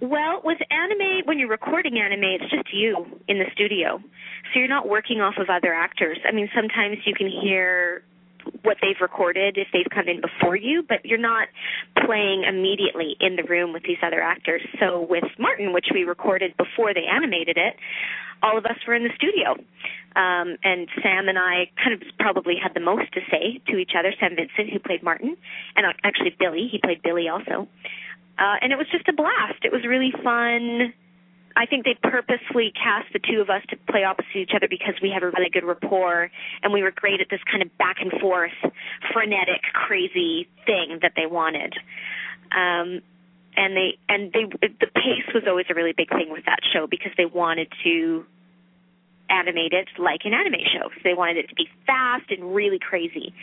Well, 0.00 0.42
with 0.44 0.58
anime, 0.70 1.22
when 1.24 1.38
you're 1.38 1.48
recording 1.48 1.98
anime, 1.98 2.24
it's 2.24 2.50
just 2.50 2.68
you 2.72 3.06
in 3.28 3.38
the 3.38 3.46
studio. 3.54 3.98
So 4.52 4.60
you're 4.60 4.68
not 4.68 4.88
working 4.88 5.20
off 5.20 5.34
of 5.38 5.48
other 5.48 5.72
actors. 5.72 6.18
I 6.28 6.32
mean, 6.32 6.50
sometimes 6.54 6.98
you 7.06 7.14
can 7.14 7.30
hear 7.30 8.02
what 8.62 8.76
they've 8.82 9.00
recorded 9.00 9.56
if 9.56 9.68
they've 9.72 9.88
come 9.92 10.06
in 10.06 10.20
before 10.20 10.54
you, 10.54 10.84
but 10.86 11.04
you're 11.04 11.18
not 11.18 11.48
playing 12.04 12.44
immediately 12.46 13.16
in 13.20 13.36
the 13.36 13.42
room 13.42 13.72
with 13.72 13.82
these 13.84 13.98
other 14.02 14.20
actors. 14.20 14.62
So 14.78 15.06
with 15.08 15.24
Martin, 15.38 15.72
which 15.72 15.86
we 15.92 16.04
recorded 16.04 16.56
before 16.56 16.94
they 16.94 17.04
animated 17.10 17.56
it, 17.56 17.76
all 18.42 18.58
of 18.58 18.66
us 18.66 18.76
were 18.86 18.94
in 18.94 19.02
the 19.02 19.10
studio. 19.16 19.52
Um, 20.14 20.56
and 20.62 20.88
Sam 21.02 21.28
and 21.28 21.38
I 21.38 21.70
kind 21.82 21.94
of 21.94 22.06
probably 22.18 22.54
had 22.62 22.74
the 22.74 22.80
most 22.80 23.12
to 23.14 23.20
say 23.30 23.60
to 23.68 23.78
each 23.78 23.92
other. 23.98 24.12
Sam 24.20 24.36
Vincent, 24.36 24.72
who 24.72 24.78
played 24.78 25.02
Martin, 25.02 25.36
and 25.74 25.86
actually 26.04 26.36
Billy, 26.38 26.68
he 26.70 26.78
played 26.78 27.02
Billy 27.02 27.28
also. 27.28 27.66
Uh, 28.38 28.56
and 28.60 28.72
it 28.72 28.76
was 28.76 28.86
just 28.92 29.08
a 29.08 29.12
blast. 29.12 29.64
It 29.64 29.72
was 29.72 29.84
really 29.86 30.12
fun. 30.22 30.92
I 31.56 31.64
think 31.64 31.84
they 31.84 31.96
purposely 32.02 32.70
cast 32.76 33.10
the 33.14 33.18
two 33.18 33.40
of 33.40 33.48
us 33.48 33.62
to 33.70 33.76
play 33.90 34.04
opposite 34.04 34.36
each 34.36 34.52
other 34.54 34.68
because 34.68 34.94
we 35.00 35.10
have 35.10 35.22
a 35.22 35.30
really 35.30 35.48
good 35.50 35.64
rapport 35.64 36.30
and 36.62 36.72
we 36.72 36.82
were 36.82 36.92
great 36.94 37.20
at 37.22 37.28
this 37.30 37.40
kind 37.50 37.62
of 37.62 37.76
back 37.78 37.96
and 38.00 38.12
forth, 38.20 38.52
frenetic, 39.12 39.62
crazy 39.72 40.48
thing 40.66 40.98
that 41.00 41.12
they 41.16 41.24
wanted. 41.24 41.72
Um, 42.52 43.00
and 43.56 43.74
they 43.74 43.96
and 44.08 44.32
they 44.32 44.44
the 44.60 44.86
pace 44.94 45.32
was 45.34 45.44
always 45.46 45.64
a 45.70 45.74
really 45.74 45.94
big 45.96 46.10
thing 46.10 46.28
with 46.30 46.44
that 46.44 46.58
show 46.74 46.86
because 46.86 47.12
they 47.16 47.24
wanted 47.24 47.68
to 47.84 48.26
animate 49.30 49.72
it 49.72 49.88
like 49.98 50.20
an 50.24 50.34
anime 50.34 50.60
show. 50.72 50.88
So 50.88 51.00
they 51.04 51.14
wanted 51.14 51.38
it 51.38 51.48
to 51.48 51.54
be 51.54 51.68
fast 51.86 52.30
and 52.30 52.54
really 52.54 52.78
crazy. 52.78 53.34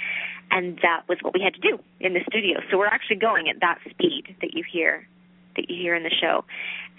And 0.52 0.78
that 0.82 1.04
was 1.08 1.18
what 1.22 1.34
we 1.34 1.42
had 1.42 1.54
to 1.56 1.62
do 1.62 1.80
in 2.00 2.14
the 2.14 2.22
studio. 2.30 2.60
So 2.70 2.78
we're 2.78 2.88
actually 2.88 3.18
going 3.18 3.50
at 3.50 3.60
that 3.62 3.80
speed 3.90 4.36
that 4.42 4.54
you 4.54 4.64
hear 4.64 5.08
that 5.56 5.70
you 5.70 5.76
hear 5.78 5.96
in 5.96 6.04
the 6.04 6.14
show. 6.22 6.46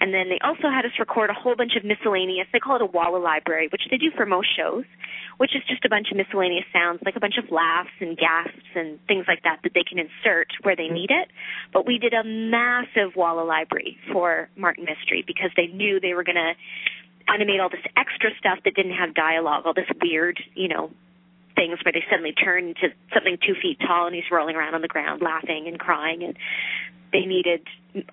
And 0.01 0.13
then 0.13 0.27
they 0.27 0.39
also 0.43 0.67
had 0.67 0.83
us 0.85 0.91
record 0.99 1.29
a 1.29 1.33
whole 1.33 1.55
bunch 1.55 1.73
of 1.77 1.83
miscellaneous, 1.83 2.47
they 2.51 2.59
call 2.59 2.75
it 2.75 2.81
a 2.81 2.85
Walla 2.85 3.17
library, 3.17 3.69
which 3.71 3.83
they 3.89 3.97
do 3.97 4.11
for 4.15 4.25
most 4.25 4.47
shows, 4.55 4.83
which 5.37 5.55
is 5.55 5.63
just 5.67 5.85
a 5.85 5.89
bunch 5.89 6.07
of 6.11 6.17
miscellaneous 6.17 6.65
sounds, 6.73 6.99
like 7.05 7.15
a 7.15 7.19
bunch 7.19 7.35
of 7.37 7.49
laughs 7.51 7.95
and 7.99 8.17
gasps 8.17 8.67
and 8.75 8.99
things 9.07 9.25
like 9.27 9.43
that 9.43 9.59
that 9.63 9.71
they 9.73 9.83
can 9.83 9.99
insert 9.99 10.47
where 10.63 10.75
they 10.75 10.87
need 10.87 11.11
it. 11.11 11.29
But 11.71 11.87
we 11.87 11.97
did 11.97 12.13
a 12.13 12.23
massive 12.23 13.15
Walla 13.15 13.43
library 13.43 13.97
for 14.11 14.49
Martin 14.57 14.83
Mystery 14.83 15.23
because 15.25 15.51
they 15.55 15.67
knew 15.67 15.99
they 15.99 16.13
were 16.13 16.23
going 16.23 16.35
to 16.35 16.53
animate 17.27 17.59
all 17.59 17.69
this 17.69 17.85
extra 17.97 18.29
stuff 18.39 18.59
that 18.65 18.75
didn't 18.75 18.95
have 18.95 19.13
dialogue, 19.13 19.63
all 19.65 19.73
this 19.73 19.89
weird, 20.01 20.39
you 20.53 20.67
know, 20.67 20.91
things 21.55 21.79
where 21.83 21.93
they 21.93 22.03
suddenly 22.09 22.33
turn 22.33 22.75
into 22.75 22.93
something 23.13 23.37
two 23.45 23.55
feet 23.61 23.79
tall 23.79 24.07
and 24.07 24.15
he's 24.15 24.25
rolling 24.31 24.55
around 24.55 24.75
on 24.75 24.81
the 24.81 24.87
ground 24.87 25.21
laughing 25.21 25.65
and 25.67 25.79
crying 25.79 26.21
and 26.23 26.35
they 27.13 27.25
needed 27.25 27.61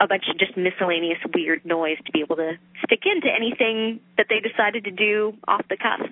a 0.00 0.06
bunch 0.06 0.24
of 0.30 0.38
just 0.38 0.56
miscellaneous 0.56 1.18
weird 1.34 1.64
noise 1.64 1.98
to 2.06 2.12
be 2.12 2.20
able 2.20 2.36
to 2.36 2.52
stick 2.84 3.00
into 3.04 3.26
anything 3.28 4.00
that 4.16 4.26
they 4.28 4.38
decided 4.38 4.84
to 4.84 4.92
do 4.92 5.32
off 5.48 5.62
the 5.68 5.76
cuff. 5.76 6.08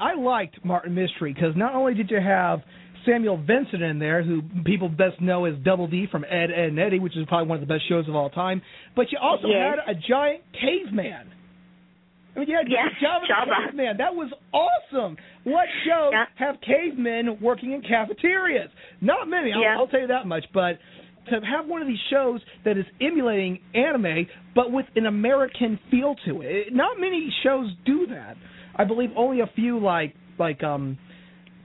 I 0.00 0.14
liked 0.14 0.64
Martin 0.64 0.94
Mystery 0.94 1.32
because 1.32 1.54
not 1.56 1.74
only 1.74 1.94
did 1.94 2.10
you 2.10 2.20
have 2.20 2.60
Samuel 3.06 3.36
Vincent 3.36 3.82
in 3.82 3.98
there, 3.98 4.22
who 4.22 4.42
people 4.64 4.88
best 4.88 5.20
know 5.20 5.44
as 5.44 5.54
Double 5.64 5.86
D 5.86 6.06
from 6.10 6.24
Ed, 6.24 6.50
Edd 6.50 6.70
n 6.70 6.78
Eddy, 6.78 6.98
which 6.98 7.16
is 7.16 7.24
probably 7.28 7.48
one 7.48 7.62
of 7.62 7.66
the 7.66 7.72
best 7.72 7.88
shows 7.88 8.08
of 8.08 8.16
all 8.16 8.30
time, 8.30 8.62
but 8.96 9.06
you 9.12 9.18
also 9.20 9.46
yes. 9.46 9.76
had 9.86 9.96
a 9.96 9.98
giant 9.98 10.42
caveman 10.52 11.30
yeah, 12.46 12.62
yes, 12.68 12.88
Java, 13.00 13.24
Java. 13.26 13.50
Caveman. 13.66 13.96
That 13.96 14.14
was 14.14 14.32
awesome. 14.52 15.16
What 15.44 15.66
shows 15.86 16.12
yeah. 16.12 16.24
have 16.36 16.56
cavemen 16.60 17.38
working 17.40 17.72
in 17.72 17.82
cafeterias? 17.82 18.70
Not 19.00 19.28
many. 19.28 19.52
I'll, 19.52 19.62
yeah. 19.62 19.76
I'll 19.78 19.88
tell 19.88 20.00
you 20.00 20.06
that 20.08 20.26
much. 20.26 20.44
But 20.52 20.78
to 21.30 21.40
have 21.40 21.66
one 21.66 21.82
of 21.82 21.88
these 21.88 21.98
shows 22.10 22.40
that 22.64 22.76
is 22.78 22.84
emulating 23.00 23.60
anime, 23.74 24.26
but 24.54 24.72
with 24.72 24.86
an 24.96 25.06
American 25.06 25.78
feel 25.90 26.14
to 26.26 26.42
it, 26.42 26.72
not 26.72 26.98
many 26.98 27.32
shows 27.42 27.70
do 27.84 28.06
that. 28.08 28.36
I 28.76 28.84
believe 28.84 29.10
only 29.16 29.40
a 29.40 29.50
few, 29.54 29.78
like 29.78 30.14
like 30.38 30.62
um, 30.62 30.98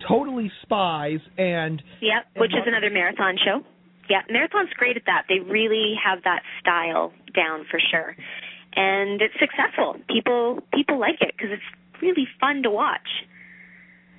Totally 0.08 0.52
Spies 0.64 1.20
and 1.38 1.82
yeah, 2.02 2.22
which 2.38 2.52
and 2.54 2.62
is 2.62 2.68
another 2.68 2.90
marathon 2.90 3.36
show. 3.44 3.62
Yeah, 4.10 4.20
Marathon's 4.30 4.74
great 4.76 4.98
at 4.98 5.04
that. 5.06 5.24
They 5.30 5.40
really 5.40 5.96
have 6.04 6.24
that 6.26 6.42
style 6.60 7.14
down 7.34 7.66
for 7.72 7.80
sure 7.92 8.16
and 8.76 9.22
it's 9.22 9.34
successful. 9.40 9.96
People 10.10 10.60
people 10.74 11.00
like 11.00 11.22
it 11.22 11.34
because 11.38 11.52
it's 11.52 12.02
really 12.02 12.28
fun 12.40 12.64
to 12.64 12.70
watch. 12.70 13.08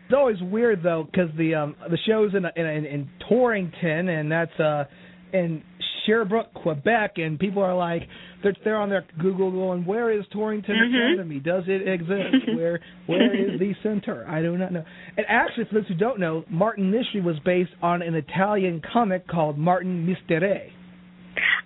It's 0.07 0.15
always 0.15 0.41
weird 0.43 0.83
though 0.83 1.05
because 1.11 1.31
the 1.37 1.55
um 1.55 1.77
the 1.91 1.99
show's 2.07 2.33
in 2.35 2.45
in, 2.57 2.85
in 2.87 3.09
Torrington 3.29 4.09
and 4.09 4.31
that's 4.31 4.59
uh 4.61 4.85
in 5.33 5.63
Sherbrooke, 6.07 6.53
Quebec, 6.53 7.13
and 7.17 7.39
people 7.39 7.63
are 7.63 7.75
like, 7.75 8.03
they're, 8.43 8.55
they're 8.63 8.77
on 8.77 8.91
their 8.91 9.07
Google 9.21 9.51
going, 9.51 9.87
where 9.87 10.11
is 10.11 10.23
Torrington 10.33 10.77
Mhm. 10.77 11.13
Academy? 11.15 11.41
Does 11.41 11.65
it 11.67 11.89
exist? 11.89 12.47
where 12.57 12.79
where 13.07 13.35
is 13.35 13.59
the 13.59 13.73
center? 13.83 14.27
I 14.29 14.43
do 14.43 14.57
not 14.59 14.71
know. 14.71 14.85
And 15.17 15.25
actually, 15.29 15.65
for 15.65 15.77
those 15.77 15.89
who 15.89 15.95
don't 15.95 16.21
know, 16.21 16.45
Martin 16.51 16.91
Mystery 16.91 17.23
was 17.23 17.37
based 17.45 17.71
on 17.83 18.03
an 18.03 18.15
Italian 18.15 18.83
comic 18.93 19.27
called 19.27 19.57
Martin 19.57 20.05
Mystere. 20.07 20.69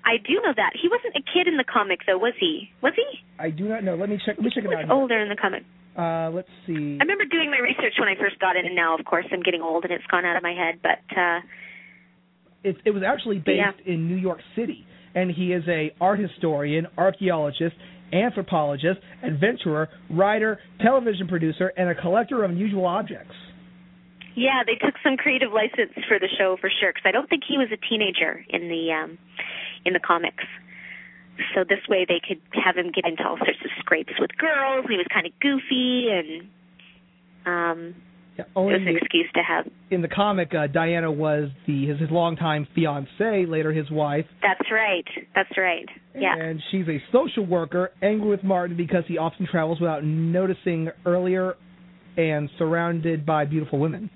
I 0.09 0.17
do 0.17 0.41
know 0.41 0.55
that. 0.57 0.73
He 0.81 0.89
wasn't 0.89 1.15
a 1.21 1.25
kid 1.33 1.47
in 1.47 1.57
the 1.61 1.65
comic, 1.69 2.01
though, 2.09 2.17
was 2.17 2.33
he? 2.41 2.71
Was 2.81 2.95
he? 2.97 3.05
I 3.39 3.51
do 3.51 3.69
not 3.69 3.85
know. 3.85 3.95
Let 3.95 4.09
me 4.09 4.17
check. 4.25 4.37
Let 4.41 4.45
me 4.45 4.51
check 4.55 4.65
He 4.65 4.69
it 4.73 4.75
was 4.75 4.87
out. 4.89 4.91
older 4.97 5.21
in 5.21 5.29
the 5.29 5.37
comic. 5.37 5.65
Uh, 5.99 6.31
let's 6.33 6.49
see. 6.67 6.97
I 6.97 7.03
remember 7.05 7.27
doing 7.29 7.51
my 7.51 7.59
research 7.61 7.95
when 8.01 8.09
I 8.09 8.15
first 8.17 8.39
got 8.41 8.57
it, 8.57 8.65
and 8.65 8.75
now, 8.75 8.97
of 8.97 9.05
course, 9.05 9.27
I'm 9.33 9.43
getting 9.43 9.61
old 9.61 9.85
and 9.85 9.93
it's 9.93 10.07
gone 10.11 10.25
out 10.25 10.37
of 10.37 10.43
my 10.43 10.55
head. 10.57 10.81
But 10.83 11.03
uh 11.17 11.41
It, 12.65 12.77
it 12.85 12.91
was 12.93 13.03
actually 13.07 13.39
based 13.39 13.79
Yeah. 13.85 13.93
in 13.93 14.09
New 14.09 14.17
York 14.17 14.41
City, 14.57 14.87
and 15.15 15.31
he 15.31 15.53
is 15.53 15.65
a 15.69 15.93
art 16.01 16.19
historian, 16.21 16.87
archaeologist, 16.97 17.77
anthropologist, 18.13 19.01
adventurer, 19.23 19.89
writer, 20.11 20.59
television 20.81 21.27
producer, 21.29 21.73
and 21.77 21.89
a 21.91 21.95
collector 21.95 22.43
of 22.45 22.51
unusual 22.51 22.87
objects. 22.87 23.35
yeah, 24.35 24.63
they 24.65 24.77
took 24.77 24.95
some 25.03 25.17
creative 25.17 25.51
license 25.53 25.93
for 26.09 26.19
the 26.21 26.29
show 26.39 26.57
for 26.61 26.71
sure. 26.79 26.91
Because 26.95 27.07
I 27.07 27.11
don't 27.11 27.29
think 27.29 27.43
he 27.49 27.59
was 27.59 27.69
a 27.73 27.81
teenager 27.91 28.45
in 28.49 28.69
the 28.69 28.83
um 28.93 29.19
in 29.85 29.93
the 29.93 30.01
comics. 30.01 30.45
So 31.55 31.63
this 31.63 31.81
way 31.89 32.05
they 32.09 32.21
could 32.27 32.41
have 32.65 32.77
him 32.77 32.91
get 32.93 33.05
into 33.07 33.23
all 33.27 33.37
sorts 33.37 33.61
of 33.65 33.71
scrapes 33.79 34.13
with 34.19 34.31
girls. 34.37 34.87
He 34.89 34.97
was 34.97 35.07
kind 35.13 35.27
of 35.27 35.33
goofy, 35.41 36.09
and 36.11 36.49
um 37.47 37.95
Yeah, 38.37 38.45
it 38.45 38.51
only 38.57 38.73
was 38.75 38.83
an 38.83 38.97
excuse 38.97 39.31
to 39.35 39.43
have. 39.43 39.67
in 39.91 40.03
the 40.03 40.09
comic, 40.09 40.53
uh, 40.55 40.67
Diana 40.67 41.11
was 41.13 41.51
the 41.67 41.87
his, 41.87 41.99
his 42.01 42.11
longtime 42.11 42.67
fiance, 42.75 43.47
later 43.47 43.73
his 43.73 43.89
wife, 43.91 44.27
That's 44.43 44.69
right. 44.71 45.05
That's 45.35 45.57
right. 45.57 45.87
Yeah. 46.15 46.35
and 46.37 46.61
she's 46.71 46.89
a 46.89 46.99
social 47.13 47.47
worker, 47.47 47.91
angry 48.03 48.29
with 48.31 48.43
Martin 48.43 48.77
because 48.77 49.05
he 49.07 49.17
often 49.19 49.47
travels 49.47 49.81
without 49.81 50.03
noticing 50.05 50.91
earlier, 51.07 51.55
and 52.17 52.51
surrounded 52.59 53.25
by 53.25 53.45
beautiful 53.45 53.79
women. 53.79 54.11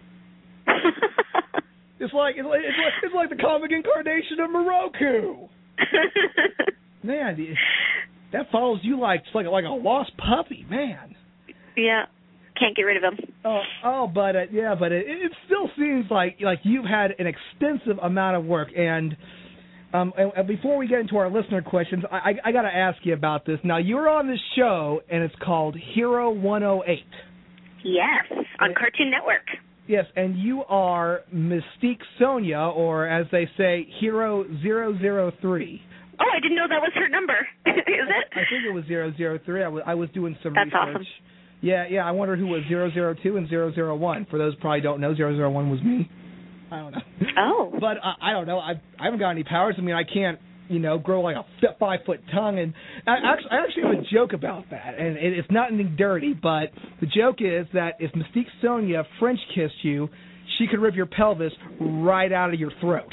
It's 2.02 2.12
like 2.12 2.34
it's 2.36 2.46
like 2.46 2.60
it's 2.60 2.76
like, 2.78 2.92
it's 3.04 3.14
like 3.14 3.30
the 3.30 3.36
comic 3.42 3.70
incarnation 3.70 4.40
of 4.40 4.50
Miroku. 4.50 5.48
Man, 7.02 7.36
the- 7.36 7.54
that 8.32 8.50
follows 8.50 8.80
you 8.82 8.98
like 8.98 9.20
it's 9.26 9.34
like 9.34 9.46
like 9.46 9.64
a 9.64 9.68
lost 9.68 10.12
puppy, 10.16 10.66
man. 10.68 11.14
yeah. 11.76 12.04
Can't 12.58 12.76
get 12.76 12.82
rid 12.82 12.96
of 12.98 13.02
him. 13.02 13.18
Oh, 13.44 13.60
oh, 13.84 14.06
but 14.06 14.36
uh, 14.36 14.40
yeah, 14.52 14.74
but 14.78 14.92
it, 14.92 15.04
it 15.08 15.32
still 15.46 15.70
seems 15.76 16.04
like 16.10 16.36
like 16.40 16.60
you've 16.64 16.84
had 16.84 17.12
an 17.18 17.26
extensive 17.26 17.98
amount 18.02 18.36
of 18.36 18.44
work. 18.44 18.68
And 18.76 19.16
um, 19.94 20.12
and, 20.18 20.32
and 20.36 20.46
before 20.46 20.76
we 20.76 20.86
get 20.86 21.00
into 21.00 21.16
our 21.16 21.30
listener 21.30 21.62
questions, 21.62 22.04
I, 22.12 22.16
I, 22.16 22.32
I 22.46 22.52
got 22.52 22.62
to 22.62 22.74
ask 22.74 22.98
you 23.04 23.14
about 23.14 23.46
this. 23.46 23.58
Now 23.64 23.78
you're 23.78 24.08
on 24.08 24.28
this 24.28 24.38
show, 24.56 25.00
and 25.10 25.22
it's 25.22 25.34
called 25.42 25.76
Hero 25.94 26.30
108. 26.30 26.98
Yes, 27.84 28.44
on 28.60 28.74
Cartoon 28.78 29.10
Network. 29.10 29.46
Yes, 29.88 30.06
and 30.16 30.38
you 30.38 30.62
are 30.68 31.20
Mystique 31.34 32.00
Sonia, 32.18 32.58
or 32.58 33.06
as 33.08 33.26
they 33.32 33.48
say, 33.58 33.86
Hero 34.00 34.44
003. 34.62 35.82
Oh, 36.20 36.24
I 36.32 36.40
didn't 36.40 36.56
know 36.56 36.68
that 36.68 36.80
was 36.80 36.92
her 36.94 37.08
number. 37.08 37.34
Is 37.66 37.74
it? 37.76 38.26
I 38.32 38.42
think 38.48 38.64
it 38.68 38.72
was 38.72 38.84
003. 39.44 39.64
I 39.64 39.68
was, 39.68 39.82
I 39.86 39.94
was 39.94 40.08
doing 40.10 40.36
some 40.42 40.54
That's 40.54 40.66
research. 40.66 40.78
awesome. 40.96 41.06
Yeah, 41.62 41.84
yeah. 41.90 42.06
I 42.06 42.10
wonder 42.12 42.36
who 42.36 42.46
was 42.46 42.62
002 42.68 43.36
and 43.36 43.48
001. 43.50 44.26
For 44.30 44.38
those 44.38 44.54
who 44.54 44.60
probably 44.60 44.80
don't 44.82 45.00
know, 45.00 45.14
001 45.14 45.70
was 45.70 45.80
me. 45.82 46.08
I 46.70 46.76
don't 46.78 46.92
know. 46.92 47.00
Oh. 47.38 47.72
But 47.80 47.96
uh, 47.98 48.12
I 48.22 48.32
don't 48.32 48.46
know. 48.46 48.58
I 48.60 48.72
I 49.00 49.04
haven't 49.06 49.18
got 49.18 49.30
any 49.30 49.42
powers. 49.42 49.74
I 49.76 49.80
mean, 49.80 49.96
I 49.96 50.04
can't, 50.04 50.38
you 50.68 50.78
know, 50.78 50.98
grow 50.98 51.20
like 51.20 51.36
a 51.36 51.44
five 51.78 52.00
foot 52.06 52.20
tongue. 52.32 52.58
And 52.58 52.74
I 53.06 53.16
actually, 53.32 53.50
I 53.50 53.56
actually 53.62 53.82
have 53.82 54.04
a 54.04 54.14
joke 54.14 54.32
about 54.32 54.70
that, 54.70 54.98
and 54.98 55.16
it, 55.16 55.38
it's 55.38 55.50
not 55.50 55.72
anything 55.72 55.96
dirty. 55.96 56.34
But 56.34 56.70
the 57.00 57.06
joke 57.06 57.36
is 57.40 57.66
that 57.74 57.96
if 57.98 58.12
Mystique 58.12 58.48
Sonia 58.60 59.04
French 59.18 59.40
kissed 59.54 59.82
you, 59.82 60.08
she 60.58 60.66
could 60.66 60.80
rip 60.80 60.94
your 60.94 61.06
pelvis 61.06 61.52
right 61.80 62.32
out 62.32 62.52
of 62.52 62.60
your 62.60 62.72
throat. 62.80 63.12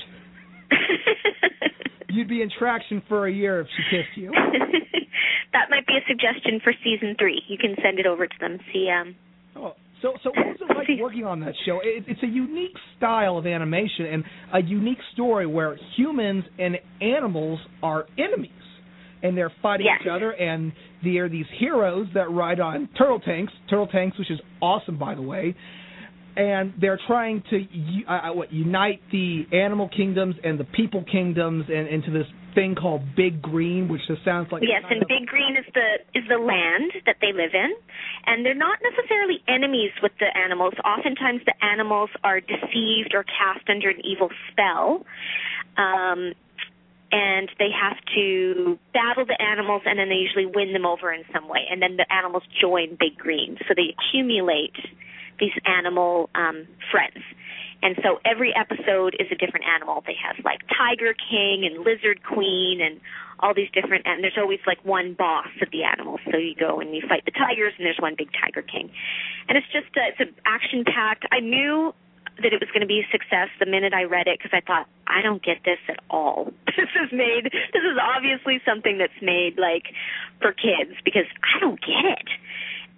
You'd 2.10 2.28
be 2.28 2.41
in 2.41 2.50
traction 2.58 3.02
for 3.08 3.28
a 3.28 3.32
year 3.32 3.62
if 3.62 3.68
she 3.76 3.95
kissed 3.95 4.18
you. 4.18 4.32
that 5.54 5.70
might 5.70 5.86
be 5.86 5.93
a 5.93 6.06
suggestion 6.08 6.60
for 6.64 6.74
season 6.84 7.16
three. 7.20 7.41
You 7.47 7.58
can 7.58 7.76
send 7.84 8.00
it 8.00 8.08
over 8.08 8.26
to 8.26 8.36
them. 8.39 8.58
See, 8.74 8.89
um, 8.89 9.16
Oh, 9.56 9.74
so 10.02 10.14
so 10.24 10.30
what 10.30 10.47
was 10.47 10.58
it 10.62 10.78
like 10.78 10.88
working 11.02 11.26
on 11.26 11.39
that 11.41 11.54
show? 11.66 11.80
It, 11.84 12.06
it's 12.08 12.24
a 12.24 12.28
unique 12.28 12.76
style 12.97 13.38
of 13.38 13.45
animation 13.45 14.06
and 14.06 14.24
a 14.54 14.62
unique 14.62 15.00
story 15.14 15.45
where 15.45 15.78
humans 15.97 16.43
and 16.58 16.78
animals 17.02 17.60
are 17.84 18.06
enemies, 18.18 18.52
and 19.24 19.38
they're 19.38 19.52
fighting 19.62 19.86
Yes. 19.88 20.00
each 20.02 20.08
other. 20.12 20.32
And 20.32 20.72
they're 21.04 21.30
these 21.30 21.45
heroes 21.60 22.08
that 22.14 22.30
ride 22.32 22.60
on 22.60 22.89
turtle 22.97 23.20
tanks, 23.20 23.54
turtle 23.70 23.88
tanks, 23.88 24.18
which 24.18 24.32
is 24.32 24.39
awesome, 24.62 24.97
by 24.97 25.16
the 25.16 25.22
way. 25.22 25.56
And 26.36 26.74
they're 26.80 27.00
trying 27.08 27.43
to 27.50 27.66
uh, 28.08 28.12
uh, 28.12 28.34
what 28.34 28.54
unite 28.54 29.02
the 29.12 29.43
animal 29.52 29.89
kingdoms 29.89 30.36
and 30.43 30.60
the 30.60 30.64
people 30.64 31.04
kingdoms 31.12 31.66
and 31.68 31.88
into 31.88 32.12
this 32.12 32.28
thing 32.56 32.76
called 32.76 33.02
Big 33.16 33.41
Green, 33.41 33.88
which 33.88 34.02
just 34.08 34.24
sounds 34.24 34.52
like 34.52 34.64
yes, 34.64 34.84
and 34.89 35.02
Big 35.08 35.28
Green 35.28 35.58
is 35.58 35.66
the 35.74 36.02
is 36.14 36.26
the 36.28 36.38
land 36.38 36.91
that 37.06 37.18
they 37.22 37.34
live 37.34 37.54
in, 37.54 37.74
and 38.26 38.45
they're 38.45 38.54
not 38.54 38.80
necessarily 38.84 39.41
enemies 39.47 39.91
with 40.02 40.12
the 40.20 40.30
animals. 40.38 40.74
Oftentimes, 40.86 41.41
the 41.45 41.56
animals 41.64 42.10
are 42.24 42.39
deceived 42.39 43.14
or 43.14 43.24
cast 43.24 43.70
under 43.70 43.89
an 43.89 44.02
evil 44.04 44.30
spell. 44.52 45.06
Um, 45.78 46.34
and 47.12 47.50
they 47.58 47.70
have 47.74 47.97
to 48.14 48.78
battle 48.93 49.26
the 49.26 49.39
animals 49.41 49.82
and 49.86 49.97
then 49.97 50.10
they 50.10 50.22
usually 50.22 50.45
win 50.45 50.74
them 50.74 50.86
over 50.86 51.12
in 51.12 51.24
some 51.34 51.47
way 51.47 51.62
and 51.70 51.82
then 51.82 51.97
the 51.97 52.06
animals 52.14 52.43
join 52.62 52.95
big 53.00 53.18
green 53.18 53.58
so 53.68 53.74
they 53.76 53.95
accumulate 53.97 54.76
these 55.39 55.54
animal 55.66 56.30
um 56.36 56.68
friends 56.91 57.24
and 57.82 57.96
so 58.04 58.20
every 58.26 58.54
episode 58.56 59.16
is 59.20 59.28
a 59.32 59.36
different 59.36 59.66
animal 59.66 60.04
they 60.06 60.16
have 60.16 60.36
like 60.44 60.60
tiger 60.68 61.14
king 61.14 61.66
and 61.66 61.84
lizard 61.84 62.22
queen 62.24 62.82
and 62.82 63.00
all 63.40 63.54
these 63.54 63.70
different 63.72 64.06
and 64.06 64.24
there's 64.24 64.38
always 64.38 64.60
like 64.68 64.84
one 64.84 65.14
boss 65.14 65.50
of 65.62 65.70
the 65.72 65.84
animals 65.84 66.20
so 66.32 66.38
you 66.38 66.56
go 66.56 66.80
and 66.80 66.96
you 66.96 67.02
fight 67.08 67.24
the 67.26 67.32
tigers 67.32 67.74
and 67.78 67.86
there's 67.86 68.00
one 68.00 68.16
big 68.18 68.30
tiger 68.34 68.62
king 68.62 68.92
and 69.48 69.58
it's 69.58 69.68
just 69.72 69.88
it's 69.96 70.20
an 70.20 70.34
action 70.46 70.84
packed 70.84 71.26
i 71.32 71.40
knew 71.40 71.94
that 72.42 72.54
it 72.54 72.60
was 72.60 72.70
going 72.72 72.82
to 72.82 72.88
be 72.88 73.02
a 73.04 73.08
success 73.12 73.50
the 73.60 73.66
minute 73.66 73.94
I 73.94 74.04
read 74.04 74.28
it 74.28 74.40
because 74.40 74.56
I 74.56 74.62
thought 74.66 74.88
I 75.08 75.22
don't 75.22 75.44
get 75.44 75.58
this 75.66 75.80
at 75.88 76.00
all. 76.10 76.54
This 76.80 76.96
is 76.96 77.12
made. 77.12 77.44
This 77.44 77.84
is 77.84 78.00
obviously 78.00 78.62
something 78.64 79.00
that's 79.00 79.20
made 79.22 79.60
like 79.60 79.92
for 80.40 80.54
kids 80.54 80.96
because 81.04 81.28
I 81.44 81.60
don't 81.60 81.80
get 81.82 82.06
it. 82.08 82.30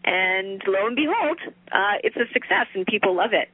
And 0.05 0.61
lo 0.67 0.85
and 0.85 0.95
behold, 0.95 1.39
uh, 1.71 1.97
it's 2.03 2.15
a 2.15 2.31
success 2.31 2.67
and 2.75 2.85
people 2.85 3.15
love 3.15 3.33
it. 3.33 3.49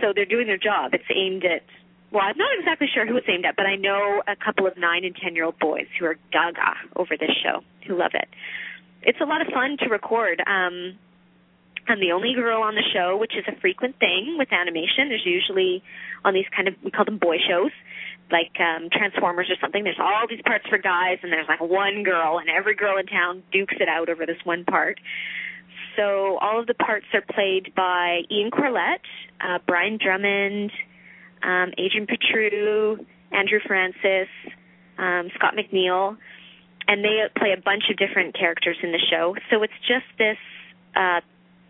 So 0.00 0.12
they're 0.14 0.24
doing 0.24 0.46
their 0.46 0.58
job. 0.58 0.92
It's 0.94 1.04
aimed 1.14 1.44
at. 1.44 1.62
Well, 2.12 2.22
I'm 2.24 2.36
not 2.36 2.50
exactly 2.58 2.88
sure 2.92 3.06
who 3.06 3.16
it's 3.16 3.28
aimed 3.28 3.44
at, 3.44 3.54
but 3.54 3.66
I 3.66 3.76
know 3.76 4.22
a 4.26 4.34
couple 4.34 4.66
of 4.66 4.76
nine 4.76 5.04
and 5.04 5.14
ten 5.14 5.34
year 5.34 5.44
old 5.44 5.58
boys 5.58 5.86
who 5.98 6.06
are 6.06 6.16
gaga 6.32 6.74
over 6.96 7.16
this 7.16 7.30
show 7.42 7.62
who 7.86 7.96
love 7.96 8.12
it. 8.14 8.28
It's 9.02 9.20
a 9.20 9.24
lot 9.24 9.40
of 9.40 9.48
fun 9.52 9.76
to 9.78 9.88
record. 9.88 10.42
Um, 10.46 10.98
I'm 11.88 12.00
the 12.00 12.12
only 12.12 12.34
girl 12.34 12.62
on 12.62 12.74
the 12.74 12.84
show, 12.92 13.16
which 13.16 13.32
is 13.36 13.44
a 13.48 13.58
frequent 13.60 13.98
thing 13.98 14.36
with 14.38 14.52
animation. 14.52 15.08
There's 15.08 15.26
usually 15.26 15.82
on 16.24 16.34
these 16.34 16.46
kind 16.54 16.68
of 16.68 16.74
we 16.84 16.90
call 16.90 17.04
them 17.04 17.18
boy 17.18 17.36
shows, 17.48 17.72
like 18.30 18.52
um 18.60 18.90
Transformers 18.92 19.50
or 19.50 19.56
something. 19.60 19.84
There's 19.84 19.98
all 20.00 20.26
these 20.28 20.42
parts 20.44 20.66
for 20.68 20.78
guys, 20.78 21.18
and 21.22 21.32
there's 21.32 21.48
like 21.48 21.60
one 21.60 22.02
girl, 22.02 22.38
and 22.38 22.48
every 22.48 22.74
girl 22.74 22.98
in 22.98 23.06
town 23.06 23.42
dukes 23.52 23.74
it 23.80 23.88
out 23.88 24.08
over 24.08 24.26
this 24.26 24.38
one 24.44 24.64
part. 24.64 25.00
So 25.96 26.38
all 26.40 26.60
of 26.60 26.66
the 26.66 26.74
parts 26.74 27.06
are 27.14 27.22
played 27.22 27.74
by 27.74 28.20
Ian 28.30 28.50
Corlett, 28.50 29.00
uh, 29.40 29.58
Brian 29.66 29.98
Drummond, 30.02 30.70
um, 31.42 31.72
Adrian 31.78 32.06
Petriw, 32.06 33.04
Andrew 33.32 33.60
Francis, 33.66 34.28
um, 34.98 35.30
Scott 35.34 35.54
McNeil, 35.56 36.16
and 36.88 37.04
they 37.04 37.22
play 37.36 37.52
a 37.56 37.60
bunch 37.60 37.84
of 37.90 37.96
different 37.96 38.36
characters 38.38 38.76
in 38.82 38.92
the 38.92 39.00
show. 39.10 39.34
So 39.50 39.62
it's 39.62 39.78
just 39.86 40.06
this. 40.18 40.38
Uh, 40.94 41.20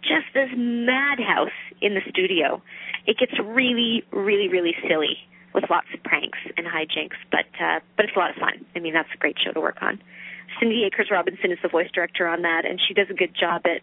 just 0.02 0.32
this 0.32 0.48
madhouse 0.56 1.48
in 1.80 1.94
the 1.94 2.00
studio. 2.08 2.62
It 3.06 3.18
gets 3.18 3.32
really, 3.38 4.02
really, 4.12 4.48
really 4.48 4.74
silly 4.88 5.16
with 5.54 5.64
lots 5.68 5.88
of 5.92 6.02
pranks 6.02 6.38
and 6.56 6.66
hijinks, 6.66 7.18
but 7.30 7.46
uh, 7.60 7.80
but 7.96 8.06
it's 8.06 8.16
a 8.16 8.18
lot 8.18 8.30
of 8.30 8.36
fun. 8.36 8.64
I 8.74 8.78
mean, 8.78 8.94
that's 8.94 9.08
a 9.14 9.18
great 9.18 9.36
show 9.44 9.52
to 9.52 9.60
work 9.60 9.78
on. 9.82 10.00
Cindy 10.58 10.84
Akers 10.86 11.08
Robinson 11.10 11.52
is 11.52 11.58
the 11.62 11.68
voice 11.68 11.88
director 11.94 12.26
on 12.26 12.42
that, 12.42 12.64
and 12.64 12.80
she 12.88 12.94
does 12.94 13.06
a 13.10 13.14
good 13.14 13.34
job 13.38 13.62
at 13.64 13.82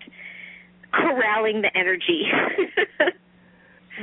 corralling 0.91 1.61
the 1.61 1.71
energy. 1.77 2.23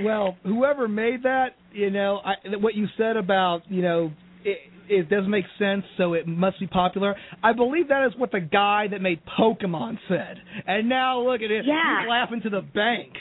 Well, 0.02 0.36
whoever 0.42 0.88
made 0.88 1.22
that, 1.22 1.50
you 1.72 1.88
know, 1.88 2.20
I, 2.24 2.34
what 2.56 2.74
you 2.74 2.88
said 2.98 3.16
about, 3.16 3.62
you 3.68 3.80
know, 3.80 4.10
it, 4.44 4.58
it 4.88 5.08
doesn't 5.08 5.30
make 5.30 5.44
sense, 5.56 5.84
so 5.96 6.14
it 6.14 6.26
must 6.26 6.58
be 6.58 6.66
popular. 6.66 7.14
I 7.44 7.52
believe 7.52 7.88
that 7.90 8.04
is 8.04 8.12
what 8.18 8.32
the 8.32 8.40
guy 8.40 8.88
that 8.90 9.00
made 9.00 9.20
Pokemon 9.38 9.98
said. 10.08 10.38
And 10.66 10.88
now 10.88 11.20
look 11.22 11.42
at 11.42 11.50
it. 11.52 11.64
Yeah. 11.64 12.00
He's 12.00 12.10
laughing 12.10 12.40
to 12.42 12.50
the 12.50 12.60
bank. 12.60 13.12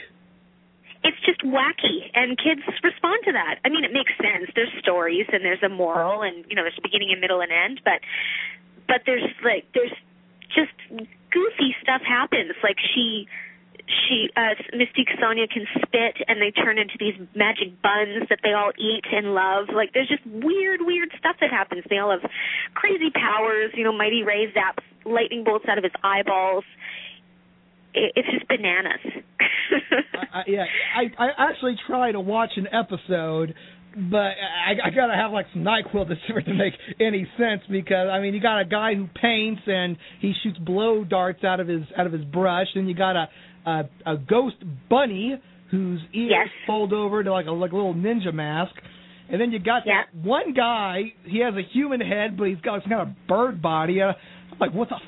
it's 1.04 1.20
just 1.28 1.44
wacky 1.44 2.08
and 2.14 2.36
kids 2.38 2.64
respond 2.82 3.20
to 3.26 3.32
that. 3.32 3.60
I 3.64 3.68
mean, 3.68 3.84
it 3.84 3.92
makes 3.92 4.10
sense. 4.16 4.50
There's 4.56 4.72
stories 4.80 5.26
and 5.30 5.44
there's 5.44 5.62
a 5.62 5.68
moral 5.68 6.22
and 6.22 6.44
you 6.48 6.56
know, 6.56 6.62
there's 6.62 6.78
a 6.78 6.82
beginning 6.82 7.10
and 7.12 7.20
middle 7.20 7.40
and 7.40 7.52
end, 7.52 7.80
but 7.84 8.00
but 8.86 9.02
there's 9.06 9.24
like 9.44 9.66
there's 9.74 9.92
just 10.54 10.72
goofy 11.32 11.74
stuff 11.82 12.02
happens. 12.06 12.54
Like 12.62 12.76
she 12.94 13.26
she 13.86 14.30
uh 14.36 14.54
Mystique 14.72 15.12
Sonia 15.20 15.46
can 15.46 15.66
spit 15.76 16.16
and 16.28 16.40
they 16.40 16.50
turn 16.50 16.78
into 16.78 16.94
these 16.98 17.14
magic 17.34 17.80
buns 17.82 18.28
that 18.30 18.38
they 18.42 18.52
all 18.52 18.72
eat 18.78 19.04
and 19.10 19.34
love. 19.34 19.68
Like 19.74 19.92
there's 19.92 20.08
just 20.08 20.24
weird, 20.26 20.80
weird 20.82 21.10
stuff 21.18 21.36
that 21.40 21.50
happens. 21.50 21.84
They 21.90 21.98
all 21.98 22.10
have 22.10 22.28
crazy 22.74 23.10
powers. 23.10 23.72
You 23.74 23.84
know, 23.84 23.92
Mighty 23.92 24.22
Ray 24.22 24.52
zaps 24.52 24.82
lightning 25.04 25.44
bolts 25.44 25.66
out 25.68 25.78
of 25.78 25.84
his 25.84 25.92
eyeballs. 26.02 26.64
It, 27.92 28.12
it's 28.16 28.28
just 28.30 28.48
bananas. 28.48 29.00
I, 30.14 30.38
I, 30.38 30.42
yeah, 30.46 30.64
I 30.96 31.24
I 31.24 31.50
actually 31.50 31.76
tried 31.86 32.12
to 32.12 32.20
watch 32.20 32.52
an 32.56 32.68
episode, 32.72 33.54
but 34.10 34.16
I, 34.66 34.72
I 34.86 34.90
gotta 34.90 35.14
have 35.14 35.30
like 35.32 35.46
some 35.52 35.62
Nyquil 35.62 36.08
to 36.08 36.14
for 36.28 36.38
it 36.40 36.44
to 36.44 36.54
make 36.54 36.74
any 37.00 37.26
sense 37.38 37.62
because 37.70 38.08
I 38.10 38.20
mean 38.20 38.34
you 38.34 38.40
got 38.40 38.60
a 38.60 38.64
guy 38.64 38.94
who 38.94 39.06
paints 39.20 39.62
and 39.66 39.96
he 40.20 40.32
shoots 40.42 40.58
blow 40.58 41.04
darts 41.04 41.44
out 41.44 41.60
of 41.60 41.68
his 41.68 41.82
out 41.96 42.06
of 42.06 42.12
his 42.12 42.24
brush, 42.24 42.68
and 42.74 42.88
you 42.88 42.94
got 42.94 43.16
a 43.16 43.28
a, 43.66 43.82
a 44.06 44.16
ghost 44.16 44.56
bunny 44.90 45.40
whose 45.70 46.00
ears 46.12 46.30
Yes. 46.30 46.48
fold 46.66 46.92
over 46.92 47.24
to 47.24 47.32
like 47.32 47.46
a 47.46 47.50
like 47.50 47.72
a 47.72 47.76
little 47.76 47.94
ninja 47.94 48.32
mask. 48.32 48.74
And 49.30 49.40
then 49.40 49.52
you 49.52 49.58
got 49.58 49.82
Yeah. 49.86 50.02
that 50.12 50.14
one 50.26 50.52
guy. 50.52 51.14
He 51.24 51.38
has 51.40 51.54
a 51.54 51.62
human 51.72 52.00
head, 52.00 52.36
but 52.36 52.48
he's 52.48 52.60
got 52.60 52.82
some 52.82 52.90
kind 52.90 53.08
of 53.08 53.26
bird 53.26 53.62
body. 53.62 54.02
Uh, 54.02 54.12
I'm 54.52 54.58
like, 54.60 54.74
what 54.74 54.90
the? 54.90 54.96
F-? 54.96 55.00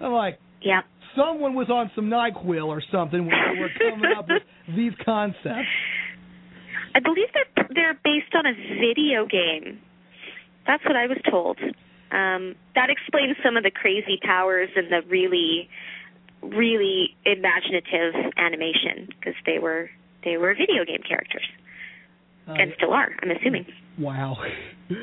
I'm 0.00 0.12
like, 0.12 0.38
yeah. 0.62 0.82
someone 1.16 1.54
was 1.54 1.68
on 1.68 1.90
some 1.96 2.06
Nyquil 2.10 2.66
or 2.66 2.80
something 2.92 3.20
when 3.26 3.30
they 3.30 3.60
were 3.60 3.70
coming 3.90 4.12
up 4.16 4.28
with 4.28 4.42
these 4.76 4.92
concepts. 5.04 5.66
I 6.96 7.00
believe 7.00 7.28
they're 7.34 7.66
they're 7.74 8.00
based 8.02 8.34
on 8.34 8.46
a 8.46 8.54
video 8.54 9.26
game. 9.26 9.80
That's 10.66 10.82
what 10.84 10.96
I 10.96 11.06
was 11.06 11.18
told. 11.30 11.58
Um, 12.10 12.54
that 12.74 12.88
explains 12.88 13.36
some 13.44 13.56
of 13.56 13.64
the 13.64 13.70
crazy 13.70 14.18
powers 14.22 14.70
and 14.74 14.90
the 14.90 15.06
really, 15.08 15.68
really 16.42 17.14
imaginative 17.26 18.32
animation 18.38 19.08
because 19.08 19.34
they 19.44 19.58
were 19.58 19.90
they 20.24 20.38
were 20.38 20.54
video 20.54 20.84
game 20.86 21.02
characters 21.06 21.46
Uh, 22.48 22.52
and 22.52 22.72
still 22.76 22.92
are. 22.92 23.10
I'm 23.22 23.30
assuming. 23.30 23.66
Wow. 23.98 24.36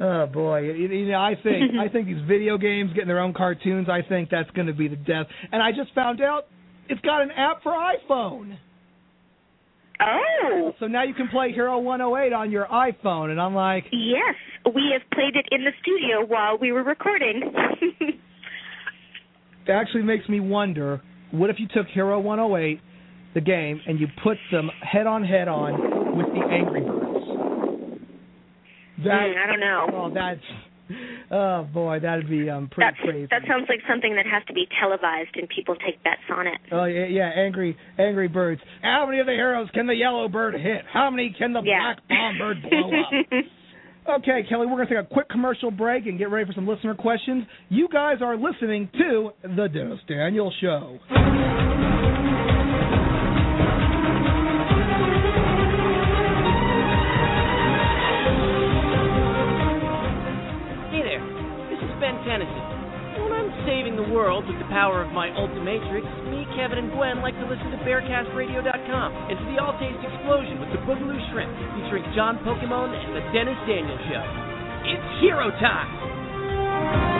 Oh 0.00 0.26
boy, 0.26 0.60
you, 0.60 0.86
you 0.86 1.08
know 1.10 1.18
I 1.18 1.34
think 1.42 1.74
I 1.80 1.88
think 1.88 2.06
these 2.06 2.22
video 2.28 2.56
games 2.56 2.92
getting 2.92 3.08
their 3.08 3.18
own 3.18 3.34
cartoons. 3.34 3.88
I 3.88 4.02
think 4.08 4.30
that's 4.30 4.48
going 4.52 4.68
to 4.68 4.72
be 4.72 4.86
the 4.86 4.94
death. 4.94 5.26
And 5.50 5.60
I 5.60 5.72
just 5.72 5.92
found 5.92 6.20
out 6.22 6.46
it's 6.88 7.00
got 7.00 7.20
an 7.20 7.32
app 7.32 7.64
for 7.64 7.72
iPhone. 7.72 8.58
Oh. 10.00 10.72
So 10.78 10.86
now 10.86 11.02
you 11.02 11.14
can 11.14 11.28
play 11.28 11.52
Hero 11.52 11.78
108 11.78 12.32
on 12.32 12.50
your 12.50 12.66
iPhone, 12.66 13.30
and 13.30 13.40
I'm 13.40 13.54
like, 13.54 13.84
Yes, 13.92 14.34
we 14.66 14.92
have 14.92 15.02
played 15.12 15.34
it 15.36 15.46
in 15.50 15.64
the 15.64 15.72
studio 15.82 16.24
while 16.26 16.58
we 16.58 16.72
were 16.72 16.84
recording. 16.84 17.52
it 18.00 19.70
actually 19.70 20.02
makes 20.02 20.28
me 20.28 20.40
wonder, 20.40 21.00
what 21.30 21.50
if 21.50 21.56
you 21.58 21.66
took 21.74 21.86
Hero 21.88 22.20
108, 22.20 22.80
the 23.34 23.40
game, 23.40 23.80
and 23.86 23.98
you 23.98 24.06
put 24.22 24.36
them 24.52 24.70
head 24.80 25.06
on 25.06 25.24
head 25.24 25.48
on 25.48 26.16
with 26.16 26.26
the 26.26 26.40
Angry 26.50 26.80
Birds? 26.80 27.08
That 29.04 29.04
Mm, 29.04 29.34
I 29.36 29.46
don't 29.46 29.60
know. 29.60 29.86
Oh, 29.94 30.10
that's 30.12 30.40
oh 31.30 31.64
boy, 31.72 31.98
that'd 32.00 32.28
be 32.28 32.48
um 32.50 32.68
pretty 32.70 32.90
That's, 32.90 33.00
crazy. 33.04 33.28
that 33.30 33.42
sounds 33.48 33.66
like 33.68 33.80
something 33.88 34.14
that 34.16 34.26
has 34.26 34.42
to 34.48 34.52
be 34.52 34.66
televised 34.80 35.34
and 35.36 35.48
people 35.48 35.74
take 35.76 36.02
bets 36.02 36.22
on 36.34 36.46
it. 36.46 36.58
Oh 36.72 36.84
yeah, 36.84 37.06
yeah, 37.06 37.30
angry, 37.36 37.76
angry 37.98 38.28
birds. 38.28 38.60
How 38.82 39.06
many 39.06 39.20
of 39.20 39.26
the 39.26 39.32
heroes 39.32 39.68
can 39.74 39.86
the 39.86 39.94
yellow 39.94 40.28
bird 40.28 40.54
hit? 40.54 40.82
How 40.92 41.10
many 41.10 41.34
can 41.36 41.52
the 41.52 41.62
Yeah. 41.64 41.94
black 41.94 42.08
bombird 42.08 42.62
blow 42.62 42.90
up? 42.90 43.44
Okay, 44.08 44.40
Kelly, 44.48 44.66
we're 44.66 44.82
gonna 44.82 44.88
take 44.88 45.10
a 45.10 45.14
quick 45.14 45.28
commercial 45.28 45.70
break 45.70 46.06
and 46.06 46.16
get 46.18 46.30
ready 46.30 46.46
for 46.46 46.54
some 46.54 46.66
listener 46.66 46.94
questions. 46.94 47.44
You 47.68 47.88
guys 47.92 48.16
are 48.22 48.38
listening 48.38 48.88
to 48.96 49.30
the 49.42 49.68
Dennis 49.68 49.98
Daniel 50.08 50.50
Show. 50.62 50.98
When 62.46 63.34
I'm 63.34 63.50
saving 63.66 63.98
the 63.98 64.06
world 64.14 64.46
with 64.46 64.58
the 64.62 64.70
power 64.70 65.02
of 65.02 65.10
my 65.10 65.34
Ultimatrix, 65.34 66.06
me, 66.30 66.46
Kevin, 66.54 66.78
and 66.78 66.92
Gwen 66.94 67.18
like 67.18 67.34
to 67.34 67.46
listen 67.50 67.74
to 67.74 67.78
BearcastRadio.com 67.82 69.08
and 69.26 69.38
to 69.38 69.44
the 69.50 69.58
All 69.58 69.74
Taste 69.82 69.98
Explosion 70.06 70.62
with 70.62 70.70
the 70.70 70.78
Boogaloo 70.86 71.18
Shrimp, 71.34 71.50
featuring 71.74 72.06
John 72.14 72.38
Pokemon 72.46 72.94
and 72.94 73.16
the 73.16 73.24
Dennis 73.34 73.58
Daniel 73.66 73.98
Show. 74.06 74.22
It's 74.86 75.20
hero 75.20 75.50
time! 75.58 77.17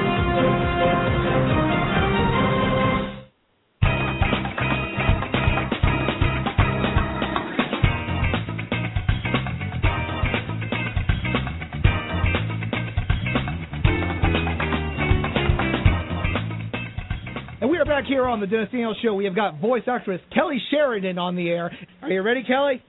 Back 17.99 18.07
here 18.07 18.27
on 18.27 18.39
the 18.39 18.47
Dennis 18.47 18.69
Daniel 18.71 18.95
Show. 19.03 19.13
We 19.15 19.25
have 19.25 19.35
got 19.35 19.61
voice 19.61 19.83
actress 19.89 20.21
Kelly 20.33 20.59
Sheridan 20.71 21.19
on 21.19 21.35
the 21.35 21.49
air. 21.49 21.77
Are 22.01 22.09
you 22.09 22.23
ready, 22.23 22.45
Kelly? 22.45 22.81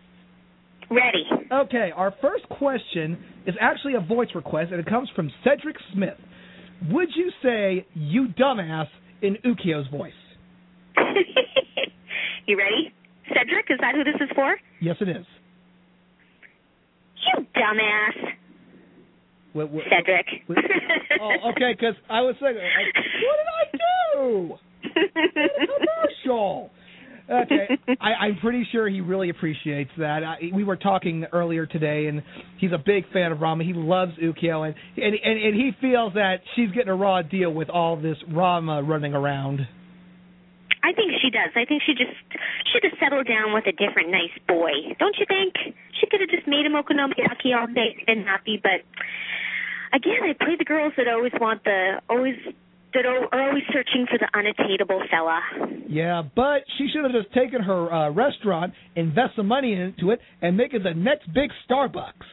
Ready. 0.92 1.26
Okay, 1.52 1.90
our 1.96 2.14
first 2.22 2.48
question 2.48 3.18
is 3.48 3.56
actually 3.60 3.96
a 3.96 4.02
voice 4.02 4.28
request, 4.36 4.72
and 4.72 4.80
it 4.80 4.86
comes 4.86 5.10
from 5.16 5.32
Cedric 5.44 5.78
Smith. 5.94 6.18
Would 6.92 7.10
you 7.16 7.32
say 7.42 7.88
"you 7.96 8.28
dumbass" 8.40 8.86
in 9.24 9.38
Ukyo's 9.44 9.90
voice? 9.90 10.14
you 12.46 12.56
ready? 12.56 12.94
Cedric, 13.30 13.66
is 13.72 13.80
that 13.82 13.96
who 13.96 14.04
this 14.04 14.22
is 14.22 14.30
for? 14.36 14.58
Yes, 14.80 14.98
it 15.02 15.10
is. 15.10 15.26
You 17.16 17.48
dumbass. 17.58 18.34
What, 19.54 19.72
what, 19.72 19.86
Cedric. 19.86 20.28
oh, 21.20 21.50
okay, 21.50 21.74
because 21.74 21.96
I 22.12 22.22
was 22.22 22.36
like, 22.42 22.54
what 22.54 23.74
did 23.74 23.80
I 23.82 24.16
do? 24.16 24.54
Oh, 24.96 26.10
Commercial. 26.26 26.72
Okay, 27.30 27.78
I, 28.02 28.26
I'm 28.26 28.38
pretty 28.42 28.68
sure 28.72 28.90
he 28.90 29.02
really 29.02 29.30
appreciates 29.30 29.92
that. 30.00 30.24
I, 30.24 30.38
we 30.52 30.64
were 30.64 30.76
talking 30.76 31.26
earlier 31.32 31.68
today, 31.68 32.08
and 32.08 32.24
he's 32.58 32.72
a 32.72 32.82
big 32.84 33.06
fan 33.14 33.32
of 33.32 33.38
Ranma. 33.38 33.64
He 33.64 33.74
loves 33.74 34.14
Ukyo, 34.18 34.66
and 34.66 34.76
and 34.98 35.14
and, 35.14 35.40
and 35.40 35.56
he 35.56 35.72
feels 35.80 36.14
that 36.16 36.38
she's 36.56 36.72
getting 36.72 36.90
a 36.90 36.96
raw 36.96 37.22
deal 37.22 37.54
with 37.54 37.70
all 37.70 37.98
this 38.02 38.18
Ranma 38.32 38.88
running 38.88 39.14
around. 39.14 39.62
I 40.82 40.94
think 40.94 41.12
she 41.22 41.30
does. 41.30 41.52
I 41.56 41.66
think 41.66 41.84
she 41.86 41.94
just 41.94 42.18
should 42.74 42.82
have 42.84 42.98
settled 43.00 43.28
down 43.28 43.54
with 43.54 43.68
a 43.68 43.74
different 43.74 44.10
nice 44.10 44.34
boy. 44.48 44.96
Don't 44.98 45.16
you 45.20 45.26
think? 45.28 45.54
She 46.02 46.08
could 46.10 46.22
have 46.22 46.30
just 46.30 46.48
made 46.48 46.66
him 46.66 46.74
okonomiyaki 46.74 47.54
all 47.54 47.68
day 47.68 47.94
and 48.08 48.26
happy, 48.26 48.60
but 48.62 48.82
again, 49.94 50.24
I 50.24 50.34
play 50.34 50.56
the 50.58 50.66
girls 50.66 50.94
that 50.98 51.08
always 51.08 51.34
want 51.40 51.64
the 51.64 52.02
always 52.10 52.36
that 52.94 53.06
are 53.06 53.28
always 53.34 53.64
searching 53.72 54.06
for 54.10 54.18
the 54.18 54.28
unattainable 54.38 55.02
fella. 55.12 55.40
Yeah, 55.88 56.22
but 56.36 56.64
she 56.78 56.88
should 56.94 57.04
have 57.04 57.12
just 57.14 57.34
taken 57.34 57.62
her 57.62 57.92
uh, 57.92 58.10
restaurant, 58.12 58.74
invest 58.96 59.36
some 59.36 59.48
money 59.48 59.74
into 59.74 60.12
it, 60.12 60.20
and 60.42 60.56
make 60.58 60.74
it 60.74 60.84
the 60.84 60.94
next 60.94 61.32
big 61.34 61.50
Starbucks. 61.70 62.28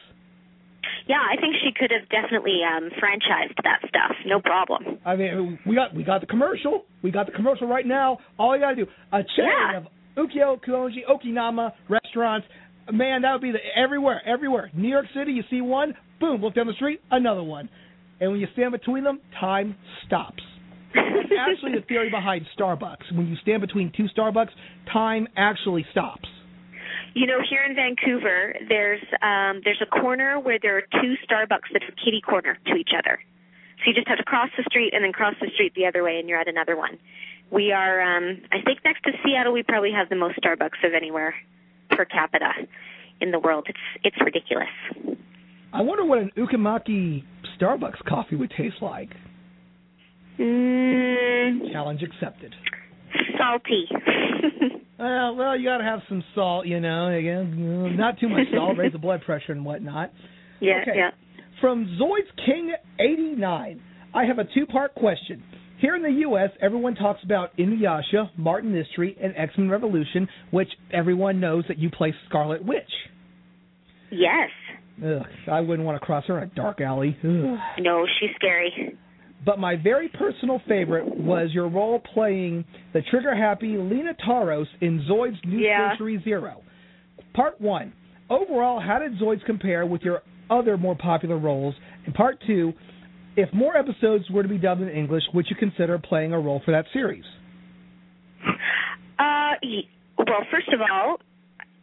Yeah, 1.07 1.21
I 1.21 1.39
think 1.39 1.55
she 1.63 1.71
could 1.77 1.91
have 1.91 2.07
definitely 2.09 2.59
um 2.67 2.89
franchised 3.01 3.55
that 3.63 3.79
stuff. 3.87 4.15
No 4.25 4.41
problem. 4.41 4.97
I 5.05 5.15
mean, 5.15 5.57
we 5.65 5.75
got 5.75 5.95
we 5.95 6.03
got 6.03 6.21
the 6.21 6.27
commercial. 6.27 6.83
We 7.01 7.11
got 7.11 7.25
the 7.27 7.31
commercial 7.31 7.67
right 7.67 7.85
now. 7.85 8.17
All 8.37 8.55
you 8.55 8.61
got 8.61 8.71
to 8.71 8.75
do 8.75 8.91
a 9.13 9.19
chain 9.23 9.45
Yeah. 9.47 9.77
of 9.77 9.83
Ukyo 10.17 10.59
Kuonji 10.63 10.99
Okinama 11.09 11.71
restaurants. 11.89 12.45
Man, 12.91 13.21
that 13.21 13.33
would 13.33 13.41
be 13.41 13.51
the 13.51 13.59
everywhere, 13.75 14.21
everywhere. 14.25 14.71
New 14.73 14.87
York 14.89 15.05
City, 15.13 15.31
you 15.33 15.43
see 15.49 15.59
one, 15.61 15.93
boom, 16.21 16.41
look 16.41 16.55
down 16.55 16.67
the 16.67 16.73
street, 16.73 17.01
another 17.11 17.43
one. 17.43 17.69
And 18.19 18.31
when 18.31 18.39
you 18.39 18.47
stand 18.53 18.71
between 18.71 19.03
them, 19.03 19.19
time 19.39 19.75
stops. 20.05 20.43
That's 20.93 21.29
actually 21.37 21.79
the 21.79 21.85
theory 21.87 22.09
behind 22.09 22.45
Starbucks. 22.57 23.11
When 23.13 23.27
you 23.27 23.35
stand 23.41 23.61
between 23.61 23.91
two 23.95 24.07
Starbucks, 24.15 24.49
time 24.91 25.27
actually 25.37 25.85
stops. 25.91 26.27
You 27.13 27.25
know, 27.25 27.39
here 27.49 27.63
in 27.63 27.75
Vancouver, 27.75 28.53
there's 28.69 29.01
um 29.21 29.61
there's 29.63 29.81
a 29.81 29.89
corner 30.01 30.39
where 30.39 30.59
there 30.61 30.77
are 30.77 30.83
two 31.01 31.15
Starbucks 31.27 31.73
that 31.73 31.83
are 31.83 31.93
kitty 32.03 32.21
corner 32.21 32.57
to 32.67 32.75
each 32.75 32.91
other. 32.97 33.19
So 33.79 33.83
you 33.87 33.93
just 33.93 34.07
have 34.07 34.17
to 34.17 34.23
cross 34.23 34.49
the 34.57 34.63
street 34.69 34.93
and 34.93 35.03
then 35.03 35.13
cross 35.13 35.35
the 35.41 35.49
street 35.53 35.73
the 35.75 35.85
other 35.85 36.03
way 36.03 36.19
and 36.19 36.27
you're 36.29 36.39
at 36.39 36.47
another 36.47 36.75
one. 36.75 36.97
We 37.51 37.71
are 37.71 38.01
um 38.01 38.41
I 38.51 38.61
think 38.63 38.79
next 38.83 39.03
to 39.03 39.11
Seattle 39.23 39.53
we 39.53 39.63
probably 39.63 39.91
have 39.91 40.09
the 40.09 40.15
most 40.15 40.37
Starbucks 40.37 40.83
of 40.83 40.93
anywhere 40.93 41.35
per 41.89 42.05
capita 42.05 42.51
in 43.21 43.31
the 43.31 43.39
world. 43.39 43.67
It's 43.69 43.85
it's 44.03 44.17
ridiculous. 44.21 44.73
I 45.73 45.81
wonder 45.81 46.05
what 46.05 46.19
an 46.19 46.31
Ukamaki 46.37 47.23
Starbucks 47.59 48.03
coffee 48.07 48.35
would 48.35 48.51
taste 48.57 48.77
like. 48.81 49.09
Mm, 50.39 51.71
Challenge 51.71 52.01
accepted. 52.03 52.53
salty. 53.37 53.85
Well, 54.99 55.35
well, 55.35 55.55
you 55.55 55.65
got 55.69 55.77
to 55.77 55.83
have 55.83 55.99
some 56.09 56.23
salt, 56.33 56.65
you 56.65 56.79
know. 56.79 57.09
Again, 57.15 57.95
not 57.95 58.19
too 58.19 58.27
much 58.27 58.47
salt, 58.51 58.79
raise 58.79 58.91
the 58.93 58.97
blood 58.97 59.21
pressure 59.21 59.51
and 59.51 59.63
whatnot. 59.63 60.11
yeah, 60.59 60.79
Okay. 60.81 60.93
yeah. 60.97 61.11
From 61.61 61.85
Zoids 62.01 62.35
King 62.43 62.73
eighty 62.99 63.35
nine, 63.35 63.79
I 64.15 64.25
have 64.25 64.39
a 64.39 64.45
two-part 64.55 64.95
question. 64.95 65.43
Here 65.77 65.95
in 65.95 66.01
the 66.01 66.09
U.S., 66.21 66.49
everyone 66.63 66.95
talks 66.95 67.19
about 67.23 67.55
Inuyasha, 67.57 68.31
Martin 68.37 68.73
Mystery, 68.73 69.15
and 69.21 69.35
X-Men 69.37 69.69
Revolution, 69.69 70.27
which 70.49 70.69
everyone 70.91 71.39
knows 71.39 71.63
that 71.67 71.77
you 71.77 71.91
play 71.91 72.11
Scarlet 72.27 72.65
Witch. 72.65 72.81
Yes. 74.09 74.49
Ugh, 75.05 75.21
I 75.51 75.59
wouldn't 75.61 75.85
want 75.85 75.99
to 75.99 76.05
cross 76.05 76.25
her 76.27 76.37
in 76.37 76.43
a 76.49 76.55
dark 76.55 76.81
alley. 76.81 77.15
Ugh. 77.23 77.57
No, 77.79 78.05
she's 78.19 78.31
scary. 78.35 78.95
But 79.45 79.59
my 79.59 79.75
very 79.75 80.09
personal 80.09 80.61
favorite 80.67 81.05
was 81.05 81.49
your 81.53 81.69
role 81.69 81.99
playing 82.13 82.65
the 82.93 83.01
trigger 83.11 83.35
happy 83.35 83.77
Leena 83.77 84.13
Toros 84.25 84.67
in 84.81 85.05
Zoid's 85.09 85.37
New 85.45 85.59
Yeah. 85.59 85.91
Century 85.91 86.19
Zero. 86.23 86.63
Part 87.33 87.61
one. 87.61 87.93
Overall, 88.29 88.79
how 88.81 88.99
did 88.99 89.17
Zoids 89.19 89.45
compare 89.45 89.85
with 89.85 90.01
your 90.01 90.21
other 90.49 90.75
more 90.77 90.95
popular 90.95 91.37
roles? 91.37 91.75
And 92.05 92.13
part 92.15 92.41
two, 92.45 92.73
if 93.35 93.53
more 93.53 93.77
episodes 93.77 94.29
were 94.31 94.41
to 94.43 94.49
be 94.49 94.57
dubbed 94.57 94.81
in 94.81 94.89
English, 94.89 95.23
would 95.33 95.45
you 95.49 95.55
consider 95.55 95.97
playing 95.99 96.33
a 96.33 96.39
role 96.39 96.61
for 96.65 96.71
that 96.71 96.85
series? 96.91 97.23
Uh, 99.19 99.53
well, 100.17 100.45
first 100.51 100.67
of 100.73 100.79
all, 100.81 101.17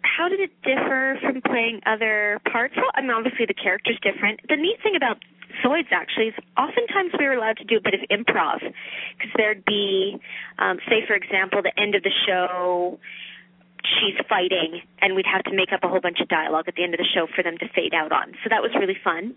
how 0.05 0.28
did 0.28 0.40
it 0.40 0.52
differ 0.62 1.18
from 1.20 1.40
playing 1.43 1.81
other 1.86 2.40
parts? 2.51 2.74
Well, 2.76 2.90
I 2.94 3.01
mean, 3.01 3.10
obviously 3.10 3.47
the 3.47 3.55
character's 3.55 3.98
different. 4.02 4.40
The 4.48 4.56
neat 4.56 4.78
thing 4.82 4.97
about 4.97 5.18
Zoids 5.64 5.90
actually 5.93 6.28
is 6.28 6.35
oftentimes 6.56 7.12
we 7.18 7.26
were 7.26 7.35
allowed 7.35 7.56
to 7.59 7.64
do 7.64 7.76
a 7.76 7.81
bit 7.81 7.94
of 7.94 8.01
improv 8.10 8.60
because 8.60 9.32
there'd 9.36 9.64
be, 9.64 10.18
um, 10.59 10.78
say, 10.89 11.06
for 11.06 11.14
example, 11.14 11.62
the 11.62 11.72
end 11.81 11.94
of 11.94 12.02
the 12.02 12.12
show. 12.26 12.98
She's 14.01 14.16
fighting, 14.31 14.81
and 15.02 15.14
we'd 15.14 15.28
have 15.28 15.44
to 15.44 15.52
make 15.52 15.68
up 15.70 15.85
a 15.85 15.89
whole 15.89 16.01
bunch 16.01 16.18
of 16.18 16.28
dialogue 16.28 16.64
at 16.68 16.74
the 16.74 16.82
end 16.82 16.94
of 16.94 16.98
the 16.98 17.05
show 17.05 17.26
for 17.36 17.43
them 17.44 17.59
to 17.59 17.68
fade 17.68 17.93
out 17.93 18.12
on. 18.12 18.32
So 18.43 18.48
that 18.48 18.62
was 18.62 18.72
really 18.81 18.97
fun. 19.05 19.35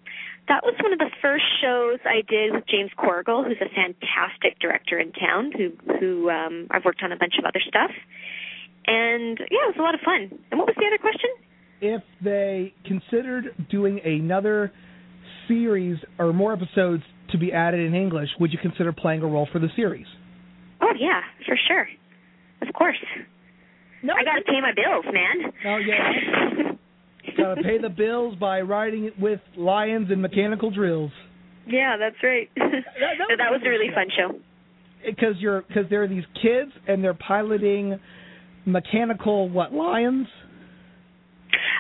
That 0.48 0.64
was 0.64 0.74
one 0.80 0.94
of 0.94 1.00
the 1.00 1.12
first 1.22 1.44
shows 1.60 2.00
I 2.08 2.24
did 2.24 2.54
with 2.54 2.64
James 2.66 2.92
Corrigal, 2.96 3.44
who's 3.44 3.60
a 3.60 3.68
fantastic 3.68 4.58
director 4.60 4.98
in 4.98 5.12
town, 5.12 5.52
who 5.52 5.76
who 6.00 6.30
um, 6.30 6.68
I've 6.72 6.86
worked 6.86 7.04
on 7.04 7.12
a 7.12 7.18
bunch 7.18 7.36
of 7.38 7.44
other 7.44 7.60
stuff. 7.60 7.92
And 8.88 9.38
yeah, 9.40 9.68
it 9.68 9.76
was 9.76 9.80
a 9.80 9.82
lot 9.82 9.94
of 9.94 10.02
fun. 10.02 10.40
And 10.52 10.58
what 10.58 10.68
was 10.68 10.76
the 10.78 10.86
other 10.88 10.98
question? 10.98 11.30
If 11.80 12.02
they 12.24 12.74
considered 12.86 13.68
doing 13.70 14.00
another 14.04 14.72
series 15.48 15.98
or 16.18 16.34
more 16.34 16.54
episodes 16.54 17.04
to 17.32 17.38
be 17.38 17.52
added 17.52 17.82
in 17.82 17.94
English, 17.94 18.30
would 18.40 18.52
you 18.52 18.60
consider 18.62 18.92
playing 18.92 19.22
a 19.22 19.28
role 19.28 19.48
for 19.52 19.60
the 19.60 19.68
series? 19.76 20.08
Oh 20.82 20.94
yeah, 20.98 21.22
for 21.46 21.58
sure. 21.68 21.88
Of 22.62 22.74
course. 22.74 22.98
No, 24.04 24.14
I 24.14 24.24
gotta 24.24 24.44
pay 24.46 24.62
my 24.62 24.72
bills, 24.74 25.06
man. 25.14 25.52
Oh 25.66 25.78
yeah. 25.78 26.74
Gotta 27.38 27.62
pay 27.62 27.78
the 27.78 27.90
bills 27.90 28.36
by 28.40 28.62
riding 28.62 29.04
it 29.04 29.20
with 29.20 29.42
lions 29.58 30.10
and 30.10 30.22
mechanical 30.22 30.72
drills. 30.72 31.12
Yeah, 31.68 31.98
that's 32.00 32.16
right. 32.24 32.50
that, 32.56 32.72
that 33.38 33.52
was 33.52 33.62
a 33.66 33.70
really 33.70 33.90
fun 33.94 34.08
show. 34.16 34.40
Because 35.06 35.36
you're 35.40 35.62
because 35.62 35.84
there 35.90 36.02
are 36.04 36.08
these 36.08 36.24
kids 36.42 36.72
and 36.88 37.04
they're 37.04 37.14
piloting 37.14 38.00
mechanical 38.68 39.50
what 39.50 39.74
lions. 39.74 40.28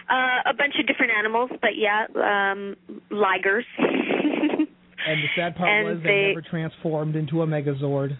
Uh, 0.09 0.49
a 0.49 0.53
bunch 0.57 0.73
of 0.79 0.87
different 0.87 1.11
animals, 1.19 1.51
but 1.61 1.71
yeah, 1.75 2.05
um, 2.15 2.75
ligers. 3.11 3.63
And 5.07 5.23
the 5.23 5.27
sad 5.37 5.55
part 5.55 5.69
And 5.69 5.87
was 5.87 5.97
they, 6.03 6.09
they- 6.09 6.27
never 6.35 6.41
transformed 6.41 7.15
into 7.15 7.41
a 7.41 7.47
Megazord. 7.47 8.17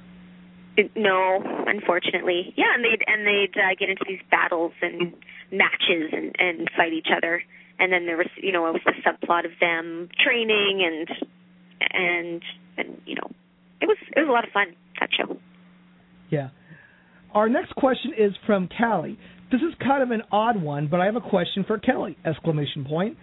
no, 0.95 1.41
unfortunately. 1.65 2.53
Yeah, 2.55 2.73
and 2.75 2.83
they'd 2.85 3.03
and 3.05 3.25
they'd 3.27 3.57
uh, 3.59 3.75
get 3.77 3.89
into 3.89 4.05
these 4.07 4.21
battles 4.31 4.71
and 4.81 5.11
matches 5.51 6.13
and 6.13 6.33
and 6.39 6.69
fight 6.77 6.93
each 6.93 7.07
other. 7.13 7.43
And 7.79 7.91
then 7.91 8.05
there 8.05 8.15
was, 8.15 8.27
you 8.41 8.53
know, 8.53 8.67
it 8.67 8.73
was 8.73 8.81
the 8.85 8.93
subplot 9.03 9.43
of 9.45 9.51
them 9.59 10.07
training 10.23 10.81
and 10.85 11.09
and 11.91 12.41
and 12.77 13.01
you 13.05 13.15
know, 13.15 13.31
it 13.81 13.87
was 13.87 13.97
it 14.15 14.19
was 14.21 14.29
a 14.29 14.31
lot 14.31 14.45
of 14.47 14.51
fun 14.53 14.67
that 15.01 15.09
show. 15.11 15.35
Yeah. 16.29 16.49
Our 17.37 17.49
next 17.49 17.75
question 17.75 18.13
is 18.17 18.31
from 18.47 18.67
Callie. 18.79 19.15
This 19.51 19.61
is 19.61 19.71
kind 19.79 20.01
of 20.01 20.09
an 20.09 20.23
odd 20.31 20.59
one, 20.59 20.87
but 20.87 20.99
I 20.99 21.05
have 21.05 21.15
a 21.15 21.21
question 21.21 21.63
for 21.67 21.77
Kelly! 21.77 22.17
Exclamation 22.25 22.83
point. 22.83 23.15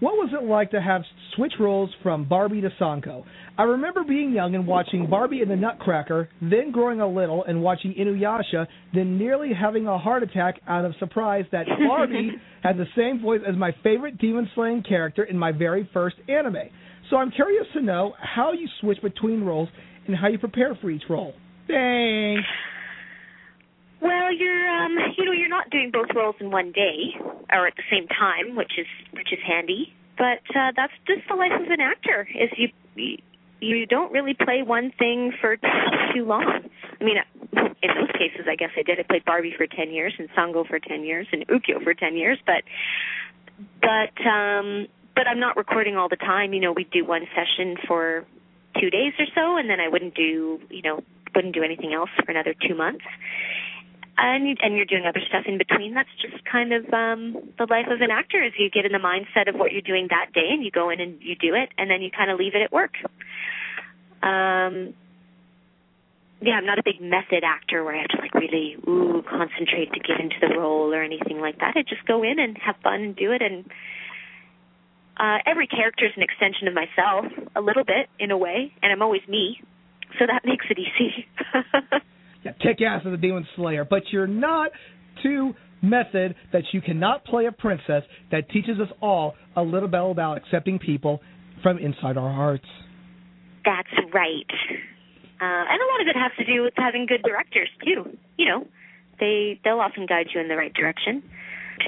What 0.00 0.12
was 0.12 0.28
it 0.38 0.44
like 0.44 0.72
to 0.72 0.82
have 0.82 1.00
switch 1.34 1.54
roles 1.58 1.88
from 2.02 2.28
Barbie 2.28 2.60
to 2.60 2.68
Sango? 2.78 3.24
I 3.56 3.62
remember 3.62 4.04
being 4.04 4.30
young 4.30 4.54
and 4.54 4.66
watching 4.66 5.08
Barbie 5.08 5.40
and 5.40 5.50
the 5.50 5.56
Nutcracker, 5.56 6.28
then 6.42 6.70
growing 6.70 7.00
a 7.00 7.08
little 7.08 7.44
and 7.44 7.62
watching 7.62 7.94
Inuyasha, 7.94 8.66
then 8.92 9.16
nearly 9.16 9.52
having 9.58 9.86
a 9.86 9.96
heart 9.96 10.22
attack 10.22 10.60
out 10.68 10.84
of 10.84 10.92
surprise 10.98 11.46
that 11.52 11.64
Barbie 11.88 12.32
had 12.62 12.76
the 12.76 12.84
same 12.94 13.22
voice 13.22 13.40
as 13.48 13.56
my 13.56 13.74
favorite 13.82 14.18
demon 14.18 14.50
slaying 14.54 14.82
character 14.82 15.24
in 15.24 15.38
my 15.38 15.50
very 15.50 15.88
first 15.94 16.16
anime. 16.28 16.68
So 17.08 17.16
I'm 17.16 17.30
curious 17.30 17.64
to 17.72 17.80
know 17.80 18.12
how 18.20 18.52
you 18.52 18.68
switch 18.82 19.00
between 19.00 19.44
roles 19.44 19.70
and 20.06 20.14
how 20.14 20.28
you 20.28 20.38
prepare 20.38 20.76
for 20.78 20.90
each 20.90 21.04
role. 21.08 21.32
Thanks. 21.68 22.46
Well, 24.02 24.34
you're 24.34 24.68
um 24.68 24.98
you 25.16 25.24
know, 25.24 25.32
you're 25.32 25.48
not 25.48 25.70
doing 25.70 25.92
both 25.92 26.08
roles 26.14 26.34
in 26.40 26.50
one 26.50 26.72
day 26.72 27.14
or 27.52 27.68
at 27.68 27.76
the 27.76 27.84
same 27.88 28.08
time, 28.08 28.56
which 28.56 28.72
is 28.76 28.86
which 29.12 29.32
is 29.32 29.38
handy. 29.46 29.94
But 30.18 30.42
uh 30.56 30.72
that's 30.74 30.92
just 31.06 31.22
the 31.28 31.36
life 31.36 31.52
of 31.54 31.70
an 31.70 31.80
actor. 31.80 32.28
Is 32.34 32.50
you 32.56 33.18
you, 33.60 33.86
don't 33.86 34.12
really 34.12 34.34
play 34.34 34.64
one 34.64 34.90
thing 34.98 35.32
for 35.40 35.56
too 35.56 36.24
long. 36.24 36.68
I 37.00 37.04
mean, 37.04 37.16
in 37.52 37.90
those 37.94 38.10
cases, 38.18 38.46
I 38.50 38.56
guess 38.56 38.70
I 38.76 38.82
did. 38.82 38.98
I 38.98 39.04
played 39.04 39.24
Barbie 39.24 39.54
for 39.56 39.68
10 39.68 39.92
years 39.92 40.12
and 40.18 40.28
Sango 40.30 40.66
for 40.66 40.80
10 40.80 41.04
years 41.04 41.28
and 41.30 41.46
Ukyo 41.46 41.80
for 41.84 41.94
10 41.94 42.16
years, 42.16 42.38
but 42.44 42.64
but 43.80 44.26
um 44.26 44.88
but 45.14 45.28
I'm 45.28 45.38
not 45.38 45.56
recording 45.56 45.96
all 45.96 46.08
the 46.08 46.16
time. 46.16 46.52
You 46.54 46.60
know, 46.60 46.72
we 46.72 46.84
do 46.84 47.04
one 47.04 47.22
session 47.36 47.76
for 47.86 48.24
2 48.80 48.90
days 48.90 49.12
or 49.20 49.26
so 49.32 49.56
and 49.58 49.70
then 49.70 49.78
I 49.78 49.86
wouldn't 49.88 50.16
do, 50.16 50.58
you 50.68 50.82
know, 50.82 51.04
wouldn't 51.36 51.54
do 51.54 51.62
anything 51.62 51.94
else 51.94 52.10
for 52.24 52.32
another 52.32 52.54
2 52.68 52.74
months 52.74 53.04
and 54.18 54.48
you, 54.48 54.56
and 54.62 54.76
you're 54.76 54.84
doing 54.84 55.06
other 55.06 55.20
stuff 55.28 55.44
in 55.46 55.58
between. 55.58 55.94
That's 55.94 56.08
just 56.20 56.44
kind 56.44 56.72
of 56.72 56.84
um 56.92 57.52
the 57.58 57.66
life 57.68 57.86
of 57.90 58.00
an 58.00 58.10
actor. 58.10 58.42
Is 58.42 58.52
you 58.58 58.70
get 58.70 58.84
in 58.84 58.92
the 58.92 58.98
mindset 58.98 59.48
of 59.48 59.54
what 59.56 59.72
you're 59.72 59.82
doing 59.82 60.08
that 60.10 60.32
day, 60.32 60.48
and 60.50 60.64
you 60.64 60.70
go 60.70 60.90
in 60.90 61.00
and 61.00 61.20
you 61.20 61.34
do 61.36 61.54
it, 61.54 61.70
and 61.78 61.90
then 61.90 62.02
you 62.02 62.10
kind 62.10 62.30
of 62.30 62.38
leave 62.38 62.54
it 62.54 62.62
at 62.62 62.72
work. 62.72 62.94
Um, 64.22 64.94
yeah, 66.40 66.54
I'm 66.54 66.66
not 66.66 66.78
a 66.78 66.82
big 66.84 67.00
method 67.00 67.44
actor 67.44 67.84
where 67.84 67.94
I 67.94 68.00
have 68.02 68.10
to 68.10 68.18
like 68.18 68.34
really 68.34 68.76
ooh 68.86 69.22
concentrate 69.28 69.92
to 69.92 70.00
get 70.00 70.20
into 70.20 70.36
the 70.40 70.58
role 70.58 70.92
or 70.92 71.02
anything 71.02 71.40
like 71.40 71.58
that. 71.58 71.74
I 71.76 71.82
just 71.82 72.04
go 72.06 72.22
in 72.22 72.38
and 72.38 72.56
have 72.58 72.76
fun 72.82 73.00
and 73.00 73.16
do 73.16 73.32
it, 73.32 73.42
and 73.42 73.64
uh, 75.16 75.38
every 75.46 75.66
character 75.66 76.06
is 76.06 76.12
an 76.16 76.22
extension 76.22 76.68
of 76.68 76.74
myself, 76.74 77.26
a 77.54 77.60
little 77.60 77.84
bit 77.84 78.08
in 78.18 78.30
a 78.30 78.36
way, 78.36 78.72
and 78.82 78.92
I'm 78.92 79.02
always 79.02 79.22
me, 79.28 79.62
so 80.18 80.26
that 80.26 80.42
makes 80.44 80.66
it 80.68 80.78
easy. 80.78 81.26
Yeah, 82.44 82.52
kick 82.60 82.80
ass 82.82 83.02
as 83.06 83.12
a 83.12 83.16
demon 83.16 83.46
slayer, 83.56 83.84
but 83.84 84.02
you're 84.10 84.26
not 84.26 84.70
too 85.22 85.54
method 85.82 86.34
that 86.52 86.62
you 86.72 86.80
cannot 86.80 87.24
play 87.24 87.46
a 87.46 87.52
princess 87.52 88.02
that 88.30 88.48
teaches 88.50 88.80
us 88.80 88.88
all 89.00 89.34
a 89.56 89.62
little 89.62 89.88
bit 89.88 90.00
about 90.00 90.38
accepting 90.38 90.78
people 90.78 91.20
from 91.62 91.78
inside 91.78 92.16
our 92.16 92.32
hearts. 92.32 92.66
That's 93.64 93.88
right. 94.12 94.46
Uh, 95.40 95.64
and 95.68 95.80
a 95.80 95.86
lot 95.90 96.00
of 96.00 96.06
it 96.06 96.16
has 96.16 96.32
to 96.38 96.44
do 96.44 96.62
with 96.62 96.74
having 96.76 97.06
good 97.06 97.22
directors 97.22 97.68
too. 97.84 98.16
You 98.36 98.46
know, 98.46 98.66
they 99.18 99.60
they'll 99.64 99.80
often 99.80 100.06
guide 100.06 100.26
you 100.34 100.40
in 100.40 100.48
the 100.48 100.56
right 100.56 100.72
direction. 100.72 101.22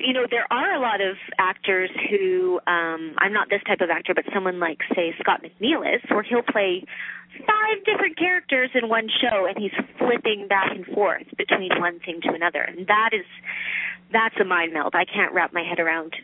You 0.03 0.13
know, 0.13 0.27
there 0.31 0.47
are 0.51 0.75
a 0.75 0.81
lot 0.81 1.01
of 1.01 1.17
actors 1.39 1.91
who 2.11 2.61
um 2.67 3.15
I'm 3.19 3.33
not 3.33 3.49
this 3.51 3.63
type 3.67 3.81
of 3.81 3.91
actor, 3.91 4.15
but 4.15 4.25
someone 4.33 4.59
like 4.59 4.79
say 4.95 5.15
Scott 5.21 5.43
McNeil 5.43 5.83
is, 5.85 6.03
where 6.11 6.23
he'll 6.23 6.43
play 6.43 6.85
five 7.47 7.85
different 7.85 8.17
characters 8.17 8.71
in 8.75 8.89
one 8.89 9.09
show 9.09 9.47
and 9.47 9.59
he's 9.59 9.75
flipping 9.99 10.47
back 10.49 10.71
and 10.71 10.87
forth 10.87 11.27
between 11.37 11.71
one 11.79 11.99
thing 12.01 12.21
to 12.23 12.33
another. 12.33 12.63
And 12.63 12.87
that 12.87 13.11
is 13.13 13.27
that's 14.13 14.37
a 14.41 14.45
mind 14.45 14.73
meld. 14.73 14.95
I 14.95 15.05
can't 15.05 15.33
wrap 15.33 15.53
my 15.53 15.63
head 15.63 15.81
around 15.81 16.15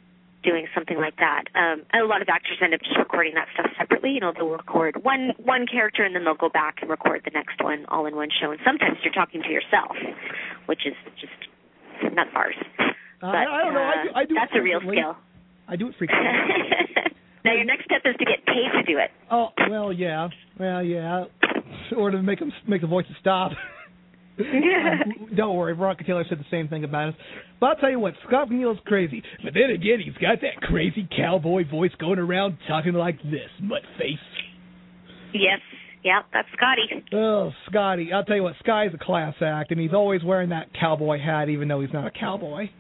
doing 0.43 0.67
something 0.75 0.97
like 0.97 1.17
that. 1.17 1.45
Um, 1.55 1.83
a 1.93 2.05
lot 2.07 2.23
of 2.23 2.29
actors 2.29 2.59
end 2.63 2.73
up 2.73 2.81
just 2.81 2.97
recording 2.97 3.35
that 3.35 3.49
stuff 3.53 3.71
separately. 3.77 4.13
You 4.13 4.21
know, 4.21 4.33
they'll 4.33 4.49
record 4.49 5.05
one 5.05 5.33
one 5.43 5.67
character 5.67 6.03
and 6.05 6.15
then 6.15 6.25
they'll 6.25 6.35
go 6.35 6.49
back 6.49 6.79
and 6.81 6.91
record 6.91 7.23
the 7.25 7.31
next 7.35 7.63
one 7.63 7.85
all 7.89 8.07
in 8.07 8.17
one 8.17 8.29
show. 8.31 8.51
And 8.51 8.61
sometimes 8.65 8.99
you're 9.05 9.13
talking 9.13 9.43
to 9.43 9.51
yourself, 9.51 9.97
which 10.67 10.87
is 10.87 10.95
just 11.21 12.15
not 12.15 12.33
ours. 13.23 13.35
Uh, 13.49 13.53
I 13.53 13.65
don't 13.65 13.75
know. 13.75 13.81
I 13.81 14.05
do, 14.05 14.11
I 14.15 14.25
do 14.25 14.35
that's 14.35 14.53
a 14.55 14.63
real 14.63 14.81
skill. 14.81 15.17
I 15.69 15.77
do 15.77 15.89
it 15.89 15.95
frequently. 15.99 16.27
now 17.45 17.53
your 17.55 17.65
next 17.65 17.85
step 17.85 18.03
is 18.05 18.17
to 18.19 18.25
get 18.25 18.45
paid 18.47 18.71
to 18.75 18.83
do 18.93 18.99
it. 18.99 19.11
oh 19.31 19.49
well, 19.69 19.93
yeah, 19.93 20.29
well, 20.59 20.83
yeah, 20.83 21.25
or 21.97 22.11
to 22.11 22.23
make 22.23 22.39
them 22.39 22.53
make 22.67 22.81
the 22.81 22.87
voices 22.87 23.13
stop. 23.21 23.53
Um, 24.39 25.27
don't 25.37 25.57
worry, 25.57 25.75
Veronica 25.75 26.05
Taylor 26.05 26.25
said 26.29 26.39
the 26.39 26.47
same 26.51 26.69
thing 26.69 26.85
about 26.85 27.11
us. 27.11 27.15
But 27.61 27.67
I'll 27.67 27.77
tell 27.77 27.91
you 27.91 27.99
what, 27.99 28.15
Scott 28.27 28.49
McNeil's 28.49 28.81
crazy. 28.87 29.23
But 29.45 29.53
then 29.53 29.71
again, 29.71 29.99
he's 30.03 30.15
got 30.15 30.41
that 30.41 30.63
crazy 30.63 31.07
cowboy 31.15 31.69
voice 31.69 31.91
going 31.99 32.19
around 32.19 32.57
talking 32.67 32.95
like 32.95 33.23
this, 33.23 33.51
mutt 33.61 33.83
face. 33.99 34.17
Yes. 35.35 35.61
Yeah, 36.03 36.21
that's 36.33 36.49
Scotty. 36.57 37.05
Oh, 37.13 37.51
Scotty. 37.69 38.11
I'll 38.15 38.25
tell 38.25 38.37
you 38.37 38.43
what, 38.43 38.55
Sky's 38.61 38.91
a 38.95 38.99
class 39.05 39.35
act, 39.43 39.71
and 39.71 39.79
he's 39.79 39.93
always 39.93 40.25
wearing 40.25 40.49
that 40.49 40.69
cowboy 40.73 41.21
hat, 41.21 41.51
even 41.51 41.69
though 41.69 41.83
he's 41.83 41.93
not 41.93 42.07
a 42.07 42.11
cowboy. 42.11 42.71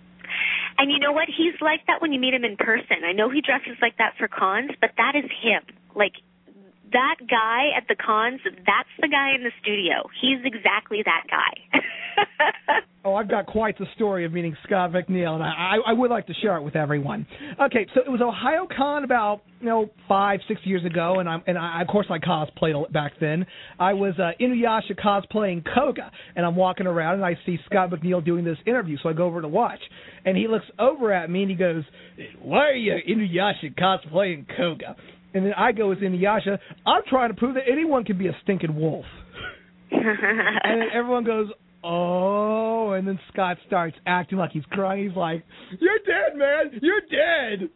And 0.78 0.90
you 0.90 0.98
know 0.98 1.12
what? 1.12 1.28
He's 1.28 1.54
like 1.60 1.86
that 1.86 2.00
when 2.00 2.12
you 2.12 2.20
meet 2.20 2.34
him 2.34 2.44
in 2.44 2.56
person. 2.56 3.04
I 3.04 3.12
know 3.12 3.30
he 3.30 3.40
dresses 3.40 3.76
like 3.82 3.98
that 3.98 4.14
for 4.18 4.28
cons, 4.28 4.70
but 4.80 4.90
that 4.96 5.14
is 5.16 5.30
him. 5.42 5.62
Like 5.94 6.14
that 6.92 7.16
guy 7.28 7.70
at 7.76 7.84
the 7.88 7.96
cons, 7.96 8.40
that's 8.44 8.94
the 9.00 9.08
guy 9.08 9.34
in 9.34 9.42
the 9.42 9.52
studio. 9.62 10.08
He's 10.20 10.38
exactly 10.44 11.02
that 11.04 11.24
guy. 11.30 11.80
Oh, 13.02 13.14
I've 13.14 13.30
got 13.30 13.46
quite 13.46 13.78
the 13.78 13.86
story 13.94 14.26
of 14.26 14.32
meeting 14.32 14.54
Scott 14.66 14.92
McNeil, 14.92 15.32
and 15.32 15.42
I, 15.42 15.76
I, 15.86 15.92
would 15.94 16.10
like 16.10 16.26
to 16.26 16.34
share 16.34 16.58
it 16.58 16.62
with 16.62 16.76
everyone. 16.76 17.26
Okay, 17.58 17.86
so 17.94 18.02
it 18.04 18.10
was 18.10 18.20
Ohio 18.20 18.68
Con 18.76 19.04
about 19.04 19.40
you 19.58 19.68
know 19.68 19.88
five, 20.06 20.40
six 20.46 20.60
years 20.64 20.84
ago, 20.84 21.14
and 21.18 21.26
I'm 21.26 21.42
and 21.46 21.56
I, 21.56 21.80
of 21.80 21.88
course 21.88 22.08
I 22.10 22.18
cosplayed 22.18 22.92
back 22.92 23.12
then. 23.18 23.46
I 23.78 23.94
was 23.94 24.12
uh, 24.18 24.32
Inuyasha 24.38 25.00
cosplaying 25.02 25.64
Koga, 25.74 26.10
and 26.36 26.44
I'm 26.44 26.56
walking 26.56 26.86
around 26.86 27.14
and 27.14 27.24
I 27.24 27.38
see 27.46 27.58
Scott 27.64 27.88
McNeil 27.90 28.22
doing 28.22 28.44
this 28.44 28.58
interview, 28.66 28.98
so 29.02 29.08
I 29.08 29.14
go 29.14 29.24
over 29.24 29.40
to 29.40 29.48
watch, 29.48 29.80
and 30.26 30.36
he 30.36 30.46
looks 30.46 30.66
over 30.78 31.10
at 31.10 31.30
me 31.30 31.40
and 31.40 31.50
he 31.50 31.56
goes, 31.56 31.84
"Why 32.42 32.68
are 32.68 32.74
you 32.74 32.98
Inuyasha 33.08 33.78
cosplaying 33.78 34.44
Koga?" 34.58 34.94
And 35.34 35.46
then 35.46 35.52
I 35.54 35.72
go 35.72 35.92
as 35.92 35.98
Inuyasha. 35.98 36.58
I'm 36.86 37.02
trying 37.08 37.30
to 37.30 37.34
prove 37.34 37.54
that 37.54 37.64
anyone 37.70 38.04
can 38.04 38.18
be 38.18 38.26
a 38.26 38.36
stinking 38.42 38.74
wolf. 38.74 39.04
and 39.92 40.80
then 40.80 40.88
everyone 40.92 41.24
goes, 41.24 41.48
oh, 41.82 42.92
and 42.92 43.06
then 43.06 43.18
Scott 43.32 43.58
starts 43.66 43.96
acting 44.06 44.38
like 44.38 44.50
he's 44.52 44.64
crying. 44.70 45.06
He's 45.08 45.16
like, 45.16 45.44
"You're 45.78 45.98
dead, 45.98 46.36
man. 46.36 46.80
You're 46.82 47.00
dead." 47.00 47.68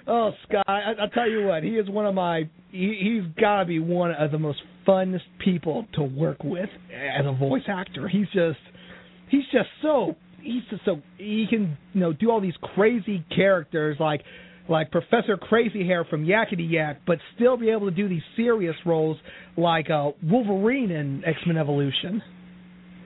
oh, 0.06 0.32
Scott, 0.48 0.64
I, 0.66 0.92
I'll 1.00 1.08
tell 1.10 1.28
you 1.28 1.46
what. 1.46 1.62
He 1.62 1.70
is 1.70 1.88
one 1.88 2.06
of 2.06 2.14
my. 2.14 2.48
He, 2.70 2.98
he's 3.00 3.40
got 3.40 3.60
to 3.60 3.64
be 3.66 3.78
one 3.78 4.12
of 4.12 4.30
the 4.30 4.38
most 4.38 4.60
funnest 4.86 5.22
people 5.38 5.86
to 5.94 6.02
work 6.02 6.42
with 6.44 6.68
as 6.92 7.24
a 7.26 7.32
voice 7.32 7.62
actor. 7.68 8.08
He's 8.08 8.26
just, 8.32 8.58
he's 9.28 9.44
just 9.52 9.68
so. 9.82 10.16
He's 10.40 10.62
just 10.68 10.84
so 10.84 11.00
he 11.16 11.46
can 11.48 11.78
you 11.94 12.00
know 12.00 12.12
do 12.12 12.30
all 12.30 12.40
these 12.40 12.56
crazy 12.74 13.24
characters 13.34 13.96
like 13.98 14.20
like 14.68 14.90
Professor 14.90 15.36
Crazy 15.36 15.86
Hair 15.86 16.04
from 16.08 16.24
Yakety 16.24 16.70
Yak, 16.70 17.00
but 17.06 17.18
still 17.36 17.56
be 17.56 17.70
able 17.70 17.88
to 17.90 17.94
do 17.94 18.08
these 18.08 18.22
serious 18.36 18.76
roles 18.86 19.16
like 19.56 19.90
uh, 19.90 20.12
Wolverine 20.22 20.90
in 20.90 21.22
X 21.24 21.38
Men 21.46 21.56
Evolution. 21.58 22.22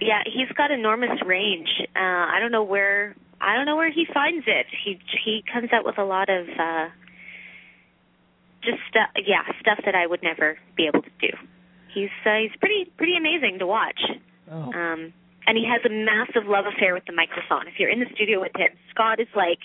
yeah, 0.00 0.20
he's 0.24 0.48
got 0.56 0.70
enormous 0.70 1.18
range. 1.26 1.68
Uh 1.96 1.98
I 1.98 2.38
don't 2.40 2.52
know 2.52 2.62
where 2.64 3.16
I 3.40 3.56
don't 3.56 3.66
know 3.66 3.76
where 3.76 3.90
he 3.90 4.04
finds 4.12 4.44
it. 4.46 4.66
He 4.84 4.98
he 5.24 5.42
comes 5.52 5.70
out 5.72 5.84
with 5.84 5.98
a 5.98 6.04
lot 6.04 6.28
of 6.28 6.46
uh 6.48 6.88
just 8.62 8.78
stuff 8.90 9.10
yeah, 9.26 9.42
stuff 9.60 9.78
that 9.84 9.94
I 9.94 10.06
would 10.06 10.22
never 10.22 10.58
be 10.76 10.86
able 10.86 11.02
to 11.02 11.10
do. 11.20 11.30
He's 11.94 12.14
uh, 12.26 12.38
he's 12.42 12.54
pretty 12.60 12.90
pretty 12.96 13.16
amazing 13.16 13.58
to 13.60 13.66
watch. 13.66 14.00
Oh. 14.50 14.70
Um 14.72 15.12
and 15.46 15.56
he 15.56 15.64
has 15.66 15.80
a 15.84 15.90
massive 15.92 16.46
love 16.46 16.66
affair 16.66 16.92
with 16.94 17.06
the 17.06 17.14
microphone. 17.14 17.66
If 17.66 17.74
you're 17.78 17.90
in 17.90 18.00
the 18.00 18.10
studio 18.14 18.40
with 18.40 18.52
him, 18.54 18.68
Scott 18.90 19.18
is 19.18 19.28
like 19.34 19.58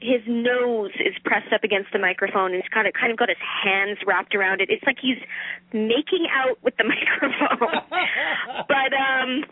his 0.00 0.22
nose 0.26 0.92
is 1.00 1.14
pressed 1.24 1.52
up 1.52 1.64
against 1.64 1.92
the 1.92 1.98
microphone 1.98 2.52
and 2.52 2.62
he's 2.62 2.72
kind 2.72 2.86
of 2.86 2.94
kind 2.94 3.12
of 3.12 3.18
got 3.18 3.28
his 3.28 3.40
hands 3.40 3.98
wrapped 4.06 4.34
around 4.34 4.60
it. 4.60 4.68
It's 4.70 4.84
like 4.84 4.98
he's 5.00 5.20
making 5.72 6.26
out 6.32 6.58
with 6.62 6.76
the 6.76 6.84
microphone. 6.94 7.82
but 8.68 8.90
um 8.92 9.44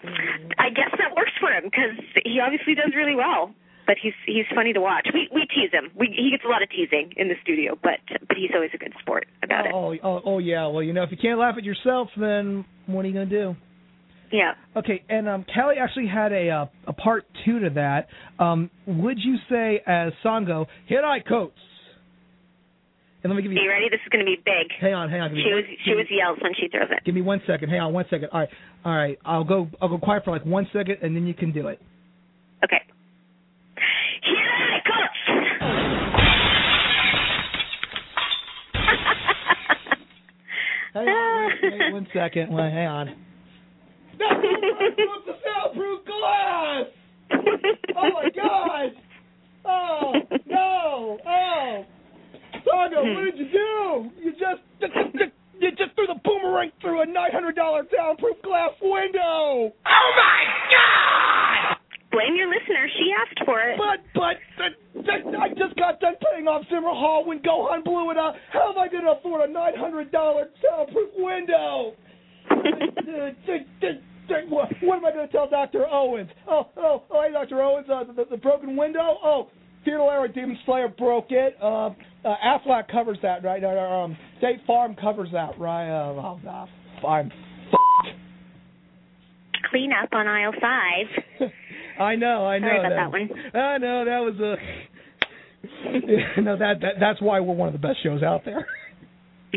I 0.58 0.70
guess 0.70 0.92
that 0.98 1.14
works 1.16 1.32
for 1.40 1.50
him 1.50 1.64
because 1.64 1.96
he 2.24 2.40
obviously 2.40 2.74
does 2.74 2.92
really 2.96 3.16
well. 3.16 3.54
But 3.86 3.96
he's 4.00 4.16
he's 4.24 4.48
funny 4.54 4.72
to 4.72 4.80
watch. 4.80 5.08
We 5.12 5.28
we 5.32 5.44
tease 5.46 5.72
him. 5.72 5.90
We 5.94 6.08
he 6.08 6.30
gets 6.30 6.44
a 6.44 6.48
lot 6.48 6.62
of 6.62 6.70
teasing 6.70 7.12
in 7.16 7.28
the 7.28 7.36
studio, 7.42 7.76
but 7.82 8.00
but 8.26 8.36
he's 8.36 8.50
always 8.54 8.70
a 8.72 8.78
good 8.78 8.94
sport 9.00 9.26
about 9.42 9.66
it. 9.66 9.72
Oh, 9.74 9.92
oh, 10.02 10.20
oh, 10.24 10.38
yeah. 10.38 10.66
Well, 10.68 10.82
you 10.82 10.94
know, 10.94 11.02
if 11.02 11.10
you 11.10 11.18
can't 11.20 11.38
laugh 11.38 11.56
at 11.58 11.64
yourself, 11.64 12.08
then 12.16 12.64
what 12.86 13.04
are 13.04 13.08
you 13.08 13.14
gonna 13.14 13.26
do? 13.26 13.56
Yeah. 14.32 14.52
Okay, 14.76 15.02
and 15.09 15.28
um, 15.28 15.44
Kelly 15.55 15.76
actually 15.80 16.09
had 16.09 16.32
a 16.32 16.51
uh, 16.51 16.66
a 16.88 16.92
part 16.92 17.24
two 17.44 17.60
to 17.60 17.70
that. 17.70 18.09
Um, 18.42 18.70
would 18.86 19.18
you 19.18 19.36
say, 19.48 19.80
as 19.86 20.12
Sango, 20.24 20.66
Hiraikotsu? 20.90 21.51
And 23.22 23.32
let 23.32 23.36
me 23.36 23.42
give 23.42 23.52
you. 23.52 23.59
Are 23.59 23.62
you 23.62 23.70
ready? 23.70 23.88
This 23.90 24.01
is 24.05 24.09
going 24.10 24.24
to 24.24 24.30
be 24.30 24.36
big. 24.44 24.70
Hang 24.80 24.92
on, 24.92 25.09
hang 25.09 25.20
on. 25.22 25.30
Give 25.30 25.36
me, 25.38 25.44
She 25.48 25.55
was 25.55 25.64
she 25.84 25.90
give 25.90 25.96
was 25.98 26.06
me- 26.10 26.16
yells 26.18 26.38
when 26.42 26.52
she 26.55 26.68
throws 26.68 26.88
it. 26.90 27.05
Give 27.05 27.14
me 27.14 27.22
one 27.22 27.40
second. 27.46 27.70
Hang 27.70 27.80
on, 27.80 27.92
one 27.92 28.05
second. 28.10 28.28
All 28.32 28.40
right, 28.40 28.48
all 28.84 28.94
right. 28.94 29.18
I'll 29.24 29.44
go. 29.44 29.68
I'll 29.80 29.88
go 29.88 29.98
quiet 29.98 30.24
for 30.24 30.30
like 30.32 30.44
one 30.44 30.66
second, 30.72 30.98
and 31.02 31.14
then 31.16 31.26
you 31.26 31.34
can 31.34 31.52
do 31.52 31.68
it. 31.68 31.80
Okay. 32.64 32.80
Hang 40.94 41.09
on, 41.09 41.51
wait, 41.62 41.72
wait 41.80 41.92
one 41.92 42.06
second. 42.14 42.48
Hang 42.52 42.86
on. 42.86 43.23
The 44.19 45.35
soundproof 45.45 46.05
glass! 46.07 46.86
Oh 47.97 48.11
my 48.12 48.28
God! 48.35 48.91
Oh 49.65 50.12
no! 50.47 51.19
Oh, 51.27 51.85
Saga, 52.65 52.97
what 53.03 53.24
did 53.24 53.39
you 53.39 53.49
do? 53.51 54.11
You 54.23 54.32
just, 54.32 54.62
you 55.61 55.70
just 55.70 55.95
threw 55.95 56.07
the 56.07 56.20
boomerang 56.24 56.70
through 56.81 57.03
a 57.03 57.07
nine 57.07 57.32
hundred 57.32 57.57
dollar 57.57 57.85
soundproof 57.97 58.41
glass 58.43 58.70
window. 58.82 59.73
Oh 59.73 60.11
my 60.16 60.45
God! 60.70 61.77
Blame 62.12 62.36
your 62.36 62.49
listener. 62.49 62.86
She 62.99 63.11
asked 63.11 63.41
for 63.45 63.61
it. 63.61 63.78
But 63.78 64.05
but 64.15 64.36
but, 64.57 65.05
but 65.05 65.35
I 65.41 65.49
just 65.49 65.74
got 65.77 65.99
done 66.01 66.15
paying 66.31 66.47
off 66.47 66.62
Zimmer 66.69 66.95
Hall 66.95 67.24
when 67.27 67.41
Gohan 67.41 67.82
blew 67.82 68.11
it 68.11 68.16
up. 68.16 68.36
How 68.53 68.70
am 68.70 68.78
I 68.78 68.89
going 68.89 69.05
to 69.05 69.12
afford 69.19 69.49
a 69.49 69.53
nine 69.53 69.74
hundred 69.77 70.12
dollar 70.12 70.49
soundproof 70.62 71.11
window? 71.16 71.95
what, 74.48 74.68
what 74.82 74.98
am 74.98 75.04
I 75.04 75.12
going 75.12 75.26
to 75.26 75.32
tell 75.32 75.48
Doctor 75.48 75.86
Owens? 75.90 76.30
Oh 76.48 76.68
oh 76.76 77.02
oh, 77.10 77.22
hey 77.22 77.32
Doctor 77.32 77.60
Owens, 77.62 77.86
uh, 77.90 78.04
the, 78.04 78.24
the 78.30 78.36
broken 78.36 78.76
window. 78.76 79.18
Oh, 79.22 79.48
Theodore 79.84 80.06
Lara 80.06 80.32
Demon 80.32 80.56
Slayer 80.64 80.88
broke 80.88 81.26
it. 81.30 81.56
Uh, 81.62 81.90
uh, 82.24 82.34
Aflac 82.44 82.88
covers 82.90 83.18
that, 83.22 83.44
right? 83.44 83.62
Uh, 83.62 83.68
um, 83.68 84.16
State 84.38 84.60
Farm 84.66 84.94
covers 84.94 85.28
that, 85.32 85.58
right? 85.58 85.90
Uh, 85.90 86.14
oh, 86.14 86.40
uh, 86.48 86.66
I'm 87.06 87.30
Clean 89.70 89.92
up 89.92 90.08
on 90.12 90.26
aisle 90.26 90.52
five. 90.60 91.06
I 92.00 92.16
know, 92.16 92.44
I 92.46 92.58
know. 92.58 92.66
Sorry 92.68 92.80
about 92.80 92.88
that, 92.90 92.96
that 92.96 93.12
one. 93.12 93.30
I 93.54 93.78
know 93.78 94.04
that 94.04 94.18
was 94.20 94.34
a. 94.40 94.56
No, 96.40 96.56
that, 96.58 96.80
that 96.80 96.94
that's 97.00 97.20
why 97.22 97.40
we're 97.40 97.54
one 97.54 97.68
of 97.68 97.72
the 97.72 97.78
best 97.78 98.02
shows 98.02 98.22
out 98.22 98.44
there. 98.44 98.66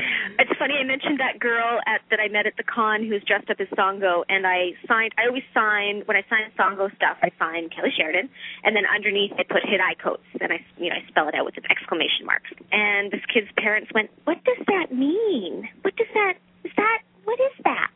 It's 0.40 0.53
funny. 0.60 0.78
I 0.78 0.86
mentioned 0.86 1.19
that 1.19 1.41
girl 1.41 1.82
at 1.90 2.02
that 2.14 2.22
I 2.22 2.30
met 2.30 2.45
at 2.45 2.56
the 2.57 2.64
con 2.64 3.02
who's 3.02 3.24
dressed 3.26 3.49
up 3.49 3.57
as 3.60 3.68
Sango, 3.74 4.22
and 4.30 4.45
I 4.45 4.78
signed. 4.86 5.14
I 5.18 5.26
always 5.26 5.45
sign 5.53 6.06
when 6.06 6.15
I 6.15 6.24
sign 6.30 6.45
Sango 6.53 6.94
stuff. 6.95 7.18
I 7.26 7.34
sign 7.41 7.69
Kelly 7.74 7.90
Sheridan, 7.90 8.30
and 8.64 8.76
then 8.78 8.86
underneath 8.86 9.34
I 9.34 9.44
put 9.44 9.65
Hiraikotsu, 9.65 10.38
and 10.41 10.53
I 10.53 10.61
you 10.78 10.90
know 10.90 10.98
I 11.02 11.03
spell 11.10 11.28
it 11.28 11.34
out 11.34 11.45
with 11.45 11.57
an 11.57 11.65
exclamation 11.74 12.26
mark. 12.26 12.45
And 12.72 13.11
this 13.11 13.26
kid's 13.34 13.49
parents 13.57 13.90
went, 13.94 14.14
"What 14.30 14.38
does 14.45 14.61
that 14.69 14.94
mean? 14.94 15.68
What 15.82 15.95
does 15.98 16.11
that? 16.14 16.38
Is 16.64 16.72
that? 16.78 17.02
What 17.26 17.40
is 17.41 17.56
that?" 17.65 17.91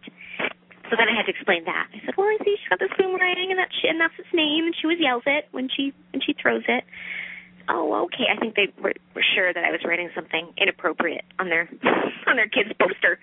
So 0.89 0.97
then 0.97 1.07
I 1.07 1.15
had 1.15 1.29
to 1.29 1.31
explain 1.31 1.63
that. 1.65 1.87
I 1.93 2.01
said, 2.03 2.17
"Well, 2.17 2.27
I 2.27 2.37
see 2.43 2.57
she's 2.57 2.69
got 2.69 2.79
this 2.79 2.91
boomerang, 2.97 3.53
and 3.53 3.59
that 3.59 3.69
she, 3.71 3.87
and 3.87 4.01
that's 4.01 4.17
its 4.17 4.33
name, 4.33 4.65
and 4.65 4.75
she 4.75 4.89
always 4.89 4.99
yells 4.99 5.23
it 5.25 5.47
when 5.51 5.69
she 5.69 5.93
when 6.11 6.21
she 6.25 6.33
throws 6.33 6.65
it." 6.67 6.83
Oh, 7.71 8.05
okay. 8.05 8.27
I 8.29 8.39
think 8.39 8.55
they 8.55 8.67
were, 8.81 8.93
were 9.15 9.23
sure 9.35 9.53
that 9.53 9.63
I 9.63 9.71
was 9.71 9.79
writing 9.85 10.09
something 10.13 10.51
inappropriate 10.57 11.23
on 11.39 11.47
their 11.47 11.69
on 12.27 12.35
their 12.35 12.49
kid's 12.49 12.71
poster. 12.79 13.17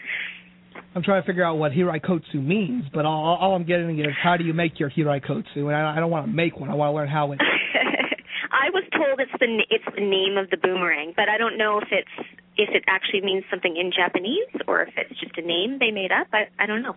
I'm 0.95 1.03
trying 1.03 1.23
to 1.23 1.27
figure 1.27 1.45
out 1.45 1.57
what 1.59 1.73
Hiraikotsu 1.73 2.43
means, 2.43 2.85
but 2.95 3.05
all, 3.05 3.37
all 3.41 3.55
I'm 3.55 3.65
getting 3.65 3.99
is 3.99 4.07
how 4.23 4.37
do 4.37 4.45
you 4.45 4.55
make 4.55 4.81
your 4.81 4.91
Hiraikotsu? 4.91 5.57
And 5.57 5.75
I, 5.75 5.97
I 5.97 6.01
don't 6.01 6.11
want 6.11 6.27
to 6.27 6.33
make 6.33 6.59
one. 6.59 6.71
I 6.71 6.75
want 6.75 6.91
to 6.91 6.95
learn 6.95 7.09
how 7.09 7.33
it. 7.33 7.41
I 8.51 8.71
was 8.71 8.85
told 8.93 9.21
it's 9.21 9.33
the 9.39 9.65
it's 9.71 9.85
the 9.95 10.01
name 10.01 10.37
of 10.39 10.51
the 10.51 10.57
boomerang, 10.57 11.13
but 11.15 11.29
I 11.29 11.37
don't 11.37 11.59
know 11.59 11.79
if 11.79 11.89
it's 11.91 12.29
if 12.57 12.71
it 12.75 12.85
actually 12.89 13.21
means 13.21 13.45
something 13.51 13.77
in 13.77 13.93
Japanese 13.95 14.49
or 14.67 14.83
if 14.83 14.95
it's 14.97 15.21
just 15.21 15.37
a 15.37 15.43
name 15.43 15.79
they 15.79 15.91
made 15.91 16.11
up. 16.11 16.29
I 16.33 16.49
I 16.59 16.67
don't 16.67 16.83
know. 16.83 16.97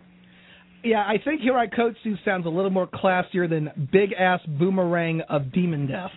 Yeah, 0.84 1.02
I 1.02 1.18
think 1.24 1.42
Hiraikotsu 1.42 2.24
sounds 2.26 2.46
a 2.46 2.50
little 2.50 2.72
more 2.72 2.88
classier 2.88 3.48
than 3.48 3.90
Big 3.92 4.14
Ass 4.14 4.40
Boomerang 4.48 5.22
of 5.30 5.52
Demon 5.52 5.86
Death. 5.86 6.12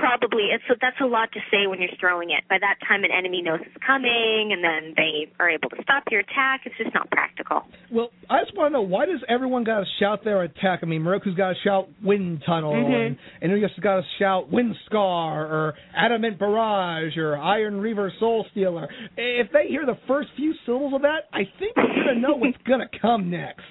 Probably 0.00 0.48
it's 0.52 0.64
that's 0.80 1.00
a 1.00 1.06
lot 1.06 1.30
to 1.32 1.40
say 1.50 1.66
when 1.66 1.80
you're 1.80 1.90
throwing 2.00 2.30
it. 2.30 2.44
By 2.48 2.58
that 2.60 2.76
time, 2.86 3.04
an 3.04 3.10
enemy 3.16 3.42
knows 3.42 3.60
it's 3.62 3.76
coming, 3.86 4.50
and 4.52 4.62
then 4.62 4.94
they 4.96 5.30
are 5.40 5.48
able 5.50 5.68
to 5.70 5.76
stop 5.82 6.04
your 6.10 6.20
attack. 6.20 6.62
It's 6.64 6.74
just 6.76 6.94
not 6.94 7.10
practical. 7.10 7.62
Well, 7.92 8.10
I 8.30 8.42
just 8.44 8.56
want 8.56 8.72
to 8.72 8.78
know 8.78 8.82
why 8.82 9.06
does 9.06 9.20
everyone 9.28 9.64
got 9.64 9.80
to 9.80 9.86
shout 10.00 10.24
their 10.24 10.42
attack? 10.42 10.80
I 10.82 10.86
mean, 10.86 11.02
Miroku's 11.02 11.34
got 11.36 11.50
to 11.50 11.54
shout 11.64 11.88
Wind 12.02 12.42
Tunnel, 12.46 12.74
Mhm. 12.74 13.06
and 13.06 13.18
and 13.42 13.60
just 13.60 13.80
got 13.80 13.96
to 13.96 14.02
shout 14.18 14.50
Wind 14.50 14.76
Scar 14.86 15.46
or 15.46 15.74
Adamant 15.94 16.38
Barrage 16.38 17.16
or 17.16 17.36
Iron 17.36 17.80
Reaver 17.80 18.10
Soul 18.18 18.44
Stealer. 18.50 18.88
If 19.16 19.50
they 19.52 19.68
hear 19.68 19.86
the 19.86 19.96
first 20.06 20.28
few 20.36 20.54
syllables 20.64 20.94
of 20.94 21.02
that, 21.02 21.28
I 21.32 21.44
think 21.58 21.74
they're 21.74 21.86
gonna 21.86 22.14
know 22.20 22.34
what's 22.36 22.56
gonna 22.64 22.88
come 23.00 23.30
next. 23.30 23.64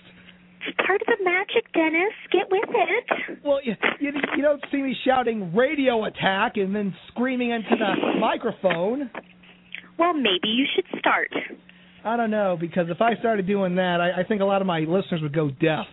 It's 0.67 0.77
part 0.85 1.01
of 1.01 1.07
the 1.07 1.23
magic, 1.23 1.71
Dennis. 1.73 2.13
Get 2.31 2.49
with 2.49 2.69
it. 2.69 3.39
Well, 3.43 3.59
you, 3.63 3.73
you 3.99 4.11
you 4.35 4.41
don't 4.43 4.63
see 4.71 4.77
me 4.77 4.95
shouting 5.05 5.55
radio 5.55 6.05
attack 6.05 6.53
and 6.55 6.75
then 6.75 6.93
screaming 7.09 7.51
into 7.51 7.75
the 7.77 8.19
microphone. 8.19 9.09
Well, 9.97 10.13
maybe 10.13 10.47
you 10.47 10.65
should 10.75 10.85
start. 10.99 11.29
I 12.03 12.17
don't 12.17 12.31
know 12.31 12.57
because 12.59 12.87
if 12.89 13.01
I 13.01 13.15
started 13.19 13.47
doing 13.47 13.75
that, 13.75 13.99
I, 14.01 14.21
I 14.21 14.23
think 14.23 14.41
a 14.41 14.45
lot 14.45 14.61
of 14.61 14.67
my 14.67 14.79
listeners 14.79 15.21
would 15.21 15.33
go 15.33 15.49
deaf. 15.49 15.85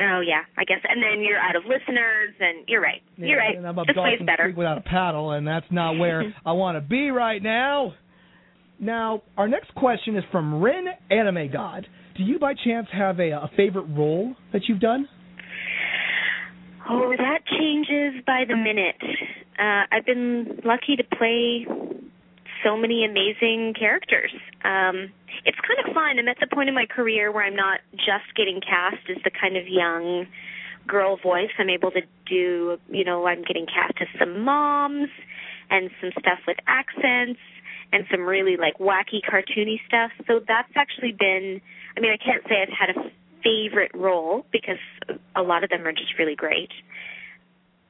Oh 0.00 0.20
yeah, 0.20 0.42
I 0.56 0.64
guess. 0.64 0.78
And 0.88 1.02
then 1.02 1.24
you're 1.24 1.38
out 1.38 1.56
of 1.56 1.64
listeners, 1.64 2.34
and 2.38 2.64
you're 2.68 2.80
right. 2.80 3.02
Yeah, 3.16 3.26
you're 3.26 3.38
right. 3.38 3.56
And 3.56 3.66
I'm 3.66 3.78
up 3.78 3.86
This 3.86 3.96
play's 3.96 4.20
better. 4.20 4.44
Creek 4.44 4.56
without 4.56 4.78
a 4.78 4.82
paddle, 4.82 5.32
and 5.32 5.46
that's 5.46 5.66
not 5.70 5.98
where 5.98 6.34
I 6.46 6.52
want 6.52 6.76
to 6.76 6.80
be 6.80 7.10
right 7.10 7.42
now. 7.42 7.94
Now, 8.80 9.22
our 9.36 9.48
next 9.48 9.74
question 9.74 10.16
is 10.16 10.22
from 10.30 10.62
Rin 10.62 10.86
Anime 11.10 11.50
God. 11.52 11.86
Do 12.18 12.24
you 12.24 12.40
by 12.40 12.54
chance 12.54 12.88
have 12.92 13.20
a, 13.20 13.30
a 13.30 13.50
favorite 13.56 13.86
role 13.96 14.34
that 14.52 14.62
you've 14.68 14.80
done? 14.80 15.08
Oh, 16.90 17.14
that 17.16 17.46
changes 17.46 18.24
by 18.26 18.42
the 18.48 18.56
minute. 18.56 19.00
Uh, 19.56 19.84
I've 19.92 20.04
been 20.04 20.60
lucky 20.64 20.96
to 20.96 21.04
play 21.04 21.64
so 22.64 22.76
many 22.76 23.04
amazing 23.04 23.74
characters. 23.78 24.32
Um, 24.64 25.12
it's 25.44 25.58
kind 25.62 25.78
of 25.86 25.94
fun. 25.94 26.18
I'm 26.18 26.26
at 26.26 26.38
the 26.40 26.48
point 26.52 26.68
in 26.68 26.74
my 26.74 26.86
career 26.86 27.30
where 27.30 27.44
I'm 27.44 27.54
not 27.54 27.78
just 27.94 28.34
getting 28.36 28.60
cast 28.60 29.08
as 29.08 29.22
the 29.22 29.30
kind 29.30 29.56
of 29.56 29.68
young 29.68 30.26
girl 30.88 31.18
voice. 31.22 31.50
I'm 31.56 31.70
able 31.70 31.92
to 31.92 32.00
do, 32.28 32.78
you 32.90 33.04
know, 33.04 33.28
I'm 33.28 33.44
getting 33.44 33.66
cast 33.66 33.94
as 34.00 34.08
some 34.18 34.42
moms 34.42 35.08
and 35.70 35.88
some 36.00 36.10
stuff 36.18 36.40
with 36.48 36.56
accents 36.66 37.38
and 37.92 38.04
some 38.10 38.22
really 38.22 38.56
like 38.56 38.78
wacky 38.78 39.22
cartoony 39.22 39.76
stuff. 39.86 40.10
So 40.26 40.40
that's 40.48 40.72
actually 40.74 41.12
been 41.12 41.60
I 41.98 42.00
mean, 42.00 42.12
I 42.12 42.16
can't 42.16 42.44
say 42.48 42.62
I've 42.62 42.68
had 42.68 42.96
a 42.96 43.10
favorite 43.42 43.90
role 43.92 44.46
because 44.52 44.78
a 45.34 45.42
lot 45.42 45.64
of 45.64 45.70
them 45.70 45.84
are 45.84 45.90
just 45.92 46.16
really 46.16 46.36
great. 46.36 46.70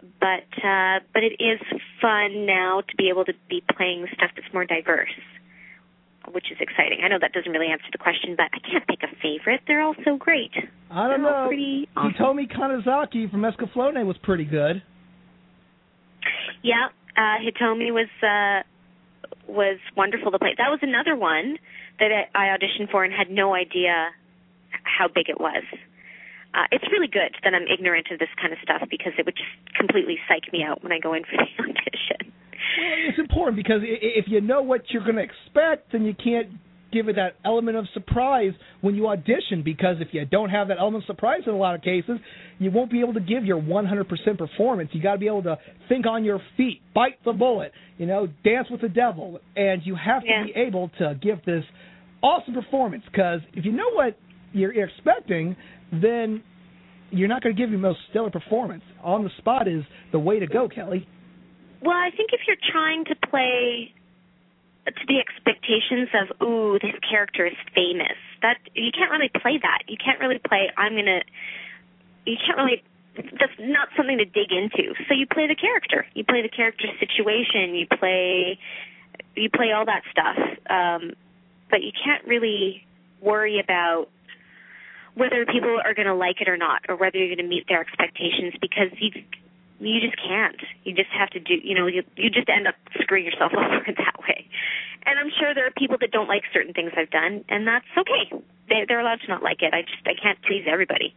But 0.01 0.49
uh 0.65 1.01
but 1.13 1.23
it 1.25 1.37
is 1.43 1.61
fun 2.01 2.47
now 2.47 2.81
to 2.89 2.97
be 2.97 3.11
able 3.11 3.27
to 3.27 3.35
be 3.51 3.63
playing 3.77 4.07
stuff 4.15 4.31
that's 4.35 4.49
more 4.55 4.65
diverse, 4.65 5.13
which 6.33 6.47
is 6.51 6.57
exciting. 6.59 7.01
I 7.05 7.09
know 7.09 7.19
that 7.21 7.33
doesn't 7.33 7.51
really 7.53 7.67
answer 7.67 7.85
the 7.93 7.99
question, 7.99 8.35
but 8.35 8.47
I 8.55 8.61
can't 8.61 8.87
pick 8.87 9.01
a 9.03 9.15
favorite. 9.21 9.61
They're 9.67 9.83
all 9.83 9.97
so 10.05 10.17
great. 10.17 10.53
I 10.91 11.09
don't 11.09 11.23
They're 11.23 11.31
know. 11.31 11.47
Pretty 11.49 11.89
awesome. 11.97 12.15
Hitomi 12.15 12.51
Kanzaki 12.51 13.31
from 13.31 13.43
Escaflowne 13.43 14.07
was 14.07 14.17
pretty 14.23 14.45
good. 14.45 14.81
Yeah, 16.63 16.89
uh 17.15 17.37
Hitomi 17.45 17.93
was 17.93 18.09
uh 18.23 18.63
was 19.53 19.79
wonderful 19.97 20.31
to 20.31 20.39
play. 20.39 20.55
That 20.57 20.71
was 20.71 20.79
another 20.83 21.17
one 21.17 21.59
that 21.99 22.11
I 22.35 22.47
auditioned 22.57 22.91
for 22.91 23.05
and 23.05 23.13
had 23.13 23.31
no 23.31 23.55
idea 23.55 24.11
how 24.85 25.09
big 25.09 25.29
it 25.29 25.41
was. 25.41 25.63
Uh, 26.55 26.65
it's 26.73 26.85
really 26.91 27.09
good 27.09 27.35
that 27.45 27.53
I'm 27.55 27.67
ignorant 27.73 28.07
of 28.11 28.19
this 28.19 28.29
kind 28.41 28.53
of 28.53 28.59
stuff 28.63 28.83
because 28.91 29.13
it 29.19 29.27
would 29.27 29.37
just 29.37 29.77
completely 29.77 30.17
psych 30.29 30.51
me 30.53 30.63
out 30.65 30.83
when 30.83 30.93
I 30.93 30.99
go 30.99 31.13
in 31.15 31.23
for 31.25 31.37
the 31.37 31.63
audition. 31.63 32.33
Well, 32.33 33.09
it's 33.09 33.19
important 33.19 33.57
because 33.57 33.81
if 33.85 34.27
you 34.29 34.41
know 34.41 34.63
what 34.63 34.83
you're 34.91 35.05
going 35.05 35.17
to 35.17 35.23
expect, 35.23 35.93
then 35.93 36.05
you 36.05 36.15
can't 36.15 36.49
give 36.91 37.09
it 37.09 37.17
that 37.17 37.35
element 37.45 37.77
of 37.77 37.85
surprise 37.93 38.53
when 38.81 38.95
you 38.95 39.09
audition. 39.09 39.63
Because 39.63 39.97
if 40.01 40.09
you 40.13 40.25
don't 40.25 40.49
have 40.49 40.69
that 40.69 40.79
element 40.79 41.05
of 41.05 41.07
surprise 41.07 41.43
in 41.47 41.53
a 41.53 41.57
lot 41.57 41.75
of 41.75 41.83
cases, 41.83 42.19
you 42.59 42.71
won't 42.71 42.91
be 42.91 43.01
able 43.01 43.13
to 43.15 43.21
give 43.21 43.45
your 43.45 43.61
100% 43.61 44.07
performance. 44.39 44.89
You 44.93 45.03
got 45.03 45.13
to 45.15 45.19
be 45.19 45.27
able 45.27 45.43
to 45.43 45.59
think 45.89 46.07
on 46.07 46.25
your 46.25 46.41
feet, 46.57 46.81
bite 46.95 47.23
the 47.27 47.33
bullet, 47.35 47.73
you 47.99 48.07
know, 48.07 48.27
dance 48.43 48.69
with 48.71 48.81
the 48.81 48.89
devil, 48.89 49.39
and 49.55 49.83
you 49.85 49.97
have 49.97 50.23
to 50.23 50.29
Yeah. 50.29 50.45
be 50.45 50.53
able 50.57 50.91
to 50.99 51.15
give 51.21 51.45
this 51.45 51.65
awesome 52.23 52.55
performance. 52.55 53.03
Because 53.11 53.41
if 53.53 53.65
you 53.65 53.73
know 53.73 53.91
what 53.93 54.19
you're 54.53 54.73
expecting, 54.73 55.57
then 55.93 56.43
you're 57.11 57.29
not 57.29 57.43
going 57.43 57.55
to 57.55 57.61
give 57.61 57.71
your 57.71 57.79
most 57.79 58.01
stellar 58.11 58.31
performance. 58.31 58.83
On 59.03 59.25
the 59.25 59.31
spot 59.39 59.69
is 59.69 59.83
the 60.13 60.19
way 60.19 60.39
to 60.39 60.47
go, 60.47 60.69
Kelly. 60.69 61.07
Well, 61.83 61.97
I 61.97 62.11
think 62.17 62.31
if 62.33 62.41
you're 62.47 62.61
trying 62.73 63.05
to 63.07 63.15
play 63.31 63.93
to 64.87 65.05
the 65.07 65.19
expectations 65.21 66.09
of 66.17 66.43
ooh, 66.43 66.79
this 66.81 66.97
character 67.09 67.47
is 67.47 67.57
famous, 67.75 68.17
that 68.43 68.59
you 68.75 68.91
can't 68.91 69.11
really 69.11 69.31
play 69.31 69.59
that. 69.61 69.85
You 69.87 69.97
can't 70.03 70.19
really 70.21 70.41
play 70.41 70.71
I'm 70.77 70.93
going 70.93 71.07
to 71.07 71.21
you 72.27 72.37
can't 72.45 72.59
really 72.59 72.83
that's 73.17 73.59
not 73.59 73.89
something 73.97 74.19
to 74.19 74.25
dig 74.25 74.51
into. 74.51 74.95
So 75.09 75.15
you 75.15 75.27
play 75.27 75.47
the 75.49 75.57
character. 75.57 76.07
You 76.15 76.25
play 76.25 76.43
the 76.43 76.49
character 76.49 76.87
situation, 76.99 77.75
you 77.75 77.87
play 77.99 78.59
you 79.35 79.51
play 79.51 79.73
all 79.73 79.85
that 79.87 80.03
stuff. 80.11 80.39
Um 80.71 81.13
but 81.71 81.83
you 81.83 81.93
can't 81.93 82.27
really 82.27 82.87
worry 83.21 83.61
about 83.61 84.09
whether 85.15 85.45
people 85.47 85.81
are 85.85 85.95
going 85.95 86.07
to 86.07 86.15
like 86.15 86.41
it 86.41 86.49
or 86.49 86.57
not 86.57 86.83
or 86.89 86.97
whether 86.97 87.19
you're 87.19 87.35
going 87.35 87.45
to 87.45 87.49
meet 87.49 87.67
their 87.69 87.81
expectations 87.81 88.55
because 88.61 88.89
you 88.99 89.11
you 89.81 90.01
just 90.01 90.17
can't. 90.17 90.59
You 90.83 90.93
just 90.95 91.11
have 91.11 91.31
to 91.31 91.41
do, 91.41 91.55
you 91.63 91.75
know, 91.75 91.87
you 91.87 92.03
you 92.17 92.31
just 92.31 92.49
end 92.49 92.67
up 92.67 92.75
screwing 93.01 93.25
yourself 93.25 93.53
over 93.57 93.87
that 93.87 94.19
way. 94.21 94.47
And 95.07 95.19
I'm 95.19 95.31
sure 95.39 95.55
there 95.55 95.67
are 95.67 95.71
people 95.71 95.97
that 96.01 96.11
don't 96.11 96.29
like 96.29 96.43
certain 96.53 96.75
things 96.75 96.91
I've 96.97 97.11
done, 97.11 97.45
and 97.49 97.67
that's 97.67 97.87
okay. 97.97 98.43
They 98.69 98.85
they're 98.87 99.01
allowed 99.01 99.21
to 99.21 99.29
not 99.29 99.43
like 99.43 99.63
it. 99.63 99.73
I 99.75 99.83
just 99.83 100.03
I 100.07 100.15
can't 100.21 100.39
please 100.43 100.65
everybody. 100.71 101.15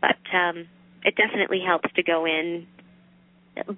But 0.00 0.20
um 0.34 0.68
it 1.04 1.16
definitely 1.16 1.60
helps 1.64 1.92
to 1.94 2.02
go 2.02 2.24
in 2.24 2.66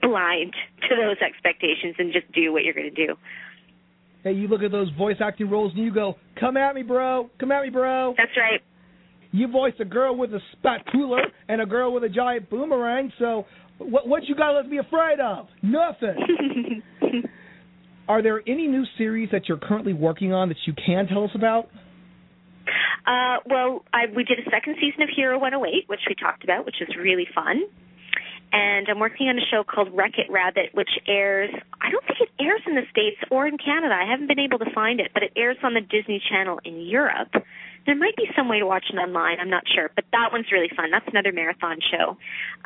blind 0.01 0.55
to 0.89 0.97
those 0.97 1.17
expectations 1.19 1.97
and 1.99 2.13
just 2.13 2.31
do 2.33 2.53
what 2.53 2.65
you're 2.65 2.75
going 2.75 2.95
to 2.95 3.07
do. 3.07 3.17
Hey, 4.25 4.33
you 4.33 4.49
look 4.49 4.63
at 4.63 4.73
those 4.73 4.89
voice 4.97 5.17
acting 5.21 5.51
roles 5.51 5.73
and 5.75 5.85
you 5.85 5.93
go, 5.93 6.17
"Come 6.41 6.57
at 6.57 6.75
me, 6.75 6.83
bro! 6.83 7.31
Come 7.39 7.53
at 7.53 7.63
me, 7.63 7.69
bro!" 7.71 8.15
That's 8.17 8.37
right. 8.37 8.61
You 9.33 9.49
voice 9.49 9.75
a 9.81 9.85
girl 9.85 10.17
with 10.17 10.33
a 10.33 10.41
spatula 10.53 11.21
and 11.49 11.61
a 11.61 11.67
girl 11.67 11.93
with 11.93 12.05
a 12.05 12.09
giant 12.09 12.49
boomerang. 12.49 13.13
So, 13.19 13.45
what 13.79 14.09
what 14.09 14.25
you 14.25 14.35
got 14.35 14.61
to 14.61 14.69
be 14.69 14.79
afraid 14.79 15.21
of? 15.21 15.47
Nothing. 15.63 16.83
Are 18.09 18.23
there 18.23 18.43
any 18.47 18.67
new 18.67 18.85
series 18.99 19.29
that 19.33 19.49
you're 19.49 19.59
currently 19.59 19.93
working 19.93 20.33
on 20.33 20.49
that 20.49 20.59
you 20.67 20.73
can 20.75 21.07
tell 21.07 21.25
us 21.25 21.31
about? 21.35 21.69
Uh, 23.07 23.37
well, 23.47 23.85
I, 23.93 24.07
we 24.15 24.25
did 24.25 24.39
a 24.39 24.51
second 24.51 24.77
season 24.81 25.03
of 25.03 25.11
Hero 25.15 25.39
108, 25.39 25.89
which 25.89 26.01
we 26.09 26.15
talked 26.15 26.45
about, 26.45 26.65
which 26.65 26.81
is 26.81 26.89
really 26.97 27.27
fun. 27.35 27.63
And 28.55 28.89
I'm 28.89 29.01
working 29.01 29.27
on 29.27 29.37
a 29.37 29.45
show 29.51 29.65
called 29.65 29.89
Rekkit 29.91 30.31
Rabbit, 30.31 30.71
which 30.75 30.91
airs, 31.09 31.51
I 31.83 31.91
don't 31.91 32.07
think 32.07 32.21
it 32.21 32.31
airs 32.39 32.63
in 32.69 32.77
the 32.77 32.87
States 32.89 33.17
or 33.29 33.49
in 33.49 33.59
Canada. 33.59 33.93
I 33.93 34.09
haven't 34.09 34.29
been 34.29 34.39
able 34.39 34.61
to 34.61 34.71
find 34.73 35.01
it, 35.01 35.11
but 35.13 35.25
it 35.25 35.33
airs 35.35 35.57
on 35.65 35.75
the 35.75 35.81
Disney 35.81 36.23
Channel 36.31 36.61
in 36.65 36.81
Europe. 36.83 37.35
There 37.85 37.97
might 37.97 38.15
be 38.15 38.31
some 38.37 38.49
way 38.49 38.61
to 38.61 38.67
watch 38.67 38.85
it 38.93 38.97
online, 38.97 39.41
I'm 39.41 39.51
not 39.51 39.65
sure. 39.67 39.91
But 39.97 40.05
that 40.13 40.31
one's 40.31 40.53
really 40.53 40.71
fun. 40.71 40.93
That's 40.93 41.09
another 41.09 41.33
marathon 41.33 41.79
show, 41.83 42.17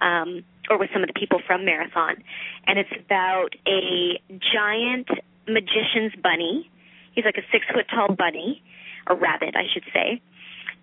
um, 0.05 0.45
or 0.69 0.77
with 0.77 0.91
some 0.93 1.03
of 1.03 1.09
the 1.09 1.19
people 1.19 1.41
from 1.47 1.65
Marathon. 1.65 2.23
And 2.67 2.79
it's 2.79 2.93
about 2.93 3.57
a 3.67 4.21
giant 4.29 5.09
magician's 5.49 6.13
bunny. 6.23 6.71
He's 7.15 7.25
like 7.25 7.39
a 7.39 7.47
six 7.51 7.65
foot 7.73 7.87
tall 7.89 8.15
bunny, 8.15 8.63
a 9.07 9.15
rabbit, 9.15 9.57
I 9.57 9.65
should 9.73 9.85
say. 9.95 10.21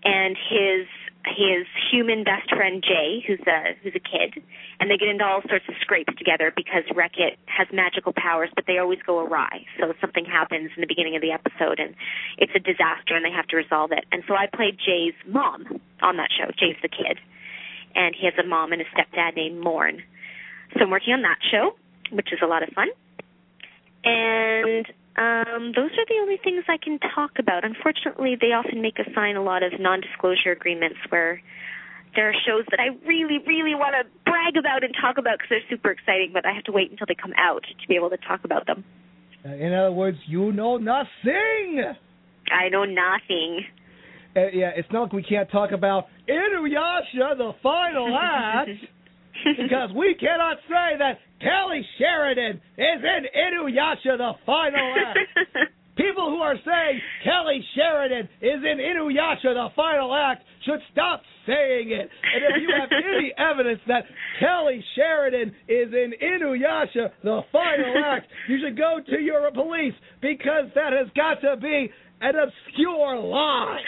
And 0.03 0.35
his 0.49 0.87
his 1.27 1.65
human 1.91 2.23
best 2.23 2.49
friend 2.53 2.83
Jay, 2.83 3.23
who's 3.25 3.41
a 3.47 3.73
who's 3.81 3.95
a 3.95 3.99
kid, 3.99 4.41
and 4.79 4.89
they 4.89 4.97
get 4.97 5.09
into 5.09 5.23
all 5.23 5.41
sorts 5.49 5.65
of 5.67 5.75
scrapes 5.81 6.13
together 6.17 6.53
because 6.55 6.83
Rekkit 6.93 7.37
has 7.45 7.67
magical 7.73 8.13
powers, 8.15 8.49
but 8.55 8.65
they 8.67 8.77
always 8.77 8.99
go 9.05 9.19
awry. 9.19 9.65
So 9.79 9.93
something 9.99 10.25
happens 10.25 10.71
in 10.75 10.81
the 10.81 10.87
beginning 10.87 11.15
of 11.15 11.21
the 11.21 11.31
episode, 11.31 11.79
and 11.79 11.95
it's 12.37 12.53
a 12.55 12.59
disaster, 12.59 13.15
and 13.15 13.25
they 13.25 13.31
have 13.31 13.47
to 13.47 13.57
resolve 13.57 13.91
it. 13.91 14.05
And 14.11 14.23
so 14.27 14.35
I 14.35 14.47
played 14.47 14.77
Jay's 14.77 15.15
mom 15.27 15.81
on 16.01 16.17
that 16.17 16.29
show. 16.29 16.51
Jay's 16.57 16.77
the 16.81 16.89
kid, 16.89 17.17
and 17.95 18.15
he 18.15 18.25
has 18.25 18.35
a 18.37 18.47
mom 18.47 18.71
and 18.71 18.81
a 18.81 18.85
stepdad 18.85 19.35
named 19.35 19.59
Morn. 19.59 20.03
So 20.73 20.83
I'm 20.83 20.91
working 20.91 21.13
on 21.13 21.21
that 21.23 21.39
show, 21.49 21.75
which 22.11 22.31
is 22.31 22.39
a 22.43 22.47
lot 22.47 22.63
of 22.63 22.69
fun. 22.69 22.89
And 24.03 24.85
um, 25.17 25.71
those 25.75 25.91
are 25.95 26.07
the 26.07 26.19
only 26.21 26.37
things 26.43 26.63
I 26.67 26.77
can 26.77 26.99
talk 27.15 27.31
about. 27.39 27.63
Unfortunately, 27.63 28.35
they 28.39 28.51
often 28.51 28.81
make 28.81 28.99
us 28.99 29.07
sign 29.15 29.35
a 29.35 29.43
lot 29.43 29.63
of 29.63 29.71
non-disclosure 29.79 30.51
agreements 30.51 30.97
where 31.09 31.41
there 32.15 32.29
are 32.29 32.33
shows 32.45 32.65
that 32.71 32.79
I 32.79 32.95
really, 33.07 33.39
really 33.47 33.75
want 33.75 33.95
to 33.95 34.03
brag 34.29 34.57
about 34.57 34.83
and 34.83 34.93
talk 34.99 35.17
about 35.17 35.37
because 35.39 35.49
they're 35.49 35.69
super 35.69 35.91
exciting, 35.91 36.31
but 36.33 36.45
I 36.45 36.53
have 36.53 36.63
to 36.65 36.71
wait 36.71 36.91
until 36.91 37.07
they 37.07 37.15
come 37.15 37.33
out 37.37 37.63
to 37.63 37.87
be 37.87 37.95
able 37.95 38.09
to 38.09 38.17
talk 38.17 38.43
about 38.43 38.65
them. 38.65 38.83
Uh, 39.45 39.49
In 39.55 39.73
other 39.73 39.91
words, 39.91 40.17
you 40.27 40.51
know 40.51 40.77
nothing. 40.77 41.83
I 42.51 42.69
know 42.69 42.83
nothing. 42.83 43.65
Uh, 44.35 44.47
yeah, 44.51 44.71
it's 44.75 44.91
not 44.91 45.03
like 45.03 45.13
we 45.13 45.23
can't 45.23 45.49
talk 45.49 45.71
about 45.71 46.07
Inuyasha, 46.27 47.37
the 47.37 47.53
final 47.63 48.17
act, 48.19 48.69
because 49.57 49.91
we 49.95 50.15
cannot 50.19 50.57
say 50.67 50.97
that 50.99 51.19
Kelly 51.45 51.85
Sheridan 51.99 52.59
is 52.77 53.01
in 53.05 53.21
Inuyasha, 53.37 54.17
the 54.17 54.31
final 54.47 54.95
act. 55.05 55.19
People 55.95 56.29
who 56.29 56.37
are 56.37 56.55
saying 56.65 56.99
Kelly 57.23 57.63
Sheridan 57.75 58.27
is 58.41 58.63
in 58.63 58.79
Inuyasha, 58.79 59.53
the 59.53 59.67
final 59.75 60.13
act, 60.13 60.43
should 60.65 60.79
stop 60.91 61.21
saying 61.45 61.91
it. 61.91 62.09
And 62.33 62.43
if 62.49 62.61
you 62.61 62.69
have 62.77 62.89
any 63.15 63.31
evidence 63.37 63.79
that 63.87 64.05
Kelly 64.39 64.83
Sheridan 64.95 65.49
is 65.69 65.93
in 65.93 66.13
Inuyasha, 66.21 67.11
the 67.23 67.41
final 67.51 67.93
act, 68.03 68.27
you 68.49 68.57
should 68.59 68.75
go 68.75 68.97
to 69.07 69.19
your 69.21 69.49
police 69.51 69.93
because 70.21 70.65
that 70.73 70.93
has 70.93 71.07
got 71.15 71.41
to 71.47 71.57
be 71.61 71.91
an 72.21 72.33
obscure 72.35 73.19
lie. 73.19 73.81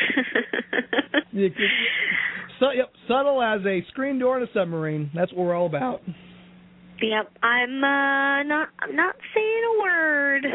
So, 2.59 2.71
yep, 2.71 2.91
subtle 3.07 3.41
as 3.41 3.61
a 3.65 3.85
screen 3.89 4.19
door 4.19 4.37
in 4.37 4.43
a 4.43 4.51
submarine. 4.53 5.11
That's 5.15 5.31
what 5.33 5.45
we're 5.45 5.55
all 5.55 5.65
about. 5.65 6.01
Yep, 7.01 7.31
I'm 7.43 7.83
uh, 7.83 8.43
not. 8.43 8.69
I'm 8.79 8.95
not 8.95 9.15
saying 9.33 9.61
a 9.75 9.81
word. 9.81 10.45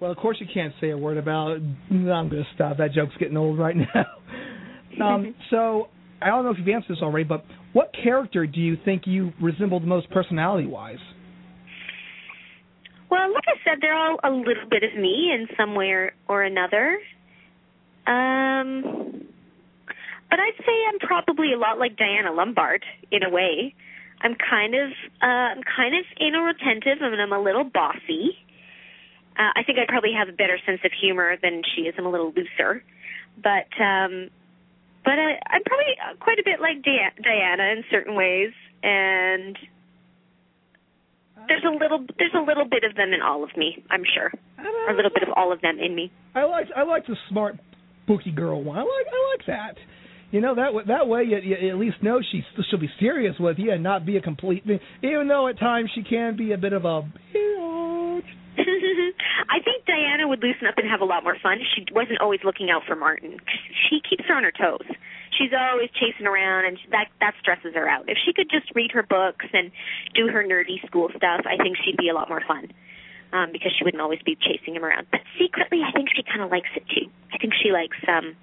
Well, 0.00 0.12
of 0.12 0.16
course 0.16 0.36
you 0.40 0.46
can't 0.52 0.72
say 0.80 0.90
a 0.90 0.96
word 0.96 1.16
about 1.16 1.52
it. 1.52 1.62
I'm 1.90 2.04
going 2.06 2.30
to 2.30 2.44
stop. 2.54 2.76
That 2.76 2.92
joke's 2.92 3.16
getting 3.18 3.36
old 3.36 3.58
right 3.58 3.74
now. 3.76 5.04
um, 5.04 5.34
so 5.50 5.88
I 6.22 6.28
don't 6.28 6.44
know 6.44 6.50
if 6.50 6.58
you've 6.58 6.68
answered 6.68 6.96
this 6.96 7.02
already, 7.02 7.24
but 7.24 7.44
what 7.72 7.92
character 8.04 8.46
do 8.46 8.60
you 8.60 8.76
think 8.84 9.02
you 9.06 9.32
resemble 9.42 9.80
the 9.80 9.86
most 9.86 10.08
personality-wise? 10.10 10.98
Well, 13.10 13.32
like 13.32 13.44
I 13.48 13.58
said, 13.64 13.78
they're 13.80 13.96
all 13.96 14.18
a 14.22 14.30
little 14.30 14.68
bit 14.70 14.84
of 14.84 15.00
me 15.00 15.32
in 15.34 15.48
some 15.56 15.74
way 15.74 15.86
or, 15.86 16.12
or 16.28 16.44
another. 16.44 16.98
Um, 18.06 19.26
but 20.30 20.38
I'd 20.38 20.58
say 20.58 20.72
I'm 20.92 20.98
probably 21.00 21.52
a 21.54 21.58
lot 21.58 21.78
like 21.78 21.96
Diana 21.96 22.32
Lombard 22.32 22.84
in 23.10 23.24
a 23.24 23.30
way. 23.30 23.74
I'm 24.20 24.34
kind 24.34 24.74
of 24.74 24.90
uh, 25.22 25.54
I'm 25.54 25.62
kind 25.62 25.94
of 25.94 26.04
anal 26.20 26.42
retentive 26.42 26.98
and 27.00 27.20
I'm 27.20 27.32
a 27.32 27.40
little 27.40 27.64
bossy. 27.64 28.36
Uh, 29.38 29.54
I 29.54 29.62
think 29.62 29.78
I 29.78 29.86
probably 29.86 30.12
have 30.18 30.28
a 30.28 30.32
better 30.32 30.58
sense 30.66 30.80
of 30.84 30.90
humor 30.90 31.36
than 31.40 31.62
she 31.74 31.82
is. 31.82 31.94
I'm 31.96 32.06
a 32.06 32.10
little 32.10 32.32
looser, 32.34 32.82
but 33.36 33.70
um, 33.78 34.30
but 35.04 35.14
I, 35.14 35.38
I'm 35.46 35.62
probably 35.62 35.94
quite 36.18 36.38
a 36.38 36.44
bit 36.44 36.60
like 36.60 36.82
Di- 36.82 37.22
Diana 37.22 37.70
in 37.70 37.84
certain 37.90 38.16
ways, 38.16 38.50
and 38.82 39.56
there's 41.46 41.62
a 41.64 41.70
little 41.70 42.04
there's 42.18 42.34
a 42.34 42.42
little 42.42 42.64
bit 42.64 42.82
of 42.82 42.96
them 42.96 43.12
in 43.12 43.22
all 43.22 43.44
of 43.44 43.56
me. 43.56 43.84
I'm 43.90 44.02
sure, 44.02 44.32
or 44.58 44.92
a 44.92 44.96
little 44.96 45.12
bit 45.12 45.22
of 45.22 45.28
all 45.36 45.52
of 45.52 45.60
them 45.60 45.78
in 45.78 45.94
me. 45.94 46.10
I 46.34 46.44
like 46.44 46.66
I 46.76 46.82
like 46.82 47.06
the 47.06 47.16
smart 47.28 47.56
bookie 48.08 48.32
girl 48.32 48.62
one. 48.62 48.78
I 48.78 48.82
like 48.82 49.06
I 49.06 49.36
like 49.36 49.46
that. 49.46 49.78
You 50.30 50.42
know 50.42 50.54
that 50.56 50.72
that 50.88 51.08
way 51.08 51.24
you, 51.24 51.38
you 51.38 51.70
at 51.70 51.76
least 51.76 52.02
know 52.02 52.20
she 52.20 52.44
she'll 52.68 52.78
be 52.78 52.90
serious 53.00 53.34
with 53.40 53.56
you 53.58 53.72
and 53.72 53.82
not 53.82 54.04
be 54.04 54.18
a 54.18 54.20
complete. 54.20 54.62
Even 55.02 55.28
though 55.28 55.48
at 55.48 55.58
times 55.58 55.90
she 55.94 56.02
can 56.02 56.36
be 56.36 56.52
a 56.52 56.58
bit 56.58 56.74
of 56.74 56.84
a. 56.84 57.08
I 58.58 59.62
think 59.64 59.86
Diana 59.86 60.28
would 60.28 60.42
loosen 60.42 60.66
up 60.66 60.76
and 60.76 60.90
have 60.90 61.00
a 61.00 61.06
lot 61.06 61.22
more 61.24 61.36
fun. 61.42 61.58
She 61.74 61.86
wasn't 61.94 62.20
always 62.20 62.40
looking 62.44 62.68
out 62.70 62.82
for 62.86 62.96
Martin. 62.96 63.38
She 63.88 64.00
keeps 64.04 64.28
her 64.28 64.34
on 64.34 64.44
her 64.44 64.52
toes. 64.52 64.84
She's 65.38 65.52
always 65.56 65.88
chasing 65.96 66.26
around, 66.26 66.66
and 66.66 66.76
that 66.90 67.08
that 67.20 67.32
stresses 67.40 67.72
her 67.74 67.88
out. 67.88 68.04
If 68.08 68.18
she 68.26 68.34
could 68.34 68.50
just 68.50 68.68
read 68.74 68.92
her 68.92 69.02
books 69.02 69.46
and 69.54 69.70
do 70.14 70.28
her 70.28 70.44
nerdy 70.44 70.84
school 70.86 71.08
stuff, 71.16 71.46
I 71.48 71.56
think 71.56 71.78
she'd 71.84 71.96
be 71.96 72.10
a 72.10 72.14
lot 72.14 72.28
more 72.28 72.42
fun. 72.46 72.68
Um, 73.30 73.52
because 73.52 73.72
she 73.76 73.84
wouldn't 73.84 74.00
always 74.00 74.20
be 74.24 74.36
chasing 74.40 74.74
him 74.74 74.84
around. 74.84 75.06
But 75.10 75.20
secretly, 75.38 75.84
I 75.84 75.92
think 75.92 76.08
she 76.16 76.22
kind 76.24 76.40
of 76.40 76.50
likes 76.50 76.72
it 76.74 76.84
too. 76.88 77.12
I 77.32 77.36
think 77.36 77.52
she 77.60 77.72
likes 77.72 77.96
um 78.08 78.36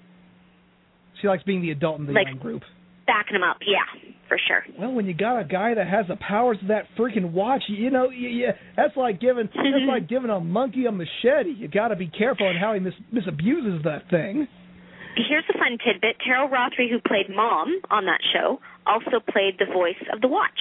She 1.21 1.27
likes 1.27 1.43
being 1.43 1.61
the 1.61 1.71
adult 1.71 1.99
in 1.99 2.05
the 2.05 2.13
Like- 2.13 2.27
young 2.27 2.37
group. 2.37 2.63
backing 3.07 3.35
him 3.35 3.43
up. 3.43 3.57
Yeah, 3.61 3.85
for 4.27 4.37
sure. 4.47 4.65
Well, 4.79 4.91
when 4.91 5.05
you 5.05 5.13
got 5.13 5.39
a 5.39 5.43
guy 5.43 5.75
that 5.75 5.87
has 5.87 6.07
the 6.07 6.15
powers 6.15 6.57
of 6.61 6.69
that 6.69 6.87
freaking 6.97 7.31
watch, 7.33 7.61
you, 7.67 7.91
know, 7.91 8.09
you, 8.09 8.29
you, 8.29 8.47
that's 8.75 8.97
like 8.97 9.19
giving 9.19 9.45
that's 9.45 9.57
mm-hmm. 9.57 9.87
like 9.87 10.09
giving 10.09 10.31
a 10.31 10.39
monkey 10.39 10.87
a 10.87 10.91
machete. 10.91 11.51
You 11.51 11.67
got 11.67 11.89
to 11.89 11.95
be 11.95 12.07
careful 12.07 12.47
on 12.47 12.55
how 12.55 12.73
he 12.73 12.79
mis- 12.79 12.93
misabuses 13.13 13.83
that 13.83 14.09
thing. 14.09 14.47
Here's 15.29 15.45
a 15.53 15.53
fun 15.53 15.77
tidbit. 15.85 16.17
Teryl 16.27 16.49
Rothery, 16.49 16.89
who 16.89 16.99
played 17.07 17.29
Mom 17.29 17.79
on 17.91 18.05
that 18.05 18.19
show, 18.33 18.59
also 18.87 19.19
played 19.31 19.59
the 19.59 19.71
voice 19.71 20.01
of 20.11 20.21
the 20.21 20.27
Watch. 20.27 20.59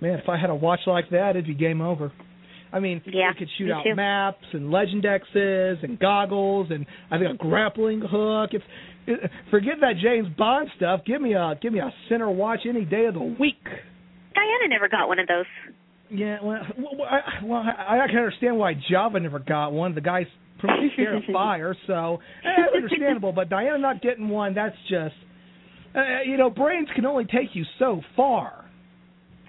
Man, 0.00 0.18
if 0.18 0.28
I 0.28 0.36
had 0.36 0.50
a 0.50 0.54
watch 0.54 0.80
like 0.86 1.10
that, 1.10 1.30
it'd 1.30 1.46
be 1.46 1.54
game 1.54 1.80
over. 1.80 2.12
I 2.72 2.80
mean, 2.80 3.00
Yeah, 3.06 3.30
you 3.30 3.34
could 3.38 3.48
shoot 3.58 3.70
out 3.70 3.84
too. 3.84 3.94
maps 3.94 4.44
and 4.52 4.70
legend 4.70 5.04
X's 5.06 5.78
and 5.82 5.98
goggles 5.98 6.68
and 6.70 6.86
I 7.10 7.18
think 7.18 7.30
a 7.32 7.36
grappling 7.36 8.00
hook. 8.00 8.50
If 8.52 8.62
forget 9.50 9.74
that 9.80 9.94
James 10.02 10.28
Bond 10.36 10.68
stuff, 10.76 11.00
give 11.06 11.20
me 11.22 11.34
a 11.34 11.54
give 11.60 11.72
me 11.72 11.78
a 11.78 11.92
center 12.08 12.28
watch 12.30 12.60
any 12.68 12.84
day 12.84 13.06
of 13.06 13.14
the 13.14 13.20
week. 13.20 13.62
Diana 14.34 14.68
never 14.68 14.88
got 14.88 15.08
one 15.08 15.18
of 15.18 15.26
those. 15.28 15.46
Yeah, 16.10 16.38
well, 16.42 16.60
well, 16.78 17.08
I, 17.10 17.44
well, 17.44 17.62
I, 17.62 17.98
I 18.04 18.06
can 18.06 18.16
understand 18.18 18.58
why 18.58 18.74
Java 18.90 19.18
never 19.18 19.38
got 19.40 19.72
one. 19.72 19.94
The 19.94 20.00
guy's 20.00 20.26
pretty 20.58 20.90
scared 20.92 21.16
of 21.16 21.22
fire, 21.32 21.74
so 21.86 22.18
eh, 22.44 22.48
that's 22.56 22.76
understandable. 22.76 23.32
But 23.32 23.48
Diana 23.48 23.78
not 23.78 24.02
getting 24.02 24.28
one, 24.28 24.54
that's 24.54 24.76
just, 24.88 25.14
uh, 25.96 26.22
you 26.24 26.36
know, 26.36 26.48
brains 26.50 26.88
can 26.94 27.06
only 27.06 27.24
take 27.24 27.54
you 27.54 27.64
so 27.78 28.02
far. 28.14 28.65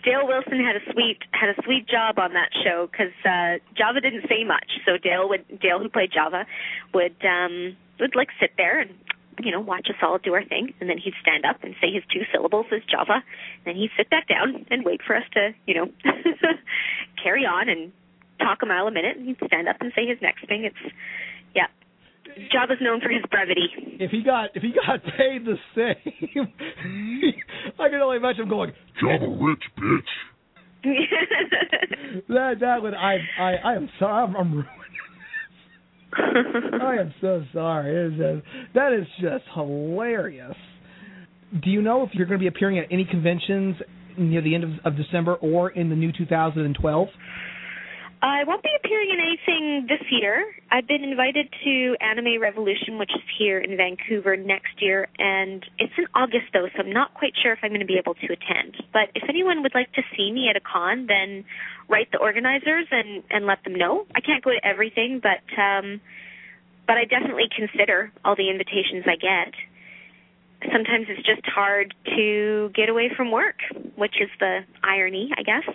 Dale 0.07 0.25
Wilson 0.25 0.63
had 0.63 0.77
a 0.77 0.93
sweet 0.93 1.19
had 1.31 1.49
a 1.49 1.61
sweet 1.63 1.85
job 1.85 2.17
on 2.17 2.31
that 2.33 2.49
show 2.63 2.87
because 2.89 3.11
uh, 3.25 3.59
Java 3.75 3.99
didn't 3.99 4.23
say 4.29 4.45
much. 4.45 4.79
So 4.85 4.97
Dale 4.97 5.27
would 5.27 5.59
Dale 5.59 5.79
who 5.79 5.89
played 5.89 6.11
Java 6.13 6.45
would 6.93 7.17
um 7.25 7.75
would 7.99 8.15
like 8.15 8.29
sit 8.39 8.51
there 8.55 8.79
and 8.79 8.91
you 9.43 9.51
know 9.51 9.59
watch 9.59 9.87
us 9.89 9.97
all 10.01 10.17
do 10.17 10.33
our 10.33 10.45
thing, 10.45 10.73
and 10.79 10.89
then 10.89 10.97
he'd 10.97 11.13
stand 11.21 11.43
up 11.43 11.61
and 11.61 11.75
say 11.81 11.91
his 11.91 12.03
two 12.11 12.21
syllables 12.31 12.67
as 12.71 12.81
Java, 12.89 13.15
and 13.19 13.65
then 13.65 13.75
he'd 13.75 13.91
sit 13.97 14.09
back 14.09 14.29
down 14.29 14.65
and 14.71 14.85
wait 14.85 15.01
for 15.05 15.13
us 15.13 15.25
to 15.33 15.53
you 15.65 15.73
know 15.73 15.91
carry 17.21 17.45
on 17.45 17.67
and 17.67 17.91
talk 18.39 18.61
a 18.63 18.65
mile 18.65 18.87
a 18.87 18.91
minute, 18.91 19.17
and 19.17 19.27
he'd 19.27 19.41
stand 19.45 19.67
up 19.67 19.75
and 19.81 19.91
say 19.93 20.07
his 20.07 20.21
next 20.21 20.47
thing. 20.47 20.63
It's 20.63 20.93
yeah. 22.35 22.63
is 22.65 22.79
known 22.81 23.01
for 23.01 23.09
his 23.09 23.23
brevity. 23.29 23.69
If 23.99 24.11
he 24.11 24.23
got 24.23 24.49
if 24.55 24.63
he 24.63 24.71
got 24.73 25.03
paid 25.17 25.45
the 25.45 25.57
same, 25.75 26.53
I 27.79 27.89
can 27.89 28.01
only 28.01 28.17
imagine 28.17 28.43
him 28.43 28.49
going 28.49 28.73
Java 29.01 29.27
rich, 29.27 29.63
bitch. 29.77 30.11
that 32.29 32.59
that 32.59 32.81
would 32.81 32.93
I 32.93 33.17
I 33.39 33.55
I 33.63 33.73
am 33.75 33.89
sorry 33.99 34.23
I'm, 34.23 34.35
I'm 34.35 34.53
ruining. 34.53 34.69
I 36.81 36.97
am 36.99 37.13
so 37.21 37.43
sorry. 37.53 38.07
Is 38.07 38.17
just, 38.17 38.73
that 38.73 38.93
is 38.93 39.05
just 39.21 39.43
hilarious. 39.53 40.55
Do 41.63 41.69
you 41.69 41.81
know 41.81 42.03
if 42.03 42.09
you're 42.13 42.25
going 42.25 42.39
to 42.39 42.43
be 42.43 42.47
appearing 42.47 42.79
at 42.79 42.85
any 42.91 43.05
conventions 43.05 43.75
near 44.17 44.41
the 44.41 44.55
end 44.55 44.63
of, 44.63 44.71
of 44.85 44.97
December 44.97 45.35
or 45.35 45.69
in 45.69 45.89
the 45.89 45.95
new 45.95 46.11
2012? 46.11 47.07
I 48.21 48.45
won't 48.45 48.63
be 48.63 48.69
appearing 48.83 49.09
in 49.11 49.19
anything 49.19 49.85
this 49.87 50.01
year. 50.09 50.51
I've 50.71 50.87
been 50.87 51.03
invited 51.03 51.53
to 51.63 51.95
Anime 52.01 52.41
Revolution, 52.41 52.97
which 52.97 53.11
is 53.13 53.21
here 53.37 53.59
in 53.59 53.77
Vancouver 53.77 54.35
next 54.35 54.81
year, 54.81 55.07
and 55.19 55.63
it's 55.77 55.93
in 55.97 56.07
August 56.15 56.45
though, 56.51 56.67
so 56.75 56.81
I'm 56.81 56.91
not 56.91 57.13
quite 57.13 57.33
sure 57.41 57.53
if 57.53 57.59
I'm 57.61 57.69
going 57.69 57.81
to 57.81 57.85
be 57.85 57.99
able 57.99 58.15
to 58.15 58.25
attend. 58.25 58.75
But 58.91 59.09
if 59.13 59.23
anyone 59.29 59.61
would 59.61 59.75
like 59.75 59.93
to 59.93 60.01
see 60.15 60.31
me 60.31 60.49
at 60.49 60.55
a 60.55 60.59
con, 60.59 61.05
then 61.05 61.45
write 61.87 62.11
the 62.11 62.17
organizers 62.17 62.87
and 62.89 63.23
and 63.29 63.45
let 63.45 63.63
them 63.63 63.75
know. 63.75 64.07
I 64.15 64.21
can't 64.21 64.43
go 64.43 64.49
to 64.49 64.65
everything, 64.65 65.21
but 65.21 65.45
um 65.61 66.01
but 66.87 66.97
I 66.97 67.05
definitely 67.05 67.49
consider 67.55 68.11
all 68.25 68.35
the 68.35 68.49
invitations 68.49 69.05
I 69.05 69.17
get. 69.17 69.53
Sometimes 70.73 71.05
it's 71.09 71.25
just 71.25 71.45
hard 71.45 71.93
to 72.15 72.71
get 72.73 72.89
away 72.89 73.11
from 73.15 73.29
work, 73.29 73.57
which 73.95 74.15
is 74.19 74.29
the 74.39 74.61
irony, 74.83 75.29
I 75.37 75.43
guess. 75.43 75.69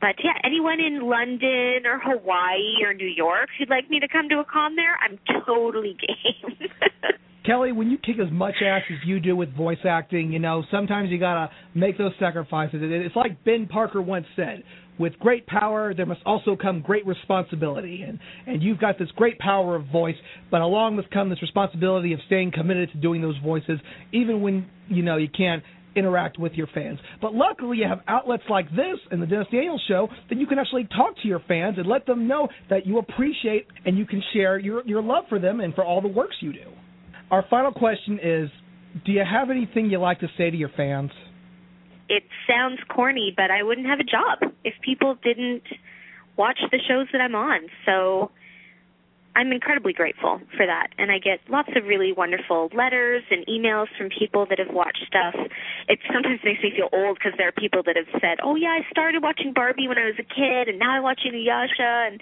But 0.00 0.16
yeah, 0.24 0.32
anyone 0.44 0.80
in 0.80 1.08
London 1.08 1.84
or 1.84 2.00
Hawaii 2.02 2.82
or 2.84 2.94
New 2.94 3.06
York 3.06 3.48
who'd 3.58 3.68
like 3.68 3.90
me 3.90 4.00
to 4.00 4.08
come 4.08 4.28
to 4.30 4.38
a 4.38 4.44
con 4.44 4.74
there, 4.76 4.96
I'm 5.02 5.18
totally 5.44 5.96
game. 6.00 6.68
Kelly, 7.44 7.72
when 7.72 7.90
you 7.90 7.98
kick 7.98 8.16
as 8.24 8.30
much 8.30 8.54
ass 8.64 8.82
as 8.90 8.98
you 9.06 9.18
do 9.18 9.34
with 9.34 9.54
voice 9.56 9.78
acting, 9.88 10.32
you 10.32 10.38
know, 10.38 10.62
sometimes 10.70 11.10
you 11.10 11.18
gotta 11.18 11.50
make 11.74 11.98
those 11.98 12.12
sacrifices. 12.18 12.80
It's 12.82 13.16
like 13.16 13.44
Ben 13.44 13.66
Parker 13.66 14.00
once 14.00 14.26
said, 14.36 14.62
with 14.98 15.18
great 15.18 15.46
power 15.46 15.94
there 15.94 16.04
must 16.04 16.20
also 16.26 16.54
come 16.54 16.82
great 16.82 17.06
responsibility. 17.06 18.02
And 18.02 18.18
and 18.46 18.62
you've 18.62 18.78
got 18.78 18.98
this 18.98 19.08
great 19.16 19.38
power 19.38 19.74
of 19.74 19.86
voice, 19.86 20.16
but 20.50 20.60
along 20.60 20.96
must 20.96 21.10
come 21.10 21.30
this 21.30 21.40
responsibility 21.42 22.12
of 22.12 22.20
staying 22.26 22.52
committed 22.52 22.92
to 22.92 22.98
doing 22.98 23.22
those 23.22 23.36
voices, 23.42 23.80
even 24.12 24.42
when, 24.42 24.68
you 24.88 25.02
know, 25.02 25.16
you 25.16 25.28
can't 25.28 25.62
interact 25.96 26.38
with 26.38 26.52
your 26.52 26.68
fans. 26.74 26.98
But 27.20 27.34
luckily 27.34 27.78
you 27.78 27.88
have 27.88 28.00
outlets 28.08 28.44
like 28.48 28.70
this 28.70 28.98
and 29.10 29.20
the 29.20 29.26
Dennis 29.26 29.48
Daniels 29.50 29.82
show 29.88 30.08
that 30.28 30.38
you 30.38 30.46
can 30.46 30.58
actually 30.58 30.88
talk 30.96 31.16
to 31.22 31.28
your 31.28 31.40
fans 31.48 31.76
and 31.78 31.86
let 31.86 32.06
them 32.06 32.28
know 32.28 32.48
that 32.68 32.86
you 32.86 32.98
appreciate 32.98 33.66
and 33.84 33.98
you 33.98 34.06
can 34.06 34.22
share 34.32 34.58
your 34.58 34.86
your 34.86 35.02
love 35.02 35.24
for 35.28 35.38
them 35.38 35.60
and 35.60 35.74
for 35.74 35.84
all 35.84 36.00
the 36.00 36.08
works 36.08 36.36
you 36.40 36.52
do. 36.52 36.70
Our 37.30 37.44
final 37.48 37.72
question 37.72 38.18
is 38.22 38.50
do 39.04 39.12
you 39.12 39.24
have 39.24 39.50
anything 39.50 39.90
you 39.90 39.98
like 39.98 40.20
to 40.20 40.28
say 40.36 40.50
to 40.50 40.56
your 40.56 40.70
fans? 40.76 41.10
it 42.10 42.24
sounds 42.46 42.80
corny, 42.94 43.32
but 43.34 43.52
I 43.52 43.62
wouldn't 43.62 43.86
have 43.86 44.00
a 44.00 44.04
job 44.04 44.52
if 44.64 44.74
people 44.84 45.16
didn't 45.22 45.62
watch 46.36 46.58
the 46.72 46.78
shows 46.88 47.06
that 47.12 47.20
I'm 47.20 47.36
on. 47.36 47.60
So 47.86 48.32
I'm 49.36 49.52
incredibly 49.52 49.92
grateful 49.92 50.40
for 50.56 50.66
that. 50.66 50.88
And 50.98 51.10
I 51.10 51.18
get 51.18 51.38
lots 51.48 51.70
of 51.76 51.84
really 51.84 52.12
wonderful 52.12 52.68
letters 52.74 53.22
and 53.30 53.46
emails 53.46 53.86
from 53.96 54.08
people 54.10 54.46
that 54.50 54.58
have 54.58 54.74
watched 54.74 55.04
stuff. 55.06 55.34
It 55.88 55.98
sometimes 56.12 56.40
makes 56.44 56.62
me 56.62 56.72
feel 56.74 56.88
old 56.92 57.16
because 57.18 57.32
there 57.38 57.48
are 57.48 57.52
people 57.52 57.82
that 57.86 57.96
have 57.96 58.10
said, 58.20 58.38
"Oh 58.42 58.56
yeah, 58.56 58.74
I 58.74 58.82
started 58.90 59.22
watching 59.22 59.52
Barbie 59.52 59.86
when 59.86 59.98
I 59.98 60.06
was 60.06 60.18
a 60.18 60.26
kid, 60.26 60.68
and 60.68 60.78
now 60.78 60.90
I'm 60.90 61.02
watching 61.02 61.32
Yasha." 61.34 62.10
And 62.10 62.20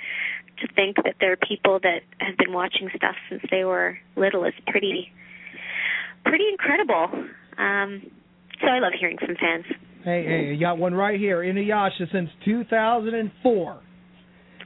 to 0.61 0.69
think 0.75 0.97
that 1.05 1.17
there 1.21 1.33
are 1.33 1.37
people 1.37 1.79
that 1.81 2.03
have 2.19 2.37
been 2.37 2.53
watching 2.53 2.91
stuff 2.95 3.17
since 3.31 3.43
they 3.51 3.65
were 3.65 3.99
little 4.17 4.45
is 4.45 4.55
pretty, 4.67 5.13
pretty 6.25 6.49
incredible. 6.51 7.09
Um, 7.57 8.11
so 8.61 8.67
I 8.67 8.81
love 8.81 8.93
hearing 8.99 9.19
from 9.19 9.37
fans. 9.37 9.65
Hey, 10.05 10.25
hey, 10.25 10.55
you 10.55 10.61
got 10.61 10.79
one 10.79 10.95
right 10.95 11.19
here. 11.19 11.39
Inuyasha 11.39 12.11
since 12.13 12.31
2004. 12.45 13.81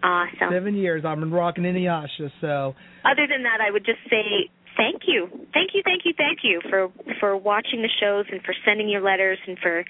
Awesome. 0.02 0.50
Seven 0.50 0.74
years. 0.74 1.04
I've 1.04 1.20
been 1.20 1.30
rocking 1.30 1.64
in 1.64 1.76
Inuyasha, 1.76 2.30
so. 2.40 2.74
Other 3.04 3.26
than 3.28 3.44
that, 3.44 3.60
I 3.60 3.70
would 3.70 3.84
just 3.84 4.00
say 4.10 4.50
thank 4.76 5.02
you, 5.06 5.28
thank 5.52 5.74
you, 5.74 5.82
thank 5.84 6.02
you, 6.04 6.12
thank 6.16 6.40
you 6.42 6.60
for 6.68 6.90
for 7.20 7.36
watching 7.36 7.82
the 7.82 7.90
shows 8.00 8.26
and 8.30 8.42
for 8.42 8.54
sending 8.64 8.88
your 8.88 9.00
letters 9.00 9.38
and 9.46 9.58
for 9.58 9.84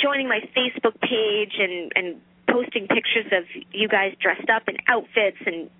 joining 0.00 0.28
my 0.28 0.40
Facebook 0.56 1.00
page 1.00 1.56
and 1.58 1.92
and 1.94 2.20
posting 2.50 2.88
pictures 2.88 3.26
of 3.32 3.44
you 3.72 3.88
guys 3.88 4.12
dressed 4.20 4.48
up 4.48 4.68
in 4.68 4.76
outfits 4.88 5.38
and 5.44 5.70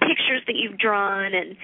pictures 0.00 0.42
that 0.46 0.56
you've 0.56 0.78
drawn 0.78 1.34
and 1.34 1.56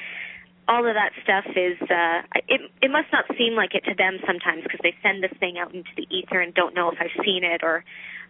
all 0.68 0.86
of 0.86 0.94
that 0.94 1.12
stuff 1.22 1.44
is 1.56 1.76
uh 1.88 2.20
it 2.48 2.60
it 2.82 2.90
must 2.90 3.08
not 3.12 3.24
seem 3.36 3.54
like 3.54 3.74
it 3.74 3.84
to 3.84 3.94
them 3.94 4.18
sometimes 4.26 4.62
because 4.62 4.80
they 4.82 4.94
send 5.02 5.22
this 5.22 5.32
thing 5.40 5.56
out 5.58 5.74
into 5.74 5.90
the 5.96 6.06
ether 6.08 6.40
and 6.40 6.54
don't 6.54 6.74
know 6.74 6.90
if 6.90 6.98
I've 7.00 7.24
seen 7.24 7.44
it 7.44 7.62
or 7.62 7.84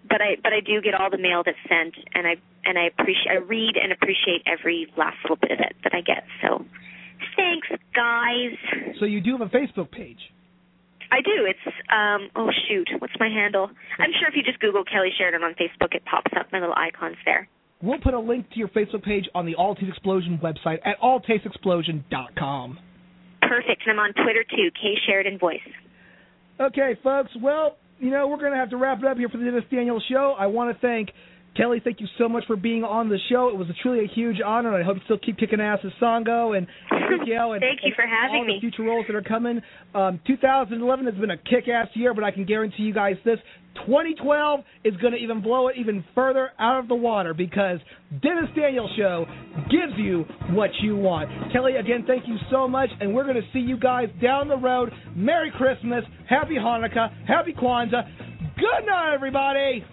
but 0.07 0.20
I 0.20 0.37
but 0.43 0.53
I 0.53 0.61
do 0.61 0.81
get 0.81 0.95
all 0.95 1.11
the 1.11 1.19
mail 1.19 1.43
that's 1.45 1.59
sent, 1.69 1.95
and 2.15 2.27
I 2.27 2.37
and 2.65 2.79
I 2.79 2.87
appreciate 2.87 3.31
I 3.31 3.37
read 3.37 3.77
and 3.81 3.93
appreciate 3.93 4.43
every 4.47 4.87
last 4.97 5.16
little 5.25 5.37
bit 5.37 5.53
of 5.53 5.61
it 5.61 5.75
that 5.85 5.95
I 5.95 6.01
get. 6.01 6.25
So, 6.43 6.65
thanks, 7.37 7.69
guys. 7.95 8.55
So 9.01 9.05
you 9.05 9.20
do 9.20 9.37
have 9.39 9.43
a 9.43 9.51
Facebook 9.51 9.91
page. 9.91 10.20
I 11.11 11.20
do. 11.23 11.49
It's 11.49 11.66
um 11.91 12.29
oh 12.37 12.51
shoot, 12.69 12.89
what's 12.99 13.16
my 13.19 13.29
handle? 13.29 13.70
I'm 13.99 14.12
sure 14.19 14.29
if 14.29 14.37
you 14.37 14.43
just 14.43 14.61
Google 14.61 14.85
Kelly 14.85 15.11
Sheridan 15.16 15.43
on 15.43 15.55
Facebook, 15.55 15.95
it 15.95 16.05
pops 16.05 16.33
up. 16.39 16.53
My 16.53 16.61
little 16.61 16.77
icon's 16.77 17.16
there. 17.25 17.49
We'll 17.81 18.01
put 18.01 18.15
a 18.15 18.19
link 18.19 18.51
to 18.51 18.59
your 18.59 18.69
Facebook 18.69 19.05
page 19.05 19.29
on 19.35 19.47
the 19.47 19.55
All 19.55 19.75
Taste 19.75 19.89
Explosion 19.89 20.39
website 20.43 20.81
at 20.85 20.99
alltasteexplosion.com. 21.01 22.79
Perfect. 23.43 23.83
And 23.87 23.93
I'm 23.93 23.99
on 24.01 24.12
Twitter 24.15 24.45
too, 24.45 24.70
K 24.75 24.95
Sheridan 25.07 25.39
Voice. 25.39 25.61
Okay, 26.61 26.99
folks. 27.03 27.31
Well, 27.41 27.77
you 27.99 28.11
know, 28.11 28.29
we're 28.29 28.39
going 28.39 28.53
to 28.53 28.59
have 28.59 28.70
to 28.70 28.77
wrap 28.77 28.99
it 28.99 29.05
up 29.05 29.16
here 29.16 29.29
for 29.29 29.39
the 29.39 29.45
Dennis 29.45 29.65
Daniel 29.70 30.01
Show. 30.09 30.35
I 30.39 30.47
want 30.47 30.75
to 30.75 30.81
thank 30.81 31.11
Kelly. 31.57 31.81
Thank 31.83 32.01
you 32.01 32.07
so 32.19 32.29
much 32.29 32.45
for 32.47 32.57
being 32.57 32.85
on 32.85 33.09
the 33.09 33.19
show. 33.29 33.49
It 33.49 33.57
was 33.57 33.69
a 33.69 33.75
truly 33.83 34.05
a 34.05 34.09
huge 34.09 34.37
honor, 34.45 34.75
and 34.75 34.83
I 34.83 34.87
hope 34.87 34.97
you 34.97 35.03
still 35.05 35.19
keep 35.19 35.39
kicking 35.39 35.61
ass 35.61 35.81
as 35.85 35.91
Sango 36.01 36.57
and 36.57 36.66
Miguel 36.91 37.53
and, 37.55 37.61
Thank 37.66 37.81
you 37.83 37.89
and 37.89 37.95
for 37.97 38.07
having 38.07 38.37
all 38.37 38.45
me. 38.45 38.55
the 38.57 38.61
future 38.61 38.83
roles 38.85 39.07
that 39.09 39.16
are 39.16 39.23
coming. 39.23 39.61
Um, 39.95 40.20
2011 40.27 41.07
has 41.07 41.15
been 41.16 41.31
a 41.31 41.37
kick-ass 41.37 41.89
year, 41.95 42.15
but 42.15 42.23
I 42.23 42.31
can 42.31 42.45
guarantee 42.45 42.85
you 42.85 42.95
guys 42.95 43.16
this: 43.25 43.39
2012 43.87 44.61
is 44.85 44.95
going 44.97 45.13
to 45.13 45.19
even 45.19 45.43
blow 45.43 45.69
it 45.69 45.77
even 45.77 46.05
further 46.15 46.51
out 46.59 46.79
of 46.79 46.89
the 46.89 46.95
water 46.95 47.35
because 47.35 47.79
Dennis 48.23 48.49
Daniel 48.57 48.89
Show 48.97 49.27
gives 49.71 49.93
you 49.97 50.25
what 50.51 50.71
you 50.83 50.97
want. 50.97 51.31
Kelly, 51.53 51.77
again, 51.77 52.05
thank 52.07 52.27
you 52.27 52.37
so 52.51 52.69
much, 52.69 52.91
and 53.01 53.15
we're 53.15 53.25
going 53.25 53.37
to 53.37 53.49
see 53.53 53.61
you 53.61 53.79
guys 53.79 54.09
down 54.23 54.49
the 54.49 54.57
road. 54.57 54.93
Merry 55.15 55.51
Christmas, 55.51 56.05
Happy 56.29 56.55
Hanukkah, 56.55 57.27
Happy 57.27 57.53
Kwanzaa. 57.53 58.03
Good 58.57 58.87
night, 58.87 59.15
everybody. 59.15 59.85